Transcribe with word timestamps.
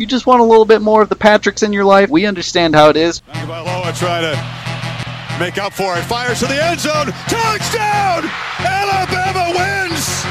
You 0.00 0.06
just 0.06 0.26
want 0.26 0.40
a 0.40 0.44
little 0.44 0.64
bit 0.64 0.80
more 0.80 1.02
of 1.02 1.10
the 1.10 1.14
Patricks 1.14 1.62
in 1.62 1.74
your 1.74 1.84
life. 1.84 2.08
We 2.08 2.24
understand 2.24 2.74
how 2.74 2.88
it 2.88 2.96
is. 2.96 3.20
Tagovailoa 3.20 3.98
trying 3.98 4.22
to 4.22 5.38
make 5.38 5.58
up 5.58 5.74
for 5.74 5.94
it. 5.94 6.00
Fires 6.04 6.38
to 6.38 6.46
the 6.46 6.54
end 6.54 6.80
zone. 6.80 7.08
Touchdown! 7.28 8.24
Alabama 8.60 9.52
wins! 9.58 10.22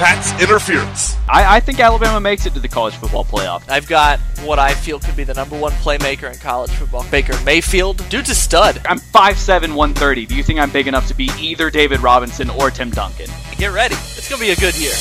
Pat's 0.00 0.32
interference. 0.42 1.14
I, 1.28 1.58
I 1.58 1.60
think 1.60 1.78
Alabama 1.78 2.20
makes 2.20 2.44
it 2.44 2.54
to 2.54 2.60
the 2.60 2.66
college 2.66 2.94
football 2.96 3.24
playoff. 3.24 3.62
I've 3.70 3.86
got 3.86 4.18
what 4.42 4.58
I 4.58 4.74
feel 4.74 4.98
could 4.98 5.14
be 5.14 5.22
the 5.22 5.34
number 5.34 5.56
one 5.56 5.70
playmaker 5.74 6.32
in 6.32 6.36
college 6.40 6.72
football. 6.72 7.06
Baker 7.08 7.40
Mayfield. 7.44 8.04
Dude's 8.08 8.30
a 8.30 8.34
stud. 8.34 8.80
I'm 8.84 8.98
5'7", 8.98 9.76
130. 9.76 10.26
Do 10.26 10.34
you 10.34 10.42
think 10.42 10.58
I'm 10.58 10.70
big 10.70 10.88
enough 10.88 11.06
to 11.06 11.14
be 11.14 11.30
either 11.38 11.70
David 11.70 12.00
Robinson 12.00 12.50
or 12.50 12.72
Tim 12.72 12.90
Duncan? 12.90 13.30
Get 13.56 13.72
ready. 13.72 13.94
It's 13.94 14.28
going 14.28 14.40
to 14.40 14.44
be 14.44 14.50
a 14.50 14.56
good 14.56 14.76
year. 14.76 14.94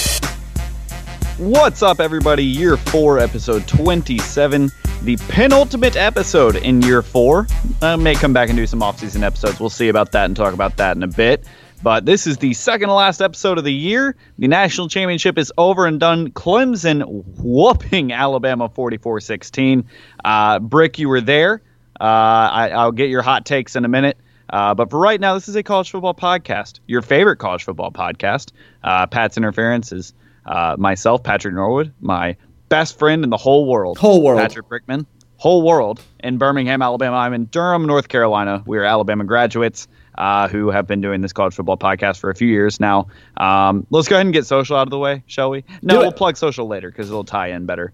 What's 1.39 1.81
up, 1.81 1.99
everybody? 1.99 2.45
Year 2.45 2.77
four, 2.77 3.17
episode 3.17 3.67
27, 3.67 4.69
the 5.01 5.17
penultimate 5.29 5.95
episode 5.95 6.57
in 6.57 6.83
year 6.83 7.01
four. 7.01 7.47
I 7.81 7.95
may 7.95 8.13
come 8.13 8.33
back 8.33 8.49
and 8.49 8.57
do 8.57 8.67
some 8.67 8.81
offseason 8.81 9.23
episodes. 9.23 9.59
We'll 9.59 9.71
see 9.71 9.89
about 9.89 10.11
that 10.11 10.25
and 10.25 10.35
talk 10.35 10.53
about 10.53 10.77
that 10.77 10.95
in 10.95 11.01
a 11.01 11.07
bit. 11.07 11.43
But 11.81 12.05
this 12.05 12.27
is 12.27 12.37
the 12.37 12.53
second 12.53 12.89
to 12.89 12.93
last 12.93 13.19
episode 13.19 13.57
of 13.57 13.63
the 13.63 13.73
year. 13.73 14.15
The 14.37 14.47
national 14.47 14.89
championship 14.89 15.39
is 15.39 15.51
over 15.57 15.87
and 15.87 15.99
done. 15.99 16.29
Clemson 16.29 17.23
whooping 17.39 18.11
Alabama 18.11 18.69
44 18.69 19.19
16. 19.19 19.85
Uh, 20.23 20.59
Brick, 20.59 20.99
you 20.99 21.09
were 21.09 21.21
there. 21.21 21.63
Uh, 21.99 22.03
I, 22.03 22.85
will 22.85 22.91
get 22.91 23.09
your 23.09 23.23
hot 23.23 23.47
takes 23.47 23.75
in 23.75 23.85
a 23.85 23.89
minute. 23.89 24.17
Uh, 24.51 24.75
but 24.75 24.91
for 24.91 24.99
right 24.99 25.19
now, 25.19 25.33
this 25.33 25.49
is 25.49 25.55
a 25.55 25.63
college 25.63 25.89
football 25.89 26.13
podcast, 26.13 26.79
your 26.85 27.01
favorite 27.01 27.37
college 27.37 27.63
football 27.63 27.91
podcast. 27.91 28.51
Uh, 28.83 29.07
Pat's 29.07 29.35
Interference 29.35 29.91
is 29.91 30.13
uh, 30.45 30.75
myself, 30.77 31.23
Patrick 31.23 31.53
Norwood, 31.53 31.93
my 32.01 32.35
best 32.69 32.97
friend 32.97 33.23
in 33.23 33.29
the 33.29 33.37
whole 33.37 33.67
world. 33.67 33.97
Whole 33.97 34.21
world. 34.21 34.39
Patrick 34.39 34.67
Brickman. 34.67 35.05
Whole 35.37 35.61
world 35.61 36.01
in 36.21 36.37
Birmingham, 36.37 36.81
Alabama. 36.81 37.17
I'm 37.17 37.33
in 37.33 37.45
Durham, 37.45 37.85
North 37.85 38.07
Carolina. 38.07 38.63
We 38.65 38.77
are 38.77 38.83
Alabama 38.83 39.25
graduates 39.25 39.87
uh, 40.17 40.47
who 40.47 40.69
have 40.69 40.87
been 40.87 41.01
doing 41.01 41.21
this 41.21 41.33
college 41.33 41.53
football 41.53 41.77
podcast 41.77 42.19
for 42.19 42.29
a 42.29 42.35
few 42.35 42.47
years 42.47 42.79
now. 42.79 43.07
Um, 43.37 43.85
let's 43.89 44.07
go 44.07 44.15
ahead 44.15 44.25
and 44.25 44.33
get 44.33 44.45
social 44.45 44.77
out 44.77 44.87
of 44.87 44.91
the 44.91 44.99
way, 44.99 45.23
shall 45.25 45.49
we? 45.49 45.63
No, 45.81 45.99
we'll 45.99 46.11
plug 46.11 46.37
social 46.37 46.67
later 46.67 46.89
because 46.89 47.09
it'll 47.09 47.23
tie 47.23 47.47
in 47.47 47.65
better. 47.65 47.93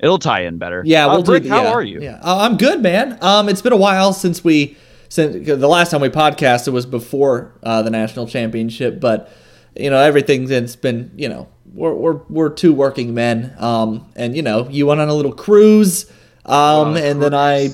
It'll 0.00 0.18
tie 0.18 0.40
in 0.40 0.58
better. 0.58 0.82
Yeah, 0.84 1.06
uh, 1.06 1.14
we'll 1.14 1.22
Brick, 1.22 1.44
do, 1.44 1.48
how 1.48 1.66
are 1.66 1.82
you? 1.82 2.02
Yeah, 2.02 2.18
uh, 2.22 2.38
I'm 2.40 2.56
good, 2.56 2.82
man. 2.82 3.18
Um, 3.20 3.48
it's 3.48 3.62
been 3.62 3.72
a 3.72 3.76
while 3.76 4.12
since 4.12 4.42
we 4.42 4.76
since 5.08 5.46
the 5.46 5.68
last 5.68 5.90
time 5.90 6.00
we 6.00 6.08
podcasted 6.08 6.72
was 6.72 6.86
before 6.86 7.52
uh, 7.62 7.82
the 7.82 7.90
national 7.90 8.26
championship, 8.26 8.98
but 8.98 9.30
you 9.76 9.90
know 9.90 9.98
everything 9.98 10.46
that's 10.46 10.74
been 10.74 11.12
you 11.16 11.28
know 11.28 11.48
we're 11.74 11.94
we're 11.94 12.20
we're 12.28 12.50
two 12.50 12.72
working 12.72 13.14
men, 13.14 13.54
um, 13.58 14.06
and 14.16 14.36
you 14.36 14.42
know 14.42 14.68
you 14.68 14.86
went 14.86 15.00
on 15.00 15.08
a 15.08 15.14
little 15.14 15.32
cruise, 15.32 16.10
um, 16.44 16.96
and 16.96 16.96
cruise. 16.96 17.16
then 17.18 17.34
I 17.34 17.68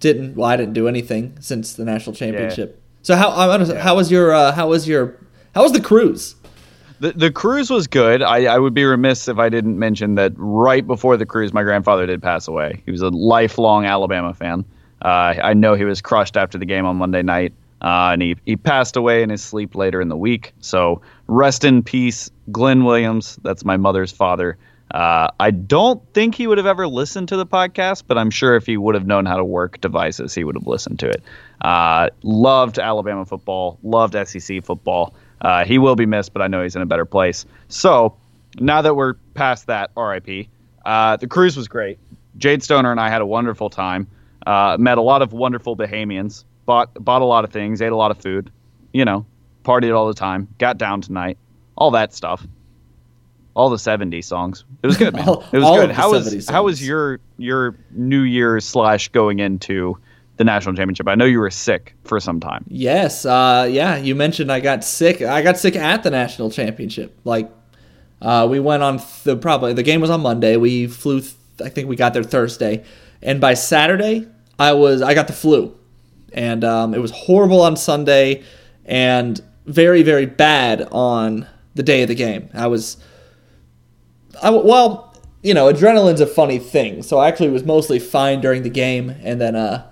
didn't. 0.00 0.36
Well, 0.36 0.48
I 0.48 0.56
didn't 0.56 0.74
do 0.74 0.88
anything 0.88 1.36
since 1.40 1.74
the 1.74 1.84
national 1.84 2.14
championship. 2.14 2.74
Yeah. 2.74 2.80
So 3.02 3.16
how 3.16 3.58
yeah. 3.58 3.80
how 3.80 3.96
was 3.96 4.10
your 4.10 4.32
uh, 4.32 4.52
how 4.52 4.68
was 4.68 4.88
your 4.88 5.16
how 5.54 5.62
was 5.62 5.72
the 5.72 5.80
cruise? 5.80 6.36
The, 7.00 7.12
the 7.12 7.30
cruise 7.30 7.70
was 7.70 7.86
good. 7.86 8.22
I, 8.22 8.44
I 8.44 8.58
would 8.58 8.72
be 8.72 8.84
remiss 8.84 9.28
if 9.28 9.38
I 9.38 9.48
didn't 9.48 9.78
mention 9.78 10.14
that 10.14 10.32
right 10.36 10.86
before 10.86 11.16
the 11.16 11.26
cruise, 11.26 11.52
my 11.52 11.62
grandfather 11.62 12.06
did 12.06 12.22
pass 12.22 12.46
away. 12.48 12.82
He 12.86 12.92
was 12.92 13.02
a 13.02 13.08
lifelong 13.08 13.84
Alabama 13.84 14.32
fan. 14.32 14.64
Uh, 15.02 15.34
I 15.42 15.54
know 15.54 15.74
he 15.74 15.84
was 15.84 16.00
crushed 16.00 16.36
after 16.36 16.56
the 16.56 16.64
game 16.64 16.86
on 16.86 16.96
Monday 16.96 17.22
night, 17.22 17.52
uh, 17.84 18.12
and 18.12 18.22
he, 18.22 18.36
he 18.46 18.56
passed 18.56 18.96
away 18.96 19.22
in 19.22 19.28
his 19.28 19.42
sleep 19.42 19.74
later 19.74 20.00
in 20.00 20.08
the 20.08 20.16
week. 20.16 20.54
So 20.60 21.02
rest 21.26 21.64
in 21.64 21.82
peace, 21.82 22.30
Glenn 22.50 22.84
Williams. 22.84 23.38
That's 23.42 23.62
my 23.62 23.76
mother's 23.76 24.10
father. 24.10 24.56
Uh, 24.90 25.28
I 25.38 25.50
don't 25.50 26.02
think 26.14 26.34
he 26.34 26.46
would 26.46 26.56
have 26.56 26.66
ever 26.66 26.88
listened 26.88 27.28
to 27.28 27.36
the 27.36 27.44
podcast, 27.44 28.04
but 28.06 28.16
I'm 28.16 28.30
sure 28.30 28.56
if 28.56 28.64
he 28.64 28.78
would 28.78 28.94
have 28.94 29.06
known 29.06 29.26
how 29.26 29.36
to 29.36 29.44
work 29.44 29.82
devices, 29.82 30.34
he 30.34 30.44
would 30.44 30.54
have 30.54 30.66
listened 30.66 30.98
to 31.00 31.08
it. 31.08 31.22
Uh, 31.60 32.08
loved 32.22 32.78
Alabama 32.78 33.26
football, 33.26 33.78
loved 33.82 34.14
SEC 34.28 34.64
football. 34.64 35.14
Uh, 35.42 35.66
he 35.66 35.76
will 35.76 35.96
be 35.96 36.06
missed, 36.06 36.32
but 36.32 36.40
I 36.40 36.46
know 36.46 36.62
he's 36.62 36.76
in 36.76 36.80
a 36.80 36.86
better 36.86 37.04
place. 37.04 37.44
So 37.68 38.16
now 38.58 38.80
that 38.80 38.94
we're 38.94 39.14
past 39.34 39.66
that, 39.66 39.90
RIP, 39.94 40.46
uh, 40.86 41.18
the 41.18 41.26
cruise 41.26 41.54
was 41.54 41.68
great. 41.68 41.98
Jade 42.38 42.62
Stoner 42.62 42.90
and 42.90 43.00
I 43.00 43.10
had 43.10 43.20
a 43.20 43.26
wonderful 43.26 43.68
time. 43.68 44.06
Uh, 44.46 44.76
met 44.78 44.96
a 44.96 45.02
lot 45.02 45.20
of 45.20 45.34
wonderful 45.34 45.76
Bahamians. 45.76 46.44
Bought 46.66 46.94
bought 46.94 47.22
a 47.22 47.26
lot 47.26 47.44
of 47.44 47.52
things. 47.52 47.82
Ate 47.82 47.92
a 47.92 47.96
lot 47.96 48.10
of 48.10 48.18
food. 48.18 48.50
You 48.92 49.04
know, 49.04 49.26
partied 49.64 49.94
all 49.94 50.08
the 50.08 50.14
time. 50.14 50.48
Got 50.58 50.78
down 50.78 51.00
tonight. 51.00 51.38
All 51.76 51.90
that 51.92 52.14
stuff. 52.14 52.46
All 53.54 53.70
the 53.70 53.76
'70s 53.76 54.24
songs. 54.24 54.64
It 54.82 54.86
was 54.86 54.96
good, 54.96 55.14
man. 55.14 55.28
It 55.52 55.58
was 55.58 55.80
good. 55.80 55.90
How 55.90 56.10
was 56.10 56.30
songs. 56.30 56.48
how 56.48 56.64
was 56.64 56.86
your 56.86 57.20
your 57.38 57.76
New 57.90 58.22
Year's 58.22 58.64
slash 58.64 59.08
going 59.08 59.38
into 59.38 59.98
the 60.36 60.44
national 60.44 60.74
championship. 60.74 61.08
I 61.08 61.14
know 61.14 61.24
you 61.24 61.38
were 61.38 61.50
sick 61.50 61.94
for 62.04 62.18
some 62.18 62.40
time. 62.40 62.64
Yes, 62.68 63.24
uh, 63.24 63.68
yeah. 63.70 63.96
You 63.96 64.14
mentioned 64.14 64.50
I 64.50 64.60
got 64.60 64.84
sick. 64.84 65.22
I 65.22 65.42
got 65.42 65.58
sick 65.58 65.76
at 65.76 66.02
the 66.02 66.10
national 66.10 66.50
championship. 66.50 67.18
Like, 67.24 67.50
uh, 68.20 68.46
we 68.50 68.58
went 68.58 68.82
on 68.82 69.00
the 69.24 69.36
probably 69.36 69.74
the 69.74 69.82
game 69.82 70.00
was 70.00 70.10
on 70.10 70.22
Monday. 70.22 70.56
We 70.56 70.86
flew. 70.86 71.20
Th- 71.20 71.34
I 71.64 71.68
think 71.68 71.88
we 71.88 71.94
got 71.94 72.14
there 72.14 72.24
Thursday, 72.24 72.84
and 73.22 73.40
by 73.40 73.54
Saturday 73.54 74.26
I 74.58 74.72
was 74.72 75.02
I 75.02 75.14
got 75.14 75.28
the 75.28 75.32
flu, 75.32 75.76
and 76.34 76.64
um, 76.64 76.94
it 76.94 77.00
was 77.00 77.12
horrible 77.12 77.62
on 77.62 77.76
Sunday, 77.76 78.42
and 78.84 79.40
very 79.66 80.02
very 80.02 80.26
bad 80.26 80.86
on 80.92 81.46
the 81.74 81.82
day 81.82 82.02
of 82.02 82.08
the 82.08 82.14
game. 82.14 82.50
I 82.52 82.66
was. 82.66 82.98
I, 84.42 84.50
well, 84.50 85.16
you 85.42 85.54
know, 85.54 85.72
adrenaline's 85.72 86.20
a 86.20 86.26
funny 86.26 86.58
thing. 86.58 87.02
So 87.02 87.18
I 87.18 87.28
actually 87.28 87.50
was 87.50 87.64
mostly 87.64 87.98
fine 87.98 88.40
during 88.40 88.62
the 88.62 88.70
game, 88.70 89.10
and 89.22 89.40
then 89.40 89.54
uh, 89.54 89.90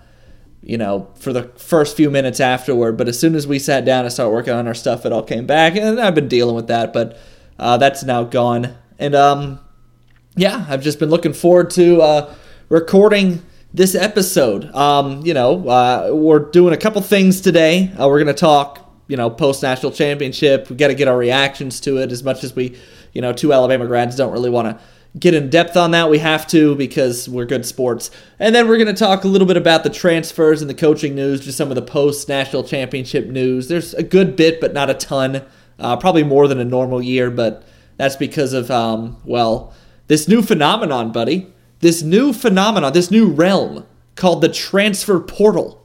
you 0.63 0.79
know, 0.79 1.09
for 1.15 1.33
the 1.33 1.45
first 1.57 1.97
few 1.97 2.11
minutes 2.11 2.41
afterward. 2.41 2.97
But 2.97 3.09
as 3.09 3.19
soon 3.19 3.35
as 3.35 3.47
we 3.47 3.59
sat 3.59 3.85
down 3.85 4.05
and 4.05 4.13
started 4.13 4.33
working 4.33 4.53
on 4.53 4.67
our 4.67 4.75
stuff, 4.75 5.07
it 5.07 5.13
all 5.13 5.23
came 5.23 5.47
back, 5.47 5.77
and 5.77 6.01
I've 6.01 6.15
been 6.15 6.29
dealing 6.29 6.55
with 6.55 6.69
that. 6.69 6.93
But 6.93 7.19
uh, 7.59 7.77
that's 7.77 8.03
now 8.03 8.25
gone, 8.25 8.75
and 8.99 9.15
um, 9.15 9.61
yeah, 10.37 10.67
I've 10.69 10.83
just 10.83 10.99
been 10.99 11.11
looking 11.11 11.33
forward 11.33 11.71
to 11.71 12.01
uh, 12.01 12.35
recording 12.69 13.43
this 13.75 13.95
episode. 13.95 14.73
Um, 14.75 15.25
you 15.25 15.35
know, 15.35 15.69
uh, 15.69 16.11
we're 16.13 16.51
doing 16.51 16.75
a 16.75 16.77
couple 16.77 17.01
things 17.03 17.41
today. 17.41 17.93
Uh, 17.99 18.09
we're 18.09 18.19
gonna 18.19 18.35
talk, 18.35 18.93
you 19.09 19.17
know, 19.17 19.31
post 19.31 19.63
national 19.63 19.93
championship. 19.93 20.71
We 20.71 20.77
got 20.77 20.89
to 20.89 20.95
get 20.95 21.09
our 21.09 21.17
reactions 21.17 21.81
to 21.81 21.99
it 21.99 22.13
as 22.13 22.23
much 22.23 22.45
as 22.45 22.55
we, 22.55 22.77
you 23.13 23.21
know, 23.21 23.33
two 23.33 23.53
Alabama 23.53 23.87
grads 23.87 24.17
don't 24.17 24.33
really 24.33 24.51
want 24.51 24.69
to 24.69 24.85
get 25.19 25.35
in 25.35 25.51
depth 25.51 25.77
on 25.77 25.91
that. 25.91 26.09
We 26.09 26.19
have 26.19 26.47
to 26.49 26.75
because 26.75 27.29
we're 27.29 27.45
good 27.45 27.67
sports. 27.67 28.11
And 28.39 28.55
then 28.55 28.69
we're 28.69 28.79
going 28.79 28.87
to 28.87 28.95
talk 28.95 29.25
a 29.25 29.29
little 29.29 29.47
bit 29.47 29.57
about 29.57 29.85
the 29.85 29.91
transfers 29.91 30.63
and 30.63 30.71
the 30.71 30.75
coaching 30.75 31.15
news, 31.15 31.45
just 31.45 31.59
some 31.59 31.71
of 31.71 31.75
the 31.75 31.83
post 31.83 32.29
national 32.29 32.65
championship 32.65 33.27
news. 33.27 33.69
There's 33.69 33.93
a 33.95 34.03
good 34.03 34.37
bit, 34.37 34.61
but 34.61 34.73
not 34.73 34.89
a 34.89 34.95
ton. 34.95 35.43
Uh, 35.79 35.97
probably 35.97 36.23
more 36.23 36.49
than 36.49 36.61
a 36.61 36.65
normal 36.65 37.03
year, 37.03 37.31
but 37.31 37.65
that's 37.97 38.17
because 38.17 38.53
of, 38.53 38.71
um, 38.71 39.19
well, 39.25 39.75
this 40.07 40.29
new 40.29 40.43
phenomenon, 40.43 41.13
buddy. 41.13 41.53
This 41.83 42.01
new 42.03 42.33
phenomenon, 42.33 42.93
this 42.93 43.11
new 43.11 43.27
realm 43.27 43.85
called 44.15 44.41
the 44.41 44.49
transfer 44.49 45.21
portal. 45.21 45.85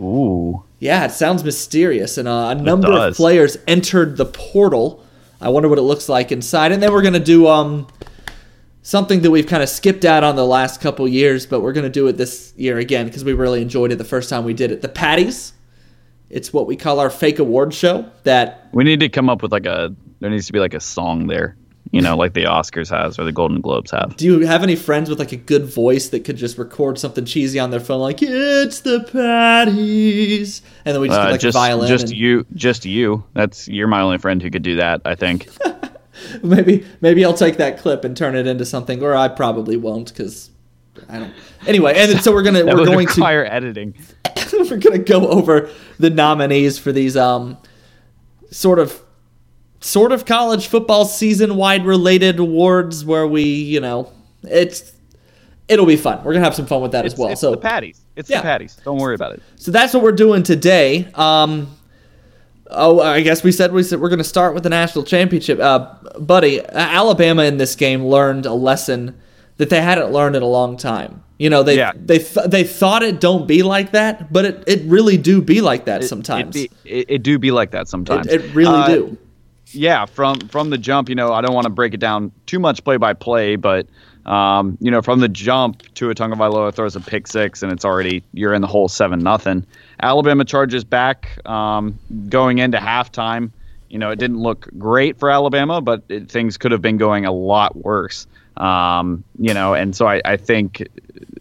Ooh. 0.00 0.64
Yeah, 0.80 1.04
it 1.04 1.12
sounds 1.12 1.44
mysterious. 1.44 2.18
And 2.18 2.26
uh, 2.26 2.48
a 2.48 2.54
number 2.56 2.92
of 2.92 3.14
players 3.14 3.56
entered 3.68 4.16
the 4.16 4.26
portal. 4.26 5.04
I 5.40 5.48
wonder 5.48 5.68
what 5.68 5.78
it 5.78 5.82
looks 5.82 6.08
like 6.08 6.32
inside. 6.32 6.72
And 6.72 6.82
then 6.82 6.92
we're 6.92 7.02
going 7.02 7.14
to 7.14 7.20
do 7.20 7.46
um, 7.46 7.86
something 8.82 9.22
that 9.22 9.30
we've 9.30 9.46
kind 9.46 9.62
of 9.62 9.68
skipped 9.68 10.04
out 10.04 10.24
on 10.24 10.34
the 10.34 10.44
last 10.44 10.80
couple 10.80 11.06
years, 11.06 11.46
but 11.46 11.60
we're 11.60 11.72
going 11.72 11.84
to 11.84 11.90
do 11.90 12.08
it 12.08 12.16
this 12.16 12.52
year 12.56 12.78
again 12.78 13.06
because 13.06 13.24
we 13.24 13.32
really 13.32 13.62
enjoyed 13.62 13.92
it 13.92 13.98
the 13.98 14.04
first 14.04 14.28
time 14.28 14.44
we 14.44 14.54
did 14.54 14.72
it. 14.72 14.82
The 14.82 14.88
Patties. 14.88 15.52
It's 16.30 16.52
what 16.52 16.66
we 16.66 16.74
call 16.74 16.98
our 16.98 17.10
fake 17.10 17.38
award 17.38 17.72
show. 17.72 18.10
That 18.24 18.68
we 18.72 18.82
need 18.82 18.98
to 19.00 19.08
come 19.08 19.28
up 19.28 19.40
with 19.40 19.52
like 19.52 19.66
a. 19.66 19.94
There 20.18 20.30
needs 20.30 20.46
to 20.46 20.52
be 20.52 20.58
like 20.60 20.74
a 20.74 20.80
song 20.80 21.26
there, 21.26 21.56
you 21.92 22.00
know, 22.00 22.16
like 22.16 22.32
the 22.32 22.44
Oscars 22.44 22.90
has 22.90 23.18
or 23.18 23.24
the 23.24 23.32
Golden 23.32 23.60
Globes 23.60 23.90
have. 23.90 24.16
Do 24.16 24.24
you 24.24 24.46
have 24.46 24.62
any 24.62 24.76
friends 24.76 25.10
with 25.10 25.18
like 25.18 25.32
a 25.32 25.36
good 25.36 25.66
voice 25.66 26.08
that 26.08 26.24
could 26.24 26.36
just 26.36 26.56
record 26.56 26.98
something 26.98 27.26
cheesy 27.26 27.60
on 27.60 27.70
their 27.70 27.80
phone, 27.80 28.00
like 28.00 28.18
"It's 28.22 28.80
the 28.80 29.00
Patties," 29.12 30.62
and 30.84 30.94
then 30.94 31.02
we 31.02 31.08
just 31.08 31.20
uh, 31.20 31.24
get 31.24 31.30
like 31.32 31.40
just, 31.40 31.54
a 31.54 31.58
violin? 31.58 31.88
Just 31.88 32.04
and... 32.06 32.16
you, 32.16 32.46
just 32.54 32.86
you. 32.86 33.22
That's 33.34 33.68
you're 33.68 33.88
my 33.88 34.00
only 34.00 34.18
friend 34.18 34.42
who 34.42 34.50
could 34.50 34.62
do 34.62 34.76
that. 34.76 35.02
I 35.04 35.14
think. 35.14 35.48
maybe 36.42 36.84
maybe 37.02 37.24
I'll 37.24 37.34
take 37.34 37.58
that 37.58 37.78
clip 37.78 38.04
and 38.04 38.16
turn 38.16 38.36
it 38.36 38.46
into 38.46 38.64
something, 38.64 39.02
or 39.02 39.14
I 39.14 39.28
probably 39.28 39.76
won't 39.76 40.08
because 40.08 40.50
I 41.10 41.18
don't. 41.18 41.34
Anyway, 41.66 41.94
and 41.94 42.20
so 42.22 42.32
we're 42.32 42.42
gonna 42.42 42.64
we're 42.74 42.86
going 42.86 43.06
require 43.06 43.44
to 43.44 43.52
editing. 43.52 43.94
we're 44.52 44.78
gonna 44.78 44.98
go 44.98 45.28
over 45.28 45.70
the 45.98 46.08
nominees 46.08 46.78
for 46.78 46.90
these 46.90 47.18
um 47.18 47.58
sort 48.50 48.78
of 48.78 49.02
sort 49.82 50.12
of 50.12 50.24
college 50.24 50.66
football 50.68 51.04
season 51.04 51.56
wide 51.56 51.84
related 51.84 52.38
awards 52.38 53.04
where 53.04 53.26
we 53.26 53.42
you 53.42 53.80
know 53.80 54.12
it's 54.42 54.92
it'll 55.68 55.86
be 55.86 55.96
fun. 55.96 56.22
We're 56.24 56.32
gonna 56.32 56.44
have 56.44 56.54
some 56.54 56.66
fun 56.66 56.82
with 56.82 56.92
that 56.92 57.04
it's, 57.04 57.14
as 57.14 57.18
well. 57.18 57.28
It's 57.30 57.40
so 57.40 57.50
the 57.50 57.56
patties. 57.56 58.00
It's 58.16 58.30
yeah. 58.30 58.38
the 58.38 58.42
patties. 58.42 58.76
Don't 58.84 58.98
worry 58.98 59.14
about 59.14 59.32
it. 59.34 59.42
So 59.56 59.70
that's 59.70 59.92
what 59.94 60.02
we're 60.02 60.12
doing 60.12 60.42
today. 60.42 61.08
Um, 61.14 61.76
Oh, 62.74 63.00
I 63.00 63.20
guess 63.20 63.44
we 63.44 63.52
said 63.52 63.72
we 63.72 63.82
said 63.82 64.00
we're 64.00 64.08
going 64.08 64.18
to 64.18 64.24
start 64.24 64.54
with 64.54 64.62
the 64.62 64.70
national 64.70 65.04
championship. 65.04 65.60
Uh, 65.60 65.94
buddy, 66.18 66.64
Alabama 66.70 67.44
in 67.44 67.58
this 67.58 67.76
game 67.76 68.04
learned 68.06 68.46
a 68.46 68.54
lesson 68.54 69.20
that 69.58 69.68
they 69.68 69.80
hadn't 69.80 70.10
learned 70.10 70.36
in 70.36 70.42
a 70.42 70.46
long 70.46 70.76
time. 70.76 71.22
You 71.38 71.50
know, 71.50 71.62
they 71.62 71.76
Yeah. 71.76 71.92
they 71.94 72.18
th- 72.18 72.46
they 72.46 72.64
thought 72.64 73.02
it 73.02 73.20
don't 73.20 73.46
be 73.46 73.62
like 73.62 73.92
that, 73.92 74.32
but 74.32 74.44
it, 74.44 74.64
it 74.66 74.82
really 74.86 75.16
do 75.16 75.42
be 75.42 75.60
like 75.60 75.84
that 75.84 76.04
sometimes. 76.04 76.56
It, 76.56 76.70
be, 76.84 76.90
it, 76.90 77.06
it 77.08 77.22
do 77.22 77.38
be 77.38 77.50
like 77.50 77.72
that 77.72 77.88
sometimes. 77.88 78.26
It, 78.26 78.42
it 78.42 78.54
really 78.54 78.74
Uh, 78.74 78.88
do. 78.88 79.18
Yeah, 79.74 80.06
from 80.06 80.40
from 80.48 80.70
the 80.70 80.78
jump, 80.78 81.08
you 81.08 81.14
know, 81.14 81.32
I 81.32 81.40
don't 81.40 81.54
want 81.54 81.64
to 81.64 81.70
break 81.70 81.94
it 81.94 82.00
down 82.00 82.32
too 82.46 82.58
much 82.58 82.84
play 82.84 82.96
by 82.96 83.12
play, 83.12 83.56
but 83.56 83.86
um, 84.26 84.78
you 84.80 84.90
know, 84.90 85.02
from 85.02 85.20
the 85.20 85.28
jump, 85.28 85.82
Tua 85.94 86.14
Tagovailoa 86.14 86.72
throws 86.74 86.94
a 86.94 87.00
pick 87.00 87.26
six, 87.26 87.62
and 87.62 87.72
it's 87.72 87.84
already 87.84 88.22
you're 88.32 88.54
in 88.54 88.62
the 88.62 88.68
hole 88.68 88.88
seven 88.88 89.18
nothing. 89.20 89.66
Alabama 90.00 90.44
charges 90.44 90.84
back 90.84 91.38
um, 91.46 91.98
going 92.28 92.58
into 92.58 92.78
halftime. 92.78 93.50
You 93.88 93.98
know, 93.98 94.10
it 94.10 94.18
didn't 94.18 94.38
look 94.38 94.68
great 94.78 95.18
for 95.18 95.28
Alabama, 95.30 95.80
but 95.80 96.02
it, 96.08 96.30
things 96.30 96.56
could 96.56 96.72
have 96.72 96.80
been 96.80 96.96
going 96.96 97.26
a 97.26 97.32
lot 97.32 97.76
worse. 97.76 98.26
Um, 98.56 99.24
you 99.38 99.52
know, 99.52 99.74
and 99.74 99.94
so 99.96 100.06
I, 100.06 100.20
I 100.24 100.36
think 100.36 100.86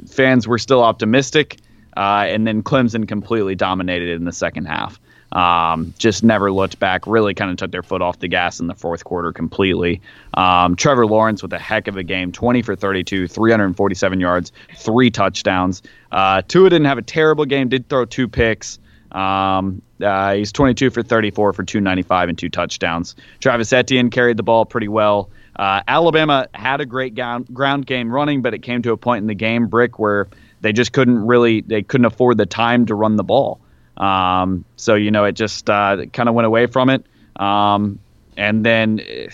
fans 0.07 0.47
were 0.47 0.57
still 0.57 0.83
optimistic, 0.83 1.57
uh, 1.97 2.25
and 2.27 2.47
then 2.47 2.63
Clemson 2.63 3.07
completely 3.07 3.55
dominated 3.55 4.09
in 4.09 4.25
the 4.25 4.31
second 4.31 4.65
half. 4.65 4.99
Um, 5.31 5.93
just 5.97 6.23
never 6.23 6.51
looked 6.51 6.79
back. 6.79 7.07
Really 7.07 7.33
kind 7.33 7.51
of 7.51 7.57
took 7.57 7.71
their 7.71 7.83
foot 7.83 8.01
off 8.01 8.19
the 8.19 8.27
gas 8.27 8.59
in 8.59 8.67
the 8.67 8.75
fourth 8.75 9.03
quarter 9.03 9.31
completely. 9.31 10.01
Um, 10.33 10.75
Trevor 10.75 11.05
Lawrence 11.05 11.41
with 11.41 11.53
a 11.53 11.59
heck 11.59 11.87
of 11.87 11.97
a 11.97 12.03
game 12.03 12.31
20 12.31 12.61
for 12.61 12.75
32, 12.75 13.27
347 13.27 14.19
yards, 14.19 14.51
three 14.75 15.09
touchdowns. 15.09 15.81
Uh, 16.11 16.41
Tua 16.47 16.69
didn't 16.69 16.87
have 16.87 16.97
a 16.97 17.03
terrible 17.03 17.45
game, 17.45 17.69
did 17.69 17.87
throw 17.87 18.05
two 18.05 18.27
picks. 18.27 18.79
Um, 19.11 19.81
uh, 20.01 20.35
he's 20.35 20.51
22 20.51 20.89
for 20.89 21.03
34 21.03 21.53
for 21.53 21.63
295 21.63 22.29
and 22.29 22.37
two 22.37 22.49
touchdowns. 22.49 23.15
Travis 23.39 23.71
Etienne 23.71 24.09
carried 24.09 24.37
the 24.37 24.43
ball 24.43 24.65
pretty 24.65 24.87
well. 24.87 25.29
Uh, 25.55 25.81
Alabama 25.87 26.47
had 26.53 26.81
a 26.81 26.85
great 26.85 27.13
ground, 27.13 27.47
ground 27.53 27.85
game 27.85 28.11
running, 28.11 28.41
but 28.41 28.53
it 28.53 28.59
came 28.59 28.81
to 28.81 28.91
a 28.91 28.97
point 28.97 29.21
in 29.21 29.27
the 29.27 29.35
game, 29.35 29.67
Brick, 29.67 29.99
where 29.99 30.27
they 30.61 30.73
just 30.73 30.93
couldn't 30.93 31.25
really, 31.25 31.61
they 31.61 31.83
couldn't 31.83 32.05
afford 32.05 32.37
the 32.37 32.45
time 32.45 32.85
to 32.85 32.95
run 32.95 33.15
the 33.15 33.23
ball. 33.23 33.60
Um, 33.97 34.65
so 34.75 34.95
you 34.95 35.11
know, 35.11 35.25
it 35.25 35.33
just 35.33 35.69
uh, 35.69 36.05
kind 36.13 36.29
of 36.29 36.35
went 36.35 36.45
away 36.45 36.67
from 36.67 36.89
it. 36.89 37.05
Um, 37.35 37.99
and 38.37 38.65
then 38.65 39.01
eh, 39.01 39.27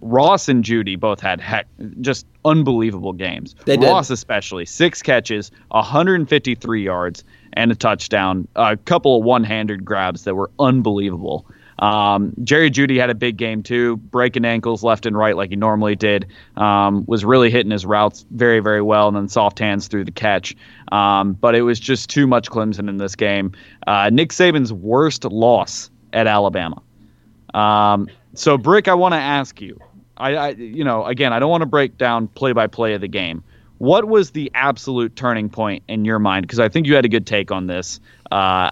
Ross 0.00 0.48
and 0.48 0.64
Jeudy 0.64 0.98
both 0.98 1.20
had 1.20 1.40
heck, 1.40 1.66
just 2.00 2.26
unbelievable 2.44 3.12
games. 3.12 3.54
They 3.64 3.76
did. 3.76 3.86
Ross 3.86 4.10
especially 4.10 4.66
six 4.66 5.02
catches, 5.02 5.50
153 5.68 6.82
yards, 6.82 7.24
and 7.52 7.70
a 7.70 7.74
touchdown. 7.74 8.48
A 8.56 8.76
couple 8.76 9.18
of 9.18 9.24
one-handed 9.24 9.84
grabs 9.84 10.24
that 10.24 10.34
were 10.34 10.50
unbelievable. 10.58 11.46
Um, 11.80 12.34
Jerry 12.44 12.70
Jeudy 12.70 13.00
had 13.00 13.10
a 13.10 13.14
big 13.14 13.38
game 13.38 13.62
too, 13.62 13.96
breaking 13.96 14.44
ankles 14.44 14.82
left 14.82 15.06
and 15.06 15.16
right 15.16 15.34
like 15.34 15.50
he 15.50 15.56
normally 15.56 15.96
did. 15.96 16.26
Um, 16.56 17.04
was 17.06 17.24
really 17.24 17.50
hitting 17.50 17.72
his 17.72 17.86
routes 17.86 18.24
very, 18.30 18.60
very 18.60 18.82
well, 18.82 19.08
and 19.08 19.16
then 19.16 19.28
soft 19.28 19.58
hands 19.58 19.88
through 19.88 20.04
the 20.04 20.12
catch. 20.12 20.54
Um, 20.92 21.32
but 21.32 21.54
it 21.54 21.62
was 21.62 21.80
just 21.80 22.10
too 22.10 22.26
much 22.26 22.50
Clemson 22.50 22.88
in 22.88 22.98
this 22.98 23.16
game. 23.16 23.52
Uh, 23.86 24.10
Nick 24.10 24.30
Saban's 24.30 24.72
worst 24.72 25.24
loss 25.24 25.90
at 26.12 26.26
Alabama. 26.26 26.82
Um, 27.54 28.08
so, 28.34 28.58
Brick, 28.58 28.86
I 28.86 28.94
want 28.94 29.14
to 29.14 29.18
ask 29.18 29.60
you. 29.60 29.80
I, 30.16 30.36
I, 30.36 30.48
you 30.50 30.84
know, 30.84 31.06
again, 31.06 31.32
I 31.32 31.38
don't 31.38 31.50
want 31.50 31.62
to 31.62 31.66
break 31.66 31.96
down 31.96 32.28
play 32.28 32.52
by 32.52 32.66
play 32.66 32.92
of 32.92 33.00
the 33.00 33.08
game. 33.08 33.42
What 33.78 34.04
was 34.04 34.32
the 34.32 34.50
absolute 34.54 35.16
turning 35.16 35.48
point 35.48 35.82
in 35.88 36.04
your 36.04 36.18
mind? 36.18 36.42
Because 36.42 36.60
I 36.60 36.68
think 36.68 36.86
you 36.86 36.94
had 36.94 37.06
a 37.06 37.08
good 37.08 37.26
take 37.26 37.50
on 37.50 37.66
this. 37.66 37.98
Uh, 38.30 38.70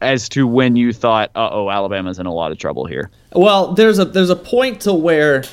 as 0.00 0.28
to 0.30 0.46
when 0.46 0.76
you 0.76 0.92
thought, 0.92 1.30
"Uh 1.34 1.48
oh, 1.50 1.70
Alabama's 1.70 2.18
in 2.18 2.26
a 2.26 2.32
lot 2.32 2.52
of 2.52 2.58
trouble 2.58 2.86
here." 2.86 3.10
Well, 3.32 3.72
there's 3.74 3.98
a 3.98 4.04
there's 4.04 4.30
a 4.30 4.36
point 4.36 4.80
to 4.82 4.94
where, 4.94 5.44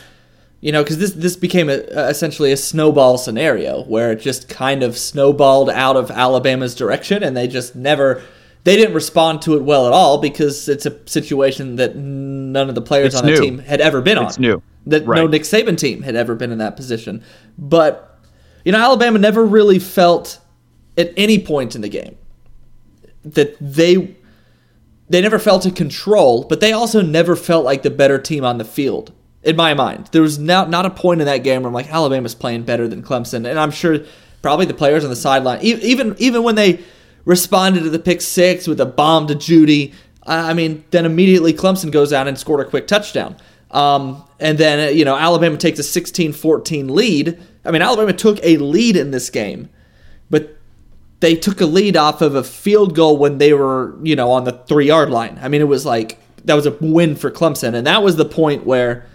you 0.62 0.72
know, 0.72 0.84
because 0.84 0.98
this 0.98 1.12
this 1.12 1.36
became 1.36 1.70
a, 1.70 1.78
essentially 2.10 2.52
a 2.52 2.58
snowball 2.58 3.18
scenario 3.18 3.84
where 3.84 4.12
it 4.12 4.22
just 4.22 4.50
kind 4.50 4.84
of 4.84 4.98
snowballed 4.98 5.70
out 5.70 5.98
of 5.98 6.12
Alabama's 6.12 6.76
direction, 6.76 7.24
and 7.24 7.36
they 7.36 7.48
just 7.48 7.76
never 7.76 8.22
they 8.64 8.76
didn't 8.76 8.96
respond 8.96 9.42
to 9.44 9.56
it 9.56 9.64
well 9.64 9.86
at 9.88 9.94
all 9.94 10.20
because 10.20 10.68
it's 10.68 10.86
a 10.86 11.08
situation 11.08 11.76
that 11.76 11.96
none 11.96 12.68
of 12.68 12.76
the 12.76 12.82
players 12.82 13.14
It's 13.14 13.22
on 13.22 13.28
the 13.28 13.36
team 13.36 13.60
had 13.60 13.80
ever 13.80 14.02
been 14.02 14.18
on. 14.18 14.26
It's 14.26 14.40
new. 14.40 14.62
That 14.88 15.08
no 15.08 15.26
Nick 15.28 15.44
Saban 15.44 15.78
team 15.78 16.04
had 16.04 16.16
ever 16.16 16.36
been 16.36 16.52
in 16.52 16.60
that 16.60 16.76
position, 16.76 17.24
but 17.58 18.20
you 18.64 18.72
know, 18.72 18.80
Alabama 18.80 19.20
never 19.20 19.46
really 19.46 19.80
felt 19.80 20.40
at 20.98 21.14
any 21.18 21.40
point 21.40 21.76
in 21.76 21.82
the 21.82 21.90
game 21.90 22.18
that 23.24 23.58
they 23.60 24.15
they 25.10 25.22
never 25.22 25.40
felt 25.40 25.66
in 25.66 25.74
control, 25.74 26.44
but 26.44 26.60
they 26.60 26.72
also 26.72 27.02
never 27.02 27.36
felt 27.36 27.66
like 27.66 27.84
the 27.84 27.90
better 27.90 28.18
team 28.18 28.44
on 28.44 28.58
the 28.58 28.66
field. 28.66 29.12
In 29.44 29.56
my 29.56 29.76
mind, 29.76 30.10
there 30.12 30.24
was 30.24 30.40
not 30.40 30.72
not 30.72 30.88
a 30.88 30.90
point 30.90 31.22
in 31.22 31.28
that 31.28 31.44
game 31.44 31.62
where 31.62 31.68
I'm 31.68 31.74
like 31.74 31.92
Alabama's 31.92 32.34
playing 32.34 32.64
better 32.64 32.88
than 32.88 33.04
Clemson, 33.04 33.48
and 33.48 33.60
I'm 33.60 33.70
sure 33.70 34.00
probably 34.42 34.66
the 34.66 34.74
players 34.74 35.04
on 35.04 35.12
the 35.12 35.16
sideline, 35.16 35.62
even 35.62 36.16
even 36.18 36.42
when 36.42 36.56
they 36.56 36.80
responded 37.26 37.82
to 37.82 37.90
the 37.90 38.00
pick 38.00 38.22
six 38.22 38.68
with 38.68 38.80
a 38.80 38.86
bomb 38.86 39.28
to 39.28 39.36
Jeudy, 39.36 39.94
I 40.26 40.50
I 40.50 40.54
mean, 40.54 40.84
then 40.90 41.06
immediately 41.06 41.54
Clemson 41.54 41.92
goes 41.92 42.12
out 42.12 42.28
and 42.28 42.38
scored 42.38 42.66
a 42.66 42.70
quick 42.70 42.88
touchdown. 42.88 43.36
Um, 43.72 44.24
and 44.40 44.58
then, 44.58 44.88
uh, 44.88 44.92
you 44.92 45.06
know, 45.06 45.16
Alabama 45.18 45.58
takes 45.58 45.80
a 45.80 45.84
16 45.84 46.34
14 46.34 46.94
lead. 46.94 47.40
I 47.66 47.72
mean, 47.72 47.82
Alabama 47.82 48.14
took 48.14 48.40
a 48.44 48.58
lead 48.58 48.96
in 48.96 49.12
this 49.12 49.30
game, 49.30 49.70
but 50.30 50.58
they 51.26 51.36
took 51.36 51.60
a 51.60 51.66
lead 51.66 51.98
off 51.98 52.22
of 52.22 52.36
a 52.36 52.44
field 52.44 52.94
goal 52.94 53.18
when 53.18 53.40
they 53.40 53.52
were, 53.52 53.98
you 54.04 54.16
know, 54.16 54.30
on 54.32 54.44
the 54.44 54.52
three 54.52 54.86
yard 54.86 55.10
line. 55.10 55.40
I 55.42 55.48
mean, 55.48 55.60
it 55.60 55.68
was 55.68 55.84
like 55.84 56.20
that 56.46 56.54
was 56.54 56.68
a 56.68 56.78
win 56.80 57.16
for 57.16 57.32
Clemson, 57.32 57.74
and 57.74 57.88
that 57.88 58.04
was 58.04 58.16
the 58.16 58.26
point 58.26 58.64
where 58.64 59.08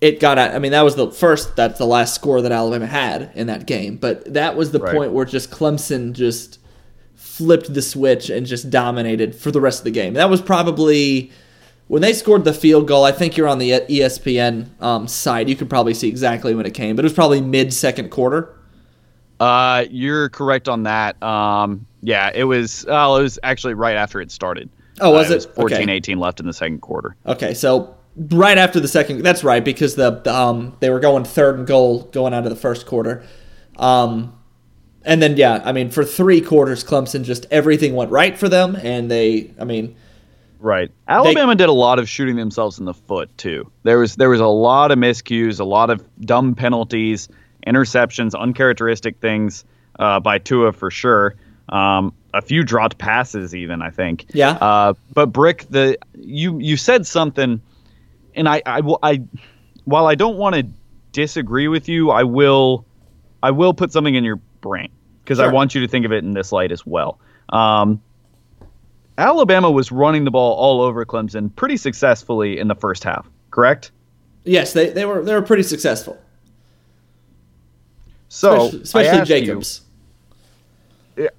it 0.00 0.20
got. 0.20 0.38
At, 0.38 0.54
I 0.54 0.60
mean, 0.60 0.70
that 0.70 0.82
was 0.82 0.94
the 0.94 1.10
first. 1.10 1.56
That's 1.56 1.76
the 1.76 1.86
last 1.86 2.14
score 2.14 2.40
that 2.40 2.52
Alabama 2.52 2.86
had 2.86 3.32
in 3.34 3.48
that 3.48 3.66
game, 3.66 3.96
but 3.96 4.32
that 4.32 4.54
was 4.56 4.70
the 4.70 4.78
Right. 4.78 4.94
point 4.94 5.10
where 5.12 5.24
just 5.24 5.50
Clemson 5.50 6.12
just 6.12 6.60
flipped 7.16 7.74
the 7.74 7.82
switch 7.82 8.30
and 8.30 8.46
just 8.46 8.70
dominated 8.70 9.34
for 9.34 9.50
the 9.50 9.60
rest 9.60 9.80
of 9.80 9.84
the 9.84 9.90
game. 9.90 10.14
That 10.14 10.30
was 10.30 10.40
probably 10.40 11.32
when 11.88 12.00
they 12.00 12.12
scored 12.12 12.44
the 12.44 12.54
field 12.54 12.86
goal. 12.86 13.02
I 13.02 13.10
think 13.10 13.36
you're 13.36 13.48
on 13.48 13.58
the 13.58 13.72
ESPN 13.72 14.68
um, 14.80 15.08
site. 15.08 15.48
You 15.48 15.56
could 15.56 15.68
probably 15.68 15.94
see 15.94 16.06
exactly 16.08 16.54
when 16.54 16.64
it 16.64 16.74
came, 16.74 16.94
but 16.94 17.04
it 17.04 17.06
was 17.06 17.12
probably 17.12 17.40
mid 17.40 17.74
second 17.74 18.10
quarter. 18.12 18.54
Uh, 19.40 19.84
you're 19.90 20.28
correct 20.28 20.68
on 20.68 20.82
that. 20.84 21.20
Um, 21.22 21.86
yeah, 22.02 22.30
it 22.34 22.44
was. 22.44 22.84
Well, 22.88 23.16
it 23.18 23.22
was 23.22 23.38
actually 23.42 23.74
right 23.74 23.96
after 23.96 24.20
it 24.20 24.30
started. 24.30 24.68
Oh, 25.00 25.10
was 25.12 25.30
Uh, 25.30 25.34
it? 25.34 25.36
was 25.36 25.46
14, 25.46 25.82
Okay. 25.82 25.92
18 25.92 26.18
left 26.18 26.40
in 26.40 26.46
the 26.46 26.52
second 26.52 26.80
quarter. 26.80 27.14
Okay, 27.26 27.54
so 27.54 27.94
right 28.30 28.58
after 28.58 28.80
the 28.80 28.88
second, 28.88 29.22
that's 29.22 29.44
right 29.44 29.64
because 29.64 29.94
the 29.94 30.20
um 30.32 30.76
they 30.80 30.90
were 30.90 31.00
going 31.00 31.24
third 31.24 31.56
and 31.58 31.66
goal 31.66 32.02
going 32.12 32.34
out 32.34 32.44
of 32.44 32.50
the 32.50 32.56
first 32.56 32.86
quarter, 32.86 33.22
um, 33.78 34.32
and 35.04 35.22
then 35.22 35.36
yeah, 35.36 35.62
I 35.64 35.70
mean 35.72 35.90
for 35.90 36.04
three 36.04 36.40
quarters, 36.40 36.82
Clemson 36.82 37.22
just 37.22 37.46
everything 37.50 37.94
went 37.94 38.10
right 38.10 38.36
for 38.36 38.48
them, 38.48 38.76
and 38.82 39.10
they, 39.10 39.52
I 39.60 39.64
mean, 39.64 39.94
Right. 40.60 40.90
Alabama 41.06 41.54
did 41.54 41.68
a 41.68 41.72
lot 41.72 42.00
of 42.00 42.08
shooting 42.08 42.34
themselves 42.34 42.80
in 42.80 42.84
the 42.84 42.94
foot 42.94 43.30
too. 43.38 43.70
There 43.84 44.00
was 44.00 44.16
there 44.16 44.28
was 44.30 44.40
a 44.40 44.46
lot 44.48 44.90
of 44.90 44.98
miscues, 44.98 45.60
a 45.60 45.64
lot 45.64 45.88
of 45.90 46.02
dumb 46.20 46.56
penalties, 46.56 47.28
interceptions, 47.66 48.38
uncharacteristic 48.38 49.18
things 49.18 49.64
uh, 49.98 50.20
by 50.20 50.38
Tua 50.38 50.72
for 50.72 50.90
sure. 50.90 51.34
Um, 51.68 52.14
a 52.32 52.40
few 52.40 52.62
dropped 52.62 52.98
passes, 52.98 53.54
even 53.54 53.82
I 53.82 53.90
think. 53.90 54.26
Yeah. 54.32 54.52
Uh, 54.52 54.94
but 55.12 55.26
Brick, 55.26 55.66
the 55.70 55.98
you 56.14 56.58
you 56.58 56.76
said 56.76 57.06
something, 57.06 57.60
and 58.34 58.48
I 58.48 58.62
I 58.64 58.80
will 58.80 58.98
I 59.02 59.22
while 59.84 60.06
I 60.06 60.14
don't 60.14 60.36
want 60.36 60.54
to 60.54 60.66
disagree 61.12 61.68
with 61.68 61.88
you, 61.88 62.10
I 62.10 62.24
will 62.24 62.86
I 63.42 63.50
will 63.50 63.74
put 63.74 63.92
something 63.92 64.14
in 64.14 64.24
your 64.24 64.40
brain 64.60 64.90
because 65.22 65.40
I 65.40 65.48
want 65.48 65.74
you 65.74 65.82
to 65.82 65.88
think 65.88 66.06
of 66.06 66.12
it 66.12 66.24
in 66.24 66.32
this 66.32 66.52
light 66.52 66.72
as 66.72 66.86
well. 66.86 67.18
Um, 67.50 68.02
Alabama 69.18 69.70
was 69.70 69.90
running 69.90 70.24
the 70.24 70.30
ball 70.30 70.54
all 70.54 70.80
over 70.80 71.04
Clemson 71.04 71.54
pretty 71.54 71.76
successfully 71.76 72.58
in 72.58 72.68
the 72.68 72.74
first 72.74 73.04
half, 73.04 73.28
correct? 73.50 73.90
yes, 74.48 74.72
they, 74.72 74.90
they 74.90 75.04
were 75.04 75.22
they 75.22 75.34
were 75.34 75.42
pretty 75.42 75.62
successful, 75.62 76.18
So, 78.28 78.66
especially, 78.66 78.82
especially 78.82 79.08
asked 79.08 79.30
you- 79.30 79.40
Jacobs. 79.40 79.80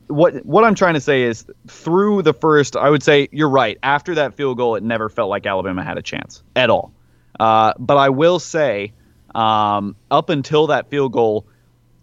what 0.07 0.45
what 0.45 0.63
I'm 0.63 0.75
trying 0.75 0.95
to 0.95 1.01
say 1.01 1.23
is 1.23 1.45
through 1.67 2.23
the 2.23 2.33
first, 2.33 2.75
I 2.75 2.89
would 2.89 3.03
say 3.03 3.29
you're 3.31 3.49
right. 3.49 3.77
After 3.83 4.15
that 4.15 4.33
field 4.33 4.57
goal, 4.57 4.75
it 4.75 4.83
never 4.83 5.07
felt 5.09 5.29
like 5.29 5.45
Alabama 5.45 5.83
had 5.83 5.97
a 5.97 6.01
chance 6.01 6.43
at 6.55 6.69
all. 6.69 6.91
Uh, 7.39 7.73
but 7.79 7.95
I 7.95 8.09
will 8.09 8.39
say, 8.39 8.91
um, 9.35 9.95
up 10.11 10.29
until 10.29 10.67
that 10.67 10.89
field 10.89 11.13
goal, 11.13 11.45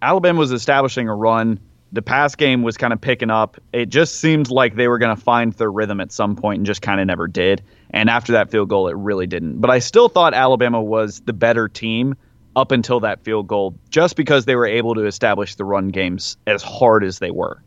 Alabama 0.01 0.39
was 0.39 0.53
establishing 0.53 1.09
a 1.09 1.15
run. 1.15 1.61
The 1.93 2.03
pass 2.03 2.35
game 2.35 2.63
was 2.63 2.77
kind 2.77 2.93
of 2.93 3.01
picking 3.01 3.31
up. 3.31 3.59
It 3.73 3.87
just 3.91 4.21
seemed 4.21 4.51
like 4.51 4.75
they 4.77 4.89
were 4.89 4.99
going 4.99 5.15
to 5.15 5.21
find 5.21 5.53
their 5.55 5.71
rhythm 5.71 6.01
at 6.01 6.13
some 6.13 6.37
point 6.37 6.59
and 6.59 6.67
just 6.67 6.83
kind 6.83 7.01
of 7.01 7.07
never 7.07 7.29
did. 7.29 7.63
And 7.91 8.09
after 8.11 8.33
that 8.33 8.51
field 8.51 8.69
goal, 8.69 8.89
it 8.89 8.97
really 8.97 9.27
didn't. 9.27 9.61
But 9.61 9.71
I 9.71 9.79
still 9.79 10.09
thought 10.09 10.35
Alabama 10.35 10.83
was 10.83 11.21
the 11.21 11.33
better 11.33 11.69
team 11.69 12.17
up 12.57 12.73
until 12.73 13.01
that 13.01 13.23
field 13.23 13.47
goal, 13.47 13.77
just 13.91 14.17
because 14.17 14.47
they 14.47 14.57
were 14.57 14.67
able 14.67 14.95
to 14.95 15.07
establish 15.07 15.55
the 15.55 15.65
run 15.65 15.89
games 15.89 16.39
as 16.47 16.63
hard 16.63 17.05
as 17.05 17.19
they 17.19 17.31
were. 17.31 17.63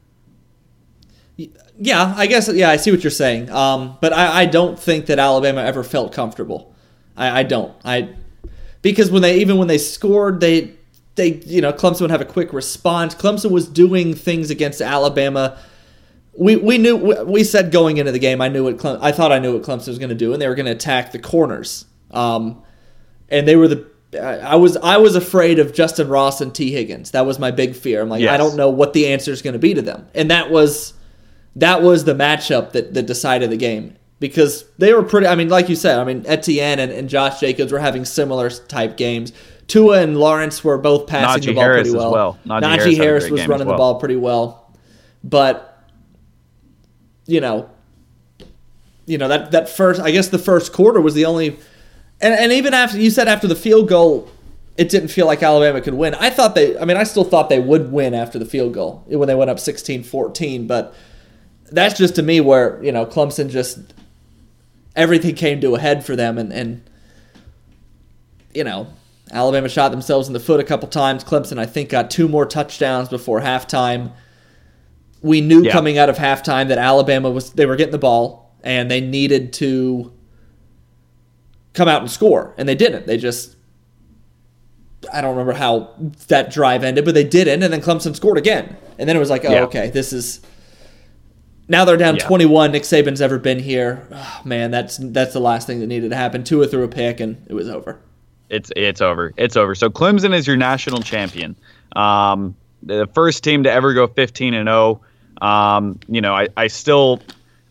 Yeah, 1.77 2.13
I 2.17 2.27
guess. 2.27 2.51
Yeah, 2.51 2.69
I 2.69 2.75
see 2.75 2.91
what 2.91 3.03
you're 3.03 3.11
saying. 3.11 3.49
Um, 3.49 3.97
but 4.01 4.11
I, 4.11 4.41
I 4.41 4.45
don't 4.45 4.77
think 4.77 5.05
that 5.05 5.19
Alabama 5.19 5.61
ever 5.61 5.83
felt 5.83 6.11
comfortable. 6.11 6.75
I, 7.15 7.39
I 7.39 7.43
don't. 7.43 7.73
I 7.85 8.09
because 8.81 9.09
when 9.11 9.21
they 9.21 9.39
even 9.39 9.57
when 9.57 9.67
they 9.67 9.77
scored, 9.77 10.41
they 10.41 10.73
they 11.15 11.35
you 11.45 11.61
know 11.61 11.71
Clemson 11.71 12.01
would 12.01 12.11
have 12.11 12.19
a 12.19 12.25
quick 12.25 12.51
response. 12.51 13.15
Clemson 13.15 13.51
was 13.51 13.67
doing 13.67 14.13
things 14.15 14.49
against 14.49 14.81
Alabama. 14.81 15.57
We 16.37 16.57
we 16.57 16.77
knew 16.77 16.97
we 17.25 17.45
said 17.45 17.71
going 17.71 17.97
into 17.97 18.11
the 18.11 18.19
game. 18.19 18.41
I 18.41 18.49
knew 18.49 18.63
what 18.63 18.83
I 19.01 19.13
thought 19.13 19.31
I 19.31 19.39
knew 19.39 19.53
what 19.53 19.61
Clemson 19.61 19.89
was 19.89 19.99
going 19.99 20.09
to 20.09 20.15
do, 20.15 20.33
and 20.33 20.41
they 20.41 20.47
were 20.47 20.55
going 20.55 20.65
to 20.65 20.73
attack 20.73 21.11
the 21.13 21.19
corners. 21.19 21.85
Um, 22.11 22.63
and 23.29 23.47
they 23.47 23.55
were 23.55 23.67
the 23.67 23.87
I 24.17 24.55
was 24.55 24.75
I 24.77 24.97
was 24.97 25.15
afraid 25.15 25.59
of 25.59 25.73
Justin 25.73 26.07
Ross 26.07 26.41
and 26.41 26.53
Tee 26.53 26.71
Higgins. 26.71 27.11
That 27.11 27.25
was 27.25 27.37
my 27.37 27.51
big 27.51 27.75
fear. 27.75 28.01
I'm 28.01 28.09
like 28.09 28.21
Yes. 28.21 28.33
I 28.33 28.37
don't 28.37 28.55
know 28.55 28.69
what 28.69 28.93
the 28.93 29.07
answer 29.07 29.31
is 29.31 29.41
going 29.41 29.53
to 29.53 29.59
be 29.59 29.73
to 29.75 29.81
them, 29.81 30.07
and 30.15 30.31
that 30.31 30.49
was 30.49 30.93
that 31.55 31.81
was 31.83 32.05
the 32.05 32.15
matchup 32.15 32.71
that, 32.71 32.93
that 32.93 33.05
decided 33.05 33.49
the 33.51 33.57
game 33.57 33.95
because 34.19 34.65
they 34.77 34.93
were 34.93 35.03
pretty. 35.03 35.27
I 35.27 35.35
mean, 35.35 35.49
like 35.49 35.69
you 35.69 35.75
said, 35.75 35.99
I 35.99 36.03
mean 36.03 36.23
Etienne 36.25 36.79
and, 36.79 36.91
and 36.91 37.07
Josh 37.07 37.39
Jacobs 37.39 37.71
were 37.71 37.79
having 37.79 38.03
similar 38.03 38.49
type 38.49 38.97
games. 38.97 39.31
Tua 39.67 40.01
and 40.01 40.17
Lawrence 40.17 40.63
were 40.63 40.79
both 40.79 41.05
passing 41.05 41.43
Najee 41.43 41.45
the 41.45 41.53
ball 41.53 41.63
Harris 41.63 41.81
pretty 41.83 41.97
well. 41.97 42.11
well. 42.11 42.39
Najee 42.47 42.61
Najee, 42.61 42.77
Harris 42.77 42.97
Harris 42.97 43.29
was 43.29 43.47
running 43.47 43.67
as 43.67 43.71
the 43.71 43.77
ball 43.77 43.99
pretty 43.99 44.15
well, 44.15 44.73
but 45.23 45.87
you 47.27 47.41
know, 47.41 47.69
you 49.05 49.19
know 49.19 49.27
that 49.27 49.51
that 49.51 49.69
first. 49.69 50.01
I 50.01 50.09
guess 50.09 50.29
the 50.29 50.39
first 50.39 50.73
quarter 50.73 50.99
was 50.99 51.13
the 51.13 51.25
only, 51.25 51.59
and 52.21 52.33
and 52.33 52.51
even 52.51 52.73
after 52.73 52.97
you 52.99 53.09
said 53.09 53.27
after 53.27 53.47
the 53.47 53.55
field 53.55 53.87
goal, 53.89 54.29
it 54.77 54.89
didn't 54.89 55.09
feel 55.09 55.25
like 55.25 55.41
Alabama 55.43 55.81
could 55.81 55.93
win. 55.93 56.15
I 56.15 56.29
thought 56.29 56.55
they. 56.55 56.77
I 56.77 56.85
mean, 56.85 56.97
I 56.97 57.03
still 57.03 57.23
thought 57.23 57.49
they 57.49 57.59
would 57.59 57.91
win 57.91 58.13
after 58.13 58.39
the 58.39 58.45
field 58.45 58.73
goal 58.73 59.03
when 59.07 59.27
they 59.27 59.35
went 59.35 59.49
up 59.49 59.57
16-14, 59.57 60.67
but 60.67 60.93
that's 61.71 61.97
just 61.97 62.15
to 62.15 62.23
me 62.23 62.41
where 62.41 62.81
you 62.83 62.91
know 62.91 63.05
Clemson 63.05 63.49
just 63.49 63.79
everything 64.95 65.35
came 65.35 65.61
to 65.61 65.75
a 65.75 65.79
head 65.79 66.05
for 66.05 66.15
them, 66.15 66.37
and 66.37 66.51
and 66.51 66.81
you 68.53 68.63
know 68.63 68.87
Alabama 69.31 69.69
shot 69.69 69.91
themselves 69.91 70.27
in 70.27 70.33
the 70.33 70.39
foot 70.39 70.59
a 70.59 70.63
couple 70.63 70.87
times. 70.87 71.23
Clemson, 71.23 71.59
I 71.59 71.65
think, 71.65 71.89
got 71.89 72.09
two 72.09 72.27
more 72.27 72.45
touchdowns 72.45 73.09
before 73.09 73.41
halftime. 73.41 74.11
We 75.21 75.41
knew 75.41 75.63
Yeah. 75.63 75.71
coming 75.71 75.97
out 75.97 76.09
of 76.09 76.17
halftime 76.17 76.69
that 76.69 76.77
Alabama 76.77 77.29
was 77.29 77.51
they 77.51 77.65
were 77.65 77.75
getting 77.75 77.91
the 77.91 77.97
ball 77.99 78.55
and 78.63 78.89
they 78.89 79.01
needed 79.01 79.53
to 79.53 80.11
come 81.79 81.87
out 81.87 82.01
and 82.01 82.11
score, 82.11 82.53
and 82.57 82.67
they 82.67 82.75
didn't. 82.75 83.07
They 83.07 83.17
just 83.17 83.55
I 85.13 85.21
don't 85.21 85.31
remember 85.31 85.53
how 85.53 85.91
that 86.27 86.51
drive 86.51 86.83
ended, 86.83 87.05
but 87.05 87.13
they 87.13 87.23
didn't, 87.23 87.63
and 87.63 87.71
then 87.71 87.81
Clemson 87.81 88.15
scored 88.15 88.37
again, 88.37 88.75
and 88.97 89.07
then 89.07 89.15
it 89.15 89.19
was 89.19 89.29
like, 89.29 89.45
oh, 89.45 89.51
Yeah. 89.51 89.61
okay, 89.63 89.89
this 89.89 90.11
is 90.11 90.41
now 91.69 91.85
they're 91.85 91.97
down 91.97 92.15
Yeah. 92.17 92.25
21. 92.27 92.71
Nick 92.73 92.83
Saban's 92.83 93.21
ever 93.21 93.37
been 93.39 93.59
here. 93.59 94.05
Oh, 94.11 94.41
man, 94.43 94.71
that's 94.71 94.97
that's 95.01 95.33
the 95.33 95.39
last 95.39 95.67
thing 95.67 95.79
that 95.79 95.87
needed 95.87 96.09
to 96.09 96.15
happen. 96.17 96.43
Tua 96.43 96.67
threw 96.67 96.83
a 96.83 96.87
pick, 96.87 97.19
and 97.19 97.37
it 97.47 97.53
was 97.53 97.69
over. 97.69 97.99
It's 98.49 98.71
it's 98.75 99.01
over. 99.01 99.33
It's 99.37 99.55
over. 99.55 99.73
So 99.75 99.89
Clemson 99.89 100.33
is 100.33 100.45
your 100.47 100.57
national 100.57 101.01
champion. 101.01 101.55
Um, 101.95 102.55
the 102.83 103.07
first 103.13 103.43
team 103.43 103.63
to 103.63 103.71
ever 103.71 103.93
go 103.93 104.07
15 104.07 104.53
and 104.53 104.67
0. 104.67 105.01
Um, 105.41 105.99
you 106.09 106.19
know, 106.21 106.33
I, 106.35 106.47
I 106.57 106.67
still 106.67 107.21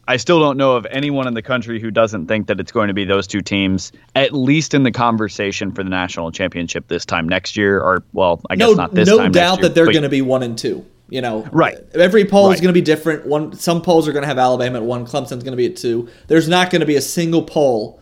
I 0.08 0.16
still 0.16 0.40
don't 0.40 0.56
know 0.56 0.74
of 0.74 0.86
anyone 0.90 1.28
in 1.28 1.34
the 1.34 1.42
country 1.42 1.78
who 1.78 1.90
doesn't 1.90 2.28
think 2.28 2.46
that 2.46 2.58
it's 2.58 2.72
going 2.72 2.88
to 2.88 2.94
be 2.94 3.04
those 3.04 3.26
two 3.26 3.42
teams 3.42 3.92
at 4.14 4.32
least 4.32 4.72
in 4.72 4.82
the 4.82 4.90
conversation 4.90 5.70
for 5.70 5.84
the 5.84 5.90
national 5.90 6.32
championship 6.32 6.88
this 6.88 7.04
time 7.04 7.28
next 7.28 7.58
year 7.58 7.78
or 7.78 8.02
well, 8.14 8.40
I 8.48 8.56
guess 8.56 8.74
not 8.74 8.94
this 8.94 9.06
no 9.06 9.18
time 9.18 9.32
doubt 9.32 9.50
next 9.50 9.58
year, 9.58 9.68
that 9.68 9.74
they're 9.74 9.92
going 9.92 10.02
to 10.02 10.08
be 10.08 10.22
one 10.22 10.42
and 10.42 10.58
two. 10.58 10.84
You 11.10 11.22
know, 11.22 11.48
Right. 11.52 11.78
Every 11.94 12.24
poll 12.24 12.50
is 12.50 12.60
going 12.60 12.68
to 12.68 12.78
be 12.78 12.82
different. 12.82 13.26
One, 13.26 13.54
some 13.54 13.80
polls 13.80 14.06
are 14.08 14.12
going 14.12 14.22
to 14.22 14.26
have 14.26 14.38
Alabama 14.38 14.78
at 14.78 14.84
one. 14.84 15.06
Clemson's 15.06 15.42
going 15.42 15.52
to 15.52 15.56
be 15.56 15.66
at 15.66 15.76
two. 15.76 16.08
There's 16.26 16.48
not 16.48 16.70
going 16.70 16.80
to 16.80 16.86
be 16.86 16.96
a 16.96 17.00
single 17.00 17.42
poll, 17.42 18.00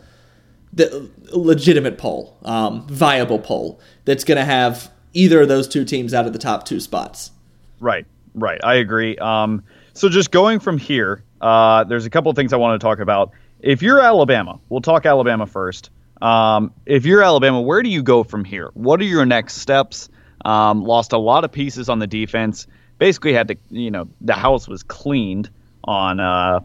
that 0.72 1.10
legitimate 1.32 1.98
poll, 1.98 2.36
um, 2.44 2.86
viable 2.88 3.38
poll 3.38 3.80
that's 4.04 4.24
going 4.24 4.38
to 4.38 4.44
have 4.44 4.90
either 5.12 5.42
of 5.42 5.48
those 5.48 5.68
two 5.68 5.84
teams 5.84 6.14
out 6.14 6.26
of 6.26 6.32
the 6.32 6.38
top 6.38 6.64
two 6.64 6.80
spots. 6.80 7.30
Right, 7.78 8.06
right. 8.34 8.60
I 8.64 8.74
agree. 8.74 9.16
Um, 9.18 9.62
so 9.92 10.08
just 10.08 10.30
going 10.32 10.58
from 10.58 10.76
here, 10.76 11.22
uh, 11.40 11.84
there's 11.84 12.06
a 12.06 12.10
couple 12.10 12.30
of 12.30 12.36
things 12.36 12.52
I 12.52 12.56
want 12.56 12.80
to 12.80 12.84
talk 12.84 12.98
about. 12.98 13.32
If 13.60 13.82
you're 13.82 14.00
Alabama, 14.00 14.60
we'll 14.68 14.80
talk 14.80 15.06
Alabama 15.06 15.46
first. 15.46 15.90
Um, 16.20 16.72
if 16.86 17.04
you're 17.04 17.22
Alabama, 17.22 17.60
where 17.60 17.82
do 17.82 17.90
you 17.90 18.02
go 18.02 18.24
from 18.24 18.44
here? 18.44 18.70
What 18.74 19.00
are 19.00 19.04
your 19.04 19.26
next 19.26 19.54
steps? 19.54 20.08
Um, 20.44 20.84
lost 20.84 21.12
a 21.12 21.18
lot 21.18 21.44
of 21.44 21.52
pieces 21.52 21.88
on 21.88 21.98
the 21.98 22.06
defense. 22.06 22.66
Basically, 22.98 23.32
had 23.32 23.48
to, 23.48 23.56
you 23.70 23.90
know, 23.90 24.08
the 24.20 24.34
house 24.34 24.68
was 24.68 24.82
cleaned 24.82 25.50
on 25.84 26.20
uh, 26.20 26.60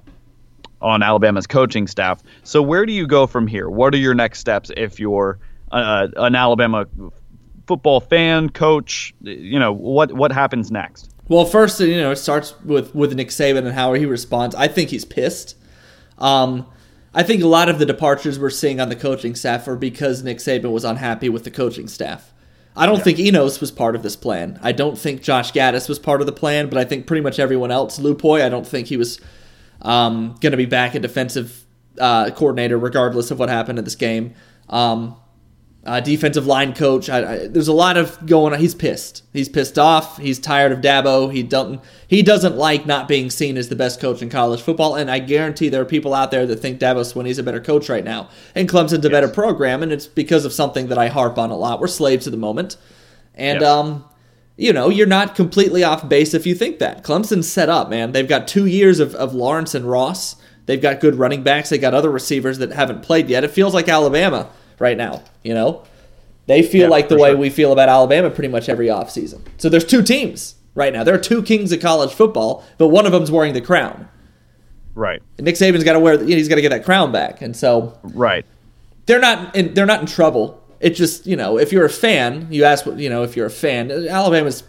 on 0.82 1.04
Alabama's 1.04 1.48
coaching 1.48 1.88
staff. 1.88 2.22
So 2.44 2.62
where 2.62 2.86
do 2.86 2.94
you 2.94 3.08
go 3.08 3.28
from 3.28 3.48
here? 3.48 3.70
What 3.70 3.94
are 3.94 3.98
your 3.98 4.14
next 4.14 4.40
steps 4.40 4.72
if 4.76 5.00
you're 5.00 5.40
uh, 5.72 6.08
an 6.16 6.36
Alabama 6.36 6.86
football 7.68 8.00
fan, 8.00 8.50
coach? 8.50 9.14
You 9.22 9.60
know, 9.60 9.74
what 9.74 10.14
what 10.14 10.32
happens 10.32 10.72
next? 10.72 11.11
Well, 11.28 11.46
first, 11.46 11.80
you 11.80 11.98
know, 11.98 12.12
it 12.12 12.18
starts 12.18 12.54
with 12.64 12.94
with 12.94 13.14
Nick 13.14 13.30
Saban 13.30 13.60
and 13.60 13.74
how 13.74 13.94
he 13.94 14.06
responds. 14.06 14.56
I 14.56 14.68
think 14.68 14.90
he's 14.90 15.06
pissed. 15.06 15.56
Um, 16.18 16.68
I 17.14 17.24
think 17.24 17.44
a 17.44 17.48
lot 17.48 17.70
of 17.70 17.80
the 17.80 17.86
departures 17.86 18.40
we're 18.40 18.50
seeing 18.50 18.80
on 18.80 18.90
the 18.90 18.96
coaching 18.96 19.36
staff 19.36 19.68
are 19.68 19.76
because 19.76 20.24
Nick 20.24 20.38
Saban 20.38 20.72
was 20.72 20.86
unhappy 20.86 21.30
with 21.30 21.44
the 21.44 21.52
coaching 21.52 21.88
staff. 21.88 22.32
I 22.76 22.86
don't 22.86 23.04
think 23.04 23.20
Enos 23.20 23.60
was 23.60 23.70
part 23.70 23.96
of 23.96 24.04
this 24.04 24.16
plan. 24.16 24.58
I 24.62 24.72
don't 24.72 24.98
think 24.98 25.22
Josh 25.22 25.52
Gaddis 25.52 25.90
was 25.90 26.00
part 26.00 26.22
of 26.22 26.28
the 26.28 26.32
plan, 26.32 26.70
but 26.70 26.78
I 26.78 26.86
think 26.86 27.06
pretty 27.06 27.22
much 27.22 27.38
everyone 27.38 27.70
else. 27.70 28.00
Lupoi, 28.00 28.42
I 28.42 28.50
don't 28.50 28.66
think 28.66 28.88
he 28.88 28.96
was 28.96 29.20
um, 29.82 30.36
going 30.40 30.52
to 30.52 30.58
be 30.58 30.66
back 30.66 30.96
a 30.96 31.00
defensive 31.00 31.66
uh, 32.00 32.32
coordinator, 32.32 32.78
regardless 32.78 33.30
of 33.30 33.40
what 33.40 33.50
happened 33.50 33.78
in 33.78 33.84
this 33.84 33.96
game. 33.96 34.36
Um, 34.70 35.18
uh, 35.84 36.00
defensive 36.00 36.46
line 36.46 36.74
coach. 36.74 37.10
I, 37.10 37.34
I, 37.34 37.48
there's 37.48 37.68
a 37.68 37.74
lot 37.74 37.98
of 37.98 38.24
going 38.26 38.54
on. 38.54 38.60
He's 38.60 38.76
pissed. 38.76 39.24
He's 39.34 39.50
pissed 39.50 39.80
off. 39.80 40.18
He's 40.20 40.38
tired 40.38 40.72
of 40.72 40.80
Dabo. 40.80 41.34
He 41.34 41.42
doesn't. 41.42 41.82
He 42.08 42.22
doesn't 42.22 42.56
like 42.56 42.86
not 42.86 43.08
being 43.08 43.30
seen 43.30 43.58
as 43.58 43.70
the 43.70 43.76
best 43.76 44.00
coach 44.00 44.22
in 44.22 44.30
college 44.30 44.62
football. 44.62 44.96
And 44.96 45.10
I 45.10 45.20
guarantee 45.20 45.70
there 45.70 45.82
are 45.82 45.86
people 45.86 46.14
out 46.14 46.30
there 46.30 46.46
that 46.46 46.58
think 46.58 46.80
Dabo 46.80 47.04
Swinney's 47.04 47.40
a 47.40 47.44
better 47.44 47.62
coach 47.62 47.90
right 47.90 48.04
now, 48.04 48.30
and 48.54 48.70
Clemson's 48.70 49.06
a 49.06 49.10
better 49.10 49.28
program. 49.30 49.82
And 49.82 49.92
it's 49.92 50.08
because 50.08 50.46
of 50.46 50.54
something 50.54 50.88
that 50.90 50.98
I 51.00 51.08
harp 51.08 51.38
on 51.40 51.50
a 51.50 51.58
lot. 51.58 51.80
We're 51.80 51.88
slaves 51.88 52.26
to 52.26 52.30
the 52.30 52.38
moment, 52.38 52.78
and 53.34 53.62
Yep. 53.62 53.70
um, 53.70 54.06
you 54.58 54.74
know, 54.74 54.90
you're 54.90 55.08
not 55.08 55.34
completely 55.34 55.84
off 55.84 56.08
base 56.08 56.36
if 56.36 56.46
you 56.46 56.54
think 56.54 56.78
that. 56.78 57.04
Clemson's 57.04 57.52
set 57.52 57.70
up, 57.70 57.90
man. 57.90 58.12
They've 58.12 58.28
got 58.28 58.48
two 58.48 58.68
years 58.68 59.00
of, 59.00 59.16
of 59.16 59.34
Lawrence 59.34 59.74
and 59.74 59.86
Ross. 59.90 60.36
They've 60.68 60.82
got 60.82 61.00
good 61.00 61.16
running 61.16 61.42
backs. 61.42 61.70
They 61.70 61.80
got 61.80 61.96
other 61.96 62.12
receivers 62.12 62.60
that 62.60 62.72
haven't 62.72 63.02
played 63.02 63.30
yet. 63.30 63.44
It 63.44 63.50
feels 63.50 63.74
like 63.74 63.90
Alabama 63.90 64.50
right 64.82 64.98
now, 64.98 65.24
you 65.44 65.54
know? 65.54 65.84
They 66.48 66.64
feel 66.64 66.82
Yeah, 66.84 66.88
like 66.90 67.08
the 67.08 67.18
way 67.18 67.30
sure. 67.30 67.38
we 67.38 67.50
feel 67.50 67.72
about 67.72 67.88
Alabama 67.88 68.30
pretty 68.30 68.50
much 68.50 68.68
every 68.68 68.88
offseason. 68.88 69.42
So 69.58 69.70
there's 69.70 69.86
two 69.86 70.02
teams 70.04 70.56
right 70.76 70.92
now. 70.92 71.04
There 71.04 71.16
are 71.16 71.20
two 71.20 71.44
kings 71.44 71.72
of 71.72 71.80
college 71.80 72.12
football, 72.12 72.66
but 72.78 72.88
one 72.90 73.06
of 73.06 73.12
them's 73.14 73.32
wearing 73.32 73.54
the 73.54 73.62
crown. 73.62 74.10
Right, 74.94 75.22
And 75.38 75.46
Nick 75.46 75.56
Saban's 75.56 75.86
got 75.86 75.94
to 75.94 76.00
wear, 76.02 76.16
you 76.16 76.32
know, 76.32 76.36
he's 76.36 76.50
got 76.50 76.56
to 76.56 76.62
get 76.62 76.70
that 76.70 76.84
crown 76.84 77.14
back. 77.14 77.42
And 77.42 77.56
so 77.56 77.98
right. 78.04 78.46
they're 79.06 79.22
not 79.22 79.56
in, 79.56 79.74
they're 79.74 79.86
not 79.86 80.02
in 80.02 80.06
trouble. 80.08 80.62
It 80.82 80.90
just 80.96 81.26
you 81.28 81.36
know 81.38 81.58
if 81.58 81.72
you're 81.72 81.86
a 81.86 81.90
fan, 81.90 82.48
you 82.50 82.66
ask 82.66 82.86
you 82.98 83.08
know 83.10 83.24
if 83.24 83.38
you're 83.38 83.46
a 83.46 83.52
fan. 83.52 83.90
Alabama's 83.92 84.64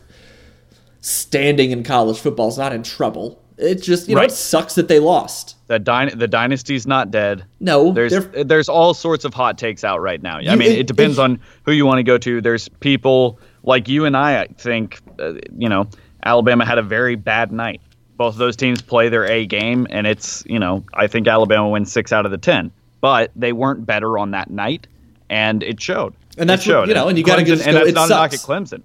standing 1.00 1.70
in 1.72 1.82
college 1.82 2.18
football 2.20 2.48
is 2.48 2.58
not 2.58 2.72
in 2.72 2.82
trouble. 2.82 3.41
It 3.62 3.82
just 3.82 4.08
you 4.08 4.14
know 4.16 4.22
it 4.22 4.32
sucks 4.32 4.74
that 4.74 4.88
they 4.88 4.98
lost. 4.98 5.56
The 5.68 5.78
dy- 5.78 6.10
the 6.14 6.28
dynasty's 6.28 6.86
not 6.86 7.10
dead. 7.10 7.44
No, 7.60 7.92
There's 7.92 8.12
there's 8.44 8.68
all 8.68 8.92
sorts 8.94 9.24
of 9.24 9.32
hot 9.32 9.56
takes 9.58 9.84
out 9.84 10.00
right 10.00 10.20
now. 10.22 10.38
I 10.38 10.56
mean, 10.56 10.72
it- 10.72 10.78
it 10.80 10.86
depends 10.86 11.18
it- 11.18 11.22
on 11.22 11.40
who 11.64 11.72
you 11.72 11.86
want 11.86 11.98
to 11.98 12.02
go 12.02 12.18
to. 12.18 12.40
There's 12.40 12.68
people 12.80 13.38
like 13.62 13.88
you 13.88 14.04
and 14.04 14.16
I. 14.16 14.42
I 14.42 14.46
think 14.58 14.98
uh, 15.18 15.34
you 15.56 15.68
know 15.68 15.88
Alabama 16.24 16.64
had 16.64 16.78
a 16.78 16.82
very 16.82 17.14
bad 17.16 17.52
night. 17.52 17.80
Both 18.16 18.34
of 18.34 18.38
those 18.38 18.56
teams 18.56 18.82
play 18.82 19.08
their 19.08 19.24
A 19.24 19.46
game, 19.46 19.86
and 19.90 20.06
it's 20.06 20.42
you 20.46 20.58
know 20.58 20.84
I 20.94 21.06
think 21.06 21.26
Alabama 21.28 21.68
wins 21.68 21.90
six 21.92 22.12
out 22.12 22.24
of 22.26 22.30
the 22.32 22.38
ten. 22.38 22.70
But 23.00 23.30
they 23.34 23.52
weren't 23.52 23.84
better 23.86 24.18
on 24.18 24.30
that 24.32 24.50
night, 24.50 24.86
and 25.30 25.62
it 25.62 25.80
showed. 25.80 26.14
And 26.38 26.48
that's 26.48 26.62
it 26.62 26.66
showed. 26.66 26.80
what- 26.80 26.88
you 26.88 26.94
know, 26.94 27.08
and 27.08 27.16
you 27.18 27.24
gotta 27.24 27.42
Clemson- 27.42 27.46
just 27.46 27.66
and 27.66 27.76
that's 27.76 27.88
it 27.88 27.94
not 27.94 28.06
a 28.06 28.10
knock 28.10 28.32
at. 28.34 28.40
Clemson. 28.40 28.82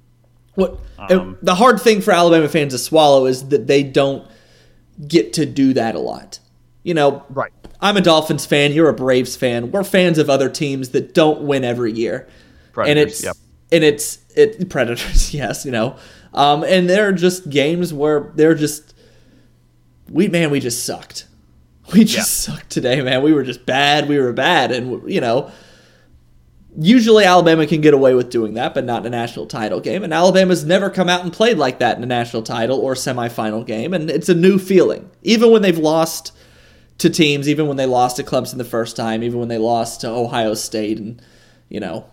What 0.55 0.79
Um, 0.98 1.38
the 1.43 1.53
hard 1.53 1.79
thing 1.79 2.01
for 2.01 2.12
Alabama 2.12 2.48
fans 2.50 2.74
to 2.74 2.79
swallow 2.79 3.27
is 3.27 3.50
that 3.50 3.67
they 3.67 3.84
don't 3.84 4.25
get 5.05 5.33
to 5.33 5.45
do 5.45 5.73
that 5.73 5.95
a 5.95 5.99
lot. 5.99 6.39
You 6.83 6.93
know, 6.93 7.23
Right. 7.29 7.51
I'm 7.79 7.97
a 7.97 8.01
Dolphins 8.01 8.45
fan. 8.45 8.73
You're 8.73 8.89
a 8.89 8.93
Braves 8.93 9.35
fan. 9.35 9.71
We're 9.71 9.83
fans 9.83 10.17
of 10.17 10.29
other 10.29 10.49
teams 10.49 10.89
that 10.89 11.13
don't 11.13 11.41
win 11.41 11.63
every 11.63 11.91
year, 11.91 12.27
and 12.75 12.97
it's 12.97 13.23
yep. 13.23 13.35
and 13.71 13.83
it's 13.83 14.19
it 14.35 14.69
Predators. 14.69 15.33
Yes, 15.33 15.65
you 15.65 15.71
know, 15.71 15.95
um, 16.33 16.63
and 16.63 16.89
they're 16.89 17.11
just 17.11 17.49
games 17.49 17.93
where 17.93 18.31
they're 18.35 18.55
just 18.55 18.95
we 20.09 20.27
man 20.27 20.49
we 20.49 20.59
just 20.59 20.85
sucked. 20.85 21.27
We 21.93 22.03
just 22.03 22.41
sucked 22.41 22.69
today, 22.69 23.01
man. 23.01 23.21
We 23.21 23.31
were 23.31 23.43
just 23.43 23.65
bad. 23.65 24.09
We 24.09 24.17
were 24.19 24.33
bad, 24.33 24.71
and 24.71 25.09
you 25.09 25.21
know 25.21 25.51
Usually 26.79 27.25
Alabama 27.25 27.65
can 27.65 27.81
get 27.81 27.96
away 27.96 28.13
with 28.13 28.29
doing 28.29 28.53
that, 28.53 28.75
but 28.75 28.86
not 28.86 29.05
in 29.05 29.13
a 29.13 29.17
national 29.17 29.48
title 29.48 29.79
game. 29.79 30.03
And 30.03 30.13
Alabama's 30.13 30.63
never 30.63 30.91
come 30.91 31.10
out 31.10 31.24
and 31.24 31.34
played 31.34 31.57
like 31.57 31.79
that 31.79 31.98
in 31.98 32.03
a 32.03 32.07
national 32.07 32.43
title 32.43 32.79
or 32.79 32.93
semifinal 32.93 33.65
game, 33.65 33.93
and 33.93 34.12
it's 34.12 34.29
a 34.29 34.36
new 34.36 34.60
feeling. 34.60 35.10
Even 35.24 35.51
when 35.51 35.63
they've 35.63 35.77
lost 35.77 36.34
to 37.00 37.10
teams, 37.10 37.50
even 37.50 37.67
when 37.67 37.77
they 37.77 37.88
lost 37.88 38.17
to 38.17 38.24
Clemson 38.24 38.57
the 38.57 38.63
first 38.63 38.96
time, 38.96 39.24
even 39.24 39.39
when 39.39 39.50
they 39.50 39.57
lost 39.57 40.01
to 40.01 40.10
Ohio 40.10 40.53
State 40.53 41.00
and 41.00 41.22
you 41.67 41.79
know 41.79 42.05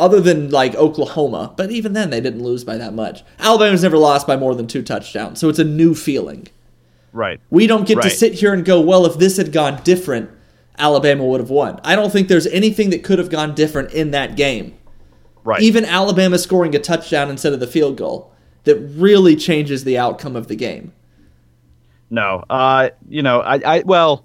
other 0.00 0.20
than 0.20 0.50
like 0.50 0.74
Oklahoma, 0.74 1.52
but 1.56 1.70
even 1.70 1.92
then 1.92 2.10
they 2.10 2.20
didn't 2.20 2.42
lose 2.42 2.64
by 2.64 2.78
that 2.78 2.94
much. 2.94 3.22
Alabama's 3.38 3.82
never 3.82 3.98
lost 3.98 4.26
by 4.26 4.36
more 4.36 4.54
than 4.54 4.66
two 4.66 4.82
touchdowns, 4.82 5.38
so 5.38 5.48
it's 5.48 5.58
a 5.58 5.64
new 5.64 5.94
feeling. 5.94 6.48
Right. 7.12 7.40
We 7.50 7.66
don't 7.66 7.86
get 7.86 8.00
to 8.02 8.10
sit 8.10 8.34
here 8.34 8.54
and 8.54 8.64
go, 8.64 8.80
well, 8.80 9.04
if 9.04 9.18
this 9.18 9.36
had 9.36 9.52
gone 9.52 9.82
different, 9.82 10.30
Alabama 10.78 11.24
would 11.24 11.40
have 11.40 11.50
won. 11.50 11.80
I 11.84 11.96
don't 11.96 12.10
think 12.10 12.28
there's 12.28 12.46
anything 12.46 12.90
that 12.90 13.04
could 13.04 13.18
have 13.18 13.30
gone 13.30 13.54
different 13.54 13.92
in 13.92 14.12
that 14.12 14.36
game. 14.36 14.76
Right. 15.44 15.62
Even 15.62 15.84
Alabama 15.84 16.38
scoring 16.38 16.74
a 16.74 16.78
touchdown 16.78 17.30
instead 17.30 17.52
of 17.52 17.60
the 17.60 17.66
field 17.66 17.96
goal 17.96 18.32
that 18.64 18.76
really 18.76 19.36
changes 19.36 19.84
the 19.84 19.98
outcome 19.98 20.36
of 20.36 20.48
the 20.48 20.56
game. 20.56 20.92
No, 22.10 22.44
uh, 22.50 22.90
you 23.08 23.22
know, 23.22 23.40
I, 23.40 23.60
I, 23.64 23.82
well, 23.86 24.24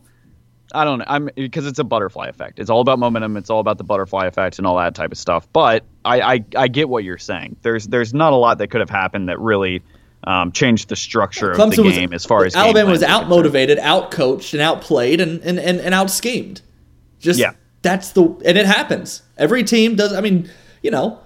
I 0.74 0.84
don't 0.84 1.00
know. 1.00 1.06
I'm 1.08 1.30
because 1.36 1.68
it's 1.68 1.80
a 1.80 1.84
butterfly 1.84 2.28
effect. 2.28 2.60
It's 2.60 2.70
all 2.70 2.82
about 2.82 3.00
momentum. 3.00 3.38
It's 3.38 3.50
all 3.50 3.60
about 3.60 3.78
the 3.78 3.84
butterfly 3.84 4.26
effect 4.26 4.58
and 4.58 4.66
all 4.66 4.78
that 4.78 4.96
type 4.96 5.12
of 5.12 5.18
stuff. 5.18 5.48
But 5.54 5.86
I, 6.04 6.22
I, 6.22 6.46
I 6.58 6.68
get 6.68 6.90
what 6.90 7.04
you're 7.04 7.18
saying. 7.18 7.56
There's, 7.62 7.88
there's 7.88 8.14
not 8.14 8.34
a 8.34 8.36
lot 8.36 8.58
that 8.58 8.70
could 8.70 8.82
have 8.82 8.90
happened 8.90 9.30
that 9.30 9.40
really 9.40 9.84
um, 10.26 10.52
changed 10.52 10.90
the 10.90 10.96
structure 10.96 11.52
of 11.52 11.58
the 11.58 11.84
game 11.84 12.14
as 12.14 12.26
far 12.26 12.46
as 12.46 12.54
game 12.54 12.64
Alabama 12.64 12.92
was 12.92 13.04
out 13.04 13.30
motivated, 13.30 13.80
out 13.80 14.12
coached, 14.12 14.54
and 14.54 14.62
outplayed, 14.62 15.22
and 15.22 15.42
and 15.44 15.60
and, 15.60 15.80
and 15.80 15.94
out 15.94 16.10
schemed. 16.10 16.62
Just 17.20 17.40
Yeah. 17.40 17.52
that's 17.82 18.12
the 18.12 18.24
and 18.46 18.58
it 18.58 18.66
happens. 18.66 19.22
Every 19.38 19.64
team 19.64 19.96
does. 19.96 20.14
I 20.14 20.22
mean, 20.22 20.50
you 20.82 20.92
know, 20.92 21.20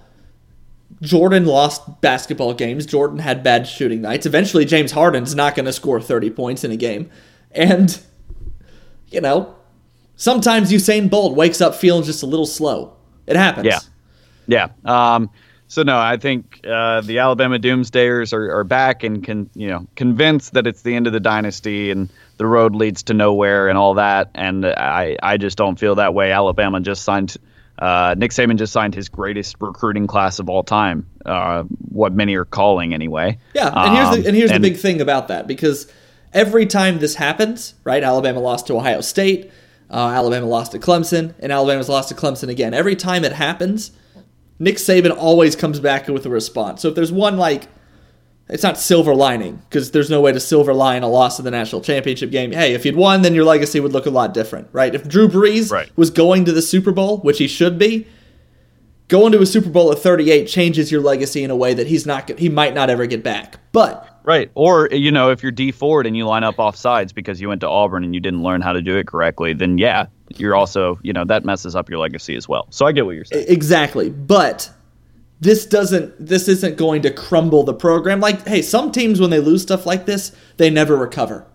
Jordan 1.00 1.46
lost 1.46 2.00
basketball 2.00 2.52
games. 2.54 2.84
Jordan 2.86 3.18
had 3.18 3.42
bad 3.42 3.66
shooting 3.66 4.02
nights. 4.02 4.26
Eventually, 4.26 4.64
James 4.64 4.92
Harden's 4.92 5.34
not 5.34 5.54
going 5.54 5.66
to 5.66 5.72
score 5.72 6.00
thirty 6.00 6.30
points 6.30 6.62
in 6.64 6.70
a 6.70 6.76
game, 6.76 7.10
and 7.52 7.98
you 9.08 9.20
know, 9.20 9.54
sometimes 10.16 10.70
Usain 10.70 11.08
Bolt 11.08 11.34
wakes 11.34 11.60
up 11.60 11.74
feeling 11.74 12.02
just 12.04 12.22
a 12.22 12.26
little 12.26 12.46
slow. 12.46 12.96
It 13.26 13.36
happens. 13.36 13.66
Yeah. 13.66 13.78
Yeah. 14.46 14.68
Um, 14.84 15.30
so 15.70 15.84
no, 15.84 15.96
I 15.96 16.16
think 16.16 16.66
uh, 16.66 17.00
the 17.02 17.20
Alabama 17.20 17.56
Doomsdayers 17.56 18.32
are, 18.32 18.58
are 18.58 18.64
back 18.64 19.04
and 19.04 19.22
can 19.22 19.48
you 19.54 19.68
know 19.68 19.86
convinced 19.94 20.54
that 20.54 20.66
it's 20.66 20.82
the 20.82 20.96
end 20.96 21.06
of 21.06 21.12
the 21.12 21.20
dynasty 21.20 21.92
and 21.92 22.10
the 22.38 22.46
road 22.46 22.74
leads 22.74 23.04
to 23.04 23.14
nowhere 23.14 23.68
and 23.68 23.78
all 23.78 23.94
that. 23.94 24.30
And 24.34 24.66
I 24.66 25.16
I 25.22 25.36
just 25.36 25.56
don't 25.56 25.78
feel 25.78 25.94
that 25.94 26.12
way. 26.12 26.32
Alabama 26.32 26.80
just 26.80 27.04
signed. 27.04 27.36
Uh, 27.78 28.16
Nick 28.18 28.32
Saban 28.32 28.56
just 28.58 28.72
signed 28.72 28.96
his 28.96 29.08
greatest 29.08 29.56
recruiting 29.60 30.08
class 30.08 30.40
of 30.40 30.50
all 30.50 30.64
time. 30.64 31.06
Uh, 31.24 31.62
what 31.88 32.12
many 32.12 32.34
are 32.34 32.44
calling 32.44 32.92
anyway. 32.92 33.38
Yeah, 33.54 33.68
and 33.72 33.94
here's 33.94 34.08
Um, 34.08 34.20
the 34.22 34.26
and 34.26 34.36
here's 34.36 34.50
the 34.50 34.58
big 34.58 34.76
thing 34.76 35.00
about 35.00 35.28
that 35.28 35.46
because 35.46 35.86
every 36.32 36.66
time 36.66 36.98
this 36.98 37.14
happens, 37.14 37.74
right? 37.84 38.02
Alabama 38.02 38.40
lost 38.40 38.66
to 38.66 38.76
Ohio 38.76 39.02
State, 39.02 39.52
uh, 39.88 40.08
Alabama 40.08 40.46
lost 40.46 40.72
to 40.72 40.80
Clemson, 40.80 41.32
and 41.38 41.52
Alabama's 41.52 41.88
lost 41.88 42.08
to 42.08 42.16
Clemson 42.16 42.48
again. 42.48 42.74
Every 42.74 42.96
time 42.96 43.24
it 43.24 43.34
happens, 43.34 43.92
Nick 44.60 44.76
Saban 44.76 45.16
always 45.16 45.56
comes 45.56 45.80
back 45.80 46.06
with 46.06 46.24
a 46.26 46.30
response. 46.30 46.82
So 46.82 46.88
if 46.88 46.94
there's 46.94 47.10
one 47.10 47.36
like, 47.38 47.66
it's 48.48 48.62
not 48.62 48.78
silver 48.78 49.14
lining 49.14 49.56
because 49.56 49.90
there's 49.92 50.10
no 50.10 50.20
way 50.20 50.32
to 50.32 50.38
silver 50.40 50.74
line 50.74 51.02
a 51.02 51.08
loss 51.08 51.38
in 51.38 51.44
the 51.44 51.50
national 51.50 51.80
championship 51.80 52.30
game. 52.30 52.52
Hey, 52.52 52.74
if 52.74 52.84
you'd 52.84 52.96
won, 52.96 53.22
then 53.22 53.34
your 53.34 53.44
legacy 53.44 53.80
would 53.80 53.92
look 53.92 54.06
a 54.06 54.10
lot 54.10 54.34
different, 54.34 54.68
right? 54.72 54.94
If 54.94 55.08
Drew 55.08 55.28
Brees 55.28 55.70
Right. 55.72 55.90
was 55.96 56.10
going 56.10 56.44
to 56.44 56.52
the 56.52 56.60
Super 56.62 56.92
Bowl, 56.92 57.18
which 57.18 57.38
he 57.38 57.48
should 57.48 57.78
be, 57.78 58.06
going 59.08 59.32
to 59.32 59.40
a 59.40 59.46
Super 59.46 59.70
Bowl 59.70 59.90
at 59.92 59.98
38 59.98 60.46
changes 60.46 60.92
your 60.92 61.00
legacy 61.00 61.42
in 61.42 61.50
a 61.50 61.56
way 61.56 61.74
that 61.74 61.86
he's 61.86 62.06
not 62.06 62.38
he 62.38 62.48
might 62.48 62.74
not 62.74 62.90
ever 62.90 63.06
get 63.06 63.22
back. 63.24 63.58
But 63.72 64.06
Right. 64.22 64.50
Or, 64.54 64.88
you 64.92 65.10
know, 65.10 65.30
if 65.30 65.42
you're 65.42 65.50
Dee 65.52 65.72
Ford 65.72 66.06
and 66.06 66.14
you 66.16 66.26
line 66.26 66.44
up 66.44 66.60
off 66.60 66.76
sides 66.76 67.12
because 67.12 67.40
you 67.40 67.48
went 67.48 67.62
to 67.62 67.68
Auburn 67.68 68.04
and 68.04 68.14
you 68.14 68.20
didn't 68.20 68.42
learn 68.42 68.60
how 68.60 68.72
to 68.74 68.82
do 68.82 68.98
it 68.98 69.06
correctly, 69.06 69.54
then 69.54 69.78
yeah, 69.78 70.06
you're 70.36 70.54
also, 70.54 70.98
you 71.02 71.12
know, 71.12 71.24
that 71.24 71.44
messes 71.44 71.74
up 71.76 71.90
your 71.90 71.98
legacy 71.98 72.36
as 72.36 72.48
well. 72.48 72.66
So 72.70 72.86
I 72.86 72.92
get 72.92 73.04
what 73.06 73.14
you're 73.14 73.24
saying. 73.24 73.46
exactly. 73.48 74.10
But 74.10 74.70
this 75.40 75.66
doesn't 75.66 76.14
this 76.24 76.48
isn't 76.48 76.76
going 76.76 77.02
to 77.02 77.10
crumble 77.10 77.62
the 77.64 77.74
program. 77.74 78.20
Like, 78.20 78.46
hey, 78.46 78.62
some 78.62 78.92
teams 78.92 79.20
when 79.20 79.30
they 79.30 79.40
lose 79.40 79.62
stuff 79.62 79.86
like 79.86 80.06
this, 80.06 80.32
they 80.56 80.70
never 80.70 80.96
recover. 80.96 81.46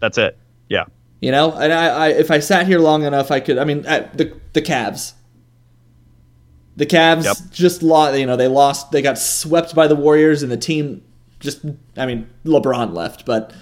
That's 0.00 0.18
it. 0.18 0.38
Yeah. 0.68 0.84
You 1.20 1.30
know, 1.30 1.52
and 1.52 1.72
I, 1.72 1.86
I 1.86 2.08
if 2.08 2.30
I 2.30 2.40
sat 2.40 2.66
here 2.66 2.78
long 2.78 3.02
enough, 3.04 3.30
I 3.30 3.40
could. 3.40 3.58
I 3.58 3.64
mean, 3.64 3.86
I, 3.86 4.00
the 4.00 4.34
the 4.52 4.62
Cavs. 4.62 5.12
The 6.76 6.86
Cavs 6.86 7.24
Yep. 7.24 7.36
just 7.52 7.82
lost. 7.82 8.18
You 8.18 8.26
know, 8.26 8.36
they 8.36 8.48
lost. 8.48 8.90
They 8.90 9.00
got 9.00 9.18
swept 9.18 9.74
by 9.74 9.86
the 9.86 9.96
Warriors, 9.96 10.42
and 10.42 10.52
the 10.52 10.58
team 10.58 11.02
just. 11.40 11.64
I 11.96 12.04
mean, 12.04 12.28
LeBron 12.44 12.92
left, 12.94 13.24
but 13.24 13.52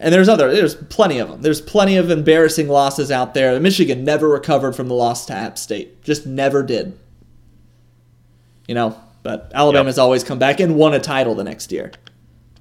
and 0.00 0.14
there's 0.14 0.28
other. 0.28 0.52
There's 0.52 0.74
plenty 0.74 1.18
of 1.18 1.28
them. 1.28 1.42
There's 1.42 1.60
plenty 1.60 1.96
of 1.96 2.10
embarrassing 2.10 2.68
losses 2.68 3.10
out 3.10 3.34
there. 3.34 3.58
Michigan 3.58 4.04
never 4.04 4.28
recovered 4.28 4.74
from 4.76 4.88
the 4.88 4.94
loss 4.94 5.26
to 5.26 5.32
App 5.32 5.58
State. 5.58 6.02
Just 6.02 6.26
never 6.26 6.62
did. 6.62 6.98
You 8.66 8.74
know, 8.74 9.00
but 9.22 9.50
Alabama's 9.54 9.98
always 9.98 10.22
come 10.22 10.38
back 10.38 10.60
and 10.60 10.76
won 10.76 10.94
a 10.94 11.00
title 11.00 11.34
the 11.34 11.44
next 11.44 11.72
year. 11.72 11.92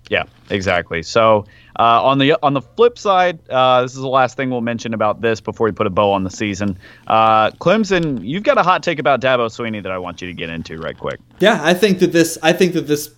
Yeah, 0.09 0.23
exactly. 0.49 1.03
So 1.03 1.45
uh, 1.77 2.03
on 2.03 2.17
the 2.17 2.37
on 2.41 2.53
the 2.53 2.61
flip 2.61 2.97
side, 2.97 3.39
uh, 3.49 3.81
this 3.81 3.91
is 3.91 3.99
the 3.99 4.07
last 4.07 4.37
thing 4.37 4.49
we'll 4.49 4.61
mention 4.61 4.93
about 4.93 5.21
this 5.21 5.41
before 5.41 5.65
we 5.65 5.71
put 5.71 5.85
a 5.85 5.89
bow 5.89 6.11
on 6.11 6.23
the 6.23 6.29
season. 6.29 6.77
Uh, 7.07 7.51
Clemson, 7.51 8.25
you've 8.25 8.43
got 8.43 8.57
a 8.57 8.63
hot 8.63 8.83
take 8.83 8.99
about 8.99 9.21
Dabo 9.21 9.47
Swinney 9.47 9.83
that 9.83 9.91
I 9.91 9.97
want 9.97 10.21
you 10.21 10.27
to 10.27 10.33
get 10.33 10.49
into 10.49 10.77
right 10.77 10.97
quick. 10.97 11.19
Yeah, 11.39 11.59
I 11.61 11.73
think 11.73 11.99
that 11.99 12.13
this. 12.13 12.37
I 12.41 12.53
think 12.53 12.73
that 12.73 12.87
this. 12.87 13.13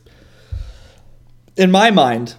In 1.56 1.72
my 1.72 1.92
mind, 1.92 2.36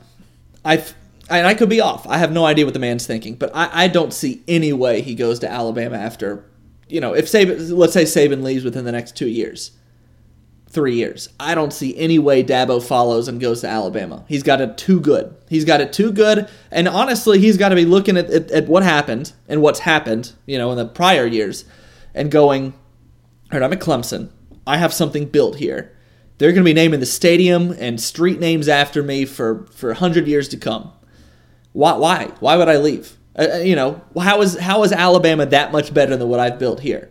I 0.64 0.82
and 1.30 1.46
I 1.46 1.54
could 1.54 1.68
be 1.68 1.80
off. 1.80 2.06
I 2.06 2.18
have 2.18 2.32
no 2.32 2.44
idea 2.44 2.64
what 2.64 2.74
the 2.74 2.80
man's 2.80 3.06
thinking, 3.06 3.34
but 3.34 3.50
I, 3.54 3.84
I 3.84 3.88
don't 3.88 4.12
see 4.12 4.42
any 4.48 4.72
way 4.72 5.00
he 5.00 5.14
goes 5.14 5.38
to 5.40 5.50
Alabama 5.50 5.96
after, 5.96 6.44
you 6.88 7.00
know, 7.00 7.14
if 7.14 7.26
Saban, 7.26 7.76
let's 7.76 7.92
say 7.92 8.04
Saban 8.04 8.42
leaves 8.42 8.64
within 8.64 8.84
the 8.84 8.92
next 8.92 9.16
two 9.16 9.28
years, 9.28 9.72
three 10.68 10.94
years. 10.94 11.28
I 11.38 11.54
don't 11.54 11.72
see 11.72 11.96
any 11.96 12.18
way 12.18 12.42
Dabo 12.42 12.82
follows 12.82 13.28
and 13.28 13.40
goes 13.40 13.60
to 13.60 13.68
Alabama. 13.68 14.24
He's 14.28 14.42
got 14.42 14.60
it 14.60 14.76
too 14.76 15.00
good. 15.00 15.34
He's 15.48 15.64
got 15.64 15.80
it 15.80 15.92
too 15.92 16.12
good, 16.12 16.48
and 16.70 16.88
honestly, 16.88 17.38
he's 17.38 17.56
got 17.56 17.70
to 17.70 17.76
be 17.76 17.84
looking 17.84 18.16
at, 18.16 18.30
at, 18.30 18.50
at 18.50 18.68
what 18.68 18.82
happened 18.82 19.32
and 19.48 19.62
what's 19.62 19.80
happened, 19.80 20.32
you 20.46 20.58
know, 20.58 20.70
in 20.70 20.76
the 20.76 20.86
prior 20.86 21.26
years, 21.26 21.64
and 22.14 22.30
going, 22.30 22.74
all 23.52 23.58
right, 23.58 23.64
I'm 23.64 23.72
at 23.72 23.80
Clemson. 23.80 24.30
I 24.66 24.76
have 24.78 24.92
something 24.92 25.26
built 25.26 25.56
here. 25.56 25.96
They're 26.38 26.52
going 26.52 26.64
to 26.64 26.68
be 26.68 26.74
naming 26.74 27.00
the 27.00 27.06
stadium 27.06 27.72
and 27.72 28.00
street 28.00 28.40
names 28.40 28.68
after 28.68 29.02
me 29.02 29.26
for 29.26 29.66
for 29.72 29.88
100 29.88 30.26
years 30.26 30.48
to 30.48 30.56
come. 30.56 30.92
Why 31.72 31.92
why 31.96 32.30
why 32.40 32.56
would 32.56 32.68
I 32.68 32.78
leave? 32.78 33.16
Uh, 33.36 33.46
uh, 33.54 33.56
you 33.58 33.76
know, 33.76 34.00
how 34.18 34.40
is 34.42 34.58
how 34.58 34.82
is 34.82 34.92
Alabama 34.92 35.46
that 35.46 35.72
much 35.72 35.94
better 35.94 36.16
than 36.16 36.28
what 36.28 36.40
I've 36.40 36.58
built 36.58 36.80
here? 36.80 37.10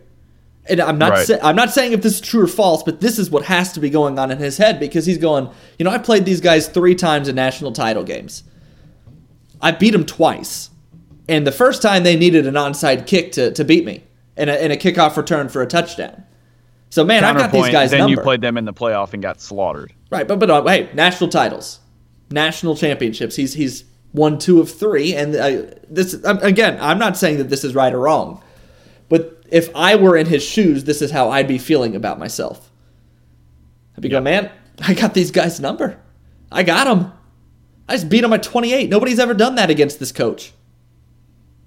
And 0.68 0.80
I'm 0.80 0.98
not 0.98 1.10
Right. 1.12 1.26
sa- 1.26 1.38
I'm 1.42 1.56
not 1.56 1.70
saying 1.70 1.92
if 1.92 2.02
this 2.02 2.14
is 2.16 2.20
true 2.20 2.44
or 2.44 2.46
false, 2.46 2.82
but 2.82 3.00
this 3.00 3.18
is 3.18 3.30
what 3.30 3.44
has 3.46 3.72
to 3.72 3.80
be 3.80 3.88
going 3.90 4.18
on 4.18 4.30
in 4.30 4.38
his 4.38 4.58
head 4.58 4.78
because 4.78 5.06
he's 5.06 5.18
going, 5.18 5.48
you 5.78 5.84
know, 5.84 5.90
I 5.90 5.98
played 5.98 6.26
these 6.26 6.40
guys 6.40 6.68
3 6.68 6.94
times 6.94 7.28
in 7.28 7.34
national 7.34 7.72
title 7.72 8.04
games. 8.04 8.44
I 9.60 9.72
beat 9.72 9.90
them 9.90 10.04
twice. 10.04 10.70
And 11.28 11.46
the 11.46 11.52
first 11.52 11.80
time 11.82 12.02
they 12.02 12.14
needed 12.16 12.46
an 12.46 12.54
onside 12.54 13.06
kick 13.06 13.32
to, 13.32 13.52
to 13.52 13.64
beat 13.64 13.84
me 13.84 14.04
and 14.36 14.50
a, 14.50 14.62
and 14.62 14.72
a 14.72 14.76
kickoff 14.76 15.16
return 15.16 15.48
for 15.48 15.62
a 15.62 15.66
touchdown. 15.66 16.24
So 16.90 17.04
man, 17.04 17.24
I've 17.24 17.36
got 17.36 17.52
these 17.52 17.68
guys 17.70 17.90
then 17.90 18.00
number. 18.00 18.16
you 18.16 18.22
played 18.22 18.40
them 18.40 18.56
in 18.56 18.64
the 18.64 18.72
playoff 18.72 19.12
and 19.12 19.22
got 19.22 19.40
slaughtered. 19.40 19.92
Right, 20.10 20.26
but 20.26 20.38
but 20.40 20.50
uh, 20.50 20.64
hey, 20.64 20.90
national 20.92 21.30
titles, 21.30 21.78
national 22.30 22.74
championships. 22.76 23.36
He's 23.36 23.54
he's 23.54 23.84
won 24.12 24.38
two 24.38 24.60
of 24.60 24.70
three, 24.70 25.14
and 25.14 25.34
uh, 25.36 25.74
this 25.88 26.14
again. 26.24 26.78
I'm 26.80 26.98
not 26.98 27.16
saying 27.16 27.38
that 27.38 27.48
this 27.50 27.64
is 27.64 27.74
right 27.74 27.92
or 27.92 28.00
wrong, 28.00 28.42
but 29.08 29.42
if 29.50 29.74
I 29.74 29.96
were 29.96 30.16
in 30.16 30.26
his 30.26 30.42
shoes, 30.42 30.84
this 30.84 31.02
is 31.02 31.10
how 31.10 31.30
I'd 31.30 31.48
be 31.48 31.58
feeling 31.58 31.96
about 31.96 32.18
myself. 32.18 32.70
I'd 33.96 34.02
be 34.02 34.08
going, 34.08 34.24
man, 34.24 34.50
I 34.80 34.94
got 34.94 35.14
these 35.14 35.30
guys' 35.30 35.60
number. 35.60 35.98
I 36.52 36.62
got 36.62 36.84
them. 36.84 37.12
I 37.88 37.94
just 37.94 38.08
beat 38.08 38.20
them 38.20 38.32
at 38.32 38.42
28. 38.42 38.88
Nobody's 38.88 39.18
ever 39.18 39.34
done 39.34 39.56
that 39.56 39.68
against 39.70 39.98
this 39.98 40.12
coach. 40.12 40.52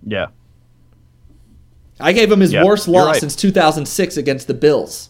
Yeah. 0.06 0.28
I 2.00 2.14
gave 2.14 2.32
him 2.32 2.40
his 2.40 2.54
Yeah, 2.54 2.64
worst 2.64 2.88
loss 2.88 3.08
right. 3.08 3.20
since 3.20 3.36
2006 3.36 4.18
against 4.18 4.48
the 4.48 4.54
Bills. 4.54 5.10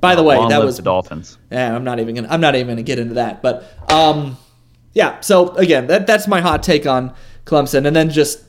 By 0.00 0.14
the 0.14 0.22
way, 0.22 0.36
Long 0.36 0.48
that 0.48 0.62
was 0.62 0.76
the 0.76 0.82
Dolphins. 0.82 1.38
Yeah, 1.50 1.74
I'm 1.74 1.84
not 1.84 2.00
even 2.00 2.14
gonna. 2.14 2.28
I'm 2.28 2.40
not 2.40 2.54
even 2.54 2.68
gonna 2.68 2.82
get 2.82 2.98
into 2.98 3.14
that. 3.14 3.42
But 3.42 3.64
um, 3.92 4.38
yeah. 4.94 5.20
So 5.20 5.50
again, 5.56 5.86
that 5.88 6.06
that's 6.06 6.26
my 6.26 6.40
hot 6.40 6.62
take 6.62 6.86
on 6.86 7.14
Clemson, 7.44 7.86
and 7.86 7.94
then 7.94 8.10
just 8.10 8.44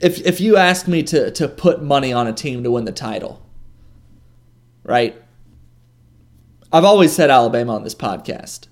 if 0.00 0.24
if 0.26 0.40
you 0.40 0.56
ask 0.56 0.88
me 0.88 1.02
to 1.04 1.30
to 1.32 1.48
put 1.48 1.82
money 1.82 2.12
on 2.12 2.26
a 2.26 2.32
team 2.32 2.64
to 2.64 2.70
win 2.70 2.84
the 2.84 2.92
title, 2.92 3.42
right? 4.82 5.20
I've 6.72 6.84
always 6.84 7.12
said 7.12 7.30
Alabama 7.30 7.76
on 7.76 7.84
this 7.84 7.94
podcast, 7.94 8.66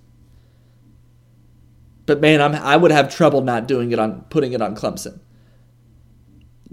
but 2.07 2.21
man, 2.21 2.41
I'm 2.41 2.55
I 2.55 2.77
would 2.77 2.91
have 2.91 3.15
trouble 3.15 3.41
not 3.41 3.69
doing 3.69 3.93
it 3.93 3.99
on 3.99 4.23
putting 4.31 4.53
it 4.53 4.61
on 4.61 4.75
Clemson. 4.75 5.21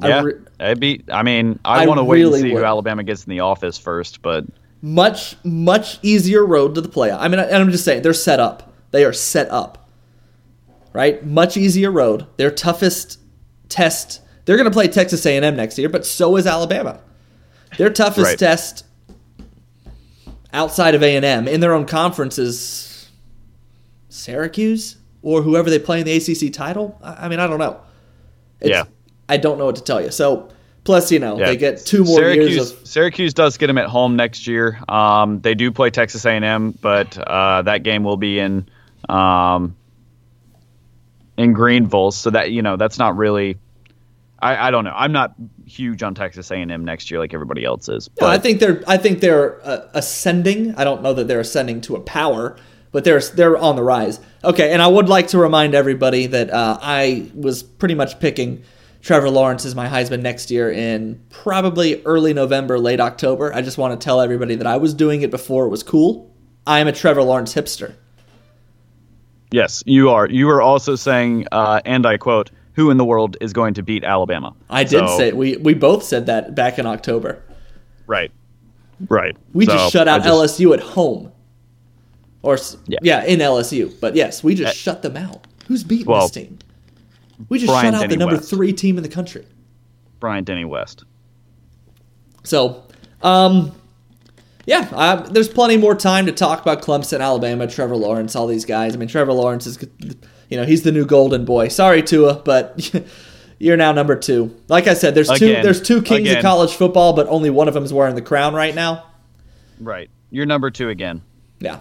I 0.01 0.07
Yeah, 0.09 0.21
re- 0.23 0.33
it'd 0.59 0.79
be. 0.79 1.03
I 1.11 1.23
mean, 1.23 1.59
I, 1.65 1.83
I 1.83 1.85
want 1.87 1.99
to 1.99 2.03
wait 2.03 2.17
really 2.19 2.39
and 2.39 2.49
see 2.49 2.53
would. 2.53 2.59
who 2.59 2.65
Alabama 2.65 3.03
gets 3.03 3.23
in 3.25 3.29
the 3.31 3.39
office 3.41 3.77
first, 3.77 4.21
but 4.21 4.45
much 4.81 5.35
much 5.43 5.99
easier 6.01 6.45
road 6.45 6.75
to 6.75 6.81
the 6.81 6.89
playoff. 6.89 7.17
I 7.19 7.27
mean, 7.27 7.39
and 7.39 7.53
I'm 7.55 7.71
just 7.71 7.85
saying 7.85 8.01
they're 8.01 8.13
set 8.13 8.39
up. 8.39 8.73
They 8.91 9.05
are 9.05 9.13
set 9.13 9.49
up. 9.51 9.89
Right? 10.93 11.25
Much 11.25 11.55
easier 11.55 11.89
road. 11.91 12.25
Their 12.37 12.51
toughest 12.51 13.19
test. 13.69 14.21
They're 14.45 14.57
going 14.57 14.65
to 14.69 14.73
play 14.73 14.87
Texas 14.89 15.25
A&M 15.25 15.55
next 15.55 15.77
year, 15.77 15.87
but 15.87 16.05
so 16.05 16.35
is 16.35 16.45
Alabama. 16.45 16.99
Their 17.77 17.89
toughest 17.91 18.25
Right. 18.31 18.37
test 18.39 18.83
outside 20.51 20.95
of 20.95 21.03
A&M 21.03 21.47
in 21.47 21.59
their 21.61 21.73
own 21.73 21.85
conference 21.85 22.37
is 22.37 23.09
Syracuse 24.09 24.97
or 25.21 25.41
whoever 25.43 25.69
they 25.69 25.79
play 25.79 25.99
in 26.01 26.05
the 26.05 26.11
ACC 26.17 26.51
title. 26.51 26.99
I 27.01 27.25
I 27.25 27.29
mean, 27.29 27.39
I 27.39 27.47
don't 27.47 27.59
know. 27.59 27.79
It's- 28.59 28.69
Yeah. 28.69 28.83
I 29.31 29.37
don't 29.37 29.57
know 29.57 29.65
what 29.65 29.77
to 29.77 29.83
tell 29.83 30.01
you. 30.01 30.11
So, 30.11 30.49
plus, 30.83 31.09
you 31.09 31.17
know, 31.17 31.39
yeah. 31.39 31.45
they 31.45 31.55
get 31.55 31.85
two 31.85 32.03
more 32.03 32.19
Syracuse, 32.19 32.55
years 32.55 32.71
of 32.71 32.87
Syracuse 32.87 33.33
does 33.33 33.57
get 33.57 33.67
them 33.67 33.77
at 33.77 33.87
home 33.87 34.17
next 34.17 34.45
year. 34.45 34.77
Um, 34.89 35.39
they 35.39 35.55
do 35.55 35.71
play 35.71 35.89
Texas 35.89 36.25
A&M, 36.25 36.77
but 36.81 37.17
uh, 37.17 37.61
that 37.61 37.83
game 37.83 38.03
will 38.03 38.17
be 38.17 38.39
in 38.39 38.67
um, 39.07 39.77
in 41.37 41.53
Greenville, 41.53 42.11
so 42.11 42.29
that 42.31 42.51
you 42.51 42.61
know 42.61 42.75
that's 42.75 42.99
not 42.99 43.15
really. 43.15 43.57
I, 44.43 44.67
I 44.67 44.71
don't 44.71 44.83
know. 44.83 44.93
I'm 44.93 45.13
not 45.13 45.33
huge 45.65 46.03
on 46.03 46.13
Texas 46.15 46.51
A&M 46.51 46.83
next 46.83 47.09
year 47.11 47.19
like 47.19 47.33
everybody 47.33 47.63
else 47.63 47.87
is. 47.87 48.09
No, 48.19 48.27
I 48.27 48.37
think 48.37 48.59
they're 48.59 48.83
I 48.85 48.97
think 48.97 49.21
they're 49.21 49.65
uh, 49.65 49.87
ascending. 49.93 50.75
I 50.75 50.83
don't 50.83 51.01
know 51.01 51.13
that 51.13 51.29
they're 51.29 51.39
ascending 51.39 51.79
to 51.81 51.95
a 51.95 52.01
power, 52.01 52.57
but 52.91 53.05
they're 53.05 53.21
they're 53.21 53.55
on 53.55 53.77
the 53.77 53.83
rise. 53.83 54.19
Okay, 54.43 54.73
and 54.73 54.81
I 54.81 54.87
would 54.87 55.07
like 55.07 55.29
to 55.29 55.37
remind 55.37 55.73
everybody 55.73 56.25
that 56.27 56.49
uh, 56.49 56.79
I 56.81 57.29
was 57.33 57.63
pretty 57.63 57.95
much 57.95 58.19
picking 58.19 58.63
Trevor 59.01 59.29
Lawrence 59.29 59.65
is 59.65 59.73
my 59.73 59.87
Heisman 59.87 60.21
next 60.21 60.51
year 60.51 60.71
in 60.71 61.19
probably 61.29 62.01
early 62.03 62.33
November, 62.33 62.77
late 62.77 62.99
October. 62.99 63.53
I 63.53 63.61
just 63.61 63.77
want 63.77 63.99
to 63.99 64.03
tell 64.03 64.21
everybody 64.21 64.55
that 64.55 64.67
I 64.67 64.77
was 64.77 64.93
doing 64.93 65.21
it 65.23 65.31
before 65.31 65.65
it 65.65 65.69
was 65.69 65.81
cool. 65.81 66.31
I 66.67 66.79
am 66.79 66.87
a 66.87 66.91
Trevor 66.91 67.23
Lawrence 67.23 67.53
hipster. 67.55 67.95
Yes, 69.51 69.83
you 69.85 70.09
are. 70.11 70.29
You 70.29 70.49
are 70.49 70.61
also 70.61 70.95
saying, 70.95 71.47
uh, 71.51 71.81
and 71.83 72.05
I 72.05 72.17
quote, 72.17 72.51
"Who 72.73 72.89
in 72.91 72.97
the 72.97 73.03
world 73.03 73.35
is 73.41 73.51
going 73.53 73.73
to 73.73 73.83
beat 73.83 74.03
Alabama?" 74.03 74.53
I 74.69 74.83
did 74.83 74.99
So- 75.07 75.17
say 75.17 75.31
we 75.33 75.57
we 75.57 75.73
both 75.73 76.03
said 76.03 76.27
that 76.27 76.53
back 76.55 76.77
in 76.79 76.85
October. 76.85 77.39
right, 78.07 78.31
right. 79.09 79.35
We 79.53 79.65
So, 79.65 79.73
just 79.73 79.91
shut 79.91 80.07
out 80.07 80.23
just- 80.23 80.29
LSU 80.59 80.73
at 80.73 80.79
home. 80.79 81.31
Or 82.43 82.57
Yeah. 82.87 82.99
yeah. 83.03 83.23
in 83.25 83.39
LSU. 83.39 83.91
But 83.99 84.15
yes, 84.15 84.43
we 84.43 84.55
just 84.55 84.75
shut 84.77 85.01
them 85.03 85.15
out. 85.17 85.45
Who's 85.67 85.83
beating 85.83 86.07
well, 86.07 86.21
this 86.21 86.31
team? 86.31 86.57
We 87.49 87.59
just 87.59 87.69
Brian 87.69 87.93
shut 87.93 88.03
out 88.03 88.09
the 88.09 88.17
number 88.17 88.35
West. 88.35 88.49
three 88.49 88.73
team 88.73 88.97
in 88.97 89.03
the 89.03 89.09
country. 89.09 89.45
Brian 90.19 90.43
Denny 90.43 90.65
West. 90.65 91.03
So, 92.43 92.83
um, 93.21 93.71
yeah, 94.65 94.87
uh, 94.91 95.15
there's 95.29 95.49
plenty 95.49 95.77
more 95.77 95.95
time 95.95 96.25
to 96.27 96.31
talk 96.31 96.61
about 96.61 96.81
Clemson, 96.81 97.19
Alabama, 97.19 97.67
Trevor 97.67 97.95
Lawrence, 97.95 98.35
all 98.35 98.47
these 98.47 98.65
guys. 98.65 98.95
I 98.95 98.97
mean, 98.97 99.09
Trevor 99.09 99.33
Lawrence 99.33 99.65
is, 99.65 99.83
you 100.49 100.57
know, 100.57 100.63
he's 100.63 100.83
the 100.83 100.91
new 100.91 101.05
golden 101.05 101.45
boy. 101.45 101.67
Sorry, 101.67 102.03
Tua, 102.03 102.35
but 102.35 102.91
you're 103.59 103.77
now 103.77 103.91
number 103.91 104.15
two. 104.15 104.55
Like 104.67 104.87
I 104.87 104.93
said, 104.93 105.15
there's 105.15 105.29
two 105.29 105.47
there's 105.47 105.81
two 105.81 106.01
kings 106.01 106.21
Again. 106.27 106.37
of 106.37 106.43
college 106.43 106.73
football, 106.73 107.13
but 107.13 107.27
only 107.27 107.49
one 107.49 107.67
of 107.67 107.73
them 107.73 107.83
is 107.83 107.93
wearing 107.93 108.15
the 108.15 108.21
crown 108.21 108.53
right 108.53 108.73
now. 108.73 109.05
Right. 109.79 110.09
You're 110.29 110.45
number 110.45 110.71
two 110.71 110.89
again. 110.89 111.21
Yeah. 111.59 111.79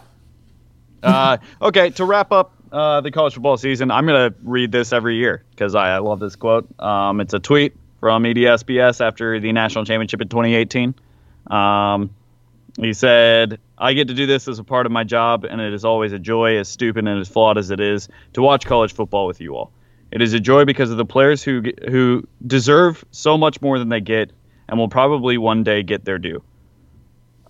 uh, 1.03 1.39
okay, 1.63 1.91
to 1.91 2.05
wrap 2.05 2.33
up 2.33 2.53
uh, 2.73 3.01
the 3.01 3.11
college 3.11 3.35
football 3.35 3.57
season, 3.57 3.91
I'm 3.91 4.07
going 4.07 4.33
to 4.33 4.39
read 4.43 4.73
this 4.73 4.93
every 4.93 5.17
year 5.17 5.45
because 5.51 5.75
I, 5.75 5.95
I 5.95 5.99
love 5.99 6.21
this 6.21 6.37
quote. 6.37 6.69
Um, 6.81 7.21
it's 7.21 7.35
a 7.35 7.39
tweet 7.39 7.77
from 8.01 8.25
EDSBS 8.25 9.05
after 9.05 9.41
the 9.41 9.53
national 9.53 9.85
championship 9.85 10.21
in 10.21 10.29
2018. 10.29 10.95
Um, 11.49 12.11
he 12.79 12.93
said, 12.93 13.59
I 13.77 13.93
get 13.95 14.09
to 14.09 14.15
do 14.15 14.27
this 14.27 14.49
as 14.49 14.59
a 14.59 14.65
part 14.65 14.87
of 14.87 14.93
my 14.93 15.05
job, 15.05 15.45
and 15.45 15.61
it 15.61 15.73
is 15.75 15.85
always 15.85 16.13
a 16.13 16.19
joy, 16.19 16.59
as 16.59 16.69
stupid 16.69 17.07
and 17.07 17.21
as 17.21 17.29
flawed 17.29 17.59
as 17.59 17.71
it 17.71 17.81
is, 17.81 18.09
to 18.35 18.43
watch 18.43 18.65
college 18.65 18.93
football 18.93 19.27
with 19.27 19.41
you 19.41 19.57
all. 19.57 19.73
It 20.11 20.23
is 20.23 20.33
a 20.33 20.41
joy 20.41 20.65
because 20.65 20.91
of 20.91 20.97
the 20.97 21.05
players 21.05 21.43
who 21.43 21.63
who 21.89 22.27
deserve 22.45 23.05
so 23.11 23.39
much 23.39 23.61
more 23.63 23.79
than 23.79 23.89
they 23.89 24.01
get, 24.01 24.33
and 24.69 24.79
will 24.79 24.89
probably 24.89 25.39
one 25.39 25.63
day 25.63 25.83
get 25.83 26.05
their 26.05 26.19
due. 26.19 26.43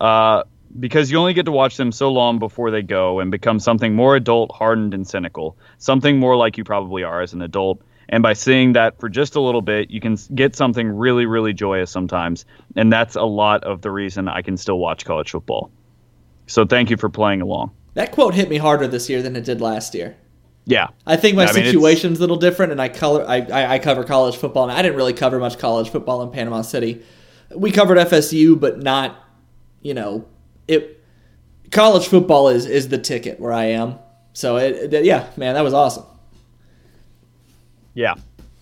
Uh, 0.00 0.44
because 0.78 1.10
you 1.10 1.18
only 1.18 1.34
get 1.34 1.46
to 1.46 1.52
watch 1.52 1.76
them 1.76 1.90
so 1.90 2.10
long 2.10 2.38
before 2.38 2.70
they 2.70 2.82
go 2.82 3.20
and 3.20 3.30
become 3.30 3.58
something 3.58 3.94
more 3.94 4.16
adult, 4.16 4.52
hardened, 4.54 4.94
and 4.94 5.06
cynical, 5.06 5.56
something 5.78 6.18
more 6.18 6.36
like 6.36 6.56
you 6.56 6.64
probably 6.64 7.02
are 7.02 7.20
as 7.20 7.32
an 7.32 7.42
adult. 7.42 7.82
And 8.08 8.22
by 8.22 8.32
seeing 8.32 8.72
that 8.72 8.98
for 8.98 9.08
just 9.08 9.36
a 9.36 9.40
little 9.40 9.62
bit, 9.62 9.90
you 9.90 10.00
can 10.00 10.16
get 10.34 10.56
something 10.56 10.88
really, 10.88 11.26
really 11.26 11.52
joyous 11.52 11.90
sometimes. 11.90 12.44
And 12.76 12.92
that's 12.92 13.14
a 13.14 13.22
lot 13.22 13.62
of 13.64 13.82
the 13.82 13.90
reason 13.90 14.28
I 14.28 14.42
can 14.42 14.56
still 14.56 14.78
watch 14.78 15.04
college 15.04 15.30
football. 15.30 15.70
So 16.46 16.64
thank 16.64 16.90
you 16.90 16.96
for 16.96 17.08
playing 17.08 17.40
along. 17.40 17.70
That 17.94 18.10
quote 18.12 18.34
hit 18.34 18.48
me 18.48 18.56
harder 18.56 18.88
this 18.88 19.08
year 19.08 19.22
than 19.22 19.36
it 19.36 19.44
did 19.44 19.60
last 19.60 19.94
year. 19.94 20.16
Yeah. 20.66 20.88
I 21.06 21.16
think 21.16 21.36
my 21.36 21.46
I 21.46 21.52
mean, 21.52 21.64
situation's 21.64 22.18
a 22.18 22.20
little 22.20 22.36
different, 22.36 22.72
and 22.72 22.80
I 22.80 22.88
color 22.88 23.24
I, 23.26 23.38
I, 23.38 23.74
I 23.74 23.78
cover 23.78 24.04
college 24.04 24.36
football, 24.36 24.64
and 24.64 24.72
I 24.72 24.82
didn't 24.82 24.96
really 24.96 25.12
cover 25.12 25.38
much 25.38 25.58
college 25.58 25.88
football 25.88 26.22
in 26.22 26.30
Panama 26.30 26.62
City. 26.62 27.02
We 27.54 27.72
covered 27.72 27.98
FSU, 27.98 28.58
but 28.58 28.80
not, 28.80 29.16
you 29.82 29.94
know, 29.94 30.26
it. 30.70 31.02
College 31.70 32.08
football 32.08 32.48
is 32.48 32.66
is 32.66 32.88
the 32.88 32.98
ticket 32.98 33.38
where 33.40 33.52
I 33.52 33.66
am. 33.66 33.98
So 34.32 34.56
it, 34.56 34.92
it- 34.94 35.04
yeah, 35.04 35.28
man, 35.36 35.54
that 35.54 35.62
was 35.62 35.74
awesome. 35.74 36.04
Yeah. 37.94 38.14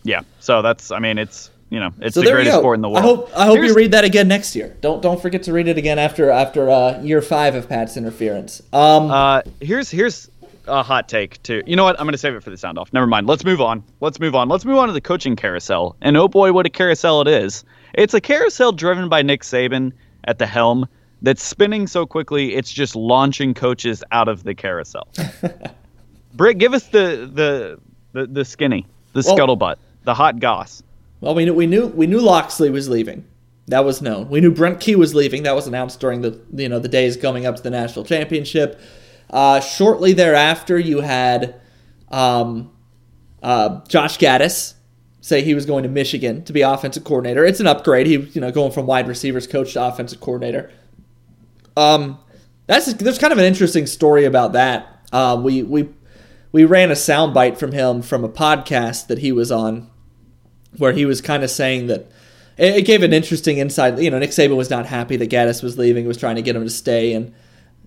Yeah. 0.02 0.22
So 0.40 0.62
that's, 0.62 0.90
I 0.90 0.98
mean, 0.98 1.18
it's, 1.18 1.50
you 1.70 1.80
know, 1.80 1.90
it's 2.00 2.14
So 2.14 2.22
the 2.22 2.30
greatest 2.30 2.56
sport 2.58 2.76
in 2.76 2.80
the 2.82 2.88
world. 2.88 2.98
I 2.98 3.02
hope 3.02 3.30
I 3.36 3.44
hope 3.46 3.56
Here's- 3.56 3.68
you 3.70 3.74
read 3.76 3.92
that 3.92 4.04
again 4.04 4.26
next 4.28 4.56
year. 4.56 4.74
Don't 4.80 5.02
don't 5.02 5.20
forget 5.20 5.42
to 5.44 5.52
read 5.52 5.68
it 5.68 5.76
again 5.76 5.98
after 5.98 6.30
after 6.30 6.70
uh, 6.70 7.00
year 7.02 7.20
five 7.20 7.54
of 7.54 7.68
Pat's 7.68 7.96
interference. 7.98 8.62
Um, 8.72 9.10
Uh, 9.10 9.42
here's 9.60 9.90
here's 9.90 10.30
a 10.66 10.82
hot 10.82 11.08
take 11.10 11.42
too. 11.42 11.62
You 11.66 11.76
know 11.76 11.84
what? 11.84 11.98
I'm 12.00 12.04
going 12.06 12.12
to 12.12 12.18
save 12.18 12.34
it 12.34 12.42
for 12.42 12.48
the 12.50 12.56
sound 12.56 12.78
off. 12.78 12.90
Never 12.92 13.06
mind. 13.06 13.26
Let's 13.26 13.44
move 13.44 13.60
on. 13.60 13.82
Let's 14.00 14.18
move 14.18 14.34
on. 14.34 14.48
Let's 14.48 14.64
move 14.64 14.78
on 14.78 14.88
to 14.88 14.94
the 14.94 15.00
coaching 15.02 15.36
carousel. 15.36 15.96
And 16.00 16.16
oh 16.16 16.28
boy, 16.28 16.52
what 16.52 16.64
a 16.64 16.70
carousel 16.70 17.20
it 17.22 17.28
is! 17.28 17.64
It's 17.92 18.14
a 18.14 18.20
carousel 18.20 18.72
driven 18.72 19.10
by 19.10 19.20
Nick 19.22 19.42
Saban 19.42 19.92
at 20.24 20.38
the 20.38 20.46
helm 20.46 20.86
that's 21.22 21.42
spinning 21.42 21.86
so 21.86 22.06
quickly 22.06 22.54
it's 22.54 22.72
just 22.72 22.94
launching 22.96 23.54
coaches 23.54 24.04
out 24.12 24.28
of 24.28 24.44
the 24.44 24.54
carousel. 24.54 25.08
Britt, 26.34 26.58
give 26.58 26.74
us 26.74 26.84
the 26.88 27.30
the 27.32 27.80
the, 28.12 28.26
the 28.26 28.44
skinny, 28.44 28.86
the 29.12 29.22
Well- 29.26 29.36
scuttlebutt, 29.36 29.76
the 30.04 30.14
hot 30.14 30.38
goss. 30.40 30.82
Well, 31.20 31.34
we 31.34 31.44
knew 31.44 31.54
we 31.54 31.66
knew 31.66 31.88
we 31.88 32.06
knew 32.06 32.20
Locksley 32.20 32.70
was 32.70 32.88
leaving. 32.88 33.24
That 33.66 33.84
was 33.84 34.00
known. 34.00 34.30
We 34.30 34.40
knew 34.40 34.50
Brent 34.50 34.80
Key 34.80 34.94
was 34.96 35.14
leaving. 35.14 35.42
That 35.42 35.54
was 35.54 35.66
announced 35.66 36.00
during 36.00 36.22
the 36.22 36.40
you 36.54 36.68
know 36.68 36.78
the 36.78 36.88
days 36.88 37.16
coming 37.16 37.44
up 37.44 37.56
to 37.56 37.62
the 37.62 37.70
national 37.70 38.04
championship. 38.04 38.80
Uh, 39.28 39.60
shortly 39.60 40.12
thereafter, 40.14 40.78
you 40.78 41.00
had 41.00 41.60
um, 42.10 42.70
uh, 43.42 43.84
Josh 43.88 44.16
Gaddis 44.18 44.74
say 45.20 45.42
he 45.42 45.52
was 45.54 45.66
going 45.66 45.82
to 45.82 45.88
Michigan 45.88 46.44
to 46.44 46.52
be 46.52 46.62
offensive 46.62 47.04
coordinator. 47.04 47.44
It's 47.44 47.60
an 47.60 47.66
upgrade. 47.66 48.06
He 48.06 48.14
you 48.14 48.40
know 48.40 48.50
going 48.52 48.72
from 48.72 48.86
wide 48.86 49.08
receivers 49.08 49.46
coach 49.46 49.72
to 49.74 49.84
offensive 49.84 50.20
coordinator. 50.20 50.70
Um, 51.78 52.18
that's 52.66 52.92
there's 52.94 53.18
kind 53.18 53.32
of 53.32 53.38
an 53.38 53.44
interesting 53.44 53.86
story 53.86 54.24
about 54.24 54.52
that. 54.52 55.06
Uh, 55.12 55.40
we 55.42 55.62
we 55.62 55.88
we 56.52 56.64
ran 56.64 56.90
a 56.90 56.94
soundbite 56.94 57.56
from 57.56 57.72
him 57.72 58.02
from 58.02 58.24
a 58.24 58.28
podcast 58.28 59.06
that 59.06 59.18
he 59.18 59.32
was 59.32 59.52
on 59.52 59.88
where 60.76 60.92
he 60.92 61.06
was 61.06 61.20
kind 61.20 61.42
of 61.42 61.50
saying 61.50 61.86
that 61.86 62.10
it, 62.56 62.78
it 62.78 62.82
gave 62.82 63.02
an 63.02 63.12
interesting 63.12 63.58
insight. 63.58 63.98
You 63.98 64.10
know, 64.10 64.18
Nick 64.18 64.30
Saban 64.30 64.56
was 64.56 64.70
not 64.70 64.86
happy 64.86 65.16
that 65.16 65.30
Gaddis 65.30 65.62
was 65.62 65.78
leaving, 65.78 66.06
was 66.06 66.18
trying 66.18 66.36
to 66.36 66.42
get 66.42 66.56
him 66.56 66.64
to 66.64 66.70
stay, 66.70 67.12
and 67.14 67.32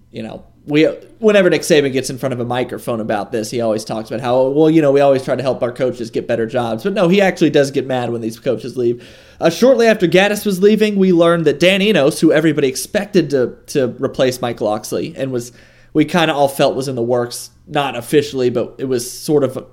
you 0.10 0.24
know, 0.24 0.46
we 0.66 0.86
whenever 1.20 1.50
Nick 1.50 1.62
Saban 1.62 1.92
gets 1.92 2.10
in 2.10 2.18
front 2.18 2.34
of 2.34 2.40
a 2.40 2.46
microphone 2.46 3.00
about 3.00 3.32
this, 3.32 3.50
he 3.50 3.62
always 3.62 3.84
talks 3.84 4.10
about 4.10 4.22
how 4.22 4.50
well, 4.50 4.70
you 4.70 4.82
know, 4.82 4.92
we 4.92 5.02
always 5.02 5.24
try 5.24 5.36
to 5.36 5.42
help 5.42 5.64
our 5.64 5.72
coaches 5.72 6.12
get 6.12 6.28
better 6.28 6.46
jobs, 6.46 6.84
but 6.84 6.94
no, 6.94 7.08
he 7.08 7.20
actually 7.20 7.50
does 7.50 7.72
get 7.72 7.88
mad 7.88 8.12
when 8.12 8.22
these 8.22 8.40
coaches 8.40 8.78
leave. 8.78 9.08
Uh, 9.40 9.50
shortly 9.50 9.88
after 9.88 10.08
Gaddis 10.08 10.46
was 10.46 10.62
leaving, 10.62 10.98
we 10.98 11.12
learned 11.12 11.46
that 11.46 11.60
Dan 11.60 11.82
Enos, 11.82 12.20
who 12.20 12.32
everybody 12.32 12.68
expected 12.68 13.32
to 13.32 13.58
to 13.68 13.88
replace 14.04 14.42
Mike 14.42 14.62
Locksley, 14.62 15.16
and 15.16 15.32
was 15.32 15.52
we 15.94 16.06
kind 16.06 16.30
of 16.30 16.38
all 16.38 16.48
felt 16.48 16.76
was 16.76 16.88
in 16.88 16.96
the 16.96 17.02
works, 17.02 17.50
not 17.68 17.96
officially, 17.96 18.50
but 18.50 18.76
it 18.78 18.86
was 18.86 19.10
sort 19.12 19.44
of 19.44 19.68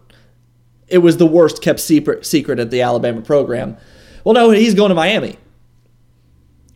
it 0.88 0.98
was 0.98 1.18
the 1.18 1.26
worst 1.26 1.60
kept 1.60 1.80
secret 1.80 2.24
secret 2.24 2.58
at 2.58 2.70
the 2.70 2.80
Alabama 2.80 3.20
program. 3.20 3.76
Well, 4.24 4.34
no, 4.34 4.50
he's 4.50 4.74
going 4.74 4.88
to 4.88 4.94
Miami. 4.94 5.38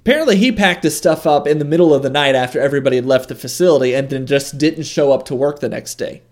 Apparently, 0.03 0.37
he 0.37 0.51
packed 0.51 0.83
his 0.83 0.97
stuff 0.97 1.29
up 1.29 1.47
in 1.47 1.61
the 1.61 1.65
middle 1.65 1.95
of 1.95 2.03
the 2.03 2.11
night 2.11 2.35
after 2.35 2.61
everybody 2.61 2.97
had 2.97 3.07
left 3.07 3.29
the 3.29 3.37
facility, 3.37 3.95
and 3.95 4.11
then 4.11 4.27
just 4.27 4.59
didn't 4.59 4.83
show 4.83 5.13
up 5.13 5.25
to 5.27 5.35
work 5.35 5.61
the 5.61 5.69
next 5.69 5.95
day. 5.95 6.23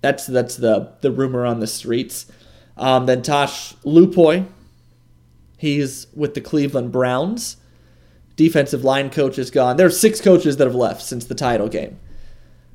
That's 0.00 0.26
that's 0.26 0.56
the 0.56 0.92
the 1.02 1.12
rumor 1.12 1.44
on 1.44 1.60
the 1.60 1.66
streets. 1.66 2.26
Um, 2.78 3.04
then 3.04 3.20
Tosh 3.20 3.74
Lupoi, 3.84 4.46
he's 5.58 6.06
with 6.14 6.32
the 6.32 6.40
Cleveland 6.40 6.92
Browns. 6.92 7.58
Defensive 8.36 8.84
line 8.84 9.10
coach 9.10 9.38
is 9.38 9.50
gone. 9.50 9.76
There 9.76 9.86
are 9.86 9.90
six 9.90 10.18
coaches 10.18 10.56
that 10.56 10.66
have 10.66 10.74
left 10.74 11.02
since 11.02 11.26
the 11.26 11.34
title 11.34 11.68
game. 11.68 11.98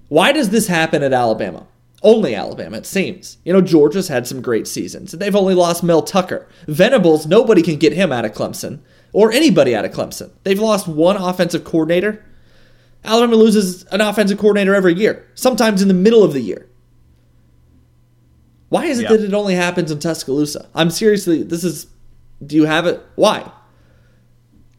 Why 0.09 0.31
does 0.31 0.51
this 0.51 0.67
happen 0.67 1.01
at 1.01 1.11
Alabama? 1.11 1.65
Only 2.03 2.35
Alabama, 2.35 2.77
it 2.77 2.85
seems. 2.85 3.37
You 3.43 3.53
know, 3.53 3.61
Georgia's 3.61 4.09
had 4.09 4.27
some 4.27 4.43
great 4.43 4.67
seasons. 4.67 5.13
They've 5.13 5.35
only 5.35 5.55
lost 5.55 5.81
Mel 5.81 6.03
Tucker. 6.03 6.47
Venables, 6.67 7.25
nobody 7.25 7.63
can 7.63 7.77
get 7.77 7.93
him 7.93 8.11
out 8.11 8.25
of 8.25 8.33
Clemson 8.33 8.81
or 9.15 9.31
anybody 9.31 9.73
out 9.73 9.85
of 9.85 9.91
Clemson. 9.91 10.29
They've 10.43 10.59
lost 10.59 10.89
one 10.89 11.15
offensive 11.15 11.63
coordinator. 11.63 12.21
Alabama 13.05 13.37
loses 13.37 13.85
an 13.85 14.01
offensive 14.01 14.37
coordinator 14.37 14.75
every 14.75 14.93
year, 14.93 15.25
sometimes 15.35 15.81
in 15.81 15.87
the 15.87 15.93
middle 15.93 16.21
of 16.21 16.33
the 16.33 16.41
year. 16.41 16.67
Why 18.67 18.87
is 18.87 18.99
it 18.99 19.03
Yeah. 19.03 19.09
that 19.15 19.21
it 19.23 19.33
only 19.33 19.55
happens 19.55 19.89
in 19.89 19.99
Tuscaloosa? 19.99 20.67
I'm 20.75 20.89
seriously, 20.89 21.43
this 21.43 21.63
is, 21.63 21.87
do 22.45 22.57
you 22.57 22.65
have 22.65 22.87
it? 22.87 23.01
Why? 23.15 23.49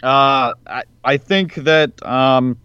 Uh, 0.03 0.53
I, 0.66 0.83
I 1.03 1.16
think 1.16 1.55
that 1.55 2.05
um, 2.07 2.59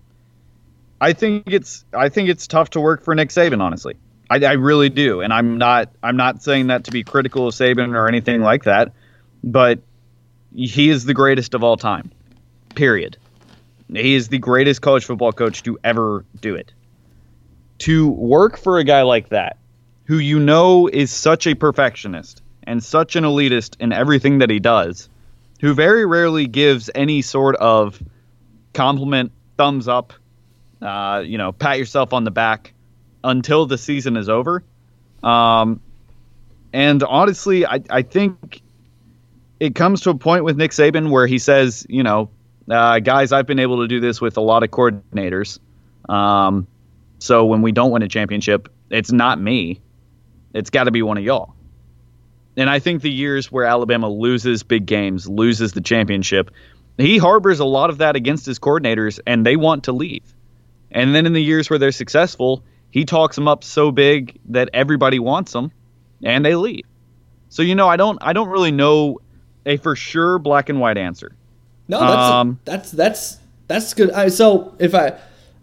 I 0.99 1.13
think 1.13 1.43
it's 1.47 1.85
I 1.93 2.09
think 2.09 2.27
it's 2.27 2.45
tough 2.47 2.71
to 2.71 2.81
work 2.81 3.01
for 3.01 3.15
Nick 3.15 3.29
Saban. 3.29 3.61
Honestly, 3.61 3.95
I, 4.29 4.43
I 4.43 4.51
really 4.53 4.89
do, 4.89 5.21
and 5.21 5.31
I'm 5.31 5.57
not 5.57 5.89
I'm 6.03 6.17
not 6.17 6.43
saying 6.43 6.67
that 6.67 6.83
to 6.83 6.91
be 6.91 7.03
critical 7.05 7.47
of 7.47 7.53
Saban 7.53 7.95
or 7.95 8.09
anything 8.09 8.41
like 8.41 8.65
that, 8.65 8.91
but 9.43 9.79
he 10.53 10.89
is 10.89 11.05
the 11.05 11.13
greatest 11.13 11.53
of 11.53 11.63
all 11.63 11.77
time. 11.77 12.11
Period. 12.75 13.17
He 13.93 14.15
is 14.15 14.29
the 14.29 14.37
greatest 14.37 14.81
college 14.81 15.05
football 15.05 15.31
coach 15.31 15.63
to 15.63 15.77
ever 15.83 16.25
do 16.39 16.55
it. 16.55 16.71
To 17.79 18.09
work 18.09 18.57
for 18.57 18.77
a 18.77 18.83
guy 18.83 19.01
like 19.01 19.29
that, 19.29 19.57
who 20.05 20.17
you 20.17 20.39
know 20.39 20.87
is 20.87 21.11
such 21.11 21.47
a 21.47 21.55
perfectionist 21.55 22.41
and 22.63 22.83
such 22.83 23.15
an 23.15 23.23
elitist 23.23 23.75
in 23.79 23.91
everything 23.91 24.39
that 24.39 24.49
he 24.49 24.59
does, 24.59 25.09
who 25.59 25.73
very 25.73 26.05
rarely 26.05 26.47
gives 26.47 26.89
any 26.93 27.21
sort 27.21 27.55
of 27.57 28.01
compliment, 28.73 29.31
thumbs 29.57 29.87
up, 29.87 30.13
uh, 30.81 31.23
you 31.25 31.37
know, 31.37 31.51
pat 31.51 31.77
yourself 31.77 32.13
on 32.13 32.23
the 32.23 32.31
back 32.31 32.73
until 33.23 33.65
the 33.65 33.77
season 33.77 34.17
is 34.17 34.29
over. 34.29 34.63
Um, 35.21 35.81
and 36.73 37.03
honestly, 37.03 37.65
I, 37.65 37.81
I 37.89 38.01
think 38.01 38.60
it 39.61 39.75
comes 39.75 40.01
to 40.01 40.09
a 40.09 40.15
point 40.15 40.43
with 40.43 40.57
Nick 40.57 40.71
Saban 40.71 41.11
where 41.11 41.27
he 41.27 41.37
says, 41.37 41.85
you 41.87 42.01
know, 42.01 42.31
uh, 42.67 42.97
guys, 42.97 43.31
I've 43.31 43.45
been 43.45 43.59
able 43.59 43.81
to 43.81 43.87
do 43.87 43.99
this 43.99 44.19
with 44.19 44.37
a 44.37 44.41
lot 44.41 44.63
of 44.63 44.71
coordinators. 44.71 45.59
Um, 46.09 46.65
so 47.19 47.45
when 47.45 47.61
we 47.61 47.71
don't 47.71 47.91
win 47.91 48.01
a 48.01 48.07
championship, 48.07 48.73
it's 48.89 49.11
not 49.11 49.39
me. 49.39 49.79
It's 50.55 50.71
got 50.71 50.85
to 50.85 50.91
be 50.91 51.03
one 51.03 51.19
of 51.19 51.23
y'all. 51.23 51.53
And 52.57 52.71
I 52.71 52.79
think 52.79 53.03
the 53.03 53.11
years 53.11 53.51
where 53.51 53.65
Alabama 53.65 54.09
loses 54.09 54.63
big 54.63 54.87
games, 54.87 55.29
loses 55.29 55.73
the 55.73 55.81
championship, 55.81 56.49
he 56.97 57.19
harbors 57.19 57.59
a 57.59 57.65
lot 57.65 57.91
of 57.91 57.99
that 57.99 58.15
against 58.15 58.47
his 58.47 58.57
coordinators, 58.57 59.19
and 59.27 59.45
they 59.45 59.57
want 59.57 59.83
to 59.83 59.91
leave. 59.91 60.23
And 60.89 61.13
then 61.13 61.27
in 61.27 61.33
the 61.33 61.43
years 61.43 61.69
where 61.69 61.77
they're 61.77 61.91
successful, 61.91 62.63
he 62.89 63.05
talks 63.05 63.35
them 63.35 63.47
up 63.47 63.63
so 63.63 63.91
big 63.91 64.39
that 64.45 64.71
everybody 64.73 65.19
wants 65.19 65.51
them, 65.51 65.71
and 66.23 66.43
they 66.43 66.55
leave. 66.55 66.85
So 67.49 67.61
you 67.61 67.75
know, 67.75 67.87
I 67.87 67.95
don't, 67.95 68.17
I 68.23 68.33
don't 68.33 68.49
really 68.49 68.71
know 68.71 69.19
a 69.65 69.77
for 69.77 69.95
sure 69.95 70.39
black 70.39 70.69
and 70.69 70.79
white 70.79 70.97
answer. 70.97 71.35
No, 71.87 71.99
that's 71.99 72.31
Um, 72.31 72.59
that's 72.65 72.91
that's 72.91 73.37
that's 73.67 73.93
good. 73.93 74.11
I, 74.11 74.29
so 74.29 74.75
if 74.79 74.93
I 74.95 75.13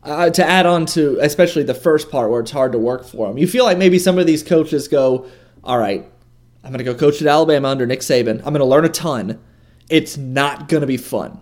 uh, 0.03 0.31
to 0.31 0.45
add 0.45 0.67
on 0.67 0.87
to 0.87 1.19
especially 1.21 1.63
the 1.63 1.75
first 1.75 2.11
part 2.11 2.31
where 2.31 2.41
it's 2.41 2.51
hard 2.51 2.73
to 2.73 2.79
work 2.79 3.05
for 3.05 3.29
them, 3.29 3.39
you 3.39 3.47
feel 3.47 3.65
like 3.65 3.79
maybe 3.79 3.99
some 3.99 4.19
of 4.19 4.27
these 4.27 4.43
coaches 4.43 4.89
go, 4.89 5.27
"All 5.65 5.79
right, 5.79 6.11
I'm 6.65 6.71
going 6.71 6.85
to 6.85 6.85
go 6.85 6.95
coach 6.95 7.21
at 7.21 7.29
Alabama 7.29 7.69
under 7.69 7.87
Nick 7.87 8.01
Saban. 8.01 8.39
I'm 8.39 8.53
going 8.53 8.61
to 8.61 8.65
learn 8.65 8.85
a 8.85 8.91
ton. 8.91 9.39
It's 9.91 10.17
not 10.17 10.69
going 10.69 10.83
to 10.83 10.87
be 10.87 10.97
fun, 10.99 11.41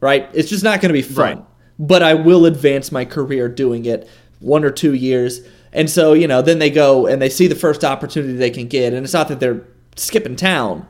right? 0.00 0.28
It's 0.34 0.50
just 0.50 0.64
not 0.64 0.80
going 0.80 0.90
to 0.90 0.94
be 0.94 1.02
fun. 1.02 1.36
Right. 1.38 1.44
But 1.78 2.02
I 2.02 2.14
will 2.14 2.44
advance 2.46 2.90
my 2.92 3.04
career 3.04 3.48
doing 3.48 3.84
it 3.84 4.08
one 4.40 4.64
or 4.64 4.70
two 4.70 4.94
years." 4.94 5.40
And 5.72 5.90
so, 5.90 6.14
you 6.14 6.26
know, 6.26 6.40
then 6.40 6.58
they 6.58 6.70
go 6.70 7.06
and 7.06 7.20
they 7.20 7.28
see 7.28 7.46
the 7.46 7.54
first 7.54 7.84
opportunity 7.84 8.32
they 8.32 8.50
can 8.50 8.68
get. 8.68 8.94
And 8.94 9.04
it's 9.04 9.12
not 9.12 9.28
that 9.28 9.38
they're 9.38 9.64
skipping 9.96 10.34
town, 10.34 10.86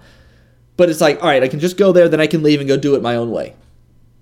but 0.79 0.89
it's 0.89 1.01
like, 1.03 1.23
all 1.23 1.29
right, 1.29 1.43
I 1.43 1.49
can 1.49 1.61
just 1.61 1.77
go 1.77 1.93
there, 1.93 2.09
then 2.09 2.21
I 2.21 2.27
can 2.27 2.43
leave 2.43 2.61
and 2.61 2.69
go 2.69 2.79
do 2.79 2.95
it 2.95 3.03
my 3.03 3.17
own 3.17 3.31
way. 3.31 3.55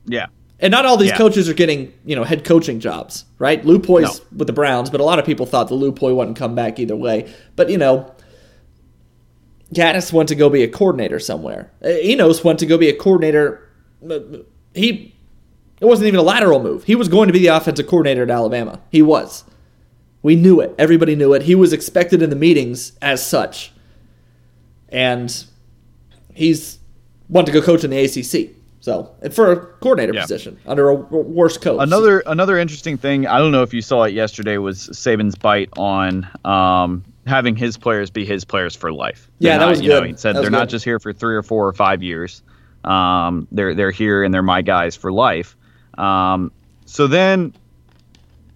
Yeah, 0.07 0.27
And 0.59 0.71
not 0.71 0.85
all 0.87 0.97
these 0.97 1.11
Yeah. 1.11 1.17
coaches 1.19 1.49
are 1.49 1.55
getting, 1.55 1.93
you 2.05 2.17
know, 2.17 2.25
head 2.25 2.43
coaching 2.45 2.81
jobs, 2.81 3.25
right? 3.39 3.63
Lupoi's 3.65 4.21
No. 4.21 4.27
with 4.39 4.47
the 4.47 4.53
Browns, 4.55 4.89
but 4.91 5.01
a 5.01 5.05
lot 5.05 5.19
of 5.19 5.27
people 5.27 5.45
thought 5.47 5.69
the 5.69 5.75
Lupoi 5.77 6.15
wouldn't 6.17 6.37
come 6.37 6.55
back 6.55 6.79
either 6.81 6.97
way. 6.97 7.27
But, 7.57 7.69
you 7.71 7.77
know, 7.77 8.11
Gaddis 9.75 10.13
went 10.13 10.29
to 10.31 10.35
go 10.35 10.49
be 10.49 10.63
a 10.63 10.69
coordinator 10.69 11.19
somewhere. 11.19 11.71
Uh, 11.85 11.89
Enos 12.03 12.43
went 12.45 12.59
to 12.61 12.67
go 12.67 12.79
be 12.79 12.89
a 12.89 12.95
coordinator. 12.97 13.61
He, 14.75 15.15
it 15.81 15.85
wasn't 15.85 16.07
even 16.09 16.21
a 16.21 16.23
lateral 16.23 16.63
move. 16.63 16.85
He 16.85 16.95
was 16.95 17.09
going 17.09 17.27
to 17.27 17.33
be 17.33 17.41
the 17.41 17.49
offensive 17.49 17.87
coordinator 17.87 18.23
at 18.23 18.31
Alabama. 18.31 18.81
He 18.91 19.03
was. 19.03 19.45
We 20.23 20.37
knew 20.37 20.61
it. 20.61 20.75
Everybody 20.79 21.17
knew 21.17 21.33
it. 21.35 21.43
He 21.43 21.55
was 21.55 21.73
expected 21.73 22.23
in 22.23 22.31
the 22.31 22.37
meetings 22.37 22.93
as 23.03 23.25
such. 23.27 23.73
And 24.89 25.45
he's 26.37 26.79
wanted 27.29 27.47
to 27.47 27.53
go 27.53 27.63
coach 27.65 27.83
in 27.85 27.91
the 27.91 27.99
ACC. 27.99 28.55
So 28.81 29.11
and 29.23 29.35
for 29.35 29.51
a 29.51 29.57
coordinator 29.57 30.15
Yeah. 30.15 30.23
position 30.23 30.59
under 30.67 30.91
a 30.91 30.95
worse 30.95 31.59
coach. 31.59 31.79
Another 31.83 32.21
another 32.27 32.57
interesting 32.59 32.97
thing, 32.99 33.27
I 33.27 33.39
don't 33.39 33.51
know 33.51 33.63
if 33.65 33.75
you 33.75 33.83
saw 33.83 34.05
it 34.05 34.15
yesterday, 34.15 34.59
was 34.59 34.89
Saban's 34.93 35.35
bite 35.35 35.71
on 35.77 36.29
um, 36.45 37.03
having 37.27 37.57
his 37.57 37.77
players 37.77 38.11
be 38.11 38.25
his 38.25 38.45
players 38.45 38.77
for 38.77 38.93
life. 38.93 39.29
Yeah, 39.41 39.51
They're 39.51 39.59
that 39.59 39.65
not- 39.65 39.71
was 39.71 39.81
you 39.81 39.89
know, 39.89 40.01
good. 40.03 40.11
he 40.11 40.17
said 40.17 40.37
they're 40.37 40.51
not 40.51 40.69
just 40.69 40.85
here 40.85 41.01
for 41.01 41.13
three 41.13 41.35
or 41.35 41.43
four 41.43 41.67
or 41.67 41.73
five 41.73 42.03
years. 42.03 42.43
Um, 42.85 43.49
they're 43.51 43.75
they're 43.75 43.91
here 43.91 44.23
and 44.23 44.33
they're 44.33 44.43
my 44.43 44.63
guys 44.63 44.95
for 44.95 45.11
life. 45.11 45.57
Um, 45.99 46.53
so 46.85 47.09
then, 47.09 47.55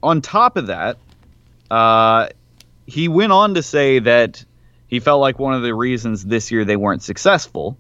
on 0.03 0.21
top 0.21 0.57
of 0.57 0.69
that, 0.69 0.99
uh, 1.73 2.29
he 2.87 3.09
went 3.09 3.33
on 3.33 3.55
to 3.55 3.63
say 3.65 3.99
that 3.99 4.45
he 4.91 5.01
felt 5.01 5.21
like 5.21 5.39
one 5.39 5.55
of 5.55 5.63
the 5.63 5.75
reasons 5.75 6.27
this 6.27 6.51
year 6.51 6.65
they 6.65 6.77
weren't 6.77 7.03
successful 7.03 7.79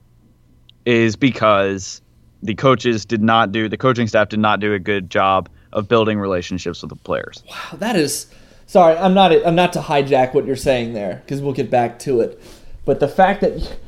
is 0.86 1.16
because 1.16 2.00
the 2.42 2.54
coaches 2.54 3.04
did 3.04 3.22
not 3.22 3.52
do 3.52 3.68
the 3.68 3.76
coaching 3.76 4.06
staff 4.06 4.30
did 4.30 4.38
not 4.38 4.60
do 4.60 4.72
a 4.72 4.78
good 4.78 5.10
job 5.10 5.48
of 5.72 5.88
building 5.88 6.18
relationships 6.18 6.82
with 6.82 6.88
the 6.88 6.96
players. 6.96 7.42
Wow, 7.48 7.78
that 7.78 7.96
is. 7.96 8.26
Sorry, 8.66 8.96
I'm 8.96 9.14
not. 9.14 9.32
I'm 9.44 9.54
not 9.54 9.72
to 9.74 9.80
hijack 9.80 10.32
what 10.32 10.46
you're 10.46 10.56
saying 10.56 10.94
there 10.94 11.22
because 11.24 11.42
we'll 11.42 11.52
get 11.52 11.70
back 11.70 11.98
to 12.00 12.20
it. 12.20 12.40
But 12.84 13.00
the 13.00 13.08
fact 13.08 13.40
that 13.40 13.78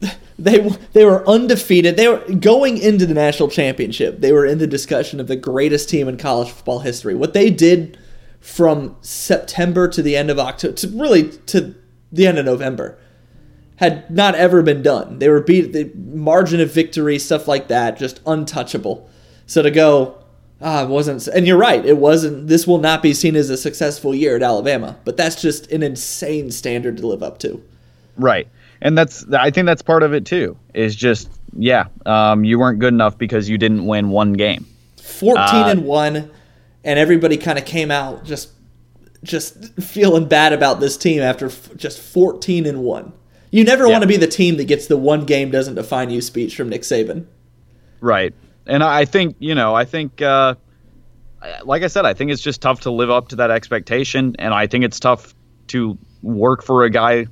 they 0.38 0.68
they 0.92 1.04
were 1.04 1.26
undefeated, 1.28 1.96
they 1.96 2.08
were 2.08 2.18
going 2.18 2.78
into 2.78 3.06
the 3.06 3.14
national 3.14 3.48
championship. 3.48 4.20
They 4.20 4.32
were 4.32 4.46
in 4.46 4.58
the 4.58 4.66
discussion 4.66 5.20
of 5.20 5.28
the 5.28 5.36
greatest 5.36 5.88
team 5.88 6.08
in 6.08 6.16
college 6.16 6.50
football 6.50 6.80
history. 6.80 7.14
What 7.14 7.34
they 7.34 7.50
did 7.50 7.98
from 8.40 8.96
September 9.00 9.88
to 9.88 10.02
the 10.02 10.16
end 10.16 10.30
of 10.30 10.38
October, 10.38 10.74
to 10.74 10.88
really 10.88 11.30
to 11.46 11.74
the 12.14 12.26
end 12.26 12.38
of 12.38 12.44
November, 12.44 12.98
had 13.76 14.10
not 14.10 14.34
ever 14.34 14.62
been 14.62 14.82
done. 14.82 15.18
They 15.18 15.28
were 15.28 15.40
beat 15.40 15.72
the 15.72 15.90
margin 15.96 16.60
of 16.60 16.72
victory, 16.72 17.18
stuff 17.18 17.48
like 17.48 17.68
that, 17.68 17.98
just 17.98 18.20
untouchable. 18.26 19.08
So 19.46 19.62
to 19.62 19.70
go, 19.70 20.18
ah, 20.60 20.84
it 20.84 20.88
wasn't. 20.88 21.26
And 21.28 21.46
you're 21.46 21.58
right, 21.58 21.84
it 21.84 21.98
wasn't. 21.98 22.46
This 22.48 22.66
will 22.66 22.78
not 22.78 23.02
be 23.02 23.12
seen 23.12 23.36
as 23.36 23.50
a 23.50 23.56
successful 23.56 24.14
year 24.14 24.36
at 24.36 24.42
Alabama, 24.42 24.96
but 25.04 25.16
that's 25.16 25.40
just 25.40 25.70
an 25.72 25.82
insane 25.82 26.50
standard 26.50 26.96
to 26.98 27.06
live 27.06 27.22
up 27.22 27.38
to. 27.40 27.62
Right. 28.16 28.48
And 28.80 28.96
that's 28.96 29.24
I 29.32 29.50
think 29.50 29.66
that's 29.66 29.82
part 29.82 30.02
of 30.02 30.12
it 30.14 30.24
too. 30.24 30.56
Is 30.74 30.94
just 30.94 31.30
yeah, 31.56 31.86
um, 32.06 32.44
you 32.44 32.58
weren't 32.58 32.78
good 32.78 32.92
enough 32.92 33.16
because 33.18 33.48
you 33.48 33.58
didn't 33.58 33.86
win 33.86 34.10
one 34.10 34.34
game. 34.34 34.66
14 34.96 35.38
Uh, 35.38 35.68
and 35.68 35.84
1 35.84 36.30
and 36.84 36.98
everybody 36.98 37.36
kind 37.36 37.58
of 37.58 37.64
came 37.64 37.90
out 37.90 38.24
just 38.24 38.50
just 39.24 39.74
feeling 39.80 40.26
bad 40.26 40.52
about 40.52 40.78
this 40.80 40.96
team 40.96 41.20
after 41.20 41.46
f- 41.46 41.70
just 41.76 42.00
14 42.00 42.66
and 42.66 42.82
1 42.84 43.12
you 43.50 43.64
never 43.64 43.86
Yeah. 43.86 43.92
want 43.92 44.02
to 44.02 44.08
be 44.08 44.16
the 44.16 44.26
team 44.26 44.56
that 44.58 44.64
gets 44.64 44.86
the 44.86 44.96
one 44.96 45.24
game 45.24 45.50
doesn't 45.50 45.74
define 45.76 46.10
you 46.10 46.20
speech 46.20 46.56
from 46.56 46.68
nick 46.68 46.82
saban 46.82 47.24
Right. 48.00 48.34
And 48.66 48.82
I 48.82 49.06
think, 49.06 49.36
you 49.38 49.54
know, 49.54 49.74
I 49.74 49.84
think, 49.86 50.20
uh, 50.20 50.56
like 51.64 51.82
I 51.82 51.86
said, 51.86 52.04
I 52.04 52.12
think 52.14 52.30
it's 52.30 52.42
just 52.42 52.60
tough 52.60 52.80
to 52.82 52.90
live 52.90 53.10
up 53.10 53.28
to 53.28 53.36
that 53.36 53.50
expectation. 53.50 54.36
And 54.38 54.52
I 54.52 54.66
think 54.66 54.84
it's 54.84 55.00
tough 55.00 55.34
to 55.68 55.96
work 56.22 56.62
for 56.62 56.84
a 56.84 56.90
guy 56.90 57.26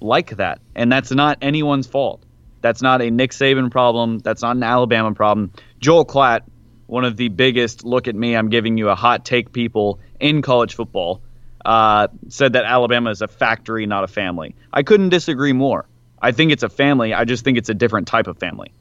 like 0.00 0.36
that. 0.36 0.60
And 0.74 0.90
that's 0.92 1.10
not 1.10 1.38
anyone's 1.40 1.86
fault. 1.86 2.22
That's 2.60 2.82
not 2.82 3.00
a 3.02 3.10
Nick 3.10 3.30
Saban 3.30 3.70
problem. 3.70 4.18
That's 4.18 4.42
not 4.42 4.56
an 4.56 4.62
Alabama 4.62 5.14
problem. 5.14 5.50
Joel 5.80 6.04
Klatt, 6.04 6.40
one 6.88 7.04
of 7.04 7.16
the 7.16 7.28
biggest 7.28 7.84
look 7.84 8.08
at 8.08 8.14
me, 8.14 8.34
I'm 8.34 8.48
giving 8.50 8.76
you 8.76 8.88
a 8.90 8.94
hot 8.94 9.24
take 9.24 9.52
people 9.52 10.00
in 10.20 10.42
college 10.42 10.74
football, 10.74 11.22
uh, 11.68 12.08
said 12.28 12.54
that 12.54 12.64
Alabama 12.64 13.10
is 13.10 13.20
a 13.20 13.28
factory, 13.28 13.84
not 13.84 14.02
a 14.02 14.06
family. 14.06 14.54
I 14.72 14.82
couldn't 14.82 15.10
disagree 15.10 15.52
more. 15.52 15.86
I 16.20 16.32
think 16.32 16.50
it's 16.50 16.62
a 16.62 16.70
family. 16.70 17.12
I 17.12 17.26
just 17.26 17.44
think 17.44 17.58
it's 17.58 17.68
a 17.68 17.74
different 17.74 18.08
type 18.08 18.26
of 18.26 18.38
family. 18.38 18.72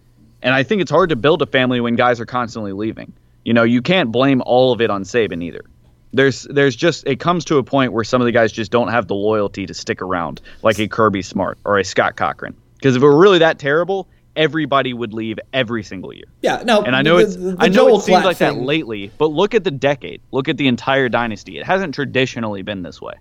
And 0.42 0.54
I 0.54 0.64
think 0.64 0.82
it's 0.82 0.90
hard 0.90 1.10
to 1.10 1.18
build 1.18 1.42
a 1.42 1.46
family 1.46 1.82
when 1.82 1.98
guys 1.98 2.22
are 2.22 2.26
constantly 2.26 2.72
leaving. 2.72 3.12
You 3.44 3.54
know, 3.54 3.64
you 3.64 3.82
can't 3.82 4.10
blame 4.10 4.42
all 4.46 4.72
of 4.72 4.80
it 4.80 4.90
on 4.90 5.04
Saban 5.04 5.44
either. 5.44 5.66
There's 6.14 6.44
there's 6.44 6.78
just 6.78 7.06
it 7.06 7.20
comes 7.20 7.44
to 7.46 7.58
a 7.58 7.64
point 7.64 7.92
where 7.92 8.06
some 8.06 8.22
of 8.22 8.26
the 8.26 8.32
guys 8.32 8.54
just 8.54 8.72
don't 8.72 8.88
have 8.88 9.08
the 9.08 9.16
loyalty 9.16 9.66
to 9.66 9.74
stick 9.74 10.02
around, 10.02 10.40
like 10.64 10.80
a 10.80 10.88
Kirby 10.88 11.24
Smart 11.24 11.58
or 11.66 11.78
a 11.78 11.84
Scott 11.84 12.16
Cochran. 12.16 12.56
Because 12.76 12.96
if 12.96 13.02
it 13.02 13.06
were 13.06 13.20
really 13.20 13.40
that 13.40 13.60
terrible, 13.60 14.08
everybody 14.38 14.94
would 14.94 15.14
leave 15.14 15.38
every 15.52 15.84
single 15.84 16.14
year. 16.14 16.26
yeah 16.42 16.62
no 16.66 16.82
And 16.84 16.96
I 16.96 17.02
know 17.02 17.18
the- 17.18 17.24
it's 17.24 17.36
the- 17.36 17.42
the 17.42 17.56
I 17.60 17.68
know 17.68 17.88
Joel 17.90 18.00
it 18.00 18.04
seems 18.04 18.20
Klatt 18.20 18.24
like 18.24 18.38
that 18.38 18.56
lately, 18.58 19.12
but 19.18 19.32
look 19.32 19.54
at 19.54 19.64
the 19.66 19.72
decade. 19.72 20.22
Look 20.32 20.48
at 20.48 20.58
the 20.58 20.68
entire 20.68 21.10
dynasty. 21.10 21.58
It 21.58 21.66
hasn't 21.66 21.94
traditionally 21.96 22.62
been 22.62 22.84
this 22.84 23.02
way. 23.02 23.14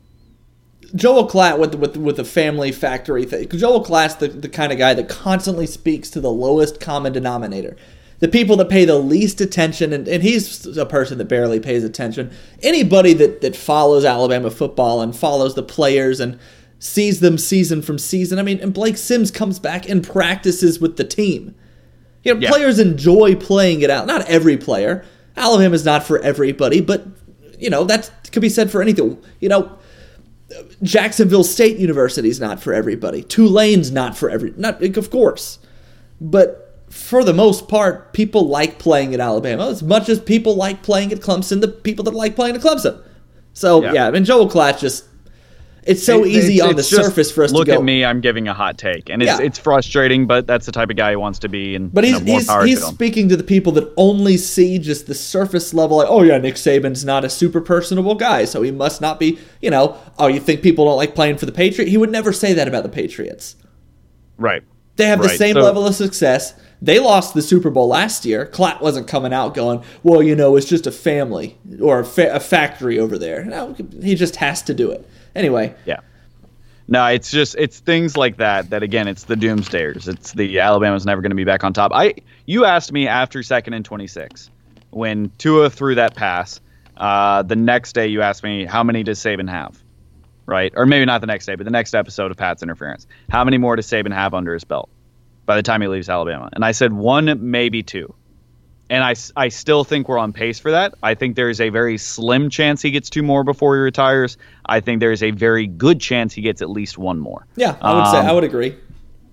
Joel 0.95 1.29
Klatt 1.29 1.59
with 1.59 1.75
with 1.75 1.97
with 1.97 2.17
the 2.17 2.25
family 2.25 2.71
factory 2.71 3.25
thing. 3.25 3.49
Joel 3.49 3.83
Klatt's 3.85 4.15
the, 4.17 4.29
the 4.29 4.49
kind 4.49 4.71
of 4.73 4.79
guy 4.79 4.95
that 4.95 5.09
constantly 5.09 5.67
speaks 5.67 6.11
to 6.11 6.21
the 6.21 6.31
lowest 6.31 6.79
common 6.81 7.13
denominator. 7.13 7.77
The 8.19 8.29
people 8.29 8.57
that 8.57 8.71
pay 8.71 8.87
the 8.87 8.99
least 8.99 9.43
attention, 9.43 9.93
and, 9.93 10.09
and 10.09 10.23
he's 10.23 10.65
a 10.79 10.87
person 10.87 11.19
that 11.19 11.27
barely 11.27 11.61
pays 11.61 11.85
attention. 11.85 12.31
Anybody 12.63 13.13
that, 13.15 13.43
that 13.43 13.55
follows 13.55 14.07
Alabama 14.07 14.51
football 14.51 15.03
and 15.03 15.15
follows 15.15 15.55
the 15.55 15.63
players 15.63 16.19
and 16.19 16.39
sees 16.87 17.21
them 17.21 17.37
season 17.39 17.83
from 17.83 17.99
season. 17.99 18.39
I 18.39 18.43
mean, 18.43 18.59
and 18.61 18.73
Blake 18.73 18.97
Sims 18.97 19.31
comes 19.31 19.59
back 19.59 19.89
and 19.89 20.07
practices 20.07 20.81
with 20.81 20.97
the 20.97 21.05
team. 21.05 21.55
You 22.23 22.35
know, 22.35 22.41
Yeah. 22.41 22.51
players 22.51 22.79
enjoy 22.79 23.35
playing 23.37 23.83
it 23.83 23.91
out. 23.91 24.07
Not 24.07 24.27
every 24.29 24.57
player. 24.57 25.05
Alabama's 25.37 25.85
not 25.85 26.05
for 26.05 26.19
everybody, 26.21 26.81
but 26.81 27.07
you 27.59 27.71
know 27.71 27.85
that 27.85 28.11
could 28.33 28.43
be 28.43 28.49
said 28.49 28.71
for 28.71 28.81
anything. 28.83 29.19
You 29.41 29.49
know, 29.49 29.73
Jacksonville 30.83 31.45
State 31.45 31.79
University 31.79 32.29
is 32.29 32.41
not 32.41 32.63
for 32.63 32.73
everybody. 32.73 33.23
Tulane's 33.23 33.91
not 33.91 34.17
for 34.17 34.31
every. 34.31 34.53
Not 34.57 34.83
of 34.83 35.11
course, 35.11 35.59
but 36.21 36.63
for 36.89 37.25
the 37.25 37.35
most 37.35 37.69
part, 37.69 38.13
people 38.13 38.49
like 38.49 38.79
playing 38.79 39.13
at 39.13 39.21
Alabama 39.21 39.69
as 39.69 39.83
much 39.83 40.09
as 40.09 40.21
people 40.21 40.55
like 40.55 40.83
playing 40.83 41.13
at 41.13 41.19
Clemson. 41.21 41.61
The 41.61 41.69
people 41.69 42.05
that 42.05 42.15
like 42.15 42.37
playing 42.37 42.55
at 42.57 42.63
Clemson. 42.63 42.99
So 43.53 43.83
yeah, 43.83 43.93
Yeah. 43.93 44.07
I 44.07 44.11
mean 44.11 44.25
Joel 44.25 44.49
Klatt 44.49 44.79
just. 44.79 45.05
It's 45.87 46.03
so 46.03 46.25
It- 46.25 46.31
easy 46.31 46.55
it's- 46.57 46.69
on 46.69 46.75
the 46.75 46.81
it's 46.81 46.91
just, 46.91 47.03
surface 47.05 47.31
for 47.31 47.45
us 47.45 47.53
look 47.53 47.67
to 47.67 47.73
go. 47.73 47.79
at 47.79 47.85
me. 47.85 48.05
I'm 48.05 48.21
giving 48.21 48.49
a 48.49 48.53
hot 48.55 48.77
take, 48.77 49.09
and 49.09 49.23
it's 49.23 49.39
Yeah. 49.39 49.45
it's 49.47 49.59
frustrating, 49.59 50.27
but 50.27 50.47
that's 50.47 50.67
the 50.67 50.73
type 50.73 50.91
of 50.91 50.97
guy 50.97 51.11
he 51.11 51.17
wants 51.17 51.39
to 51.41 51.49
be. 51.49 51.75
And 51.77 51.95
But 51.95 52.05
you 52.05 52.13
he's 52.15 52.21
know, 52.23 52.27
more 52.27 52.39
he's, 52.41 52.49
power 52.49 52.63
to 52.63 52.67
he's 52.69 52.83
speaking 52.85 53.29
to 53.29 53.37
the 53.37 53.45
people 53.45 53.73
that 53.73 53.89
only 53.97 54.37
see 54.37 54.79
just 54.79 55.07
the 55.07 55.15
surface 55.15 55.73
level. 55.73 55.99
Like, 55.99 56.09
oh 56.11 56.23
yeah, 56.23 56.39
Nick 56.39 56.57
Saban's 56.57 57.05
not 57.05 57.25
a 57.25 57.31
super 57.31 57.61
personable 57.61 58.17
guy, 58.17 58.45
so 58.47 58.63
he 58.63 58.71
must 58.73 59.01
not 59.01 59.21
be. 59.21 59.39
You 59.63 59.71
know, 59.71 59.95
oh, 60.19 60.27
you 60.27 60.41
think 60.41 60.61
people 60.63 60.85
don't 60.87 60.97
like 60.97 61.15
playing 61.15 61.37
for 61.37 61.47
the 61.47 61.53
Patriots? 61.53 61.91
He 61.91 61.97
would 61.97 62.11
never 62.11 62.33
say 62.33 62.53
that 62.53 62.67
about 62.69 62.83
the 62.83 62.89
Patriots. 62.89 63.55
right. 64.39 64.63
They 64.97 65.05
have 65.05 65.21
the 65.23 65.29
same 65.29 65.55
so- 65.55 65.61
level 65.63 65.87
of 65.87 65.95
success. 65.95 66.55
They 66.81 66.99
lost 66.99 67.35
the 67.35 67.43
Super 67.43 67.69
Bowl 67.69 67.87
last 67.89 68.25
year. 68.25 68.49
Klatt 68.51 68.81
wasn't 68.81 69.07
coming 69.07 69.33
out 69.33 69.55
going, 69.55 69.83
well, 70.03 70.23
you 70.23 70.35
know, 70.35 70.57
it's 70.57 70.67
just 70.67 70.87
a 70.87 70.91
family 70.91 71.59
or 71.83 72.01
a, 72.01 72.05
fa- 72.05 72.35
a 72.35 72.41
factory 72.41 72.99
over 72.99 73.19
there. 73.19 73.45
No, 73.45 73.75
he 74.03 74.15
just 74.15 74.37
has 74.37 74.63
to 74.63 74.73
do 74.75 74.91
it. 74.91 75.07
Anyway, 75.37 75.75
Yeah. 75.85 76.01
No, 76.89 77.05
it's 77.07 77.31
just 77.31 77.57
it's 77.59 77.81
things 77.81 78.17
like 78.17 78.37
that 78.37 78.71
that 78.71 78.83
again 78.83 79.09
it's 79.09 79.25
the 79.25 79.35
doomsdayers. 79.35 80.09
It's 80.09 80.33
the 80.33 80.61
Alabama's 80.61 81.05
never 81.05 81.21
going 81.21 81.31
to 81.31 81.37
be 81.37 81.45
back 81.45 81.65
on 81.65 81.73
top. 81.73 81.93
I 81.93 82.15
you 82.47 82.65
asked 82.65 82.93
me 82.93 83.09
after 83.09 83.43
second 83.43 83.75
and 83.75 83.85
26 83.85 84.51
when 84.91 85.33
Tua 85.39 85.69
threw 85.69 85.97
that 85.97 86.15
pass. 86.15 86.61
Uh, 86.97 87.43
the 87.43 87.57
next 87.57 87.93
day 87.93 88.07
you 88.07 88.23
asked 88.23 88.43
me 88.43 88.65
how 88.65 88.83
many 88.85 89.03
does 89.03 89.19
Saban 89.19 89.51
have? 89.51 89.77
Right? 90.47 90.73
Or 90.77 90.87
maybe 90.87 91.05
not 91.05 91.21
the 91.21 91.27
next 91.27 91.47
day, 91.47 91.57
but 91.57 91.65
the 91.65 91.73
next 91.73 91.93
episode 91.93 92.31
of 92.31 92.37
Pat's 92.37 92.63
interference. 92.63 93.07
How 93.29 93.43
many 93.45 93.59
more 93.59 93.75
does 93.75 93.87
Saban 93.89 94.13
have 94.15 94.33
under 94.33 94.55
his 94.55 94.63
belt 94.63 94.89
by 95.45 95.57
the 95.57 95.63
time 95.63 95.83
he 95.83 95.89
leaves 95.89 96.09
Alabama? 96.09 96.51
And 96.53 96.65
I 96.65 96.71
said 96.71 96.93
one, 96.93 97.51
maybe 97.51 97.83
two. 97.83 98.15
And 98.89 99.03
I, 99.03 99.15
I 99.37 99.49
still 99.49 99.83
think 99.83 100.09
we're 100.09 100.19
on 100.19 100.33
pace 100.33 100.61
for 100.61 100.71
that. 100.71 100.95
I 101.03 101.15
think 101.15 101.35
there 101.35 101.51
is 101.51 101.61
a 101.61 101.71
very 101.71 101.99
slim 101.99 102.51
chance 102.51 102.81
he 102.83 102.93
gets 102.93 103.11
two 103.11 103.23
more 103.23 103.43
before 103.43 103.75
he 103.75 103.81
retires. 103.81 104.39
I 104.67 104.79
think 104.81 105.01
there 105.01 105.11
is 105.11 105.25
a 105.25 105.33
very 105.33 105.67
good 105.67 106.01
chance 106.01 106.33
he 106.33 106.43
gets 106.43 106.63
at 106.63 106.71
least 106.71 106.97
one 106.97 107.19
more. 107.19 107.47
yeah, 107.57 107.77
I 107.81 107.95
would 107.95 108.07
say 108.07 108.19
Um, 108.19 108.27
I 108.27 108.33
would 108.33 108.45
agree. 108.45 108.77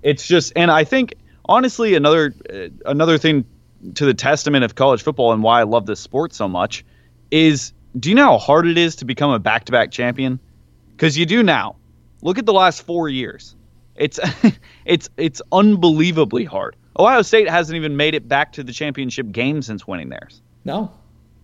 It's 0.02 0.26
just, 0.26 0.54
and 0.56 0.72
I 0.72 0.84
think 0.84 1.13
honestly, 1.46 1.94
another 1.96 2.34
uh, 2.52 2.70
another 2.86 3.18
thing 3.18 3.46
to 3.96 4.06
the 4.06 4.13
testament 4.13 4.63
of 4.63 4.76
college 4.76 5.04
football 5.04 5.34
and 5.34 5.44
why 5.44 5.60
I 5.60 5.63
love 5.63 5.86
this 5.86 6.00
sport 6.00 6.34
so 6.34 6.48
much 6.48 6.84
is, 7.32 7.74
do 8.00 8.10
you 8.10 8.16
know 8.16 8.32
how 8.32 8.38
hard 8.38 8.68
it 8.68 8.78
is 8.78 8.96
to 8.98 9.06
become 9.06 9.32
a 9.32 9.39
back-to-back 9.39 9.92
champion? 9.92 10.39
Because 10.92 11.18
you 11.18 11.26
do 11.26 11.44
now. 11.44 11.76
Look 12.22 12.38
at 12.38 12.46
the 12.46 12.54
last 12.54 12.86
four 12.86 13.08
years. 13.10 13.56
It's 13.96 14.20
it's 14.86 15.10
it's 15.18 15.42
unbelievably 15.52 16.46
hard. 16.46 16.76
Ohio 16.97 17.21
State 17.21 17.49
hasn't 17.49 17.75
even 17.75 17.97
made 17.97 18.13
it 18.15 18.27
back 18.27 18.53
to 18.53 18.63
the 18.63 18.71
championship 18.73 19.32
game 19.32 19.62
since 19.62 19.88
winning 19.88 20.10
theirs. 20.10 20.41
No, 20.65 20.91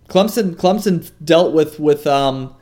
Clemson. 0.07 0.55
Clemson 0.55 1.09
dealt 1.23 1.53
with 1.53 1.79
with 1.79 2.05
um, 2.07 2.53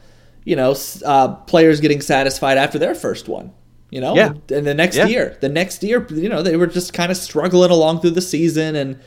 you 0.45 0.55
know, 0.55 0.75
uh, 1.05 1.27
players 1.35 1.81
getting 1.81 2.01
satisfied 2.01 2.57
after 2.57 2.79
their 2.79 2.95
first 2.95 3.27
one. 3.27 3.51
You 3.89 4.01
know, 4.01 4.15
Yeah. 4.15 4.33
and 4.53 4.65
the 4.67 4.73
next 4.73 4.97
Yeah. 4.97 5.07
year, 5.07 5.37
the 5.41 5.47
next 5.49 5.81
year, 5.83 6.05
you 6.09 6.27
know, 6.29 6.41
they 6.41 6.57
were 6.57 6.67
just 6.67 6.93
kind 6.93 7.09
of 7.11 7.17
struggling 7.17 7.71
along 7.71 8.01
through 8.01 8.11
the 8.11 8.21
season, 8.21 8.75
and 8.75 8.97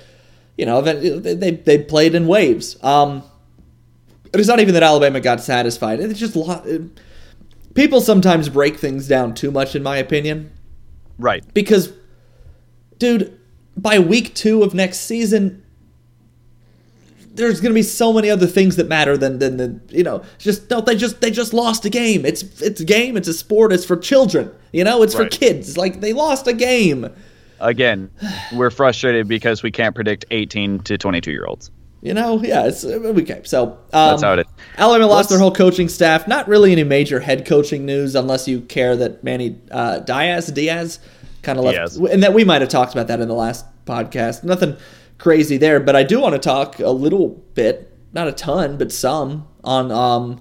you 0.57 0.67
know, 0.67 0.81
they 0.83 1.35
they, 1.35 1.51
they 1.53 1.79
played 1.79 2.15
in 2.15 2.27
waves. 2.27 2.77
Um, 2.83 3.23
it's 4.33 4.49
not 4.49 4.61
even 4.61 4.75
that 4.75 4.83
Alabama 4.83 5.21
got 5.21 5.41
satisfied; 5.41 6.01
it's 6.01 6.19
just 6.19 6.37
lo- 6.37 6.63
it, 6.65 6.83
people 7.75 8.01
sometimes 8.01 8.49
break 8.49 8.77
things 8.79 9.07
down 9.09 9.35
too 9.35 9.51
much, 9.51 9.75
in 9.75 9.83
my 9.83 9.97
opinion 9.97 10.51
Right. 11.19 11.43
because 11.55 11.93
dude 12.99 13.37
by 13.77 13.99
week 13.99 14.35
two 14.35 14.63
of 14.63 14.75
next 14.75 15.01
season 15.01 15.63
there's 17.33 17.61
going 17.61 17.71
to 17.71 17.75
be 17.75 17.83
so 17.83 18.13
many 18.13 18.29
other 18.29 18.47
things 18.47 18.77
that 18.77 18.89
matter 18.89 19.17
than 19.17 19.39
than 19.39 19.57
the 19.57 19.81
you 19.97 20.03
know 20.03 20.23
just 20.39 20.69
no 20.71 20.81
they 20.81 20.97
just 20.97 21.21
they 21.21 21.31
just 21.31 21.55
lost 21.55 21.85
a 21.85 21.91
game. 21.91 22.27
It's 22.27 22.43
it's 22.61 22.81
a 22.81 22.85
game 22.85 23.17
it's 23.17 23.29
a 23.29 23.33
sport 23.35 23.73
it's 23.73 23.85
for 23.85 23.97
children 23.97 24.51
you 24.73 24.85
know 24.85 25.03
it's 25.03 25.15
for 25.15 25.27
kids. 25.29 25.77
Like 25.79 26.01
they 26.01 26.13
lost 26.13 26.47
a 26.47 26.53
game. 26.53 27.09
Again, 27.61 28.11
we're 28.55 28.71
frustrated 28.71 29.29
because 29.29 29.63
we 29.63 29.71
can't 29.71 29.95
predict 29.95 30.25
18 30.31 30.81
to 30.81 30.97
22 30.99 31.31
year 31.31 31.45
olds. 31.47 31.71
you 32.03 32.15
know 32.15 32.43
yeah 32.43 32.67
it's 32.67 32.85
okay 32.85 33.43
so 33.45 33.67
um, 33.69 33.79
That's 33.93 34.23
how 34.23 34.33
it 34.33 34.41
is. 34.41 34.47
alabama 34.79 35.07
lost 35.11 35.29
their 35.29 35.39
whole 35.39 35.53
coaching 35.53 35.89
staff. 35.89 36.27
Not 36.27 36.49
really 36.49 36.73
any 36.73 36.85
major 36.85 37.21
head 37.21 37.47
coaching 37.47 37.87
news 37.87 38.15
unless 38.17 38.49
you 38.49 38.63
care 38.63 38.97
that 38.97 39.23
manny 39.23 39.57
uh, 39.71 40.01
diaz 40.01 40.49
diaz 40.49 40.99
kind 41.43 41.59
of 41.59 41.65
left 41.65 41.77
Diaz. 41.77 41.97
and 41.97 42.23
that 42.23 42.35
we 42.35 42.45
might 42.45 42.61
have 42.61 42.71
talked 42.71 42.93
about 42.93 43.09
that 43.09 43.21
in 43.21 43.29
the 43.29 43.35
last 43.35 43.65
podcast 43.85 44.45
nothing 44.45 44.77
crazy 45.19 45.57
there 45.57 45.81
but 45.81 45.97
i 45.97 46.03
do 46.03 46.21
want 46.21 46.35
to 46.35 46.39
talk 46.39 46.79
a 46.79 46.91
little 46.91 47.29
bit 47.55 47.97
not 48.13 48.29
a 48.29 48.33
ton 48.33 48.77
but 48.77 48.93
some 48.93 49.47
on 49.65 49.91
um 49.91 50.41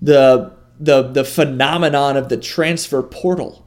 the 0.00 0.52
the 0.78 1.02
the 1.02 1.24
phenomenon 1.24 2.16
of 2.16 2.28
the 2.28 2.36
transfer 2.36 3.02
portal 3.02 3.66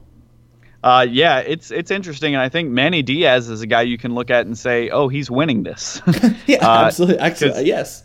Uh, 0.84 1.06
yeah, 1.08 1.38
it's 1.38 1.70
it's 1.70 1.90
interesting, 1.90 2.34
and 2.34 2.42
I 2.42 2.50
think 2.50 2.68
Manny 2.68 3.02
Diaz 3.02 3.48
is 3.48 3.62
a 3.62 3.66
guy 3.66 3.80
you 3.88 3.96
can 3.96 4.14
look 4.14 4.30
at 4.30 4.44
and 4.44 4.52
say, 4.58 4.90
"Oh, 4.90 5.08
he's 5.08 5.30
winning 5.30 5.62
this." 5.62 6.02
yeah 6.46 6.58
Uh, 6.60 6.84
absolutely 6.84 7.20
Actually, 7.20 7.64
yes 7.64 8.04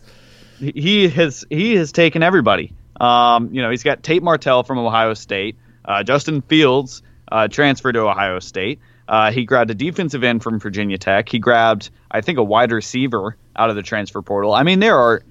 he 0.60 1.08
has 1.08 1.44
he 1.50 1.74
has 1.76 1.92
taken 1.92 2.22
everybody. 2.22 2.72
Um, 3.00 3.52
you 3.52 3.62
know, 3.62 3.70
he's 3.70 3.82
got 3.82 4.02
Tate 4.02 4.22
Martell 4.22 4.62
from 4.62 4.78
Ohio 4.78 5.14
State, 5.14 5.56
uh, 5.84 6.02
Justin 6.02 6.42
Fields 6.42 7.02
uh, 7.30 7.48
transferred 7.48 7.92
to 7.92 8.00
Ohio 8.00 8.38
State. 8.40 8.80
Uh, 9.08 9.32
he 9.32 9.44
grabbed 9.44 9.70
a 9.70 9.74
defensive 9.74 10.22
end 10.22 10.42
from 10.42 10.60
Virginia 10.60 10.96
Tech. 10.96 11.28
He 11.28 11.38
grabbed, 11.38 11.90
I 12.10 12.20
think, 12.20 12.38
a 12.38 12.44
wide 12.44 12.70
receiver 12.70 13.36
out 13.56 13.70
of 13.70 13.76
the 13.76 13.82
transfer 13.82 14.22
portal. 14.22 14.54
I 14.54 14.62
mean, 14.62 14.78
there 14.78 14.96
are 14.96 15.22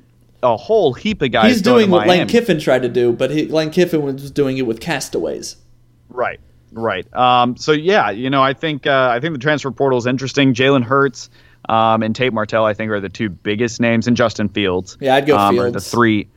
a 0.44 0.58
whole 0.58 0.94
heap 0.94 1.22
of 1.22 1.32
guys. 1.32 1.52
he's 1.52 1.62
doing 1.62 1.90
what 1.90 2.08
lane 2.08 2.26
kiffin 2.26 2.58
tried 2.60 2.82
to 2.82 2.88
do 2.88 3.12
but 3.12 3.30
he, 3.30 3.48
lane 3.48 3.70
kiffin 3.70 4.02
was 4.02 4.32
doing 4.32 4.58
it 4.58 4.66
with 4.66 4.80
castaways 4.80 5.58
Right, 6.10 6.40
right. 6.72 7.12
Um, 7.14 7.56
so 7.56 7.72
yeah, 7.72 8.10
you 8.10 8.30
know, 8.30 8.42
I 8.42 8.54
think 8.54 8.88
uh, 8.88 9.10
I 9.12 9.20
think 9.20 9.34
the 9.34 9.40
transfer 9.40 9.72
portal 9.72 9.98
is 10.00 10.06
interesting. 10.06 10.54
Jalen 10.54 10.84
Hurts 10.84 11.30
um, 11.68 12.02
and 12.04 12.16
Tate 12.16 12.34
Martell, 12.34 12.66
I 12.66 12.74
think, 12.74 12.92
are 12.92 13.00
the 13.00 13.10
two 13.10 13.30
biggest 13.30 13.80
names, 13.80 14.08
and 14.08 14.18
Justin 14.18 14.50
Fields. 14.50 14.98
Yeah, 15.00 15.16
I'd 15.16 15.28
go 15.28 15.38
um, 15.38 15.60
Are 15.60 15.72
the 15.72 15.80
three 15.80 16.28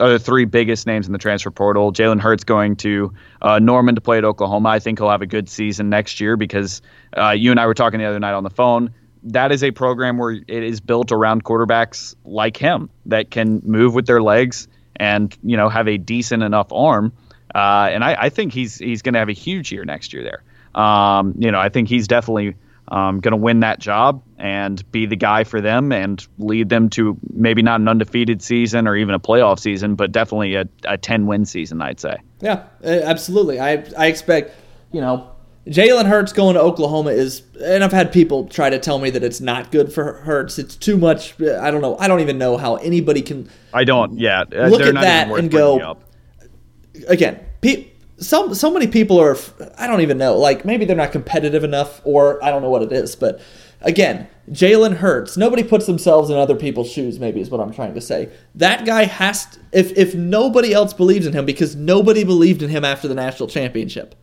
are 0.00 0.10
the 0.10 0.18
three 0.18 0.46
biggest 0.46 0.86
names 0.86 1.06
in 1.06 1.12
the 1.12 1.18
transfer 1.18 1.50
portal. 1.50 1.92
Jalen 1.92 2.20
Hurts 2.20 2.44
going 2.44 2.76
to 2.76 3.12
uh, 3.42 3.58
Norman 3.58 3.94
to 3.94 4.00
play 4.00 4.18
at 4.18 4.24
Oklahoma. 4.24 4.70
I 4.70 4.78
think 4.78 4.98
he'll 4.98 5.10
have 5.10 5.22
a 5.22 5.26
good 5.26 5.48
season 5.48 5.90
next 5.90 6.20
year 6.20 6.36
because 6.36 6.82
uh, 7.16 7.30
you 7.30 7.50
and 7.50 7.60
I 7.60 7.66
were 7.66 7.74
talking 7.74 8.00
the 8.00 8.06
other 8.06 8.18
night 8.18 8.32
on 8.32 8.42
the 8.42 8.50
phone. 8.50 8.94
That 9.24 9.52
is 9.52 9.62
a 9.62 9.70
program 9.70 10.16
where 10.16 10.32
it 10.32 10.48
is 10.48 10.80
built 10.80 11.12
around 11.12 11.44
quarterbacks 11.44 12.16
like 12.24 12.56
him 12.56 12.88
that 13.06 13.30
can 13.30 13.60
move 13.64 13.94
with 13.94 14.06
their 14.06 14.22
legs 14.22 14.66
and 14.96 15.36
you 15.42 15.56
know 15.56 15.68
have 15.68 15.88
a 15.88 15.98
decent 15.98 16.42
enough 16.42 16.72
arm. 16.72 17.12
Uh, 17.54 17.88
and 17.90 18.02
I, 18.02 18.16
I 18.18 18.28
think 18.30 18.52
he's 18.52 18.78
he's 18.78 19.02
going 19.02 19.12
to 19.14 19.18
have 19.18 19.28
a 19.28 19.34
huge 19.34 19.72
year 19.72 19.84
next 19.84 20.12
year 20.12 20.22
there. 20.22 20.82
Um, 20.82 21.34
you 21.38 21.50
know, 21.50 21.58
I 21.58 21.68
think 21.68 21.88
he's 21.88 22.08
definitely 22.08 22.54
um, 22.88 23.20
going 23.20 23.32
to 23.32 23.36
win 23.36 23.60
that 23.60 23.78
job 23.80 24.22
and 24.40 24.90
be 24.90 25.06
the 25.06 25.16
guy 25.16 25.44
for 25.44 25.60
them 25.60 25.92
and 25.92 26.26
lead 26.38 26.68
them 26.68 26.88
to 26.90 27.16
maybe 27.32 27.62
not 27.62 27.80
an 27.80 27.88
undefeated 27.88 28.42
season 28.42 28.88
or 28.88 28.96
even 28.96 29.14
a 29.14 29.20
playoff 29.20 29.58
season, 29.58 29.94
but 29.94 30.12
definitely 30.12 30.54
a, 30.54 30.66
a 30.84 30.96
10 30.96 31.26
win 31.26 31.44
season, 31.44 31.80
I'd 31.82 32.00
say. 32.00 32.16
Yeah, 32.40 32.64
absolutely. 32.82 33.60
I 33.60 33.84
I 33.96 34.06
expect 34.06 34.54
you 34.92 35.00
know 35.00 35.30
Jalen 35.66 36.06
Hurts 36.06 36.32
going 36.32 36.54
to 36.54 36.60
Oklahoma 36.60 37.10
is, 37.10 37.42
and 37.62 37.84
I've 37.84 37.92
had 37.92 38.12
people 38.12 38.46
try 38.48 38.70
to 38.70 38.78
tell 38.78 38.98
me 38.98 39.10
that 39.10 39.22
it's 39.22 39.40
not 39.40 39.70
good 39.70 39.92
for 39.92 40.14
Hurts. 40.14 40.58
It's 40.58 40.74
too 40.74 40.96
much. 40.96 41.40
I 41.40 41.70
don't 41.70 41.82
know. 41.82 41.96
I 41.98 42.08
don't 42.08 42.20
even 42.20 42.38
know 42.38 42.56
how 42.56 42.76
anybody 42.76 43.20
can. 43.20 43.48
I 43.74 43.84
don't, 43.84 44.18
yeah. 44.18 44.40
uh, 44.40 44.68
Look 44.68 44.80
at 44.80 44.94
that 44.94 45.30
and 45.30 45.50
go-. 45.50 45.98
Again, 47.08 47.40
pe- 47.60 47.88
so 48.18 48.52
so 48.54 48.70
many 48.70 48.86
people 48.86 49.20
are. 49.20 49.36
I 49.76 49.86
don't 49.86 50.00
even 50.00 50.16
know. 50.16 50.36
Like 50.38 50.64
maybe 50.64 50.86
they're 50.86 50.96
not 50.96 51.12
competitive 51.12 51.62
enough, 51.62 52.00
or 52.04 52.42
I 52.42 52.50
don't 52.50 52.62
know 52.62 52.70
what 52.70 52.82
it 52.82 52.92
is. 52.92 53.14
But 53.14 53.40
again, 53.82 54.28
Jalen 54.50 54.96
Hurts. 54.96 55.36
Nobody 55.36 55.62
puts 55.62 55.86
themselves 55.86 56.30
in 56.30 56.36
other 56.36 56.56
people's 56.56 56.90
shoes. 56.90 57.18
Maybe 57.20 57.40
is 57.40 57.50
what 57.50 57.60
I'm 57.60 57.72
trying 57.72 57.94
to 57.94 58.00
say. 58.00 58.30
That 58.54 58.84
guy 58.84 59.04
has 59.04 59.46
to, 59.46 59.58
if 59.72 59.96
if 59.96 60.14
nobody 60.14 60.72
else 60.72 60.92
believes 60.92 61.26
in 61.26 61.32
him 61.32 61.44
because 61.46 61.76
nobody 61.76 62.24
believed 62.24 62.62
in 62.62 62.70
him 62.70 62.84
after 62.84 63.06
the 63.08 63.14
national 63.14 63.48
championship. 63.48 64.14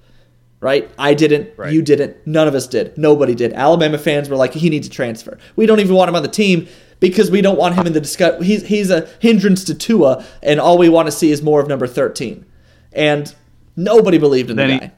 Right? 0.60 0.90
I 0.98 1.14
didn't. 1.14 1.56
Right. 1.56 1.72
You 1.72 1.84
didn't. 1.84 2.18
None 2.26 2.48
of 2.48 2.56
us 2.56 2.66
did. 2.66 2.98
Nobody 2.98 3.36
did. 3.36 3.54
Alabama 3.54 4.00
fans 4.00 4.28
were 4.28 4.36
like, 4.36 4.54
he 4.54 4.72
needs 4.72 4.88
to 4.90 4.94
transfer. 4.94 5.38
We 5.56 5.68
don't 5.68 5.80
even 5.80 5.96
want 5.96 6.10
him 6.10 6.16
on 6.16 6.24
the 6.24 6.28
team 6.30 6.68
because 7.00 7.30
we 7.30 7.42
don't 7.42 7.60
want 7.60 7.76
him 7.76 7.86
in 7.86 7.94
the 7.94 8.02
discuss. 8.02 8.44
He's 8.44 8.66
he's 8.66 8.90
a 8.90 9.08
hindrance 9.20 9.64
to 9.66 9.76
Tua, 9.76 10.26
and 10.42 10.60
all 10.60 10.80
we 10.80 10.90
want 10.90 11.06
to 11.08 11.12
see 11.12 11.30
is 11.32 11.44
more 11.44 11.62
of 11.62 11.68
number 11.68 11.86
thirteen. 11.86 12.44
And 12.92 13.34
nobody 13.76 14.18
believed 14.18 14.50
in 14.50 14.56
Then 14.56 14.68
the 14.68 14.74
he- 14.74 14.80
guy 14.80 14.92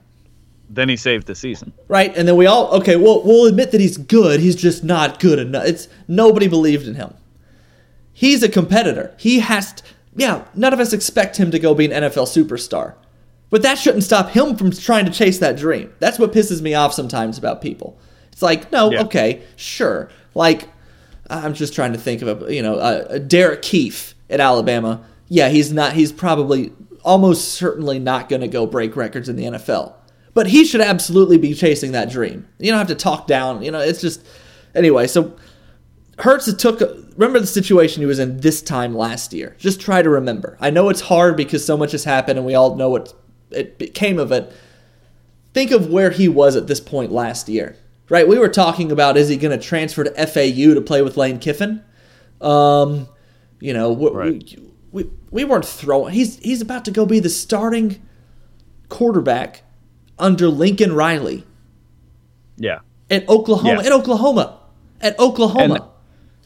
Then 0.69 0.87
he 0.89 0.95
saved 0.97 1.25
the 1.27 1.33
season. 1.35 1.73
right? 1.87 2.15
And 2.15 2.27
then 2.27 2.35
we 2.35 2.45
all 2.45 2.67
okay. 2.75 2.95
Well, 2.95 3.23
we'll 3.23 3.45
admit 3.47 3.71
that 3.71 3.81
he's 3.81 3.97
good. 3.97 4.39
He's 4.39 4.55
just 4.55 4.83
not 4.83 5.19
good 5.19 5.39
enough. 5.39 5.65
It's 5.65 5.87
nobody 6.07 6.47
believed 6.47 6.87
in 6.87 6.95
him. 6.95 7.13
He's 8.13 8.43
a 8.43 8.49
competitor. 8.49 9.15
He 9.17 9.39
has. 9.39 9.73
To, 9.73 9.83
yeah, 10.15 10.45
none 10.53 10.73
of 10.73 10.79
us 10.79 10.91
expect 10.93 11.37
him 11.37 11.51
to 11.51 11.59
go 11.59 11.73
be 11.73 11.85
an 11.85 11.91
NFL 12.03 12.25
superstar, 12.27 12.95
but 13.49 13.61
that 13.61 13.77
shouldn't 13.77 14.03
stop 14.03 14.29
him 14.29 14.55
from 14.57 14.71
trying 14.71 15.05
to 15.05 15.11
chase 15.11 15.37
that 15.39 15.55
dream. 15.57 15.93
That's 15.99 16.19
what 16.19 16.33
pisses 16.33 16.61
me 16.61 16.73
off 16.73 16.93
sometimes 16.93 17.37
about 17.37 17.61
people. 17.61 17.97
It's 18.31 18.41
like, 18.41 18.71
no, 18.71 18.91
Yeah. 18.91 19.03
okay, 19.03 19.43
sure. 19.55 20.09
Like, 20.35 20.67
I'm 21.29 21.53
just 21.53 21.73
trying 21.73 21.93
to 21.93 21.99
think 21.99 22.21
of 22.21 22.43
a, 22.43 22.53
you 22.53 22.61
know, 22.61 22.79
a, 22.79 23.05
a 23.15 23.19
Derek 23.19 23.61
Keefe 23.61 24.15
at 24.29 24.39
Alabama. 24.39 25.05
Yeah, 25.29 25.49
he's 25.49 25.71
not. 25.71 25.93
He's 25.93 26.11
probably 26.11 26.73
almost 27.03 27.53
certainly 27.53 27.99
not 27.99 28.27
going 28.29 28.41
to 28.41 28.47
go 28.47 28.65
break 28.65 28.95
records 28.95 29.29
in 29.29 29.35
the 29.37 29.45
NFL. 29.45 29.93
But 30.33 30.47
he 30.47 30.63
should 30.65 30.81
absolutely 30.81 31.37
be 31.37 31.53
chasing 31.53 31.91
that 31.93 32.09
dream. 32.09 32.47
You 32.59 32.71
don't 32.71 32.77
have 32.77 32.87
to 32.87 32.95
talk 32.95 33.27
down. 33.27 33.61
You 33.61 33.71
know, 33.71 33.79
it's 33.79 34.01
just 34.01 34.25
anyway. 34.75 35.07
So 35.07 35.35
Hurts 36.19 36.53
took. 36.53 36.81
Remember 36.81 37.39
the 37.39 37.47
situation 37.47 38.01
he 38.01 38.05
was 38.05 38.19
in 38.19 38.39
this 38.41 38.61
time 38.61 38.93
last 38.95 39.33
year. 39.33 39.55
Just 39.57 39.81
try 39.81 40.01
to 40.01 40.09
remember. 40.09 40.57
I 40.61 40.69
know 40.69 40.89
it's 40.89 41.01
hard 41.01 41.35
because 41.35 41.65
so 41.65 41.75
much 41.77 41.91
has 41.93 42.03
happened, 42.03 42.37
and 42.37 42.45
we 42.45 42.55
all 42.55 42.75
know 42.75 42.89
what 42.89 43.13
it 43.51 43.77
became 43.77 44.19
of 44.19 44.31
it. 44.31 44.51
Think 45.53 45.71
of 45.71 45.89
where 45.89 46.11
he 46.11 46.27
was 46.27 46.55
at 46.55 46.67
this 46.67 46.79
point 46.79 47.11
last 47.11 47.49
year. 47.49 47.75
Right, 48.09 48.27
we 48.27 48.37
were 48.39 48.49
talking 48.49 48.91
about 48.91 49.17
is 49.17 49.29
he 49.29 49.37
going 49.37 49.57
to 49.57 49.63
transfer 49.63 50.03
to 50.03 50.11
FAU 50.27 50.73
to 50.73 50.81
play 50.81 51.01
with 51.03 51.15
Lane 51.15 51.37
Kiffin? 51.39 51.83
Um, 52.41 53.07
you 53.59 53.71
know, 53.73 53.91
we, 53.91 54.09
Right. 54.09 54.31
we, 54.31 55.03
we 55.03 55.09
we 55.31 55.43
weren't 55.43 55.65
throwing. 55.65 56.13
He's 56.13 56.37
he's 56.39 56.61
about 56.61 56.85
to 56.85 56.91
go 56.91 57.05
be 57.05 57.19
the 57.19 57.29
starting 57.29 58.01
quarterback 58.89 59.61
under 60.19 60.47
Lincoln 60.49 60.93
Riley 60.93 61.45
Yeah. 62.57 62.79
at 63.09 63.27
Oklahoma. 63.29 63.81
Yeah. 63.81 63.87
At 63.87 63.91
Oklahoma. 63.93 64.59
At 65.01 65.19
Oklahoma. 65.19 65.73
And- 65.75 65.83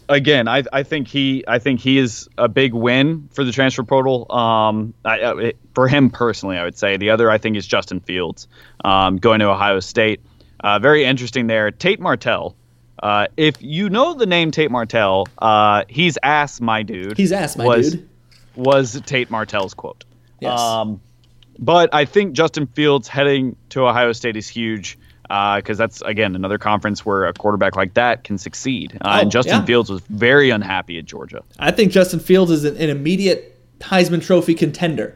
again, 0.09 0.47
I, 0.47 0.63
I 0.71 0.83
think 0.83 1.07
he 1.07 1.43
I 1.47 1.59
think 1.59 1.79
he 1.79 1.97
is 1.97 2.27
a 2.37 2.47
big 2.47 2.73
win 2.73 3.29
for 3.33 3.43
the 3.43 3.51
transfer 3.51 3.83
portal. 3.83 4.31
Um, 4.31 4.93
I, 5.05 5.23
I, 5.23 5.53
for 5.73 5.87
him 5.87 6.09
personally, 6.09 6.57
I 6.57 6.63
would 6.63 6.77
say 6.77 6.97
the 6.97 7.09
other 7.09 7.31
I 7.31 7.37
think 7.37 7.57
is 7.57 7.65
Justin 7.65 7.99
Fields, 7.99 8.47
um, 8.83 9.17
going 9.17 9.39
to 9.39 9.49
Ohio 9.49 9.79
State. 9.79 10.21
Uh, 10.63 10.79
very 10.79 11.03
interesting 11.03 11.47
there. 11.47 11.71
Tate 11.71 11.99
Martell. 11.99 12.55
Uh, 13.01 13.27
if 13.35 13.61
you 13.61 13.89
know 13.89 14.13
the 14.13 14.25
name 14.25 14.51
Tate 14.51 14.71
Martell, 14.71 15.27
uh, 15.39 15.83
he's 15.89 16.17
ass 16.23 16.61
my 16.61 16.83
dude. 16.83 17.17
He's 17.17 17.31
ass 17.33 17.57
my 17.57 17.65
was, 17.65 17.91
dude. 17.95 18.09
Was 18.55 19.01
Tate 19.05 19.29
Martell's 19.29 19.73
quote. 19.73 20.05
Yes. 20.39 20.57
Um, 20.59 21.01
but 21.59 21.93
I 21.93 22.05
think 22.05 22.33
Justin 22.33 22.67
Fields 22.67 23.07
heading 23.07 23.55
to 23.69 23.85
Ohio 23.87 24.11
State 24.11 24.35
is 24.37 24.47
huge 24.47 24.97
because 25.23 25.77
that's 25.77 26.01
again 26.03 26.35
another 26.35 26.57
conference 26.57 27.05
where 27.05 27.25
a 27.25 27.33
quarterback 27.33 27.75
like 27.75 27.93
that 27.95 28.23
can 28.23 28.37
succeed. 28.37 28.97
Uh, 29.01 29.15
Oh, 29.17 29.21
and 29.21 29.31
Justin 29.31 29.59
yeah. 29.59 29.65
Fields 29.65 29.89
was 29.89 30.01
very 30.09 30.49
unhappy 30.49 30.97
at 30.99 31.05
Georgia. 31.05 31.41
I 31.59 31.71
think 31.71 31.91
Justin 31.91 32.19
Fields 32.19 32.51
is 32.51 32.63
an, 32.65 32.75
an 32.77 32.89
immediate 32.89 33.57
Heisman 33.79 34.21
Trophy 34.23 34.53
contender. 34.53 35.15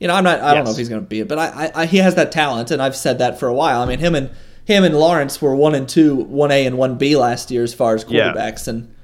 You 0.00 0.06
know, 0.06 0.14
I'm 0.14 0.22
not. 0.22 0.40
I 0.40 0.54
don't 0.54 0.64
know 0.64 0.70
if 0.70 0.76
he's 0.76 0.88
going 0.88 1.02
to 1.02 1.06
be 1.08 1.20
it, 1.20 1.28
but 1.28 1.38
I, 1.38 1.46
I, 1.66 1.82
I, 1.82 1.86
he 1.86 1.96
has 1.96 2.14
that 2.14 2.30
talent, 2.30 2.70
and 2.70 2.80
I've 2.80 2.94
said 2.94 3.18
that 3.18 3.40
for 3.40 3.48
a 3.48 3.54
while. 3.54 3.80
I 3.82 3.86
mean, 3.86 3.98
him 3.98 4.14
and 4.14 4.30
him 4.64 4.84
and 4.84 4.94
Lawrence 4.96 5.42
were 5.42 5.56
one 5.56 5.74
and 5.74 5.88
two, 5.88 6.14
one 6.14 6.52
A 6.52 6.64
and 6.66 6.78
one 6.78 6.96
B 6.98 7.16
last 7.16 7.50
year 7.50 7.64
as 7.64 7.74
far 7.74 7.96
as 7.96 8.04
Yeah. 8.08 8.32
quarterbacks, 8.32 8.68
and 8.68 8.94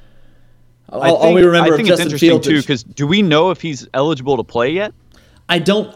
all, 0.89 1.03
I 1.03 1.09
all 1.11 1.23
think, 1.23 1.35
we 1.35 1.43
remember 1.43 1.71
I 1.71 1.75
of 1.75 1.77
think 1.79 1.89
it's 1.89 1.99
Justin 1.99 2.07
interesting 2.07 2.29
Fields. 2.29 2.47
too 2.47 2.61
because 2.61 2.83
do 2.85 3.07
we 3.09 3.23
know 3.23 3.51
if 3.51 3.61
he's 3.61 3.89
eligible 3.93 4.37
to 4.37 4.45
play 4.45 4.71
yet? 4.71 4.95
I 5.49 5.59
don't. 5.59 5.93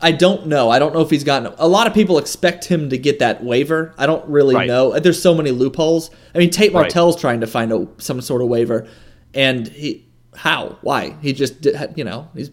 I 0.00 0.12
don't 0.12 0.46
know. 0.46 0.70
I 0.70 0.78
don't 0.78 0.92
know 0.94 1.00
if 1.00 1.10
he's 1.10 1.24
gotten. 1.24 1.52
A 1.58 1.66
lot 1.68 1.86
of 1.86 1.94
people 1.94 2.18
expect 2.18 2.64
him 2.66 2.90
to 2.90 2.98
get 2.98 3.18
that 3.20 3.42
waiver. 3.42 3.94
I 3.96 4.06
don't 4.06 4.26
really 4.28 4.54
Right. 4.54 4.66
know. 4.66 4.98
There's 4.98 5.20
so 5.20 5.34
many 5.34 5.50
loopholes. 5.50 6.10
I 6.34 6.38
mean, 6.38 6.50
Tate 6.50 6.72
Right. 6.72 6.82
Martell's 6.82 7.18
trying 7.20 7.40
to 7.40 7.46
find 7.46 7.72
a, 7.72 7.86
some 7.98 8.20
sort 8.20 8.42
of 8.42 8.48
waiver, 8.48 8.86
and 9.34 9.66
he 9.68 10.04
how 10.34 10.76
why 10.82 11.14
he 11.22 11.32
just 11.32 11.60
did, 11.62 11.76
you 11.96 12.04
know 12.04 12.28
he's. 12.34 12.50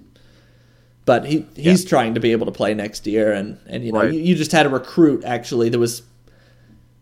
But 1.05 1.25
he 1.25 1.45
he's 1.57 1.83
trying 1.83 2.13
to 2.13 2.21
be 2.21 2.31
able 2.31 2.45
to 2.45 2.51
play 2.53 2.73
next 2.73 3.05
year, 3.07 3.33
and 3.33 3.57
and 3.67 3.83
you 3.83 3.91
know 3.91 3.99
Right. 4.03 4.13
you, 4.13 4.19
you 4.21 4.35
just 4.35 4.53
had 4.53 4.65
a 4.65 4.69
recruit 4.69 5.23
actually 5.25 5.67
that 5.69 5.79
was 5.79 6.01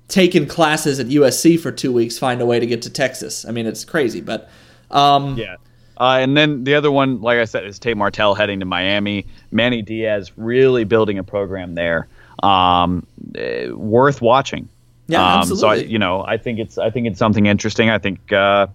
taking 0.07 0.47
classes 0.47 0.99
at 0.99 1.05
USC 1.07 1.57
for 1.59 1.71
two 1.71 1.91
weeks, 1.93 2.17
find 2.17 2.41
a 2.41 2.45
way 2.45 2.59
to 2.59 2.65
get 2.65 2.81
to 2.81 2.89
Texas. 2.89 3.45
I 3.47 3.51
mean, 3.51 3.65
it's 3.67 3.85
crazy, 3.85 4.19
but 4.21 4.49
um, 4.89 5.37
Yeah. 5.37 5.55
Uh, 6.01 6.17
and 6.17 6.35
then 6.35 6.63
the 6.63 6.73
other 6.73 6.91
one, 6.91 7.21
like 7.21 7.37
I 7.37 7.45
said, 7.45 7.63
is 7.63 7.77
Tate 7.77 7.95
Martell 7.95 8.33
heading 8.33 8.61
to 8.61 8.65
Miami. 8.65 9.27
Manny 9.51 9.83
Diaz 9.83 10.31
really 10.35 10.83
building 10.83 11.19
a 11.19 11.23
program 11.23 11.75
there. 11.75 12.07
Um, 12.41 13.05
eh, 13.35 13.69
worth 13.69 14.19
watching. 14.19 14.67
Yeah, 15.05 15.41
um, 15.41 15.45
So 15.45 15.67
I, 15.67 15.75
you 15.75 15.99
know, 15.99 16.25
I 16.25 16.37
think 16.37 16.57
it's 16.57 16.79
I 16.79 16.89
think 16.89 17.05
it's 17.05 17.19
something 17.19 17.45
interesting. 17.45 17.91
I 17.91 17.99
think 17.99 18.33
uh, 18.33 18.65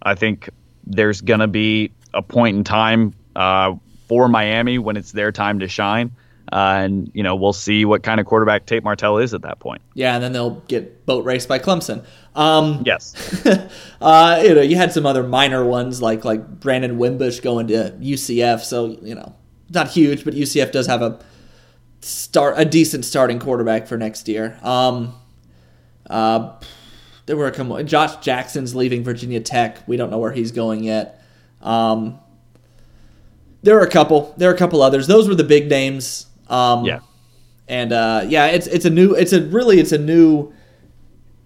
I 0.00 0.14
think 0.14 0.48
there's 0.86 1.22
gonna 1.22 1.48
be 1.48 1.90
a 2.14 2.22
point 2.22 2.56
in 2.56 2.62
time 2.62 3.14
uh, 3.34 3.74
for 4.06 4.28
Miami 4.28 4.78
when 4.78 4.96
it's 4.96 5.10
their 5.10 5.32
time 5.32 5.58
to 5.58 5.68
shine. 5.68 6.12
Uh, 6.52 6.80
and 6.84 7.10
you 7.12 7.22
know 7.22 7.34
we'll 7.34 7.52
see 7.52 7.84
what 7.84 8.02
kind 8.02 8.20
of 8.20 8.26
quarterback 8.26 8.66
Tate 8.66 8.84
Martell 8.84 9.18
is 9.18 9.34
at 9.34 9.42
that 9.42 9.58
point. 9.58 9.82
yeah, 9.94 10.14
and 10.14 10.22
then 10.22 10.32
they'll 10.32 10.62
get 10.68 11.04
boat 11.04 11.24
raced 11.24 11.48
by 11.48 11.58
Clemson. 11.58 12.04
Um, 12.34 12.82
Yes, 12.84 13.44
uh, 14.00 14.42
you 14.44 14.54
know, 14.54 14.60
you 14.60 14.76
had 14.76 14.92
some 14.92 15.06
other 15.06 15.22
minor 15.22 15.64
ones 15.64 16.00
like 16.00 16.24
like 16.24 16.60
Brandon 16.60 16.98
Wimbush 16.98 17.40
going 17.40 17.66
to 17.68 17.96
UCF. 18.00 18.60
So 18.60 18.98
you 19.02 19.14
know, 19.14 19.34
not 19.70 19.88
huge, 19.88 20.24
but 20.24 20.34
UCF 20.34 20.70
does 20.70 20.86
have 20.86 21.02
a 21.02 21.18
start 22.00 22.54
a 22.56 22.64
decent 22.64 23.04
starting 23.04 23.38
quarterback 23.38 23.86
for 23.86 23.96
next 23.96 24.28
year. 24.28 24.58
Um, 24.62 25.14
uh, 26.08 26.52
there 27.26 27.36
were 27.36 27.46
a 27.46 27.52
couple. 27.52 27.82
Josh 27.82 28.16
Jackson's 28.24 28.74
leaving 28.74 29.02
Virginia 29.02 29.40
Tech. 29.40 29.86
We 29.88 29.96
don't 29.96 30.10
know 30.10 30.18
where 30.18 30.32
he's 30.32 30.52
going 30.52 30.84
yet. 30.84 31.20
Um, 31.60 32.20
there 33.62 33.74
were 33.74 33.82
a 33.82 33.90
couple. 33.90 34.32
There 34.36 34.48
are 34.50 34.54
a 34.54 34.58
couple 34.58 34.80
others. 34.82 35.08
Those 35.08 35.28
were 35.28 35.34
the 35.34 35.44
big 35.44 35.68
names. 35.68 36.26
Um, 36.48 36.84
yeah, 36.84 37.00
and 37.68 37.92
uh, 37.92 38.24
yeah, 38.28 38.46
it's 38.46 38.66
it's 38.66 38.84
a 38.84 38.90
new 38.90 39.14
it's 39.14 39.32
a 39.32 39.42
really 39.42 39.78
it's 39.80 39.92
a 39.92 39.98
new 39.98 40.52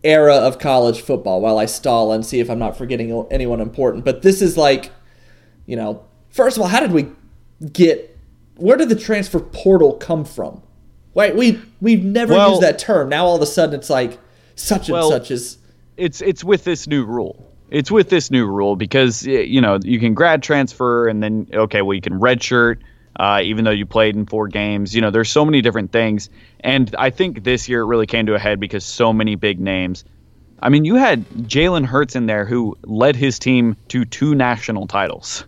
era 0.03 0.35
of 0.37 0.59
college 0.59 1.01
football. 1.03 1.41
While 1.41 1.59
I 1.59 1.67
stall 1.67 2.13
and 2.13 2.25
see 2.25 2.41
if 2.41 2.51
I'm 2.51 2.59
not 2.59 2.77
forgetting 2.77 3.27
anyone 3.31 3.61
important, 3.61 4.05
but 4.05 4.23
this 4.23 4.43
is 4.43 4.57
like, 4.57 4.91
you 5.67 5.77
know, 5.77 6.05
first 6.31 6.57
of 6.57 6.63
all, 6.63 6.69
how 6.69 6.81
did 6.81 6.93
we 6.93 7.09
get? 7.73 8.19
Where 8.57 8.77
did 8.77 8.89
the 8.91 8.97
transfer 8.97 9.41
portal 9.41 9.95
come 9.95 10.25
from? 10.25 10.63
Right, 11.15 11.35
we 11.35 11.61
we've 11.81 12.05
never 12.05 12.35
Well- 12.35 12.51
used 12.51 12.63
that 12.63 12.79
term. 12.79 13.09
Now 13.09 13.27
all 13.27 13.37
of 13.37 13.43
a 13.43 13.47
sudden 13.47 13.75
it's 13.75 13.91
like 13.91 14.19
such 14.55 14.89
and 14.89 14.95
Well, 14.95 15.11
such 15.11 15.31
is. 15.31 15.59
it's 15.97 16.21
it's 16.21 16.45
with 16.45 16.65
this 16.65 16.87
new 16.87 17.05
rule. 17.05 17.47
It's 17.71 17.91
with 17.91 18.09
this 18.11 18.31
new 18.31 18.47
rule 18.47 18.77
because 18.77 19.25
you 19.27 19.61
know 19.61 19.79
you 19.83 19.99
can 19.99 20.13
grad 20.15 20.43
transfer 20.43 21.09
and 21.09 21.23
then 21.23 21.47
okay, 21.53 21.83
well 21.83 21.95
you 21.95 22.01
can 22.01 22.19
redshirt 22.21 22.79
uh, 23.21 23.43
even 23.45 23.67
though 23.67 23.71
you 23.71 23.85
played 23.85 24.17
in 24.17 24.25
four 24.25 24.49
games. 24.49 24.95
You 24.95 25.03
know, 25.03 25.11
there's 25.11 25.29
so 25.29 25.45
many 25.45 25.61
different 25.61 25.93
things, 25.93 26.31
and 26.61 26.95
I 26.99 27.11
think 27.11 27.45
this 27.45 27.69
year 27.69 27.83
it 27.83 27.85
really 27.85 28.07
came 28.07 28.25
to 28.25 28.35
a 28.35 28.39
head 28.39 28.59
because 28.59 28.83
so 28.83 29.13
many 29.13 29.35
big 29.35 29.61
names. 29.61 30.07
I 30.63 30.71
mean, 30.71 30.87
you 30.87 30.95
had 30.95 31.29
Jalen 31.29 31.85
Hurts 31.85 32.17
in 32.17 32.25
there 32.25 32.47
who 32.47 32.79
led 32.83 33.17
his 33.17 33.39
team 33.39 33.77
to 33.89 34.07
two 34.07 34.35
national 34.35 34.87
titles, 34.87 35.45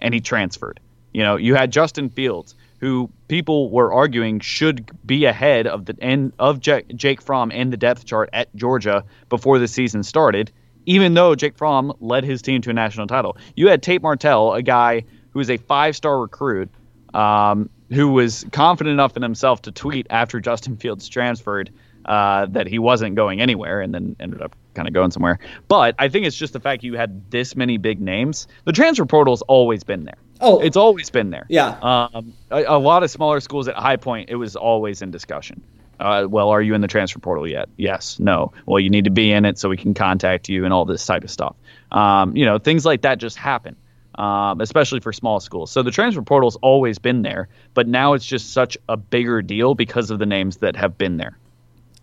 and 0.00 0.14
he 0.14 0.20
transferred. 0.20 0.78
You 1.12 1.24
know, 1.24 1.34
you 1.34 1.56
had 1.56 1.72
Justin 1.72 2.10
Fields, 2.10 2.54
who 2.78 3.10
people 3.26 3.70
were 3.70 3.92
arguing 3.92 4.38
should 4.38 4.88
be 5.04 5.24
ahead 5.24 5.66
of 5.66 5.86
the 5.86 5.96
end 6.00 6.32
of 6.38 6.64
Ja- 6.64 6.82
Jake 6.94 7.20
Fromm 7.20 7.50
in 7.50 7.70
the 7.70 7.76
depth 7.76 8.04
chart 8.04 8.30
at 8.34 8.54
Georgia 8.54 9.02
before 9.30 9.58
the 9.58 9.66
season 9.66 10.04
started, 10.04 10.52
even 10.84 11.14
though 11.14 11.34
Jake 11.34 11.58
Fromm 11.58 11.92
led 11.98 12.22
his 12.22 12.40
team 12.40 12.62
to 12.62 12.70
a 12.70 12.72
national 12.72 13.08
title. 13.08 13.36
You 13.56 13.66
had 13.66 13.82
Tate 13.82 14.02
Martell, 14.02 14.54
a 14.54 14.62
guy 14.62 15.02
who 15.30 15.40
is 15.40 15.50
a 15.50 15.56
five-star 15.56 16.20
recruit, 16.20 16.70
um, 17.14 17.70
who 17.90 18.08
was 18.08 18.44
confident 18.52 18.94
enough 18.94 19.16
in 19.16 19.22
himself 19.22 19.62
to 19.62 19.72
tweet 19.72 20.06
after 20.10 20.40
Justin 20.40 20.76
Fields 20.76 21.08
transferred 21.08 21.70
uh, 22.04 22.46
that 22.46 22.66
he 22.66 22.78
wasn't 22.78 23.16
going 23.16 23.40
anywhere, 23.40 23.80
and 23.80 23.92
then 23.92 24.16
ended 24.20 24.40
up 24.40 24.54
kind 24.74 24.86
of 24.86 24.94
going 24.94 25.10
somewhere. 25.10 25.38
But 25.68 25.96
I 25.98 26.08
think 26.08 26.26
it's 26.26 26.36
just 26.36 26.52
the 26.52 26.60
fact 26.60 26.84
you 26.84 26.94
had 26.94 27.30
this 27.30 27.56
many 27.56 27.78
big 27.78 28.00
names. 28.00 28.46
The 28.64 28.72
transfer 28.72 29.06
portal's 29.06 29.42
always 29.42 29.82
been 29.82 30.04
there. 30.04 30.18
Oh. 30.40 30.60
it's 30.60 30.76
always 30.76 31.10
been 31.10 31.30
there. 31.30 31.46
Yeah. 31.48 31.78
Um, 31.80 32.34
a, 32.50 32.64
a 32.64 32.78
lot 32.78 33.02
of 33.02 33.10
smaller 33.10 33.40
schools 33.40 33.68
at 33.68 33.74
High 33.74 33.96
Point, 33.96 34.28
it 34.28 34.36
was 34.36 34.54
always 34.54 35.02
in 35.02 35.10
discussion. 35.10 35.62
Uh, 35.98 36.26
well, 36.28 36.50
are 36.50 36.60
you 36.60 36.74
in 36.74 36.82
the 36.82 36.88
transfer 36.88 37.18
portal 37.18 37.48
yet? 37.48 37.68
Yes. 37.76 38.20
No. 38.20 38.52
Well, 38.66 38.78
you 38.78 38.90
need 38.90 39.04
to 39.04 39.10
be 39.10 39.32
in 39.32 39.46
it 39.46 39.58
so 39.58 39.68
we 39.68 39.78
can 39.78 39.94
contact 39.94 40.48
you 40.48 40.64
and 40.64 40.72
all 40.72 40.84
this 40.84 41.04
type 41.06 41.24
of 41.24 41.30
stuff. 41.30 41.56
Um, 41.90 42.36
you 42.36 42.44
know, 42.44 42.58
things 42.58 42.84
like 42.84 43.02
that 43.02 43.18
just 43.18 43.38
happen, 43.38 43.76
um, 44.16 44.60
especially 44.60 45.00
for 45.00 45.12
small 45.12 45.40
schools. 45.40 45.70
So 45.70 45.82
the 45.82 45.90
transfer 45.90 46.22
portal's 46.22 46.56
always 46.56 46.98
been 46.98 47.22
there, 47.22 47.48
but 47.74 47.86
now 47.88 48.14
it's 48.14 48.24
just 48.26 48.52
such 48.52 48.76
a 48.88 48.96
bigger 48.96 49.42
deal 49.42 49.74
because 49.74 50.10
of 50.10 50.18
the 50.18 50.26
names 50.26 50.58
that 50.58 50.76
have 50.76 50.96
been 50.98 51.16
there. 51.16 51.38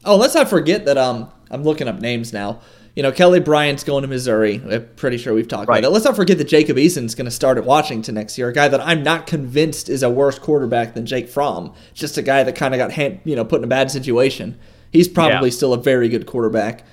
Oh, 0.06 0.16
let's 0.18 0.36
not 0.36 0.50
forget 0.50 0.86
that 0.86 0.98
um, 0.98 1.30
I'm 1.50 1.64
looking 1.64 1.88
up 1.88 2.00
names 2.02 2.34
now. 2.34 2.60
You 2.96 3.02
know, 3.02 3.12
Kelly 3.12 3.40
Bryant's 3.40 3.84
going 3.84 4.04
to 4.04 4.08
Missouri. 4.08 4.62
I'm 4.70 4.88
pretty 4.98 5.18
sure 5.18 5.34
we've 5.34 5.48
talked 5.48 5.68
Right. 5.68 5.80
about 5.80 5.88
it. 5.90 5.92
Let's 5.94 6.06
not 6.06 6.16
forget 6.16 6.38
that 6.38 6.44
Jacob 6.48 6.78
Eason's 6.78 7.16
going 7.16 7.26
to 7.26 7.32
start 7.32 7.58
at 7.58 7.66
Washington 7.66 8.14
next 8.14 8.38
year. 8.38 8.50
A 8.50 8.54
guy 8.54 8.68
that 8.68 8.82
I'm 8.82 9.02
not 9.02 9.26
convinced 9.26 9.90
is 9.90 10.04
a 10.04 10.10
worse 10.12 10.38
quarterback 10.38 10.94
than 10.94 11.08
Jake 11.08 11.28
Fromm. 11.28 11.74
Just 11.96 12.20
a 12.20 12.22
guy 12.22 12.44
that 12.44 12.54
kind 12.56 12.76
of 12.76 12.78
got 12.78 12.92
hand, 12.92 13.20
you 13.24 13.36
know 13.36 13.44
put 13.46 13.62
in 13.62 13.64
a 13.64 13.68
bad 13.68 13.90
situation. 13.90 14.60
He's 14.92 15.08
probably 15.08 15.50
Yeah. 15.50 15.56
still 15.56 15.74
a 15.74 15.82
very 15.82 16.08
good 16.08 16.28
quarterback. 16.28 16.86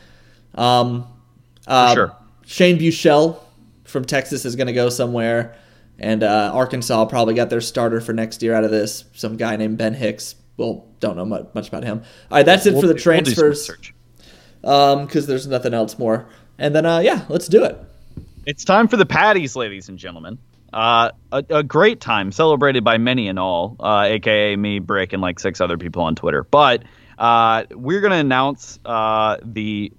Um, 0.54 1.06
uh, 1.66 1.92
sure. 1.94 2.12
Shane 2.46 2.78
Buechele 2.78 3.36
from 3.90 4.04
Texas 4.04 4.44
is 4.44 4.56
going 4.56 4.68
to 4.68 4.72
go 4.72 4.88
somewhere, 4.88 5.56
and 5.98 6.22
uh, 6.22 6.50
Arkansas 6.54 7.04
probably 7.06 7.34
got 7.34 7.50
their 7.50 7.60
starter 7.60 8.00
for 8.00 8.12
next 8.12 8.42
year 8.42 8.54
out 8.54 8.64
of 8.64 8.70
this. 8.70 9.04
Some 9.12 9.36
guy 9.36 9.56
named 9.56 9.76
Ben 9.78 9.94
Hicks. 9.94 10.34
Well, 10.56 10.86
don't 11.00 11.16
know 11.16 11.24
much, 11.24 11.48
much 11.54 11.68
about 11.68 11.84
him. 11.84 12.02
All 12.30 12.38
right, 12.38 12.46
that's 12.46 12.66
it 12.66 12.72
for 12.72 12.86
the 12.86 12.88
We'll 12.88 12.88
do- 12.88 12.92
we'll 12.94 13.02
transfers 13.02 13.70
um 14.62 15.06
because 15.06 15.26
there's 15.26 15.46
nothing 15.46 15.72
else 15.72 15.98
more 15.98 16.28
and 16.58 16.74
then 16.74 16.84
uh 16.84 16.98
yeah 16.98 17.24
let's 17.30 17.48
do 17.48 17.64
it 17.64 17.78
It's 18.44 18.62
time 18.62 18.88
for 18.88 18.98
the 18.98 19.06
patties, 19.06 19.56
ladies 19.56 19.88
and 19.88 19.98
gentlemen. 19.98 20.38
Uh, 20.72 21.10
a, 21.32 21.44
a 21.50 21.62
great 21.62 22.00
time 22.00 22.30
celebrated 22.30 22.84
by 22.84 22.96
many 22.98 23.26
and 23.28 23.38
all, 23.38 23.74
uh, 23.80 24.02
aka 24.06 24.54
me, 24.56 24.78
Brick, 24.78 25.12
and 25.12 25.20
like 25.22 25.40
six 25.40 25.60
other 25.60 25.78
people 25.78 26.02
on 26.02 26.14
Twitter. 26.14 26.44
But 26.44 26.84
uh, 27.18 27.64
we're 27.70 28.00
going 28.00 28.12
to 28.12 28.18
announce 28.18 28.78
uh, 28.84 29.38
the 29.42 29.92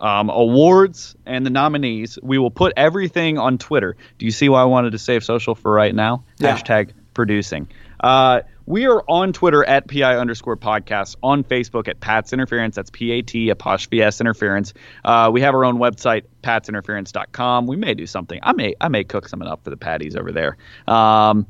um, 0.00 0.30
awards 0.30 1.16
and 1.26 1.44
the 1.44 1.50
nominees. 1.50 2.18
We 2.22 2.38
will 2.38 2.50
put 2.50 2.72
everything 2.76 3.38
on 3.38 3.58
Twitter. 3.58 3.96
Do 4.18 4.26
you 4.26 4.32
see 4.32 4.48
why 4.48 4.62
I 4.62 4.64
wanted 4.64 4.92
to 4.92 4.98
save 4.98 5.24
social 5.24 5.54
for 5.54 5.72
right 5.72 5.94
now? 5.94 6.24
Yeah. 6.38 6.56
Hashtag 6.56 6.90
producing. 7.14 7.68
Uh, 8.00 8.42
we 8.66 8.86
are 8.86 9.02
on 9.08 9.32
Twitter 9.32 9.64
at 9.64 9.88
PI 9.88 10.16
underscore 10.16 10.56
podcast, 10.56 11.16
on 11.22 11.44
Facebook 11.44 11.86
at 11.88 12.00
Pat's 12.00 12.32
Interference. 12.32 12.76
That's 12.76 12.90
P 12.90 13.12
A 13.12 13.22
T 13.22 13.50
apostrophe 13.50 14.02
S 14.02 14.20
Interference. 14.20 14.74
Uh, 15.04 15.30
we 15.32 15.42
have 15.42 15.54
our 15.54 15.64
own 15.64 15.78
website, 15.78 16.24
patsinterference.com. 16.42 17.66
We 17.66 17.76
may 17.76 17.94
do 17.94 18.06
something. 18.06 18.40
I 18.42 18.52
may 18.52 18.74
I 18.80 18.88
may 18.88 19.04
cook 19.04 19.28
something 19.28 19.48
up 19.48 19.64
for 19.64 19.70
the 19.70 19.76
patties 19.76 20.16
over 20.16 20.32
there. 20.32 20.56
Um, 20.86 21.46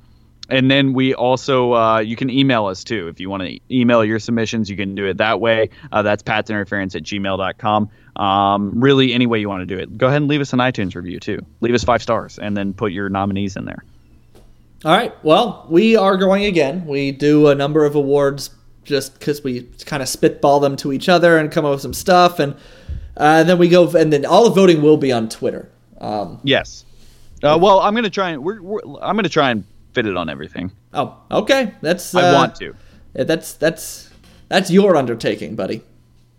and 0.48 0.70
then 0.70 0.92
we 0.92 1.14
also 1.14 1.72
uh, 1.72 1.98
you 1.98 2.16
can 2.16 2.30
email 2.30 2.66
us 2.66 2.84
too 2.84 3.08
if 3.08 3.20
you 3.20 3.30
want 3.30 3.42
to 3.44 3.58
email 3.70 4.04
your 4.04 4.18
submissions 4.18 4.68
you 4.68 4.76
can 4.76 4.94
do 4.94 5.06
it 5.06 5.16
that 5.18 5.40
way 5.40 5.70
uh, 5.90 6.02
that's 6.02 6.22
patsinterference 6.22 6.94
at 6.94 7.02
gmail.com 7.02 7.88
um, 8.16 8.80
really 8.80 9.12
any 9.12 9.26
way 9.26 9.40
you 9.40 9.48
want 9.48 9.62
to 9.62 9.66
do 9.66 9.80
it. 9.80 9.96
Go 9.98 10.06
ahead 10.06 10.18
and 10.22 10.28
leave 10.28 10.40
us 10.40 10.52
an 10.52 10.60
itunes 10.60 10.94
review 10.94 11.18
too. 11.18 11.44
Leave 11.60 11.74
us 11.74 11.84
five 11.84 12.02
stars 12.02 12.38
and 12.38 12.56
then 12.56 12.72
put 12.72 12.92
your 12.92 13.08
nominees 13.08 13.56
in 13.56 13.64
there. 13.64 13.84
All 14.84 14.96
right. 14.96 15.12
Well 15.24 15.66
we 15.68 15.96
are 15.96 16.16
going 16.16 16.44
again. 16.44 16.86
We 16.86 17.10
do 17.10 17.48
a 17.48 17.54
number 17.54 17.84
of 17.84 17.94
awards 17.94 18.50
just 18.84 19.18
because 19.18 19.42
we 19.42 19.62
kind 19.86 20.02
of 20.02 20.08
spitball 20.08 20.60
them 20.60 20.76
to 20.76 20.92
each 20.92 21.08
other 21.08 21.38
and 21.38 21.50
come 21.50 21.64
up 21.64 21.72
with 21.72 21.80
some 21.80 21.94
stuff 21.94 22.38
and 22.38 22.54
uh, 23.16 23.42
then 23.44 23.58
we 23.58 23.68
go 23.68 23.88
and 23.92 24.12
then 24.12 24.26
all 24.26 24.44
the 24.44 24.50
voting 24.50 24.82
will 24.82 24.96
be 24.96 25.10
on 25.10 25.28
twitter. 25.28 25.70
Um, 26.00 26.40
yes. 26.42 26.84
Uh, 27.42 27.58
well 27.60 27.80
i'm 27.80 27.94
gonna 27.94 28.10
try 28.10 28.30
and 28.30 28.42
we're, 28.42 28.60
we're, 28.60 28.80
i'm 29.00 29.16
gonna 29.16 29.28
try 29.28 29.50
and 29.50 29.64
fit 29.92 30.06
it 30.06 30.16
on 30.16 30.28
everything. 30.28 30.70
Oh 30.92 31.16
okay. 31.30 31.72
That's 31.80 32.14
uh, 32.14 32.20
i 32.20 32.32
want 32.34 32.54
to. 32.56 32.74
that's 33.14 33.54
that's 33.54 34.10
that's 34.48 34.70
your 34.70 34.96
undertaking 34.96 35.56
buddy 35.56 35.82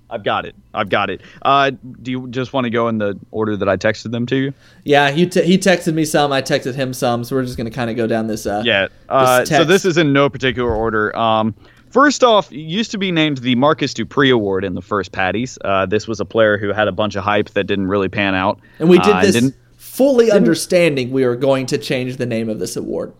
i've 0.09 0.23
got 0.23 0.45
it 0.45 0.55
i've 0.73 0.89
got 0.89 1.09
it 1.09 1.21
uh, 1.43 1.71
do 2.01 2.11
you 2.11 2.27
just 2.29 2.53
want 2.53 2.63
to 2.65 2.69
go 2.69 2.87
in 2.87 2.97
the 2.99 3.17
order 3.31 3.57
that 3.57 3.67
i 3.67 3.75
texted 3.75 4.11
them 4.11 4.25
to 4.25 4.35
you 4.35 4.53
yeah 4.83 5.11
he, 5.11 5.25
t- 5.27 5.41
he 5.43 5.57
texted 5.57 5.93
me 5.93 6.05
some 6.05 6.31
i 6.31 6.41
texted 6.41 6.75
him 6.75 6.93
some 6.93 7.23
so 7.23 7.35
we're 7.35 7.43
just 7.43 7.57
gonna 7.57 7.71
kind 7.71 7.89
of 7.89 7.95
go 7.95 8.05
down 8.07 8.27
this 8.27 8.45
uh 8.45 8.61
Yeah. 8.65 8.87
Uh, 9.09 9.39
this 9.39 9.49
so 9.49 9.63
this 9.63 9.85
is 9.85 9.97
in 9.97 10.13
no 10.13 10.29
particular 10.29 10.73
order. 10.73 11.15
Um, 11.17 11.53
first 11.89 12.23
off, 12.23 12.51
used 12.51 12.91
to 12.91 12.97
be 12.97 13.11
named 13.11 13.37
the 13.39 13.55
Marcus 13.55 13.93
Dupree 13.93 14.29
Award 14.29 14.63
in 14.65 14.73
the 14.75 14.81
first 14.81 15.11
Patties. 15.11 15.57
Uh, 15.63 15.85
this 15.85 16.07
was 16.07 16.19
a 16.19 16.25
player 16.25 16.57
who 16.57 16.73
had 16.73 16.87
a 16.87 16.91
bunch 16.91 17.15
of 17.15 17.23
hype 17.23 17.49
that 17.51 17.63
didn't 17.65 17.87
really 17.87 18.09
pan 18.09 18.35
out. 18.35 18.59
and 18.79 18.89
we 18.89 18.97
did 18.99 19.13
Uh, 19.13 19.21
this 19.21 19.33
didn't- 19.33 19.55
fully 19.77 20.29
understanding 20.31 21.11
we 21.11 21.25
were 21.25 21.35
going 21.37 21.65
to 21.67 21.77
change 21.77 22.17
the 22.17 22.25
name 22.25 22.49
of 22.49 22.59
this 22.59 22.75
award 22.75 23.13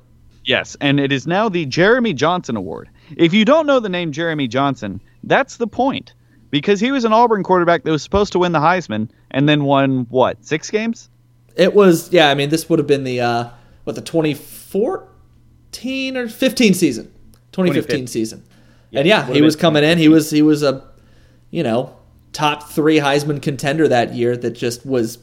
yes, 0.43 0.75
and 0.81 0.99
it 0.99 1.11
is 1.11 1.25
now 1.25 1.47
the 1.49 1.65
Jeremy 1.65 2.13
Johnson 2.13 2.55
Award. 2.55 2.89
If 3.17 3.33
you 3.33 3.45
don't 3.45 3.65
know 3.65 3.79
the 3.79 3.89
name 3.89 4.11
Jeremy 4.11 4.47
Johnson, 4.47 4.99
that's 5.23 5.57
the 5.57 5.65
point. 5.67 6.13
Because 6.55 6.79
he 6.79 6.89
was 6.89 7.03
an 7.03 7.11
Auburn 7.11 7.43
quarterback 7.43 7.83
that 7.83 7.91
was 7.91 8.01
supposed 8.01 8.31
to 8.31 8.39
win 8.39 8.53
the 8.53 8.59
Heisman 8.59 9.09
and 9.29 9.49
then 9.49 9.65
won, 9.65 10.07
what, 10.09 10.45
six 10.45 10.71
games? 10.71 11.09
It 11.57 11.75
was 11.75 12.13
yeah. 12.13 12.29
I 12.29 12.33
mean, 12.33 12.47
this 12.47 12.69
would 12.69 12.79
have 12.79 12.87
been 12.87 13.03
the 13.03 13.19
uh, 13.19 13.49
what 13.83 13.97
the 13.97 14.01
2014 14.01 16.15
or 16.15 16.29
15 16.29 16.73
season, 16.73 17.11
2015 17.51 17.51
2015. 17.51 18.07
season, 18.07 18.45
and 18.93 19.05
yeah, 19.05 19.29
he 19.29 19.41
was 19.41 19.57
coming 19.57 19.83
in. 19.83 19.97
He 19.97 20.07
was 20.07 20.31
he 20.31 20.41
was 20.41 20.63
a 20.63 20.81
you 21.51 21.61
know 21.61 21.93
top 22.31 22.69
three 22.69 22.99
Heisman 22.99 23.41
contender 23.41 23.89
that 23.89 24.13
year. 24.13 24.37
That 24.37 24.51
just 24.51 24.85
was 24.85 25.17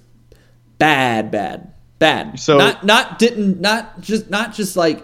bad, 0.76 1.30
bad, 1.30 1.72
bad. 1.98 2.38
So- 2.38 2.58
not 2.58 2.84
not 2.84 3.18
didn't 3.18 3.58
not 3.58 4.02
just 4.02 4.28
not 4.28 4.52
just 4.52 4.76
like 4.76 5.02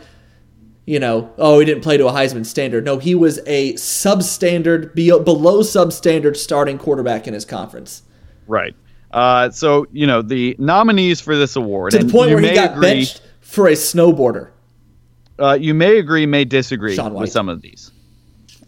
you 0.89 0.99
know 0.99 1.31
oh 1.37 1.59
he 1.59 1.67
didn't 1.67 1.83
play 1.83 1.99
to 1.99 2.07
a 2.09 2.13
Heisman 2.13 2.47
standard. 2.47 2.85
No, 2.85 2.99
he 2.99 3.15
was 3.15 3.39
a 3.47 3.75
substandard 3.75 4.95
be- 4.95 5.11
below 5.11 5.61
substandard 5.61 6.37
starting 6.37 6.79
quarterback 6.79 7.29
in 7.29 7.35
his 7.35 7.45
conference. 7.45 8.03
Right. 8.47 8.75
Uh, 9.11 9.51
so, 9.51 9.87
you 9.93 10.07
know, 10.07 10.23
the 10.23 10.57
nominees 10.59 11.21
for 11.21 11.37
this 11.37 11.57
award. 11.57 11.93
To 11.93 11.99
the 11.99 12.11
point 12.11 12.31
where 12.31 12.41
he 12.41 12.55
got 12.55 12.73
agree- 12.73 12.95
benched 12.95 13.23
for 13.41 13.69
a 13.69 13.73
snowboarder. 13.73 14.51
uh, 15.39 15.59
you 15.61 15.75
may 15.75 15.99
agree, 15.99 16.27
may 16.27 16.45
disagree 16.45 16.99
with 16.99 17.31
some 17.31 17.49
of 17.49 17.61
these. 17.63 17.91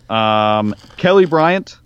Um, 0.09 0.75
Kelly 0.97 1.25
Bryant, 1.25 1.79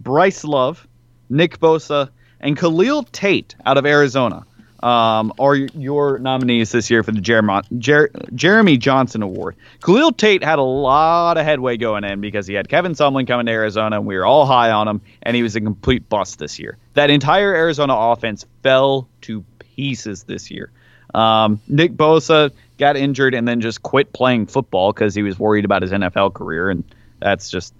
Bryce 0.00 0.44
Love, 0.44 0.86
Nick 1.28 1.58
Bosa, 1.58 2.10
and 2.40 2.56
Khalil 2.56 3.02
Tate 3.04 3.54
out 3.64 3.76
of 3.76 3.84
Arizona 3.86 4.44
um, 4.86 5.32
are 5.40 5.56
your 5.56 6.20
nominees 6.20 6.70
this 6.70 6.88
year 6.90 7.02
for 7.02 7.10
the 7.10 7.20
Jeremy, 7.20 7.60
Jer- 7.76 8.12
Jeremy 8.36 8.76
Johnson 8.76 9.20
Award. 9.20 9.56
Khalil 9.82 10.12
Tate 10.12 10.44
had 10.44 10.60
a 10.60 10.62
lot 10.62 11.36
of 11.36 11.44
headway 11.44 11.76
going 11.76 12.04
in 12.04 12.20
because 12.20 12.46
he 12.46 12.54
had 12.54 12.68
Kevin 12.68 12.92
Sumlin 12.92 13.26
coming 13.26 13.46
to 13.46 13.52
Arizona, 13.52 13.96
and 13.96 14.06
we 14.06 14.16
were 14.16 14.24
all 14.24 14.46
high 14.46 14.70
on 14.70 14.86
him, 14.86 15.00
and 15.24 15.34
he 15.34 15.42
was 15.42 15.56
a 15.56 15.60
complete 15.60 16.08
bust 16.08 16.38
this 16.38 16.60
year. 16.60 16.78
That 16.94 17.10
entire 17.10 17.52
Arizona 17.52 17.96
offense 17.96 18.46
fell 18.62 19.08
to 19.22 19.44
pieces 19.58 20.22
this 20.22 20.52
year. 20.52 20.70
Um, 21.14 21.60
Nick 21.66 21.94
Bosa 21.94 22.52
got 22.78 22.96
injured 22.96 23.34
and 23.34 23.48
then 23.48 23.60
just 23.60 23.82
quit 23.82 24.12
playing 24.12 24.46
football 24.46 24.92
because 24.92 25.16
he 25.16 25.24
was 25.24 25.36
worried 25.36 25.64
about 25.64 25.82
his 25.82 25.90
NFL 25.90 26.34
career, 26.34 26.70
and 26.70 26.84
that's 27.18 27.50
just 27.50 27.74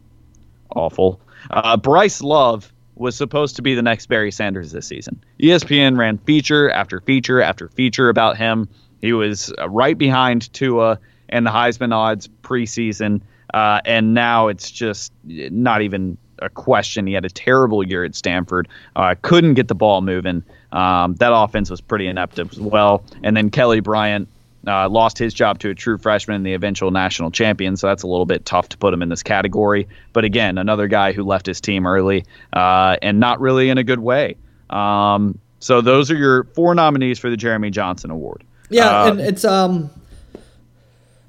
awful. 0.75 1.21
Uh, 1.53 1.77
Bryce 1.77 2.21
Love 2.21 2.73
was 2.97 3.15
supposed 3.15 3.57
to 3.57 3.63
be 3.63 3.75
the 3.75 3.83
next 3.83 4.07
Barry 4.07 4.33
Sanders 4.33 4.73
this 4.73 4.87
season. 4.87 5.23
ESPN 5.41 5.99
ran 5.99 6.19
feature 6.19 6.71
after 6.71 7.01
feature 7.01 7.41
after 7.41 7.69
feature 7.69 8.09
about 8.09 8.37
him. 8.37 8.69
He 9.01 9.13
was 9.13 9.53
uh, 9.59 9.69
right 9.69 9.97
behind 9.97 10.53
Tua 10.53 10.99
and 11.29 11.47
the 11.47 11.51
Heisman 11.51 11.93
odds 11.93 12.29
preseason, 12.43 13.21
uh, 13.53 13.81
and 13.85 14.15
now 14.15 14.49
it's 14.49 14.71
just 14.71 15.13
not 15.25 15.83
even 15.83 16.17
a 16.41 16.49
question. 16.49 17.07
He 17.07 17.13
had 17.13 17.25
a 17.25 17.31
terrible 17.31 17.83
year 17.87 18.05
at 18.05 18.15
Stanford. 18.15 18.69
Uh, 18.95 19.15
couldn't 19.23 19.55
get 19.55 19.69
the 19.69 19.75
ball 19.75 20.03
moving. 20.03 20.43
Um, 20.73 21.15
that 21.17 21.35
offense 21.35 21.71
was 21.71 21.81
pretty 21.81 22.07
inept 22.07 22.39
as 22.39 22.59
well. 22.59 23.05
And 23.23 23.37
then 23.37 23.51
Kelly 23.51 23.81
Bryant 23.81 24.29
uh, 24.67 24.89
lost 24.89 25.19
his 25.19 25.33
job 25.33 25.59
to 25.61 25.71
a 25.71 25.75
true 25.75 25.99
freshman 25.99 26.37
and 26.37 26.47
the 26.47 26.55
eventual 26.55 26.91
national 26.91 27.31
champion, 27.31 27.77
so 27.77 27.87
that's 27.87 28.03
a 28.03 28.07
little 28.07 28.27
bit 28.27 28.45
tough 28.45 28.69
to 28.71 28.79
put 28.79 28.93
him 28.93 29.03
in 29.03 29.09
this 29.09 29.23
category. 29.23 29.89
But 30.13 30.25
again, 30.25 30.59
another 30.59 30.89
guy 30.89 31.13
who 31.13 31.23
left 31.23 31.47
his 31.47 31.61
team 31.61 31.87
early 31.87 32.25
uh, 32.53 32.97
and 33.03 33.21
not 33.21 33.41
really 33.41 33.71
in 33.71 33.79
a 33.79 33.85
good 33.85 34.01
way. 34.01 34.37
Um, 34.71 35.39
so 35.61 35.81
those 35.81 36.11
are 36.11 36.17
your 36.17 36.45
four 36.55 36.75
nominees 36.75 37.19
for 37.19 37.31
the 37.31 37.37
Jeremy 37.37 37.71
Johnson 37.71 38.11
Award. 38.11 38.45
Yeah, 38.69 39.03
Uh, 39.03 39.11
and 39.11 39.21
it's 39.21 39.45
um 39.45 39.91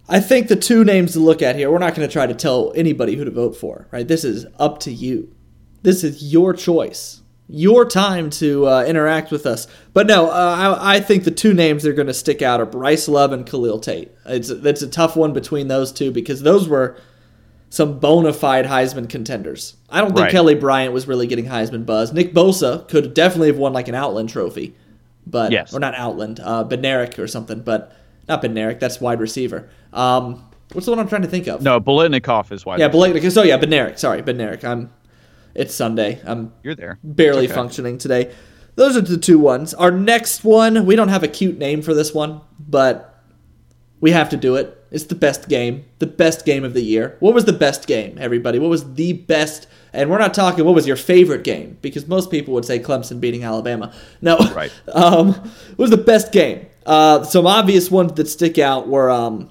I 0.10 0.20
think 0.20 0.48
the 0.48 0.56
two 0.56 0.84
names 0.84 1.14
to 1.14 1.20
look 1.20 1.42
at 1.42 1.56
here, 1.56 1.70
we're 1.70 1.80
not 1.80 1.94
going 1.94 2.08
to 2.08 2.12
try 2.12 2.26
to 2.26 2.34
tell 2.34 2.72
anybody 2.76 3.16
who 3.16 3.26
to 3.26 3.32
vote 3.32 3.58
for, 3.58 3.88
right? 3.92 4.08
This 4.08 4.24
is 4.24 4.46
up 4.58 4.80
to 4.82 4.92
you. 4.92 5.34
This 5.82 6.04
is 6.04 6.32
your 6.32 6.54
choice. 6.54 7.22
Your 7.50 7.86
time 7.86 8.30
to 8.32 8.68
uh, 8.68 8.84
interact 8.84 9.32
with 9.32 9.46
us. 9.46 9.68
But 9.94 10.06
no, 10.08 10.30
uh, 10.30 10.78
I, 10.82 10.96
I 10.96 11.00
think 11.00 11.24
the 11.24 11.32
two 11.32 11.54
names 11.54 11.84
that 11.84 11.90
are 11.90 11.94
going 11.94 12.08
to 12.08 12.14
stick 12.14 12.42
out 12.42 12.60
are 12.60 12.66
Bryce 12.66 13.08
Love 13.08 13.32
and 13.32 13.46
Khalil 13.46 13.80
Tate. 13.80 14.12
It's 14.26 14.50
it's 14.50 14.82
a 14.82 14.88
tough 14.90 15.16
one 15.16 15.32
between 15.32 15.70
those 15.70 15.92
two 15.94 16.12
because 16.12 16.42
those 16.42 16.68
were 16.68 16.98
some 17.70 18.00
bona 18.00 18.34
fide 18.34 18.66
Heisman 18.66 19.10
contenders. 19.10 19.76
I 19.90 20.00
don't 20.02 20.10
think 20.10 20.20
Right. 20.26 20.32
Kelly 20.32 20.56
Bryant 20.56 20.94
was 20.94 21.08
really 21.08 21.28
getting 21.28 21.46
Heisman 21.46 21.86
buzz. 21.86 22.12
Nick 22.14 22.34
Bosa 22.34 22.88
could 22.90 23.14
definitely 23.14 23.48
have 23.48 23.58
won 23.58 23.74
like 23.74 23.88
an 23.88 23.96
Outland 23.96 24.30
trophy, 24.30 24.76
but 25.26 25.52
Yes. 25.52 25.74
or 25.74 25.80
not 25.80 25.94
Outland, 25.96 26.40
uh, 26.42 26.66
or 27.18 27.28
something, 27.28 27.62
but 27.62 27.94
not 28.28 28.42
Bednarik. 28.42 28.80
That's 28.80 29.00
wide 29.00 29.20
receiver. 29.20 29.70
Um, 29.94 30.44
What's 30.74 30.86
the 30.86 30.92
one 30.92 31.00
I'm 31.00 31.08
trying 31.08 31.22
to 31.22 31.30
think 31.30 31.48
of? 31.48 31.62
No, 31.62 31.80
Biletnikoff 31.80 32.52
is 32.52 32.66
wide. 32.66 32.80
Yeah. 32.80 32.90
Blake. 32.90 33.22
So 33.32 33.44
yeah, 33.44 33.58
Bednarik. 33.58 33.98
Sorry, 33.98 34.22
Bednarik. 34.22 34.66
I'm. 34.66 34.90
It's 35.58 35.74
Sunday. 35.74 36.22
I'm 36.24 36.54
you're 36.62 36.76
there. 36.76 37.00
barely 37.04 37.46
okay. 37.46 37.54
functioning 37.54 37.98
today. 37.98 38.32
Those 38.76 38.96
are 38.96 39.02
the 39.02 39.18
two 39.18 39.40
ones. 39.40 39.74
Our 39.74 39.90
next 39.90 40.44
one, 40.44 40.86
we 40.86 40.96
don't 40.96 41.10
have 41.10 41.24
a 41.24 41.28
cute 41.28 41.58
name 41.58 41.82
for 41.82 41.96
this 41.96 42.14
one, 42.14 42.42
but 42.60 43.24
we 44.00 44.12
have 44.12 44.30
to 44.30 44.38
do 44.38 44.56
it. 44.56 44.76
It's 44.92 45.06
the 45.06 45.16
best 45.16 45.50
game, 45.50 45.86
the 45.98 46.06
best 46.06 46.46
game 46.46 46.64
of 46.64 46.76
the 46.76 46.84
year. 46.84 47.18
What 47.20 47.34
was 47.34 47.46
the 47.46 47.54
best 47.54 47.88
game, 47.88 48.18
everybody? 48.20 48.60
What 48.60 48.70
was 48.70 48.94
the 48.94 49.14
best? 49.14 49.68
And 49.94 50.12
we're 50.12 50.20
not 50.20 50.36
talking 50.36 50.64
what 50.64 50.76
was 50.76 50.86
your 50.86 50.96
favorite 50.96 51.44
game 51.44 51.80
because 51.82 52.08
most 52.08 52.30
people 52.30 52.54
would 52.54 52.64
say 52.64 52.78
Clemson 52.78 53.20
beating 53.20 53.44
Alabama. 53.44 53.92
No, 54.22 54.38
Right. 54.38 54.72
um, 54.94 55.34
what 55.34 55.80
was 55.80 55.90
the 55.90 55.98
best 55.98 56.32
game? 56.32 56.68
Uh, 56.86 57.24
some 57.24 57.48
obvious 57.48 57.90
ones 57.90 58.14
that 58.14 58.28
stick 58.28 58.60
out 58.60 58.88
were 58.88 59.10
um, 59.10 59.50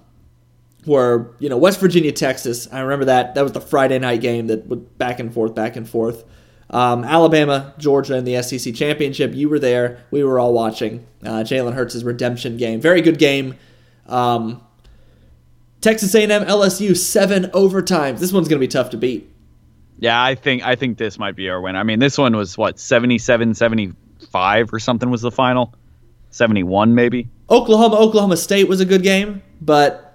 were 0.86 1.34
you 1.38 1.48
know 1.48 1.56
West 1.56 1.80
Virginia 1.80 2.12
Texas. 2.12 2.68
I 2.72 2.80
remember 2.80 3.06
that 3.06 3.34
that 3.34 3.42
was 3.42 3.52
the 3.52 3.60
Friday 3.60 3.98
night 3.98 4.20
game 4.20 4.46
that 4.48 4.66
went 4.66 4.96
back 4.98 5.20
and 5.20 5.32
forth, 5.32 5.54
back 5.54 5.76
and 5.76 5.88
forth. 5.88 6.24
Um, 6.70 7.04
Alabama, 7.04 7.74
Georgia 7.78 8.16
in 8.16 8.24
the 8.24 8.42
SEC 8.42 8.74
championship. 8.74 9.34
You 9.34 9.48
were 9.48 9.58
there. 9.58 10.04
We 10.10 10.24
were 10.24 10.38
all 10.38 10.52
watching. 10.52 11.06
Uh, 11.22 11.44
Jalen 11.44 11.74
Hurts' 11.74 12.02
redemption 12.02 12.56
game. 12.56 12.80
Very 12.80 13.02
good 13.02 13.18
game. 13.18 13.54
Um, 14.06 14.62
Texas 15.80 16.14
A&M, 16.14 16.30
LSU 16.30 16.96
seven 16.96 17.44
overtimes. 17.50 18.18
This 18.18 18.32
one's 18.32 18.48
gonna 18.48 18.58
be 18.58 18.68
tough 18.68 18.90
to 18.90 18.96
beat. 18.96 19.30
Yeah, 19.98 20.22
I 20.22 20.34
think 20.34 20.64
I 20.64 20.74
think 20.74 20.98
this 20.98 21.18
might 21.18 21.36
be 21.36 21.48
our 21.48 21.60
win. 21.60 21.76
I 21.76 21.82
mean, 21.82 22.00
this 22.00 22.18
one 22.18 22.36
was 22.36 22.58
what 22.58 22.78
77 22.78 23.54
75 23.54 24.72
or 24.72 24.78
something 24.78 25.10
was 25.10 25.22
the 25.22 25.30
final. 25.30 25.74
71 26.30 26.94
maybe. 26.94 27.28
Oklahoma, 27.48 27.96
Oklahoma 27.96 28.36
State 28.36 28.68
was 28.68 28.80
a 28.80 28.84
good 28.84 29.02
game, 29.02 29.42
but 29.60 30.05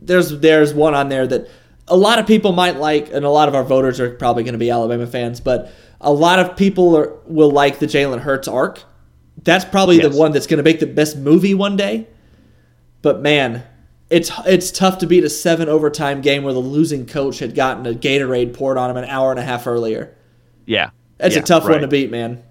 there's 0.00 0.30
there's 0.40 0.72
one 0.74 0.94
on 0.94 1.08
there 1.08 1.26
that 1.26 1.48
a 1.88 1.96
lot 1.96 2.18
of 2.18 2.26
people 2.26 2.52
might 2.52 2.76
like, 2.76 3.12
and 3.12 3.24
a 3.24 3.30
lot 3.30 3.48
of 3.48 3.54
our 3.54 3.64
voters 3.64 3.98
are 4.00 4.10
probably 4.10 4.42
going 4.44 4.52
to 4.52 4.58
be 4.58 4.70
Alabama 4.70 5.06
fans, 5.06 5.40
but 5.40 5.72
a 6.00 6.12
lot 6.12 6.38
of 6.38 6.56
people 6.56 6.96
are, 6.96 7.12
will 7.26 7.50
like 7.50 7.78
the 7.78 7.86
Jalen 7.86 8.20
Hurts 8.20 8.46
arc. 8.46 8.82
That's 9.42 9.64
probably 9.64 9.96
Yes. 9.96 10.12
the 10.12 10.18
one 10.18 10.32
that's 10.32 10.46
going 10.46 10.58
to 10.58 10.62
make 10.62 10.80
the 10.80 10.86
best 10.86 11.16
movie 11.16 11.54
one 11.54 11.76
day. 11.76 12.06
But 13.02 13.22
man, 13.22 13.62
it's 14.10 14.30
it's 14.46 14.70
tough 14.70 14.98
to 14.98 15.06
beat 15.06 15.24
a 15.24 15.30
seven 15.30 15.68
overtime 15.68 16.20
game 16.20 16.42
where 16.42 16.52
the 16.52 16.58
losing 16.60 17.06
coach 17.06 17.38
had 17.38 17.54
gotten 17.54 17.86
a 17.86 17.94
Gatorade 17.94 18.52
poured 18.54 18.76
on 18.76 18.90
him 18.90 18.96
an 18.96 19.04
hour 19.04 19.30
and 19.30 19.38
a 19.38 19.44
half 19.44 19.66
earlier. 19.66 20.14
Yeah. 20.66 20.90
That's 21.18 21.34
Yeah, 21.36 21.42
a 21.42 21.44
tough 21.44 21.64
one 21.64 21.80
to 21.80 21.88
beat, 21.88 22.10
man. 22.10 22.42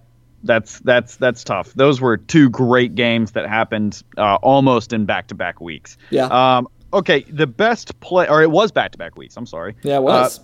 That's 0.44 0.80
that's 0.80 1.18
that's 1.18 1.44
tough. 1.44 1.74
Those 1.74 2.00
were 2.00 2.16
two 2.16 2.50
great 2.50 2.96
games 2.96 3.32
that 3.32 3.48
happened 3.50 4.02
uh, 4.18 4.36
almost 4.42 4.94
in 4.94 5.06
back-to-back 5.06 5.60
weeks. 5.60 5.98
Yeah. 6.10 6.26
Um 6.28 6.68
okay, 6.94 7.24
the 7.30 7.48
best 7.48 8.00
play 8.00 8.28
or 8.28 8.42
it 8.42 8.52
was 8.52 8.72
back-to-back 8.72 9.18
weeks. 9.18 9.36
I'm 9.38 9.46
sorry. 9.46 9.76
Yeah, 9.84 9.98
it 9.98 10.04
was. 10.04 10.40
Uh, 10.40 10.44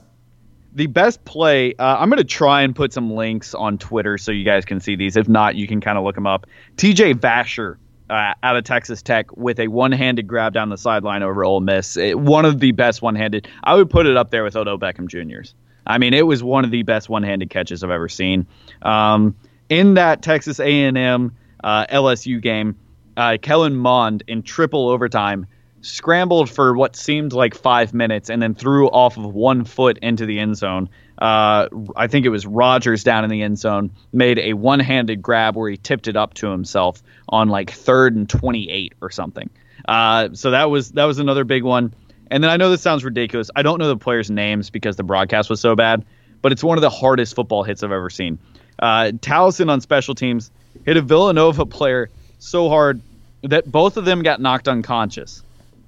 the 0.76 0.88
best 0.88 1.24
play 1.26 1.74
uh, 1.76 1.98
i'm 2.00 2.10
going 2.10 2.18
to 2.18 2.24
try 2.24 2.62
and 2.62 2.76
put 2.76 2.92
some 2.92 3.12
links 3.14 3.54
on 3.54 3.78
twitter 3.78 4.18
so 4.18 4.32
you 4.32 4.44
guys 4.44 4.66
can 4.66 4.80
see 4.80 4.96
these 4.96 5.16
if 5.16 5.30
not 5.30 5.56
you 5.56 5.68
can 5.68 5.80
kind 5.80 5.98
of 5.98 6.04
look 6.04 6.16
them 6.16 6.26
up 6.28 6.48
tj 6.78 7.14
vasher 7.14 7.78
uh, 8.10 8.34
out 8.44 8.56
of 8.58 8.64
texas 8.64 9.02
tech 9.02 9.36
with 9.38 9.60
a 9.60 9.68
one-handed 9.68 10.28
grab 10.28 10.54
down 10.54 10.70
the 10.70 10.78
sideline 10.78 11.24
over 11.24 11.46
Ole 11.46 11.60
miss 11.62 11.96
It- 11.96 12.20
one 12.20 12.46
of 12.46 12.60
the 12.60 12.72
best 12.72 13.02
one-handed 13.02 13.48
i 13.64 13.76
would 13.76 13.90
put 13.90 14.08
it 14.08 14.18
up 14.18 14.32
there 14.32 14.44
with 14.44 14.56
odell 14.56 14.80
beckham 14.80 15.08
jr's 15.08 15.54
i 15.86 15.98
mean 15.98 16.14
it 16.14 16.26
was 16.26 16.44
one 16.44 16.66
of 16.66 16.72
the 16.72 16.84
best 16.84 17.08
one-handed 17.08 17.50
catches 17.50 17.84
i've 17.84 17.92
ever 17.92 18.10
seen 18.10 18.48
um, 18.82 19.36
in 19.70 19.94
that 19.94 20.22
texas 20.24 20.60
a&m 20.60 21.32
uh, 21.64 21.86
lsu 21.88 22.42
game 22.42 22.76
uh, 23.16 23.38
kellen 23.42 23.76
mond 23.76 24.24
in 24.28 24.42
triple 24.42 24.90
overtime 24.90 25.46
scrambled 25.84 26.50
for 26.50 26.76
what 26.76 26.96
seemed 26.96 27.34
like 27.34 27.54
five 27.54 27.94
minutes 27.94 28.30
and 28.30 28.42
then 28.42 28.56
threw 28.56 28.88
off 28.88 29.18
of 29.18 29.26
one 29.26 29.66
foot 29.66 30.00
into 30.00 30.26
the 30.26 30.40
end 30.40 30.58
zone. 30.58 30.90
Uh, 31.18 31.68
I 31.96 32.08
think 32.08 32.26
it 32.26 32.30
was 32.30 32.48
Rogers 32.48 33.04
down 33.04 33.24
in 33.24 33.30
the 33.30 33.44
end 33.44 33.60
zone 33.60 33.92
made 34.12 34.40
a 34.40 34.54
one-handed 34.54 35.22
grab 35.22 35.56
where 35.56 35.70
he 35.70 35.78
tipped 35.78 36.08
it 36.08 36.16
up 36.16 36.34
to 36.36 36.48
himself 36.48 37.04
on 37.30 37.50
like 37.50 37.70
third 37.70 38.16
and 38.16 38.28
28 38.28 38.94
or 39.02 39.12
something. 39.12 39.50
Uh, 39.88 40.30
so 40.34 40.52
that 40.52 40.70
was 40.70 40.92
that 40.94 41.06
was 41.06 41.20
another 41.20 41.44
big 41.44 41.64
one. 41.64 41.94
And 42.32 42.44
then 42.44 42.50
I 42.50 42.58
know 42.58 42.72
this 42.72 42.82
sounds 42.82 43.04
ridiculous. 43.04 43.52
I 43.56 43.62
don't 43.62 43.78
know 43.78 43.90
the 43.90 43.98
players' 43.98 44.32
names 44.32 44.70
because 44.70 44.96
the 44.96 45.04
broadcast 45.04 45.50
was 45.50 45.60
so 45.60 45.76
bad, 45.76 46.06
but 46.42 46.52
it's 46.52 46.64
one 46.64 46.78
of 46.78 46.82
the 46.82 46.90
hardest 46.90 47.36
football 47.36 47.64
hits 47.64 47.84
I've 47.84 47.92
ever 47.92 48.10
seen. 48.10 48.40
Uh, 48.80 49.12
Towson 49.20 49.70
on 49.70 49.82
special 49.82 50.16
teams 50.16 50.50
hit 50.86 50.98
a 50.98 51.02
Villanova 51.02 51.66
player 51.66 52.10
so 52.40 52.70
hard 52.70 53.02
that 53.44 53.70
both 53.70 53.98
of 53.98 54.06
them 54.06 54.24
got 54.24 54.42
knocked 54.42 54.68
unconscious. 54.68 55.44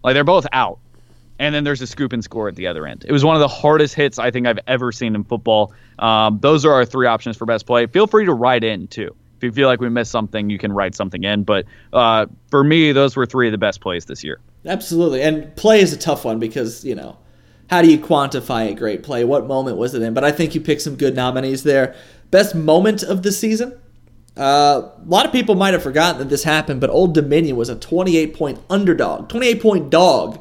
Like 0.05 0.13
they're 0.13 0.23
both 0.23 0.45
out. 0.53 0.77
And 1.37 1.53
then 1.53 1.65
there's 1.65 1.81
a 1.81 1.87
scoop 1.87 2.13
and 2.13 2.23
score 2.23 2.47
at 2.47 2.55
the 2.55 2.67
other 2.67 2.87
end. 2.87 3.03
It 3.05 3.11
was 3.11 3.25
one 3.25 3.35
of 3.35 3.41
the 3.41 3.47
hardest 3.47 3.93
hits 3.95 4.19
I 4.19 4.31
think 4.31 4.47
I've 4.47 4.59
ever 4.67 4.93
seen 4.93 5.15
in 5.15 5.25
football. 5.25 5.73
Um, 5.99 6.39
those 6.39 6.63
are 6.63 6.71
our 6.71 6.85
three 6.85 7.07
options 7.07 7.35
for 7.35 7.45
best 7.45 7.65
play. 7.65 7.87
Feel 7.87 8.07
free 8.07 8.25
to 8.25 8.33
write 8.33 8.63
in 8.63 8.87
too. 8.87 9.13
If 9.35 9.43
you 9.43 9.51
feel 9.51 9.67
like 9.67 9.81
we 9.81 9.89
missed 9.89 10.11
something, 10.11 10.49
you 10.49 10.57
can 10.57 10.71
write 10.71 10.95
something 10.95 11.23
in. 11.23 11.43
But 11.43 11.65
uh, 11.91 12.27
for 12.51 12.63
me, 12.63 12.93
those 12.93 13.17
were 13.17 13.25
three 13.25 13.47
of 13.47 13.51
the 13.51 13.57
best 13.57 13.81
plays 13.81 14.05
this 14.05 14.23
year. 14.23 14.39
Absolutely. 14.65 15.23
And 15.23 15.53
play 15.57 15.81
is 15.81 15.91
a 15.91 15.97
tough 15.97 16.23
one 16.23 16.39
because, 16.39 16.85
you 16.85 16.95
know, 16.95 17.17
how 17.69 17.81
do 17.81 17.91
you 17.91 17.97
quantify 17.97 18.69
a 18.69 18.75
great 18.75 19.03
play? 19.03 19.25
What 19.25 19.47
moment 19.47 19.77
was 19.77 19.93
it 19.93 20.03
in? 20.03 20.13
But 20.13 20.23
I 20.23 20.31
think 20.31 20.55
you 20.55 20.61
picked 20.61 20.83
some 20.83 20.95
good 20.95 21.15
nominees 21.15 21.63
there. 21.63 21.95
Best 22.31 22.55
moment 22.55 23.03
of 23.03 23.23
the 23.23 23.31
season? 23.31 23.77
Uh, 24.37 24.89
a 24.97 25.05
lot 25.07 25.25
of 25.25 25.31
people 25.31 25.55
might 25.55 25.73
have 25.73 25.81
forgotten 25.83 26.19
that 26.19 26.29
this 26.29 26.43
happened, 26.43 26.81
but 26.81 26.89
Old 26.89 27.13
Dominion 27.13 27.55
was 27.55 27.69
a 27.69 27.75
28 27.75 28.33
point 28.35 28.59
underdog, 28.69 29.29
28 29.29 29.61
point 29.61 29.89
dog, 29.89 30.39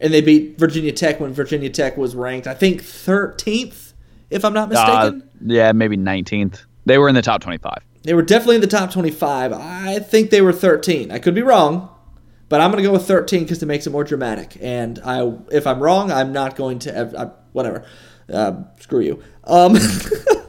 and 0.00 0.12
they 0.14 0.20
beat 0.20 0.58
Virginia 0.58 0.92
Tech 0.92 1.18
when 1.20 1.32
Virginia 1.32 1.68
Tech 1.70 1.96
was 1.96 2.14
ranked, 2.14 2.46
I 2.46 2.54
think, 2.54 2.82
13th, 2.82 3.92
if 4.30 4.44
I'm 4.44 4.52
not 4.52 4.66
Uh, 4.74 5.10
mistaken. 5.10 5.28
yeah, 5.44 5.72
maybe 5.72 5.96
19th. 5.96 6.64
They 6.86 6.98
were 6.98 7.08
in 7.08 7.14
the 7.14 7.22
top 7.22 7.40
25. 7.40 7.74
They 8.04 8.14
were 8.14 8.22
definitely 8.22 8.56
in 8.56 8.60
the 8.60 8.66
top 8.68 8.90
25. 8.92 9.52
I 9.52 9.98
think 10.00 10.30
they 10.30 10.40
were 10.40 10.52
13. 10.52 11.10
I 11.12 11.18
could 11.18 11.34
be 11.34 11.42
wrong, 11.42 11.88
but 12.48 12.60
I'm 12.60 12.70
going 12.70 12.82
to 12.82 12.88
go 12.88 12.92
with 12.92 13.06
13 13.06 13.42
because 13.44 13.62
it 13.62 13.66
makes 13.66 13.86
it 13.86 13.90
more 13.90 14.02
dramatic. 14.04 14.56
And 14.60 15.00
I, 15.04 15.32
if 15.52 15.66
I'm 15.66 15.80
wrong, 15.80 16.10
I'm 16.10 16.32
not 16.32 16.56
going 16.56 16.78
to. 16.80 16.96
ev- 16.96 17.14
I, 17.16 17.24
whatever. 17.52 17.84
Uh, 18.32 18.62
screw 18.80 19.00
you. 19.00 19.22
Um, 19.44 19.76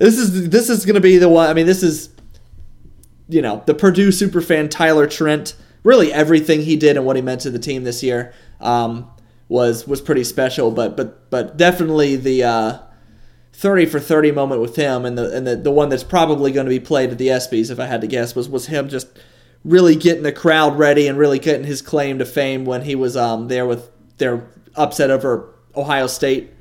this 0.00 0.18
is 0.18 0.48
this 0.48 0.70
is 0.70 0.84
going 0.86 0.94
to 0.94 1.00
be 1.00 1.18
the 1.18 1.28
one. 1.28 1.48
I 1.48 1.54
mean, 1.54 1.66
this 1.66 1.82
is 1.82 2.08
you 3.28 3.42
know 3.42 3.62
the 3.66 3.74
Purdue 3.74 4.08
superfan 4.08 4.70
Tyler 4.70 5.06
Trent. 5.06 5.54
Really, 5.82 6.12
everything 6.12 6.62
he 6.62 6.76
did 6.76 6.96
and 6.96 7.06
what 7.06 7.16
he 7.16 7.22
meant 7.22 7.42
to 7.42 7.50
the 7.50 7.58
team 7.58 7.84
this 7.84 8.02
year 8.02 8.32
um, 8.60 9.10
was 9.48 9.86
was 9.86 10.00
pretty 10.00 10.24
special. 10.24 10.70
But 10.70 10.96
but 10.96 11.30
but 11.30 11.56
definitely 11.56 12.16
the. 12.16 12.44
Uh, 12.44 12.78
30 13.52 13.86
for 13.86 14.00
30 14.00 14.32
moment 14.32 14.62
with 14.62 14.76
him 14.76 15.04
and 15.04 15.18
the 15.18 15.36
and 15.36 15.46
the, 15.46 15.54
the 15.54 15.70
one 15.70 15.90
that's 15.90 16.04
probably 16.04 16.50
going 16.50 16.64
to 16.64 16.70
be 16.70 16.80
played 16.80 17.10
at 17.10 17.18
the 17.18 17.26
ESPYs 17.26 17.70
if 17.70 17.78
I 17.78 17.84
had 17.84 18.00
to 18.00 18.06
guess 18.06 18.34
was 18.34 18.48
was 18.48 18.68
him 18.68 18.88
just 18.88 19.08
really 19.64 19.96
getting 19.96 20.22
the 20.22 20.32
crowd 20.32 20.78
ready 20.78 21.06
and 21.06 21.18
really 21.18 21.38
getting 21.38 21.66
his 21.66 21.82
claim 21.82 22.20
to 22.20 22.24
fame 22.24 22.64
when 22.64 22.82
he 22.82 22.94
was 22.94 23.18
um 23.18 23.48
there 23.48 23.66
with 23.66 23.90
their 24.16 24.48
upset 24.76 25.10
over 25.10 25.52
Ohio 25.76 26.06
State. 26.06 26.52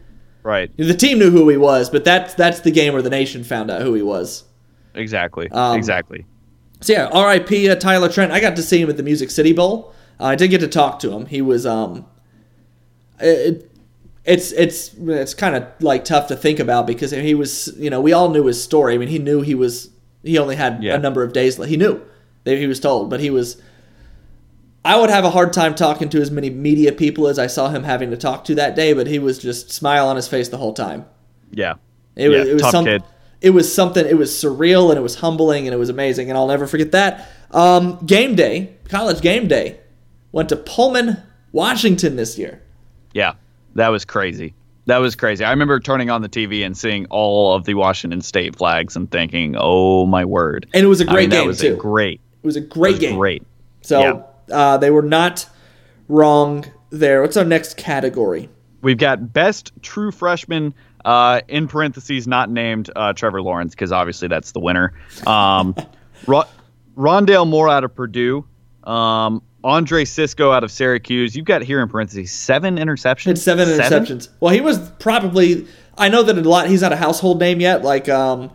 Right. 0.44 0.72
The 0.78 0.94
team 0.94 1.20
knew 1.20 1.32
who 1.32 1.48
he 1.50 1.58
was, 1.58 1.90
but 1.90 2.04
that's 2.06 2.34
that's 2.34 2.62
the 2.62 2.72
game 2.72 2.94
where 2.94 3.02
the 3.02 3.10
nation 3.10 3.44
found 3.44 3.70
out 3.70 3.82
who 3.82 3.94
he 3.94 4.02
was. 4.02 4.46
Exactly. 4.96 5.50
Um, 5.52 5.78
exactly. 5.78 6.26
So 6.82 6.94
yeah, 6.94 7.10
R.I.P. 7.12 7.70
Uh, 7.70 7.76
Tyler 7.76 8.10
Trent. 8.10 8.32
I 8.32 8.40
got 8.40 8.56
to 8.56 8.64
see 8.64 8.82
him 8.82 8.90
at 8.90 8.98
the 8.98 9.04
Music 9.04 9.30
City 9.32 9.52
Bowl. 9.54 9.94
Uh, 10.20 10.26
I 10.26 10.36
did 10.36 10.48
get 10.50 10.60
to 10.62 10.68
talk 10.68 11.00
to 11.00 11.12
him. 11.12 11.26
He 11.26 11.42
was 11.42 11.66
um, 11.66 12.06
it, 13.20 13.70
it's 14.26 14.52
it's 14.54 14.94
it's 14.98 15.34
kind 15.34 15.56
of 15.56 15.66
like 15.82 16.06
tough 16.06 16.28
to 16.28 16.36
think 16.36 16.60
about 16.60 16.88
because 16.88 17.12
he 17.12 17.36
was 17.36 17.74
you 17.78 17.90
know 17.90 18.00
we 18.02 18.14
all 18.14 18.30
knew 18.30 18.46
his 18.46 18.64
story. 18.64 18.94
I 18.96 18.98
mean 18.98 19.10
he 19.10 19.20
knew 19.20 19.42
he 19.42 19.56
was 19.56 19.90
he 20.24 20.38
only 20.38 20.56
had 20.56 20.84
Yeah. 20.84 20.96
a 20.96 21.00
number 21.00 21.24
of 21.24 21.34
days. 21.34 21.58
He 21.66 21.78
knew 21.78 22.02
that 22.46 22.58
he 22.58 22.68
was 22.68 22.80
told, 22.80 23.10
but 23.10 23.20
he 23.20 23.30
was. 23.30 23.62
I 24.86 24.97
would 24.99 25.09
have 25.09 25.25
a 25.25 25.30
hard 25.30 25.51
time 25.53 25.75
talking 25.75 26.09
to 26.09 26.21
as 26.21 26.32
many 26.32 26.49
media 26.49 26.91
people 26.91 27.27
as 27.27 27.38
I 27.38 27.47
saw 27.47 27.69
him 27.69 27.84
having 27.84 28.11
to 28.11 28.17
talk 28.17 28.45
to 28.45 28.55
that 28.55 28.75
day, 28.75 28.93
but 28.93 29.07
he 29.07 29.19
was 29.19 29.38
just 29.38 29.71
smile 29.71 30.07
on 30.07 30.15
his 30.15 30.27
face 30.27 30.49
the 30.49 30.57
whole 30.57 30.73
time. 30.73 31.05
Yeah. 31.51 31.75
It 32.15 32.32
Yeah, 32.32 32.39
was, 32.39 32.47
it 32.47 32.53
was 32.53 32.69
some, 32.69 32.86
kid. 32.86 33.03
It 33.41 33.49
was 33.51 33.73
something. 33.73 34.05
It 34.05 34.17
was 34.17 34.32
surreal 34.32 34.89
and 34.89 34.97
it 34.97 35.01
was 35.01 35.15
humbling 35.15 35.67
and 35.67 35.73
it 35.73 35.77
was 35.77 35.89
amazing, 35.89 36.30
and 36.30 36.38
I'll 36.38 36.47
never 36.47 36.67
forget 36.67 36.91
that. 36.93 37.30
Um, 37.51 37.97
game 38.05 38.36
day, 38.36 38.73
college 38.89 39.21
game 39.21 39.47
day, 39.47 39.80
went 40.32 40.49
to 40.49 40.55
Pullman, 40.55 41.21
Washington 41.51 42.15
this 42.15 42.38
year. 42.38 42.61
Yeah, 43.13 43.34
that 43.75 43.89
was 43.89 44.05
crazy. 44.05 44.53
That 44.86 44.97
was 44.97 45.15
crazy. 45.15 45.43
I 45.45 45.51
remember 45.51 45.80
turning 45.80 46.09
on 46.09 46.21
the 46.21 46.30
TV 46.30 46.65
and 46.65 46.75
seeing 46.77 47.05
all 47.09 47.53
of 47.53 47.63
the 47.65 47.75
Washington 47.75 48.21
State 48.21 48.55
flags 48.55 48.95
and 48.95 49.09
thinking, 49.09 49.55
"Oh 49.57 50.05
my 50.05 50.25
word!" 50.25 50.67
And 50.73 50.84
it 50.84 50.88
was 50.88 50.99
a 50.99 51.05
great 51.05 51.23
mean, 51.23 51.30
that 51.32 51.38
game, 51.39 51.47
was 51.47 51.59
too. 51.59 51.73
A 51.73 51.77
great, 51.77 52.19
It 52.43 52.47
was 52.47 52.55
a 52.57 52.59
it 52.59 52.69
great 52.69 52.91
was 52.93 52.99
game. 52.99 53.17
great. 53.17 53.43
So 53.82 54.25
uh, 54.52 54.78
they 54.78 54.91
were 54.91 55.02
not 55.02 55.47
wrong 56.08 56.66
there. 56.89 57.22
What's 57.22 57.38
our 57.38 57.45
next 57.45 57.78
category? 57.78 58.50
We've 58.82 58.97
got 58.97 59.34
best 59.34 59.72
true 59.82 60.12
freshman 60.12 60.74
uh, 61.06 61.41
in 61.47 61.68
parentheses 61.68 62.28
not 62.28 62.50
named 62.50 62.89
uh, 62.95 63.14
Trevor 63.14 63.41
Lawrence 63.41 63.74
because 63.74 63.91
obviously 63.91 64.28
that's 64.28 64.52
the 64.52 64.60
winner. 64.60 64.93
Um, 65.26 65.76
Ro- 66.28 66.43
Rondale 66.97 67.47
Moore 67.47 67.70
out 67.70 67.84
of 67.84 67.95
Purdue. 67.95 68.45
Um, 68.84 69.41
Andre 69.64 70.06
Cisco 70.06 70.52
out 70.52 70.64
of 70.64 70.72
Syracuse. 70.72 71.36
You've 71.36 71.45
got 71.45 71.62
here 71.62 71.82
in 71.82 71.89
parentheses 71.89 72.32
seven 72.32 72.78
interceptions. 72.78 73.26
Had 73.26 73.38
seven 73.38 73.68
interceptions. 73.68 74.30
Well, 74.39 74.54
he 74.54 74.62
was 74.62 74.80
probably. 75.00 75.68
I 75.97 76.08
know 76.08 76.24
that 76.24 76.38
a 76.38 76.41
lot. 76.41 76.70
He's 76.70 76.82
not 76.82 76.93
a 76.93 76.95
household 76.95 77.39
name 77.41 77.60
yet. 77.60 77.84
Like, 77.84 78.08
um, 78.08 78.52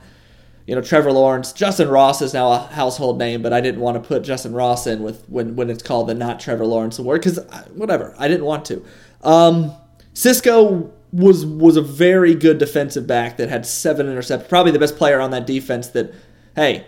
you 0.66 0.74
know, 0.74 0.80
Trevor 0.80 1.12
Lawrence, 1.12 1.52
Justyn 1.52 1.90
Ross 1.90 2.22
is 2.22 2.32
now 2.32 2.50
a 2.52 2.58
household 2.58 3.18
name, 3.18 3.42
but 3.42 3.52
I 3.52 3.60
didn't 3.60 3.80
want 3.80 4.02
to 4.02 4.06
put 4.06 4.22
Justyn 4.22 4.54
Ross 4.54 4.86
in 4.86 5.02
with 5.02 5.24
when 5.28 5.56
when 5.56 5.68
it's 5.70 5.82
called 5.82 6.08
the 6.08 6.14
not 6.14 6.40
Trevor 6.40 6.64
Lawrence 6.66 6.98
award 6.98 7.20
because 7.22 7.38
whatever. 7.74 8.14
I 8.18 8.28
didn't 8.28 8.46
want 8.46 8.64
to. 8.66 8.82
Um, 9.22 9.72
Cisco 10.14 10.90
was 11.12 11.44
was 11.44 11.76
a 11.76 11.82
very 11.82 12.34
good 12.34 12.58
defensive 12.58 13.06
back 13.06 13.36
that 13.36 13.48
had 13.48 13.66
seven 13.66 14.06
interceptions. 14.06 14.48
Probably 14.48 14.72
the 14.72 14.78
best 14.78 14.96
player 14.96 15.20
on 15.20 15.30
that 15.32 15.46
defense. 15.46 15.88
That 15.88 16.14
hey, 16.56 16.86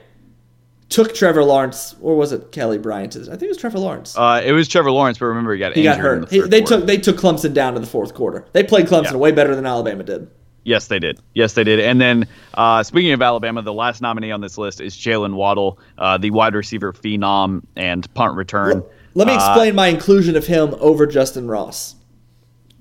took 0.88 1.14
Trevor 1.14 1.44
Lawrence, 1.44 1.94
or 2.00 2.16
was 2.16 2.32
it 2.32 2.52
Kelly 2.52 2.78
Bryant? 2.78 3.16
I 3.16 3.24
think 3.30 3.42
it 3.42 3.48
was 3.48 3.58
Trevor 3.58 3.78
Lawrence. 3.78 4.16
Uh, 4.16 4.40
it 4.44 4.52
was 4.52 4.68
Trevor 4.68 4.90
Lawrence, 4.90 5.18
but 5.18 5.26
remember 5.26 5.52
he 5.52 5.58
got 5.58 5.74
he 5.74 5.82
got 5.82 5.98
hurt. 5.98 6.28
the 6.30 6.34
He, 6.34 6.40
they 6.40 6.60
quarter. 6.60 6.76
took 6.78 6.86
they 6.86 6.96
took 6.98 7.16
Clemson 7.16 7.52
down 7.52 7.74
to 7.74 7.80
the 7.80 7.86
fourth 7.86 8.14
quarter. 8.14 8.46
They 8.52 8.62
played 8.64 8.86
Clemson 8.86 9.12
Yeah. 9.12 9.16
way 9.18 9.32
better 9.32 9.54
than 9.54 9.66
Alabama 9.66 10.02
did. 10.02 10.28
Yes, 10.66 10.88
they 10.88 10.98
did. 10.98 11.20
Yes, 11.32 11.52
they 11.52 11.62
did. 11.62 11.78
And 11.78 12.00
then, 12.00 12.26
uh, 12.54 12.82
speaking 12.82 13.12
of 13.12 13.22
Alabama, 13.22 13.62
the 13.62 13.72
last 13.72 14.02
nominee 14.02 14.32
on 14.32 14.40
this 14.40 14.58
list 14.58 14.80
is 14.80 14.96
Jaylen 14.96 15.34
Waddle, 15.34 15.78
uh, 15.96 16.18
the 16.18 16.32
wide 16.32 16.56
receiver 16.56 16.92
phenom 16.92 17.62
and 17.76 18.12
punt 18.14 18.34
return. 18.34 18.82
Let 19.14 19.28
me 19.28 19.34
Uh, 19.34 19.36
explain 19.36 19.76
my 19.76 19.86
inclusion 19.86 20.34
of 20.34 20.44
him 20.48 20.74
over 20.80 21.06
Justyn 21.06 21.48
Ross. 21.48 21.94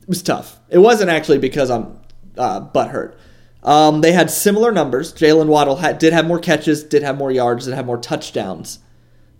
It 0.01 0.09
was 0.09 0.23
tough. 0.23 0.59
It 0.69 0.79
wasn't 0.79 1.11
actually 1.11 1.37
because 1.37 1.69
I'm 1.69 1.99
uh, 2.39 2.61
butthurt. 2.61 3.13
Um, 3.61 4.01
they 4.01 4.13
had 4.13 4.31
similar 4.31 4.71
numbers. 4.71 5.13
Jaylen 5.13 5.45
Waddle 5.45 5.75
had, 5.75 5.99
did 5.99 6.11
have 6.11 6.25
more 6.25 6.39
catches, 6.39 6.83
did 6.83 7.03
have 7.03 7.19
more 7.19 7.31
yards, 7.31 7.65
did 7.65 7.75
have 7.75 7.85
more 7.85 7.99
touchdowns. 7.99 8.79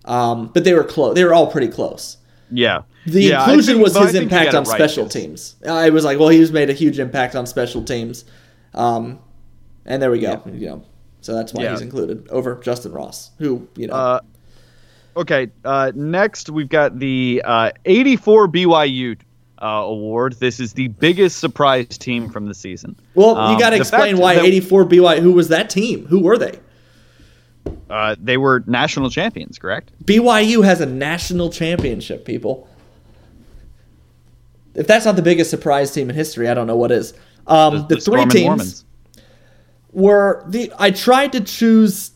Um, 0.06 0.52
but 0.54 0.64
they 0.64 0.76
were 0.76 0.84
close. 0.84 1.16
They 1.16 1.24
were 1.24 1.34
all 1.34 1.48
pretty 1.48 1.70
close. 1.70 2.18
Yeah. 2.52 2.82
The 3.06 3.22
Yeah, 3.24 3.40
inclusion 3.44 3.76
think- 3.76 3.84
was 3.84 3.98
his 3.98 4.16
impact 4.16 4.54
on 4.54 4.64
right, 4.64 4.76
special 4.76 5.08
teams. 5.08 5.56
I 5.68 5.90
was 5.90 6.04
like, 6.06 6.20
well, 6.20 6.30
he's 6.30 6.52
made 6.52 6.70
a 6.70 6.74
huge 6.74 7.00
impact 7.00 7.36
on 7.36 7.46
special 7.46 7.84
teams. 7.84 8.26
Um, 8.74 9.20
and 9.86 10.02
there 10.02 10.12
we 10.12 10.20
go. 10.20 10.42
You 10.52 10.68
know, 10.68 10.84
so 11.22 11.36
that's 11.36 11.54
why 11.54 11.64
Yeah. 11.64 11.72
he's 11.72 11.82
included 11.82 12.28
over 12.30 12.56
Justyn 12.58 12.94
Ross, 12.94 13.32
who 13.40 13.68
you 13.76 13.88
know. 13.88 13.94
Uh, 13.94 14.20
okay. 15.18 15.50
Uh, 15.64 15.92
next, 15.96 16.50
we've 16.50 16.70
got 16.70 16.98
the 17.00 17.42
uh, 17.46 17.72
84 17.86 18.48
BYU 18.48 19.18
uh, 19.62 19.66
award. 19.68 20.34
This 20.40 20.60
is 20.60 20.74
the 20.74 20.88
biggest 20.90 21.38
surprise 21.40 21.98
team 21.98 22.30
from 22.30 22.48
the 22.48 22.54
season. 22.54 22.96
well, 23.14 23.36
you 23.36 23.54
um, 23.54 23.60
got 23.60 23.70
to 23.70 23.76
the 23.78 23.82
explain 23.82 24.18
why 24.18 24.34
84 24.36 24.86
BYU. 24.86 25.20
Who 25.20 25.32
was 25.32 25.48
that 25.50 25.70
team? 25.70 26.06
Who 26.08 26.20
were 26.22 26.38
they? 26.38 26.60
Uh, 27.90 28.16
they 28.20 28.38
were 28.38 28.64
national 28.66 29.10
champions, 29.10 29.60
correct? 29.60 29.92
BYU 30.04 30.64
has 30.64 30.82
a 30.82 30.86
national 30.86 31.50
championship, 31.50 32.26
people. 32.26 32.68
If 34.74 34.88
that's 34.88 35.06
not 35.06 35.16
the 35.16 35.22
biggest 35.22 35.50
surprise 35.50 35.92
team 35.92 36.10
in 36.10 36.16
history, 36.16 36.50
I 36.50 36.54
don't 36.54 36.68
know 36.68 36.76
what 36.76 36.92
is. 36.92 37.14
Um, 37.48 37.86
the, 37.88 37.96
three 37.96 38.02
Storm 38.02 38.22
and 38.22 38.32
teams 38.32 38.46
Mormons. 38.46 38.86
were 39.92 40.44
the. 40.48 40.74
I 40.78 40.92
tried 40.92 41.32
to 41.34 41.42
choose 41.42 42.12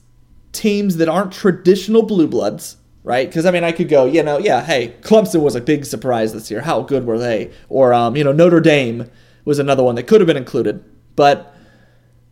teams 0.51 0.97
that 0.97 1.07
aren't 1.07 1.31
traditional 1.31 2.01
blue 2.01 2.27
bloods, 2.27 2.77
right? 3.03 3.27
Because 3.27 3.45
I 3.45 3.51
mean, 3.51 3.63
I 3.63 3.71
could 3.71 3.89
go, 3.89 4.05
you 4.05 4.23
know, 4.23 4.39
yeah, 4.39 4.63
hey, 4.65 4.95
Clemson 5.01 5.41
was 5.41 5.55
a 5.55 5.61
big 5.61 5.85
surprise 5.85 6.33
this 6.33 6.49
year. 6.49 6.61
How 6.61 6.81
good 6.81 7.05
were 7.05 7.19
they? 7.19 7.51
Or 7.69 7.93
um, 7.93 8.15
you 8.15 8.23
know, 8.23 8.31
Notre 8.31 8.59
Dame 8.59 9.09
was 9.45 9.59
another 9.59 9.83
one 9.83 9.95
that 9.95 10.03
could 10.03 10.19
have 10.19 10.27
been 10.27 10.35
included, 10.35 10.83
but 11.15 11.55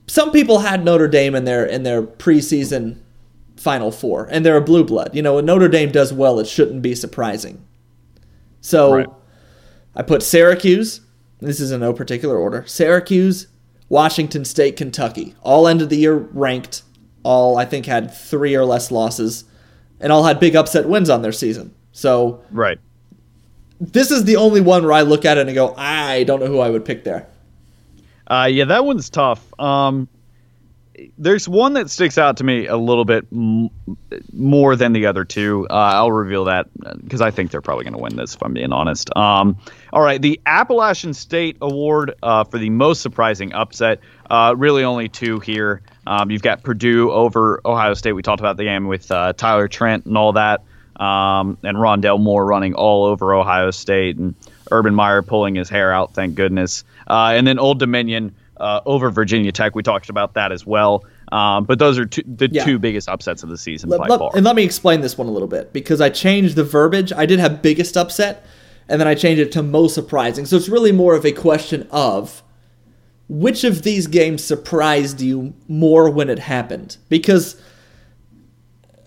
some 0.08 0.32
people 0.32 0.60
had 0.60 0.84
Notre 0.84 1.08
Dame 1.08 1.36
in 1.36 1.46
their 1.46 1.66
in 1.66 1.84
their 1.84 2.02
preseason 2.02 2.98
Final 3.58 3.92
Four, 3.92 4.28
and 4.32 4.46
they're 4.46 4.58
a 4.58 4.62
blue 4.62 4.84
blood. 4.84 5.12
You 5.14 5.22
know, 5.22 5.36
when 5.36 5.46
Notre 5.46 5.68
Dame 5.68 5.92
does 5.92 6.14
well, 6.14 6.40
it 6.40 6.48
shouldn't 6.48 6.82
be 6.82 6.96
surprising. 6.96 7.64
So, 8.62 8.94
Right. 8.94 9.08
I 9.96 10.02
put 10.04 10.22
Syracuse. 10.24 11.02
This 11.40 11.60
is 11.60 11.72
in 11.72 11.80
no 11.82 11.94
particular 11.94 12.38
order. 12.38 12.64
Syracuse, 12.68 13.48
Washington 13.90 14.46
State, 14.46 14.76
Kentucky. 14.76 15.36
All 15.42 15.68
end 15.68 15.82
of 15.82 15.90
the 15.90 15.98
year 15.98 16.16
ranked. 16.16 16.84
All 17.24 17.58
I 17.58 17.66
think 17.66 17.86
had 17.86 18.14
three 18.14 18.56
or 18.56 18.66
less 18.66 18.92
losses, 18.92 19.44
and 20.00 20.12
all 20.12 20.24
had 20.24 20.40
big 20.40 20.56
upset 20.56 20.88
wins 20.88 21.10
on 21.10 21.22
their 21.22 21.32
season. 21.32 21.74
So 21.92 22.42
Right. 22.52 22.80
this 23.82 24.12
is 24.12 24.24
the 24.26 24.36
only 24.36 24.62
one 24.62 24.84
where 24.84 24.94
I 24.94 25.02
look 25.02 25.26
at 25.26 25.38
it 25.38 25.48
and 25.48 25.56
go, 25.56 25.74
I 25.78 26.24
don't 26.24 26.40
know 26.40 26.48
who 26.48 26.60
I 26.60 26.70
would 26.70 26.86
pick 26.86 27.04
there. 27.04 27.28
Uh, 28.28 28.48
yeah, 28.52 28.66
that 28.66 28.86
one's 28.86 29.10
tough. 29.10 29.42
Um, 29.60 30.08
there's 31.18 31.48
one 31.48 31.74
that 31.74 31.90
sticks 31.90 32.18
out 32.18 32.38
to 32.38 32.44
me 32.44 32.68
a 32.68 32.78
little 32.78 33.06
bit 33.06 33.28
m- 33.32 33.70
more 34.34 34.76
than 34.76 34.94
the 34.94 35.06
other 35.06 35.26
two. 35.26 35.68
Uh, 35.70 35.74
I'll 35.74 36.12
reveal 36.12 36.46
that 36.46 36.68
because 37.04 37.22
I 37.22 37.32
think 37.32 37.52
they're 37.52 37.62
probably 37.62 37.84
going 37.84 37.94
to 37.94 38.00
win 38.00 38.16
this, 38.16 38.36
if 38.36 38.44
I'm 38.44 38.54
being 38.54 38.72
honest. 38.72 39.16
Um, 39.16 39.58
all 39.94 40.02
right, 40.02 40.22
the 40.22 40.40
Appalachian 40.46 41.14
State 41.14 41.58
Award 41.62 42.16
uh, 42.24 42.44
for 42.44 42.58
the 42.58 42.70
most 42.70 43.02
surprising 43.02 43.54
upset. 43.54 44.00
Uh, 44.30 44.56
really, 44.58 44.84
only 44.84 45.10
two 45.10 45.40
here. 45.40 45.82
Um, 46.06 46.32
you've 46.32 46.42
got 46.42 46.64
Purdue 46.64 47.12
over 47.12 47.62
Ohio 47.66 47.94
State. 47.94 48.14
We 48.14 48.22
talked 48.22 48.40
about 48.40 48.58
the 48.58 48.64
game 48.64 48.88
with 48.88 49.12
uh, 49.12 49.34
Tyler 49.34 49.68
Trent 49.68 50.06
and 50.06 50.18
all 50.18 50.34
that, 50.34 50.64
um, 50.96 51.58
and 51.64 51.78
Rondale 51.78 52.20
Moore 52.20 52.46
running 52.46 52.74
all 52.74 53.06
over 53.06 53.34
Ohio 53.34 53.72
State, 53.72 54.18
and 54.18 54.36
Urban 54.72 54.96
Meyer 54.96 55.22
pulling 55.22 55.56
his 55.56 55.70
hair 55.70 55.94
out. 55.94 56.14
Thank 56.14 56.36
goodness. 56.36 56.84
Uh, 57.08 57.34
and 57.36 57.46
then 57.46 57.60
Old 57.60 57.80
Dominion 57.80 58.36
uh, 58.60 58.82
over 58.86 59.10
Virginia 59.10 59.52
Tech. 59.52 59.76
We 59.76 59.84
talked 59.84 60.10
about 60.10 60.34
that 60.36 60.52
as 60.52 60.66
well. 60.66 61.04
Um, 61.32 61.66
but 61.66 61.80
those 61.80 61.98
are 62.00 62.06
two, 62.06 62.24
the 62.26 62.50
Yeah. 62.52 62.64
two 62.66 62.80
biggest 62.80 63.10
upsets 63.10 63.44
of 63.44 63.50
the 63.50 63.58
season 63.58 63.90
Let- 63.90 64.00
by 64.02 64.08
let- 64.08 64.20
far. 64.20 64.32
and 64.36 64.46
let 64.46 64.56
me 64.56 64.64
explain 64.64 65.02
this 65.02 65.18
one 65.18 65.28
a 65.28 65.32
little 65.32 65.48
bit 65.48 65.74
because 65.74 66.00
I 66.02 66.10
changed 66.10 66.56
the 66.56 66.64
verbiage. 66.64 67.12
I 67.14 67.26
did 67.26 67.40
have 67.40 67.62
biggest 67.62 67.98
upset, 67.98 68.46
and 68.90 69.00
then 69.02 69.08
I 69.08 69.16
changed 69.16 69.42
it 69.42 69.52
to 69.54 69.64
most 69.64 69.94
surprising. 69.94 70.46
So 70.46 70.56
it's 70.56 70.70
really 70.70 70.92
more 70.92 71.16
of 71.16 71.26
a 71.26 71.32
question 71.32 71.88
of 71.92 72.44
which 73.30 73.64
of 73.66 73.82
these 73.84 74.08
games 74.08 74.42
surprised 74.44 75.20
you 75.20 75.54
more 75.68 76.10
when 76.10 76.30
it 76.30 76.40
happened? 76.40 76.96
Because 77.10 77.58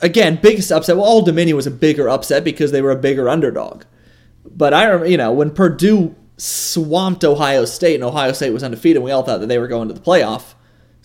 again, 0.03 0.39
biggest 0.43 0.71
upset. 0.73 0.97
Well, 0.97 1.07
Old 1.07 1.27
Dominion 1.27 1.57
was 1.57 1.67
a 1.67 1.71
bigger 1.71 2.09
upset 2.09 2.45
because 2.45 2.71
they 2.73 2.83
were 2.83 2.91
a 2.91 2.97
bigger 2.97 3.29
underdog. 3.29 3.85
But 4.45 4.75
I 4.75 4.85
remember, 4.85 5.07
you 5.07 5.17
know, 5.17 5.33
when 5.33 5.51
Purdue 5.51 6.15
swamped 6.41 7.25
Ohio 7.25 7.65
State 7.65 7.95
and 7.97 8.05
Ohio 8.05 8.33
State 8.33 8.51
was 8.51 8.63
undefeated, 8.63 8.97
and 8.97 9.05
we 9.05 9.11
all 9.11 9.23
thought 9.23 9.41
that 9.41 9.49
they 9.49 9.59
were 9.59 9.69
going 9.69 9.89
to 9.89 9.95
the 9.95 10.01
playoff. 10.01 10.55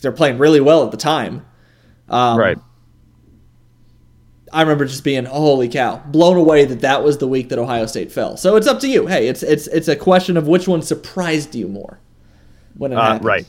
They're 0.01 0.11
playing 0.11 0.38
really 0.38 0.61
well 0.61 0.83
at 0.86 0.91
the 0.91 0.97
time. 0.97 1.45
Um, 2.09 2.38
right. 2.39 2.57
I 4.53 4.61
remember 4.61 4.86
just 4.86 5.03
being 5.03 5.25
holy 5.25 5.67
cow, 5.67 5.97
blown 5.97 6.38
away 6.38 6.65
that 6.65 6.81
that 6.81 7.03
was 7.03 7.17
the 7.17 7.27
week 7.27 7.49
that 7.49 7.59
Ohio 7.59 7.86
State 7.88 8.11
fell. 8.11 8.38
So 8.38 8.55
it's 8.55 8.67
up 8.67 8.79
to 8.81 8.88
you. 8.88 9.07
Hey, 9.07 9.27
it's 9.27 9.43
it's 9.43 9.67
it's 9.67 9.88
a 9.88 9.95
question 9.95 10.38
of 10.38 10.47
which 10.47 10.67
one 10.67 10.81
surprised 10.81 11.55
you 11.55 11.67
more 11.67 11.99
when 12.77 12.93
it 12.93 12.95
Uh, 12.95 13.19
right. 13.21 13.45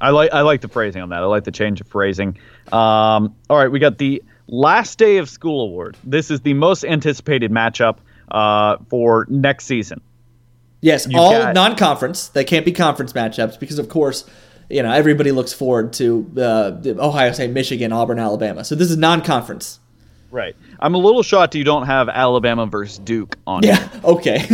I 0.00 0.10
like 0.10 0.32
I 0.32 0.40
like 0.40 0.60
the 0.60 0.68
phrasing 0.68 1.02
on 1.02 1.10
that. 1.10 1.22
I 1.22 1.26
like 1.26 1.44
the 1.44 1.52
change 1.52 1.80
of 1.80 1.86
phrasing. 1.86 2.38
Um, 2.72 3.34
all 3.50 3.58
right, 3.58 3.70
we 3.70 3.78
got 3.78 3.98
the 3.98 4.22
last 4.46 4.98
day 4.98 5.18
of 5.18 5.28
school 5.28 5.62
award. 5.62 5.96
This 6.04 6.30
is 6.30 6.40
the 6.40 6.54
most 6.54 6.84
anticipated 6.84 7.50
matchup 7.50 7.98
uh, 8.30 8.78
for 8.88 9.26
next 9.28 9.66
season. 9.66 10.00
Yes, 10.80 11.06
You 11.08 11.18
all 11.18 11.32
got- 11.32 11.54
non-conference. 11.54 12.28
They 12.28 12.44
can't 12.44 12.64
be 12.64 12.72
conference 12.72 13.12
matchups 13.12 13.58
because, 13.58 13.78
of 13.78 13.88
course, 13.88 14.24
you 14.70 14.82
know 14.82 14.92
everybody 14.92 15.32
looks 15.32 15.52
forward 15.52 15.92
to 15.94 16.30
uh, 16.36 16.72
Ohio 16.98 17.32
State, 17.32 17.50
Michigan, 17.50 17.92
Auburn, 17.92 18.18
Alabama. 18.18 18.64
So 18.64 18.74
this 18.74 18.90
is 18.90 18.96
non-conference. 18.96 19.80
Right. 20.30 20.54
I'm 20.78 20.94
a 20.94 20.98
little 20.98 21.22
shocked 21.22 21.54
you 21.54 21.64
don't 21.64 21.86
have 21.86 22.08
Alabama 22.10 22.66
versus 22.66 22.98
Duke 22.98 23.36
on. 23.46 23.62
here. 23.62 23.72
Yeah. 23.72 24.00
Okay. 24.04 24.46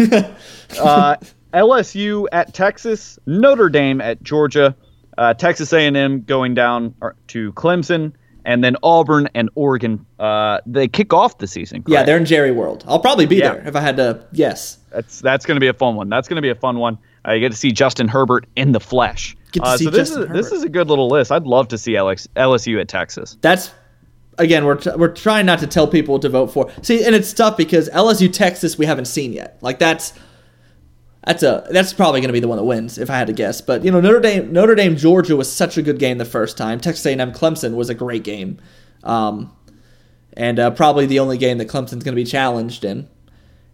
uh, 0.81 1.17
LSU 1.53 2.27
at 2.33 2.55
Texas, 2.55 3.19
Notre 3.27 3.69
Dame 3.69 4.01
at 4.01 4.23
Georgia, 4.23 4.75
uh, 5.19 5.35
Texas 5.35 5.73
A&M 5.73 6.23
going 6.23 6.55
down 6.55 6.95
to 7.29 7.53
Clemson, 7.55 8.13
and 8.45 8.63
then 8.63 8.77
Auburn 8.83 9.29
and 9.35 9.51
Oregon. 9.55 10.05
Uh, 10.19 10.61
they 10.67 10.89
kick 10.89 11.13
off 11.13 11.39
the 11.39 11.47
season. 11.47 11.83
yeah, 11.87 12.03
they're 12.03 12.17
in 12.17 12.25
Jerry 12.25 12.51
World. 12.53 12.85
I'll 12.87 13.01
probably 13.01 13.27
be 13.27 13.37
Yeah. 13.37 13.55
there 13.55 13.69
if 13.69 13.77
I 13.77 13.81
had 13.81 13.97
to. 13.97 14.27
Yes. 14.33 14.79
That's 14.91 15.21
that's 15.21 15.45
going 15.47 15.57
to 15.57 15.61
be 15.61 15.69
a 15.69 15.73
fun 15.75 15.97
one. 15.97 16.09
That's 16.09 16.29
going 16.29 16.37
to 16.37 16.43
be 16.43 16.51
a 16.51 16.55
fun 16.55 16.79
one. 16.79 16.99
Uh, 17.27 17.33
you 17.33 17.41
get 17.41 17.51
to 17.53 17.57
see 17.59 17.73
Justin 17.73 18.07
Herbert 18.09 18.47
in 18.57 18.73
the 18.73 18.81
flesh. 18.81 19.37
Get 19.53 19.63
to 19.65 19.69
uh, 19.71 19.77
see 19.77 19.85
so 19.85 19.91
this 19.91 20.11
Justin 20.11 20.37
is 20.37 20.51
this 20.51 20.53
is 20.53 20.63
a 20.65 20.69
good 20.69 20.89
little 20.89 21.09
list. 21.09 21.33
I'd 21.33 21.45
love 21.47 21.69
to 21.69 21.79
see 21.79 21.93
LX, 21.93 22.29
LSU 22.37 22.81
at 22.81 22.89
Texas. 22.89 23.37
that's 23.41 23.71
again 24.37 24.65
we're, 24.65 24.75
t- 24.75 24.91
we're 24.97 25.07
trying 25.15 25.47
not 25.47 25.61
to 25.61 25.67
tell 25.67 25.87
people 25.87 26.15
what 26.15 26.23
to 26.23 26.29
vote 26.29 26.49
for 26.49 26.69
see 26.83 27.05
and 27.05 27.15
it's 27.15 27.33
tough 27.33 27.57
because 27.57 27.89
lsu 27.91 28.33
texas 28.33 28.77
we 28.77 28.85
haven't 28.85 29.05
seen 29.05 29.33
yet 29.33 29.57
like 29.61 29.79
that's 29.79 30.13
that's 31.27 31.43
a 31.43 31.67
that's 31.71 31.93
probably 31.93 32.21
going 32.21 32.29
to 32.29 32.35
be 32.35 32.41
the 32.41 32.49
one 32.49 32.59
that 32.59 32.65
wins 32.65 32.99
if 32.99 33.11
i 33.11 33.17
had 33.17 33.27
to 33.27 33.33
guess. 33.33 33.61
But 33.61 33.85
you 33.85 33.91
know 33.91 34.01
notre 34.01 34.21
dame 34.21 34.53
notre 34.53 34.75
dame 34.75 34.97
georgia 34.97 35.37
was 35.37 35.51
such 35.51 35.77
a 35.79 35.83
good 35.83 35.99
game 35.99 36.19
the 36.19 36.25
first 36.25 36.57
time. 36.57 36.81
Texas 36.81 37.07
a&m 37.07 37.33
clemson 37.33 37.75
was 37.75 37.89
a 37.89 37.95
great 37.95 38.25
game. 38.25 38.59
Um, 39.03 39.55
and 40.35 40.59
uh, 40.59 40.71
probably 40.73 41.07
the 41.07 41.21
only 41.21 41.39
game 41.39 41.59
that 41.59 41.69
clemson's 41.69 42.05
going 42.05 42.07
to 42.07 42.13
be 42.13 42.25
challenged 42.25 42.85
in. 42.85 43.09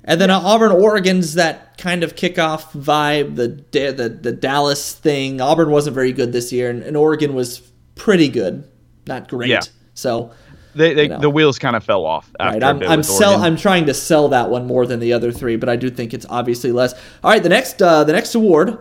And 0.05 0.21
then 0.21 0.31
uh, 0.31 0.41
auburn 0.41 0.73
oregon's 0.73 1.35
that 1.35 1.77
kind 1.79 2.03
of 2.03 2.15
kickoff 2.15 2.73
vibe 2.73 3.37
the, 3.37 3.49
the 3.73 4.09
the 4.09 4.33
dallas 4.33 4.95
thing. 4.95 5.41
Auburn 5.41 5.71
wasn't 5.71 5.95
very 5.95 6.13
good 6.13 6.33
this 6.33 6.53
year 6.53 6.71
and, 6.71 6.83
and 6.83 6.97
oregon 6.97 7.35
was 7.35 7.61
pretty 7.95 8.29
good. 8.29 8.69
Not 9.07 9.29
great. 9.29 9.51
Yeah. 9.51 9.61
so 9.95 10.33
they, 10.81 10.95
they 10.95 11.03
You 11.05 11.09
know. 11.11 11.21
the 11.21 11.31
wheels 11.31 11.59
kind 11.59 11.77
of 11.77 11.85
fell 11.85 12.05
off 12.05 12.31
after 12.41 12.55
Right, 12.59 12.63
I'm 12.65 12.83
I'm 12.83 13.03
sell 13.03 13.31
Oregon. 13.35 13.47
I'm 13.47 13.57
trying 13.57 13.87
to 13.87 13.95
sell 13.95 14.29
that 14.29 14.51
one 14.51 14.67
more 14.67 14.87
than 14.87 14.99
the 15.01 15.13
other 15.13 15.31
three, 15.31 15.57
but 15.57 15.69
I 15.69 15.77
do 15.77 15.89
think 15.91 16.13
it's 16.13 16.27
obviously 16.29 16.73
less. 16.73 16.93
All 17.23 17.31
right, 17.31 17.43
the 17.43 17.49
next 17.49 17.81
uh, 17.81 18.03
the 18.05 18.13
next 18.13 18.35
award, 18.35 18.79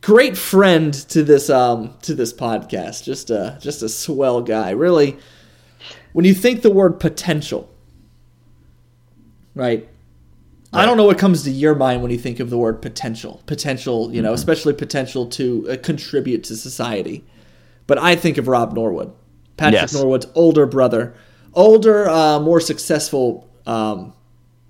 great 0.00 0.36
friend 0.36 0.94
to 1.10 1.22
this 1.22 1.50
um 1.50 1.94
to 2.02 2.14
this 2.14 2.32
podcast, 2.32 3.04
just 3.04 3.30
a 3.30 3.58
just 3.60 3.82
a 3.82 3.88
swell 3.88 4.40
guy. 4.40 4.70
Really, 4.70 5.18
when 6.12 6.24
you 6.24 6.34
think 6.34 6.62
the 6.62 6.70
word 6.70 6.98
potential, 7.00 7.68
right? 9.54 9.88
I 10.72 10.86
don't 10.86 10.96
know 10.96 11.04
what 11.04 11.18
comes 11.18 11.44
to 11.44 11.52
your 11.52 11.76
mind 11.76 12.02
when 12.02 12.10
you 12.10 12.18
think 12.18 12.40
of 12.40 12.50
the 12.50 12.58
word 12.58 12.82
potential. 12.82 13.40
Potential, 13.46 14.12
you 14.12 14.20
know, 14.20 14.30
Mm-hmm. 14.30 14.34
especially 14.34 14.72
potential 14.72 15.26
to 15.26 15.68
uh, 15.70 15.76
contribute 15.80 16.42
to 16.44 16.56
society. 16.56 17.24
But 17.86 17.98
I 17.98 18.16
think 18.16 18.38
of 18.38 18.48
Rob 18.48 18.72
Norwood, 18.74 19.12
Patrick 19.56 19.80
Yes. 19.82 19.94
Norwood's 19.94 20.26
older 20.34 20.66
brother, 20.66 21.14
older, 21.54 22.08
uh, 22.08 22.40
more 22.40 22.60
successful 22.60 23.48
um, 23.66 24.12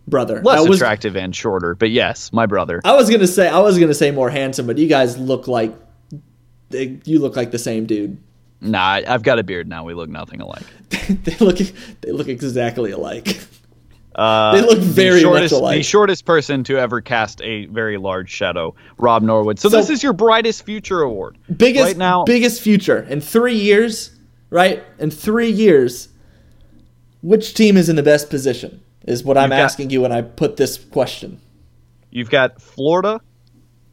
brother. 0.06 0.42
less 0.42 0.68
was, 0.68 0.78
attractive 0.78 1.16
and 1.16 1.34
shorter, 1.34 1.74
but 1.74 1.90
yes, 1.90 2.32
my 2.32 2.46
brother. 2.46 2.80
I 2.84 2.94
was 2.94 3.08
gonna 3.10 3.26
say 3.26 3.48
I 3.48 3.60
was 3.60 3.78
gonna 3.78 3.94
say 3.94 4.10
more 4.10 4.30
handsome, 4.30 4.66
but 4.66 4.78
you 4.78 4.86
guys 4.88 5.16
look 5.18 5.48
like 5.48 5.74
they, 6.70 6.98
you 7.04 7.18
look 7.18 7.36
like 7.36 7.50
the 7.50 7.58
same 7.58 7.86
dude. 7.86 8.18
Nah, 8.60 9.00
I've 9.06 9.22
got 9.22 9.38
a 9.38 9.42
beard 9.42 9.68
now. 9.68 9.84
We 9.84 9.94
look 9.94 10.08
nothing 10.08 10.40
alike. 10.40 10.64
they 11.08 11.36
look 11.38 11.58
they 12.00 12.12
look 12.12 12.28
exactly 12.28 12.90
alike. 12.92 13.38
Uh, 14.14 14.52
They 14.54 14.60
look 14.62 14.78
very 14.78 15.22
the 15.24 15.28
much 15.30 15.50
alike. 15.50 15.78
The 15.78 15.82
shortest 15.82 16.24
person 16.24 16.62
to 16.64 16.78
ever 16.78 17.00
cast 17.00 17.42
a 17.42 17.66
very 17.66 17.96
large 17.96 18.30
shadow, 18.30 18.76
Rob 18.96 19.24
Norwood. 19.24 19.58
So, 19.58 19.68
So- 19.68 19.76
this 19.76 19.90
is 19.90 20.04
your 20.04 20.12
brightest 20.12 20.64
future 20.64 21.00
award. 21.02 21.36
biggest 21.56 21.84
right 21.84 21.96
now. 21.96 22.22
biggest 22.22 22.62
future 22.62 23.00
in 23.10 23.20
three 23.20 23.56
years, 23.56 24.13
right? 24.54 24.84
In 25.00 25.10
three 25.10 25.50
years, 25.50 26.08
which 27.22 27.54
team 27.54 27.76
is 27.76 27.88
in 27.88 27.96
the 27.96 28.02
best 28.04 28.30
position? 28.30 28.80
Is 29.04 29.22
what 29.24 29.36
I'm 29.36 29.50
got- 29.50 29.58
asking 29.58 29.90
you 29.90 30.00
when 30.00 30.12
I 30.12 30.22
put 30.22 30.56
this 30.56 30.78
question. 30.78 31.40
You've 32.10 32.30
got 32.30 32.62
Florida, 32.62 33.20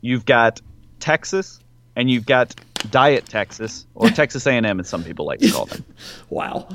you've 0.01 0.25
got 0.25 0.61
Texas, 0.99 1.59
and 1.95 2.09
you've 2.09 2.27
got 2.27 2.53
Diet 2.91 3.25
Texas, 3.25 3.87
or 3.95 4.09
Texas 4.21 4.45
A&M, 4.45 4.79
as 4.79 4.87
some 4.87 5.03
people 5.03 5.25
like 5.25 5.39
to 5.39 5.49
call 5.51 5.65
them. 5.65 5.83
Wow. 6.29 6.67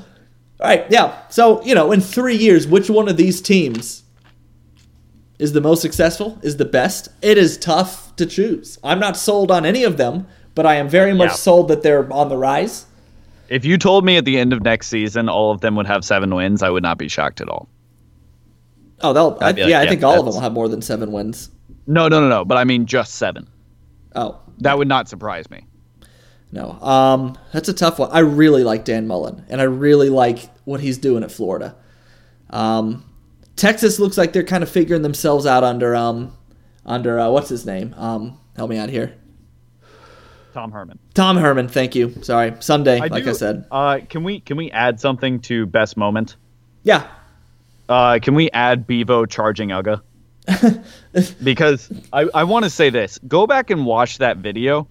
All 0.58 0.68
right, 0.68 0.84
yeah. 0.90 1.14
So 1.28 1.62
you 1.62 1.74
know, 1.74 1.92
in 1.92 2.00
three 2.00 2.36
years, 2.36 2.66
which 2.66 2.90
one 2.90 3.08
of 3.08 3.16
these 3.16 3.40
teams 3.40 4.02
is 5.38 5.52
the 5.52 5.60
most 5.60 5.80
successful? 5.82 6.38
Is 6.42 6.56
the 6.56 6.64
best? 6.64 7.08
It 7.22 7.38
is 7.38 7.56
tough 7.58 8.14
to 8.16 8.26
choose. 8.26 8.78
I'm 8.82 8.98
not 8.98 9.16
sold 9.16 9.50
on 9.50 9.64
any 9.64 9.84
of 9.84 9.96
them, 9.98 10.26
but 10.54 10.66
I 10.66 10.74
am 10.76 10.88
very 10.88 11.14
much 11.14 11.30
Yeah. 11.30 11.34
sold 11.36 11.68
that 11.68 11.82
they're 11.82 12.10
on 12.12 12.28
the 12.28 12.36
rise. 12.38 12.86
If 13.48 13.64
you 13.64 13.78
told 13.78 14.04
me 14.04 14.16
at 14.16 14.24
the 14.24 14.38
end 14.38 14.52
of 14.52 14.62
next 14.62 14.88
season 14.88 15.28
all 15.28 15.52
of 15.52 15.60
them 15.60 15.76
would 15.76 15.86
have 15.86 16.04
seven 16.04 16.34
wins, 16.34 16.62
I 16.62 16.70
would 16.70 16.82
not 16.82 16.98
be 16.98 17.08
shocked 17.08 17.40
at 17.40 17.48
all. 17.48 17.68
Oh, 19.02 19.12
they'll. 19.12 19.36
I, 19.40 19.52
like, 19.52 19.56
yeah, 19.58 19.80
I 19.80 19.86
think 19.86 20.02
all 20.02 20.18
of 20.18 20.24
them 20.24 20.34
will 20.34 20.40
have 20.40 20.52
more 20.52 20.68
than 20.68 20.82
seven 20.82 21.12
wins. 21.12 21.50
No, 21.86 22.08
no, 22.08 22.20
no, 22.20 22.28
no. 22.28 22.44
But 22.44 22.58
I 22.58 22.64
mean 22.64 22.86
just 22.86 23.14
seven. 23.14 23.48
Oh, 24.14 24.40
That 24.58 24.78
would 24.78 24.88
not 24.88 25.08
surprise 25.08 25.50
me. 25.50 25.66
No, 26.52 26.70
um, 26.80 27.36
that's 27.52 27.68
a 27.68 27.74
tough 27.74 27.98
one. 27.98 28.10
I 28.12 28.20
really 28.20 28.64
like 28.64 28.84
Dan 28.84 29.06
Mullen, 29.06 29.44
and 29.48 29.60
I 29.60 29.64
really 29.64 30.08
like 30.08 30.48
what 30.64 30.80
he's 30.80 30.96
doing 30.96 31.22
at 31.22 31.30
Florida. 31.30 31.74
Um, 32.50 33.04
Texas 33.56 33.98
looks 33.98 34.16
like 34.16 34.32
they're 34.32 34.44
kind 34.44 34.62
of 34.62 34.70
figuring 34.70 35.02
themselves 35.02 35.44
out 35.44 35.64
under 35.64 35.94
um, 35.94 36.36
under 36.86 37.18
uh, 37.18 37.30
what's 37.30 37.48
his 37.48 37.66
name? 37.66 37.94
Um, 37.98 38.38
help 38.56 38.70
me 38.70 38.78
out 38.78 38.88
here. 38.88 39.14
Tom 40.56 40.72
Herman. 40.72 40.98
Tom 41.12 41.36
Herman. 41.36 41.68
Thank 41.68 41.94
you. 41.94 42.14
Sorry, 42.22 42.54
Sunday, 42.60 42.96
I 42.98 43.08
like 43.08 43.24
do- 43.24 43.28
I 43.28 43.32
said. 43.34 43.66
Uh, 43.70 43.98
can 44.08 44.24
we 44.24 44.40
can 44.40 44.56
we 44.56 44.70
add 44.70 44.98
something 44.98 45.38
to 45.40 45.66
best 45.66 45.98
moment? 45.98 46.36
Yeah, 46.82 47.06
Uh, 47.90 48.18
can 48.22 48.34
we 48.34 48.48
add 48.52 48.86
Bevo 48.86 49.26
charging 49.26 49.68
Uga? 49.68 50.00
because 51.44 51.92
I, 52.10 52.22
I 52.34 52.44
want 52.44 52.64
to 52.64 52.70
say 52.70 52.88
this. 52.88 53.18
Go 53.28 53.46
back 53.46 53.68
and 53.68 53.84
watch 53.84 54.16
that 54.18 54.38
video. 54.38 54.88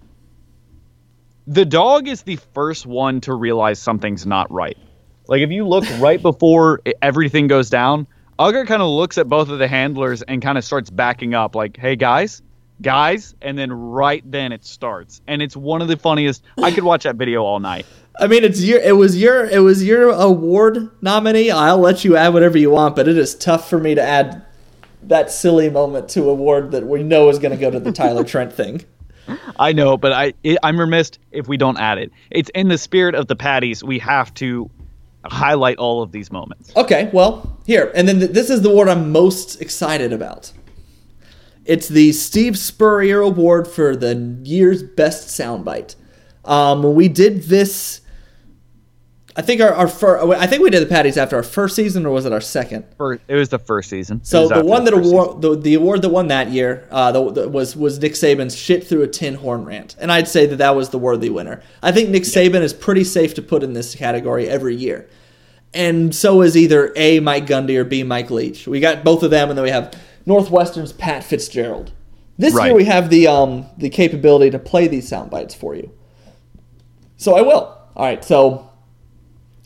The 1.48 1.64
dog 1.64 2.06
is 2.06 2.22
the 2.22 2.36
first 2.54 2.86
one 2.86 3.20
to 3.22 3.34
realize 3.34 3.80
something's 3.80 4.24
not 4.24 4.48
right. 4.52 4.78
Like 5.26 5.40
if 5.40 5.50
you 5.50 5.66
look 5.66 5.84
right 5.98 6.22
before 6.22 6.80
everything 7.02 7.48
goes 7.48 7.70
down, 7.70 8.06
Uga 8.38 8.68
kind 8.68 8.82
of 8.82 8.88
looks 8.88 9.18
at 9.18 9.28
both 9.28 9.48
of 9.48 9.58
the 9.58 9.66
handlers 9.66 10.22
and 10.22 10.40
kind 10.40 10.58
of 10.58 10.64
starts 10.64 10.90
backing 10.90 11.34
up, 11.34 11.56
like, 11.56 11.76
"Hey 11.76 11.96
guys, 11.96 12.40
guys," 12.80 13.34
and 13.42 13.56
then 13.56 13.72
right 13.72 14.22
then 14.30 14.52
it 14.52 14.64
starts, 14.64 15.20
and 15.26 15.42
it's 15.42 15.56
one 15.56 15.82
of 15.82 15.88
the 15.88 15.96
funniest. 15.96 16.42
I 16.62 16.70
could 16.70 16.84
watch 16.84 17.04
that 17.04 17.16
video 17.16 17.42
all 17.42 17.60
night. 17.60 17.86
I 18.18 18.28
mean 18.28 18.44
it's 18.44 18.62
your 18.62 18.80
it 18.80 18.96
was 18.96 19.20
your 19.20 19.44
it 19.44 19.58
was 19.58 19.84
your 19.84 20.10
award 20.10 20.90
nominee. 21.02 21.50
I'll 21.50 21.78
let 21.78 22.04
you 22.04 22.16
add 22.16 22.32
whatever 22.32 22.56
you 22.56 22.70
want, 22.70 22.96
but 22.96 23.08
it 23.08 23.18
is 23.18 23.34
tough 23.34 23.68
for 23.68 23.78
me 23.78 23.94
to 23.94 24.02
add 24.02 24.42
that 25.02 25.30
silly 25.30 25.70
moment 25.70 26.08
to 26.10 26.28
award 26.28 26.70
that 26.72 26.86
we 26.86 27.02
know 27.02 27.28
is 27.28 27.38
going 27.38 27.52
to 27.52 27.58
go 27.58 27.70
to 27.70 27.78
the 27.78 27.92
Tyler 27.92 28.24
Trent 28.32 28.52
thing. 28.52 28.84
I 29.58 29.72
know, 29.72 29.96
but 29.96 30.12
I 30.12 30.34
it, 30.44 30.58
I'm 30.62 30.78
remiss 30.78 31.12
if 31.32 31.48
we 31.48 31.56
don't 31.56 31.78
add 31.78 31.98
it. 31.98 32.10
It's 32.30 32.50
in 32.54 32.68
the 32.68 32.78
spirit 32.78 33.14
of 33.14 33.26
the 33.26 33.36
patties. 33.36 33.82
We 33.82 33.98
have 33.98 34.32
to 34.34 34.70
highlight 35.24 35.78
all 35.78 36.02
of 36.02 36.12
these 36.12 36.30
moments. 36.30 36.72
Okay, 36.76 37.10
well, 37.12 37.58
here. 37.66 37.92
And 37.94 38.08
then 38.08 38.20
th- 38.20 38.30
this 38.30 38.50
is 38.50 38.62
the 38.62 38.70
award 38.70 38.88
I'm 38.88 39.10
most 39.10 39.60
excited 39.60 40.12
about. 40.12 40.52
It's 41.66 41.88
the 41.88 42.12
Steve 42.12 42.56
Spurrier 42.56 43.20
Award 43.20 43.66
for 43.66 43.96
the 43.96 44.14
year's 44.44 44.82
best 44.82 45.28
soundbite. 45.28 45.96
Um, 46.44 46.94
we 46.94 47.08
did 47.08 47.42
this. 47.42 48.02
I 49.34 49.42
think 49.42 49.60
our, 49.60 49.74
our 49.74 49.88
fir- 49.88 50.32
I 50.34 50.46
think 50.46 50.62
we 50.62 50.70
did 50.70 50.80
the 50.80 50.86
patties 50.86 51.18
after 51.18 51.36
our 51.36 51.42
first 51.42 51.76
season, 51.76 52.06
or 52.06 52.10
was 52.10 52.24
it 52.24 52.32
our 52.32 52.40
second? 52.40 52.86
First, 52.96 53.20
it 53.28 53.34
was 53.34 53.48
the 53.48 53.58
first 53.58 53.90
season. 53.90 54.24
So 54.24 54.48
the 54.48 54.64
one 54.64 54.84
that 54.84 54.94
award 54.94 55.42
the, 55.42 55.56
the 55.56 55.74
award 55.74 56.02
that 56.02 56.08
won 56.08 56.28
that 56.28 56.48
year 56.50 56.86
uh, 56.90 57.12
the, 57.12 57.32
the, 57.32 57.48
was 57.48 57.76
was 57.76 57.98
Nick 57.98 58.12
Saban's 58.12 58.56
shit 58.56 58.86
through 58.86 59.02
a 59.02 59.08
tin 59.08 59.34
horn 59.34 59.64
rant, 59.64 59.96
and 59.98 60.10
I'd 60.10 60.28
say 60.28 60.46
that 60.46 60.56
that 60.56 60.76
was 60.76 60.90
the 60.90 60.98
worthy 60.98 61.28
winner. 61.28 61.62
I 61.82 61.90
think 61.92 62.08
Nick 62.10 62.22
Saban 62.22 62.62
is 62.62 62.72
pretty 62.72 63.04
safe 63.04 63.34
to 63.34 63.42
put 63.42 63.62
in 63.62 63.74
this 63.74 63.94
category 63.94 64.48
every 64.48 64.76
year, 64.76 65.10
and 65.74 66.14
so 66.14 66.40
is 66.40 66.56
either 66.56 66.92
A 66.96 67.20
Mike 67.20 67.46
Gundy 67.46 67.76
or 67.76 67.84
B 67.84 68.04
Mike 68.04 68.30
Leach. 68.30 68.66
We 68.66 68.80
got 68.80 69.04
both 69.04 69.22
of 69.22 69.30
them, 69.30 69.50
and 69.50 69.58
then 69.58 69.64
we 69.64 69.70
have 69.70 69.94
Northwestern's 70.26 70.92
Pat 70.92 71.24
Fitzgerald. 71.24 71.92
This 72.38 72.52
Right. 72.54 72.66
year 72.66 72.74
we 72.74 72.84
have 72.84 73.08
the 73.08 73.26
um 73.28 73.66
the 73.78 73.88
capability 73.88 74.50
to 74.50 74.58
play 74.58 74.88
these 74.88 75.08
sound 75.08 75.30
bites 75.30 75.54
for 75.54 75.74
you. 75.74 75.90
So 77.16 77.34
I 77.36 77.40
will. 77.40 77.72
All 77.96 78.04
right, 78.04 78.22
so 78.22 78.68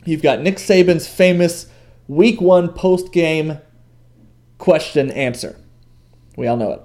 you've 0.05 0.23
got 0.23 0.41
Nick 0.41 0.57
Saban's 0.57 1.09
famous 1.09 1.67
Week 2.07 2.41
One 2.41 2.69
post 2.69 3.13
game 3.13 3.59
question 4.59 5.11
answer. 5.11 5.57
We 6.37 6.47
all 6.47 6.57
know 6.57 6.73
it. 6.73 6.83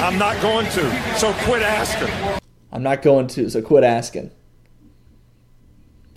I'm 0.00 0.18
not 0.18 0.40
going 0.42 0.66
to, 0.66 1.16
so 1.18 1.32
quit 1.44 1.62
asking. 1.62 2.40
I'm 2.72 2.82
not 2.82 3.00
going 3.02 3.26
to, 3.28 3.48
so 3.48 3.62
quit 3.62 3.84
asking. 3.84 4.30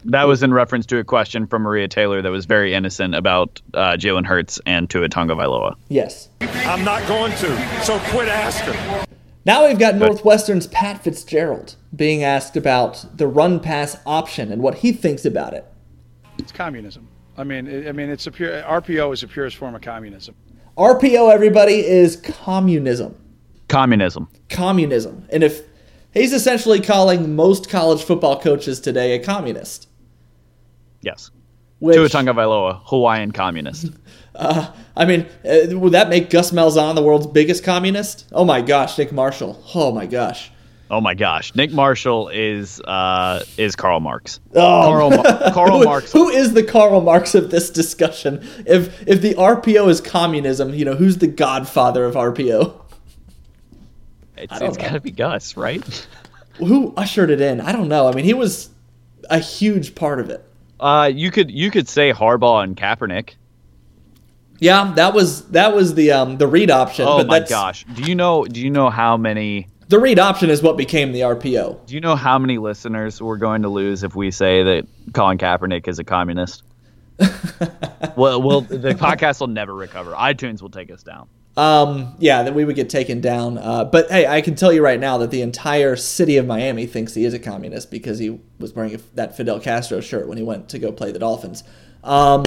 That 0.05 0.27
was 0.27 0.43
in 0.43 0.53
reference 0.53 0.85
to 0.87 0.97
a 0.97 1.03
question 1.03 1.47
from 1.47 1.63
Maria 1.63 1.87
Taylor 1.87 2.21
that 2.21 2.31
was 2.31 2.45
very 2.45 2.73
innocent 2.73 3.15
about 3.15 3.61
uh, 3.73 3.91
Jalen 3.93 4.25
Hurts 4.25 4.59
and 4.65 4.89
Tua 4.89 5.09
Tagovailoa. 5.09 5.75
Yes. 5.89 6.29
I'm 6.41 6.83
not 6.83 7.07
going 7.07 7.31
to, 7.33 7.83
so 7.83 7.99
quit 8.05 8.27
asking. 8.27 9.07
Now 9.45 9.67
we've 9.67 9.79
got 9.79 9.95
Northwestern's 9.95 10.67
Pat 10.67 11.03
Fitzgerald 11.03 11.75
being 11.95 12.23
asked 12.23 12.55
about 12.55 13.05
the 13.17 13.27
run 13.27 13.59
pass 13.59 13.97
option 14.05 14.51
and 14.51 14.61
what 14.61 14.75
he 14.75 14.91
thinks 14.91 15.25
about 15.25 15.53
it. 15.53 15.65
It's 16.37 16.51
communism. 16.51 17.07
I 17.37 17.43
mean, 17.43 17.67
it, 17.67 17.87
I 17.87 17.91
mean, 17.91 18.09
it's 18.09 18.27
a 18.27 18.31
pure 18.31 18.61
RPO 18.61 19.13
is 19.13 19.21
the 19.21 19.27
purest 19.27 19.57
form 19.57 19.75
of 19.75 19.81
communism. 19.81 20.35
RPO, 20.77 21.33
everybody, 21.33 21.85
is 21.85 22.15
communism. 22.15 23.15
Communism. 23.67 24.29
Communism. 24.49 25.27
And 25.29 25.43
if 25.43 25.63
he's 26.13 26.33
essentially 26.33 26.79
calling 26.79 27.35
most 27.35 27.69
college 27.69 28.03
football 28.03 28.39
coaches 28.39 28.79
today 28.79 29.13
a 29.15 29.19
communist. 29.19 29.88
Yes. 31.01 31.31
Which, 31.79 31.95
Tua 31.95 32.09
Tagovailoa, 32.09 32.81
Hawaiian 32.85 33.31
communist. 33.31 33.91
I 34.35 35.05
mean, 35.05 35.25
uh, 35.45 35.77
would 35.77 35.93
that 35.93 36.09
make 36.09 36.29
Gus 36.29 36.51
Malzahn 36.51 36.95
the 36.95 37.01
world's 37.01 37.27
biggest 37.27 37.63
communist? 37.63 38.27
Oh 38.31 38.43
my 38.45 38.61
gosh, 38.61 38.97
Nick 38.97 39.11
Marshall. 39.11 39.61
Oh 39.73 39.91
my 39.91 40.05
gosh. 40.05 40.51
Oh 40.91 40.99
my 40.99 41.13
gosh, 41.13 41.53
Nick 41.55 41.71
Marshall 41.71 42.29
is 42.29 42.81
uh, 42.81 43.43
is 43.57 43.75
Karl 43.75 43.99
Marx. 43.99 44.39
Oh. 44.55 45.11
Karl, 45.21 45.23
Karl 45.53 45.79
Who- 45.79 45.85
Marx. 45.85 46.11
Who 46.11 46.29
is 46.29 46.53
the 46.53 46.63
Karl 46.63 46.99
Marx 47.01 47.35
of 47.35 47.51
this 47.51 47.69
discussion? 47.69 48.39
If 48.65 49.07
if 49.07 49.21
the 49.21 49.35
RPO 49.35 49.87
is 49.89 50.01
communism, 50.01 50.73
you 50.73 50.85
know 50.85 50.95
who's 50.95 51.17
the 51.19 51.27
godfather 51.27 52.05
of 52.05 52.15
RPO? 52.15 52.73
It's, 54.35 54.61
it's 54.61 54.77
got 54.77 54.93
to 54.93 54.99
be 55.01 55.11
Gus, 55.11 55.57
right? 55.57 56.07
Who 56.59 56.93
ushered 56.95 57.29
it 57.29 57.39
in? 57.41 57.61
I 57.61 57.71
don't 57.71 57.87
know. 57.87 58.07
I 58.07 58.13
mean, 58.13 58.25
he 58.25 58.33
was 58.33 58.69
a 59.29 59.39
huge 59.39 59.95
part 59.95 60.19
of 60.19 60.29
it. 60.29 60.48
Uh, 60.79 61.11
you 61.13 61.31
could 61.31 61.51
you 61.51 61.71
could 61.71 61.87
say 61.87 62.13
Harbaugh 62.13 62.63
and 62.63 62.75
Kaepernick. 62.75 63.35
Yeah, 64.59 64.93
that 64.95 65.13
was 65.13 65.47
that 65.49 65.73
was 65.75 65.95
the 65.95 66.11
um 66.11 66.37
the 66.37 66.47
read 66.47 66.71
option. 66.71 67.05
Oh 67.07 67.17
but 67.17 67.27
my 67.27 67.39
that's, 67.39 67.51
gosh, 67.51 67.85
do 67.93 68.03
you 68.03 68.15
know 68.15 68.45
do 68.45 68.59
you 68.59 68.69
know 68.69 68.89
how 68.89 69.17
many 69.17 69.67
the 69.89 69.99
read 69.99 70.19
option 70.19 70.51
is 70.51 70.61
what 70.61 70.77
became 70.77 71.11
the 71.11 71.21
RPO. 71.21 71.87
do 71.87 71.95
you 71.95 71.99
know 71.99 72.15
how 72.15 72.37
many 72.37 72.59
listeners 72.59 73.19
we're 73.21 73.37
going 73.37 73.63
to 73.63 73.69
lose 73.69 74.03
if 74.03 74.15
we 74.15 74.29
say 74.29 74.61
that 74.61 74.87
Colin 75.13 75.39
Kaepernick 75.39 75.87
is 75.87 75.97
a 75.97 76.03
communist? 76.03 76.63
well, 78.15 78.41
well, 78.41 78.61
the 78.61 78.95
podcast 78.97 79.39
will 79.41 79.47
never 79.47 79.73
recover. 79.73 80.11
iTunes 80.11 80.61
will 80.61 80.69
take 80.69 80.91
us 80.91 81.03
down. 81.03 81.27
Um, 81.59 82.15
yeah, 82.19 82.43
that 82.43 82.53
we 82.55 82.63
would 82.63 82.77
get 82.77 82.89
taken 82.89 83.19
down. 83.19 83.57
Uh, 83.57 83.83
but 83.83 84.09
hey, 84.09 84.25
I 84.25 84.39
can 84.39 84.55
tell 84.55 84.71
you 84.71 84.81
right 84.81 84.99
now 84.99 85.17
that 85.17 85.29
the 85.29 85.41
entire 85.41 85.97
city 85.97 86.37
of 86.37 86.45
Miami 86.45 86.85
thinks 86.85 87.13
he 87.13 87.25
is 87.25 87.33
a 87.33 87.39
communist 87.39 87.91
because 87.91 88.17
he 88.17 88.39
was 88.59 88.73
wearing 88.73 88.95
a, 88.95 88.99
that 89.15 89.35
Fidel 89.35 89.59
Castro 89.59 89.99
shirt 89.99 90.29
when 90.29 90.37
he 90.37 90.43
went 90.43 90.69
to 90.69 90.79
go 90.79 90.91
play 90.93 91.11
the 91.11 91.19
Dolphins. 91.19 91.65
Um, 92.01 92.45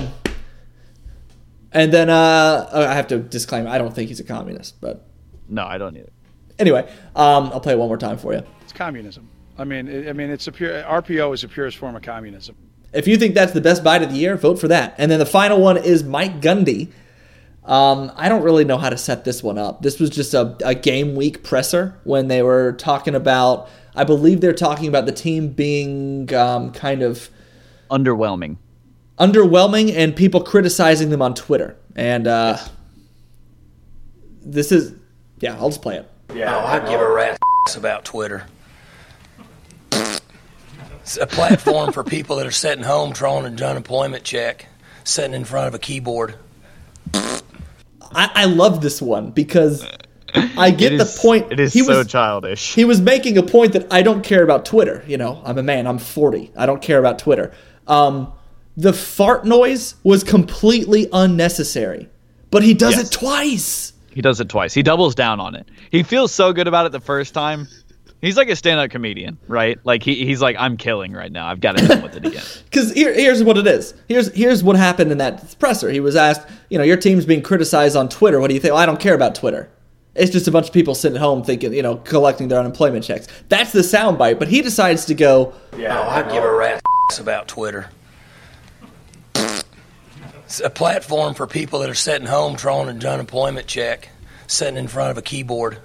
and 1.72 1.92
then 1.92 2.08
uh, 2.08 2.70
oh, 2.72 2.84
I 2.86 2.94
have 2.94 3.06
to 3.08 3.18
disclaim 3.18 3.66
I 3.66 3.76
don't 3.76 3.94
think 3.94 4.08
he's 4.08 4.20
a 4.20 4.24
communist, 4.24 4.80
but 4.80 5.06
No, 5.46 5.64
I 5.64 5.76
don't 5.76 5.92
need 5.92 6.04
it. 6.04 6.12
anyway, 6.58 6.90
um, 7.14 7.50
I'll 7.52 7.60
play 7.60 7.74
it 7.74 7.78
one 7.78 7.88
more 7.88 7.98
time 7.98 8.16
for 8.16 8.32
you. 8.32 8.42
It's 8.62 8.72
communism. 8.72 9.28
I 9.58 9.64
mean, 9.64 9.88
it, 9.88 10.08
I 10.08 10.14
mean, 10.14 10.30
it's 10.30 10.46
a 10.46 10.52
pure 10.52 10.82
RPO 10.84 11.34
is 11.34 11.42
the 11.42 11.48
purest 11.48 11.76
form 11.76 11.96
of 11.96 12.02
communism. 12.02 12.56
If 12.94 13.06
you 13.06 13.18
think 13.18 13.34
that's 13.34 13.52
the 13.52 13.60
best 13.60 13.84
bite 13.84 14.02
of 14.02 14.10
the 14.10 14.16
year, 14.16 14.36
vote 14.36 14.58
for 14.58 14.68
that. 14.68 14.94
And 14.96 15.10
then 15.10 15.18
the 15.18 15.26
final 15.26 15.60
one 15.60 15.76
is 15.76 16.02
Mike 16.02 16.40
Gundy. 16.40 16.90
Um, 17.64 18.10
I 18.16 18.28
don't 18.28 18.42
really 18.42 18.64
know 18.64 18.76
how 18.76 18.90
to 18.90 18.98
set 18.98 19.24
this 19.24 19.42
one 19.42 19.56
up. 19.56 19.82
This 19.82 20.00
was 20.00 20.10
just 20.10 20.34
a, 20.34 20.56
a 20.64 20.74
game 20.74 21.14
week 21.14 21.44
presser 21.44 21.96
when 22.04 22.26
they 22.26 22.42
were 22.42 22.72
talking 22.72 23.14
about, 23.14 23.68
I 23.94 24.02
believe 24.04 24.40
they're 24.40 24.52
talking 24.52 24.88
about 24.88 25.06
the 25.06 25.12
team 25.12 25.48
being 25.48 26.32
um, 26.34 26.72
kind 26.72 27.02
of 27.02 27.30
Underwhelming. 27.90 28.56
underwhelming 29.18 29.94
and 29.94 30.16
people 30.16 30.42
criticizing 30.42 31.10
them 31.10 31.22
on 31.22 31.34
Twitter. 31.34 31.76
And 31.94 32.26
uh, 32.26 32.56
this 34.40 34.72
is, 34.72 34.94
yeah, 35.38 35.54
I'll 35.56 35.68
just 35.68 35.82
play 35.82 35.98
it. 35.98 36.10
Oh, 36.30 36.66
I 36.66 36.80
give 36.80 37.00
a 37.00 37.12
rat's 37.12 37.76
about 37.76 38.04
Twitter. 38.04 38.44
It's 39.92 41.16
a 41.16 41.26
platform 41.26 41.92
for 41.92 42.02
people 42.02 42.36
that 42.36 42.46
are 42.46 42.50
sitting 42.50 42.82
home 42.84 43.12
drawing 43.12 43.44
an 43.44 43.62
unemployment 43.62 44.24
check, 44.24 44.66
sitting 45.04 45.34
in 45.34 45.44
front 45.44 45.68
of 45.68 45.74
a 45.74 45.78
keyboard. 45.78 46.36
I, 48.14 48.30
I 48.34 48.44
love 48.46 48.80
this 48.80 49.00
one 49.02 49.30
because 49.30 49.84
I 50.56 50.70
get 50.70 50.92
It 50.94 50.98
the 50.98 51.18
point. 51.20 51.52
It 51.52 51.60
is 51.60 51.72
he 51.72 51.80
so 51.82 51.98
was, 51.98 52.06
childish. 52.06 52.74
he 52.74 52.84
was 52.84 53.00
making 53.00 53.36
a 53.38 53.42
point 53.42 53.72
that 53.74 53.92
I 53.92 54.02
don't 54.02 54.22
care 54.22 54.42
about 54.42 54.64
Twitter. 54.64 55.04
You 55.06 55.18
know, 55.18 55.42
I'm 55.44 55.58
a 55.58 55.62
man. 55.62 55.86
I'm 55.86 55.98
40. 55.98 56.52
I 56.56 56.66
don't 56.66 56.80
care 56.82 56.98
about 56.98 57.18
Twitter. 57.18 57.52
Um, 57.86 58.32
the 58.76 58.92
fart 58.92 59.44
noise 59.44 59.96
was 60.02 60.24
completely 60.24 61.08
unnecessary, 61.12 62.08
but 62.50 62.62
he 62.62 62.72
does 62.74 62.96
Yes. 62.96 63.08
it 63.08 63.12
twice. 63.12 63.92
He 64.14 64.20
does 64.22 64.40
it 64.40 64.48
twice. 64.48 64.74
He 64.74 64.82
doubles 64.82 65.14
down 65.14 65.40
on 65.40 65.54
it. 65.54 65.66
He 65.90 66.02
feels 66.02 66.32
so 66.32 66.52
good 66.52 66.68
about 66.68 66.84
it 66.86 66.92
the 66.92 67.00
first 67.00 67.32
time. 67.34 67.66
He's 68.22 68.36
like 68.36 68.48
a 68.48 68.54
stand-up 68.54 68.90
comedian, 68.90 69.36
right? 69.48 69.80
Like 69.82 70.04
he, 70.04 70.24
he's 70.24 70.40
like, 70.40 70.54
I'm 70.56 70.76
killing 70.76 71.12
right 71.12 71.30
now. 71.30 71.48
I've 71.48 71.60
got 71.60 71.76
to 71.76 71.84
hit 71.84 72.02
with 72.02 72.16
it 72.16 72.24
again. 72.24 72.44
Because 72.64 72.92
here, 72.92 73.12
here's 73.12 73.42
what 73.42 73.58
it 73.58 73.66
is. 73.66 73.92
Here's 74.08 74.32
here's 74.32 74.64
what 74.64 74.76
happened 74.76 75.12
in 75.12 75.18
that 75.18 75.56
presser. 75.58 75.90
He 75.90 76.00
was 76.00 76.16
asked, 76.16 76.48
you 76.70 76.78
know, 76.78 76.84
your 76.84 76.96
team's 76.96 77.26
being 77.26 77.42
criticized 77.42 77.96
on 77.96 78.08
Twitter. 78.08 78.40
What 78.40 78.48
do 78.48 78.54
you 78.54 78.60
think? 78.60 78.72
Well, 78.72 78.82
I 78.82 78.86
don't 78.86 78.98
care 78.98 79.14
about 79.14 79.34
Twitter. 79.34 79.68
It's 80.14 80.30
just 80.30 80.48
a 80.48 80.50
bunch 80.50 80.68
of 80.68 80.72
people 80.72 80.94
sitting 80.94 81.16
at 81.16 81.22
home 81.22 81.42
thinking, 81.42 81.74
you 81.74 81.82
know, 81.82 81.96
collecting 81.96 82.48
their 82.48 82.60
unemployment 82.60 83.04
checks. 83.04 83.26
That's 83.50 83.72
the 83.72 83.80
soundbite. 83.80 84.38
But 84.38 84.48
he 84.48 84.62
decides 84.62 85.04
to 85.06 85.14
go, 85.14 85.52
Oh, 85.74 85.84
I 85.84 86.22
give 86.22 86.44
a 86.44 86.54
rat's 86.54 87.18
about 87.18 87.48
Twitter. 87.48 87.90
It's 89.34 90.60
a 90.60 90.70
platform 90.70 91.34
for 91.34 91.46
people 91.46 91.80
that 91.80 91.90
are 91.90 91.94
sitting 91.94 92.26
home 92.26 92.54
drawing 92.54 92.88
an 92.88 93.04
unemployment 93.04 93.66
check, 93.66 94.08
sitting 94.46 94.76
in 94.76 94.86
front 94.88 95.10
of 95.10 95.18
a 95.18 95.22
keyboard. 95.22 95.78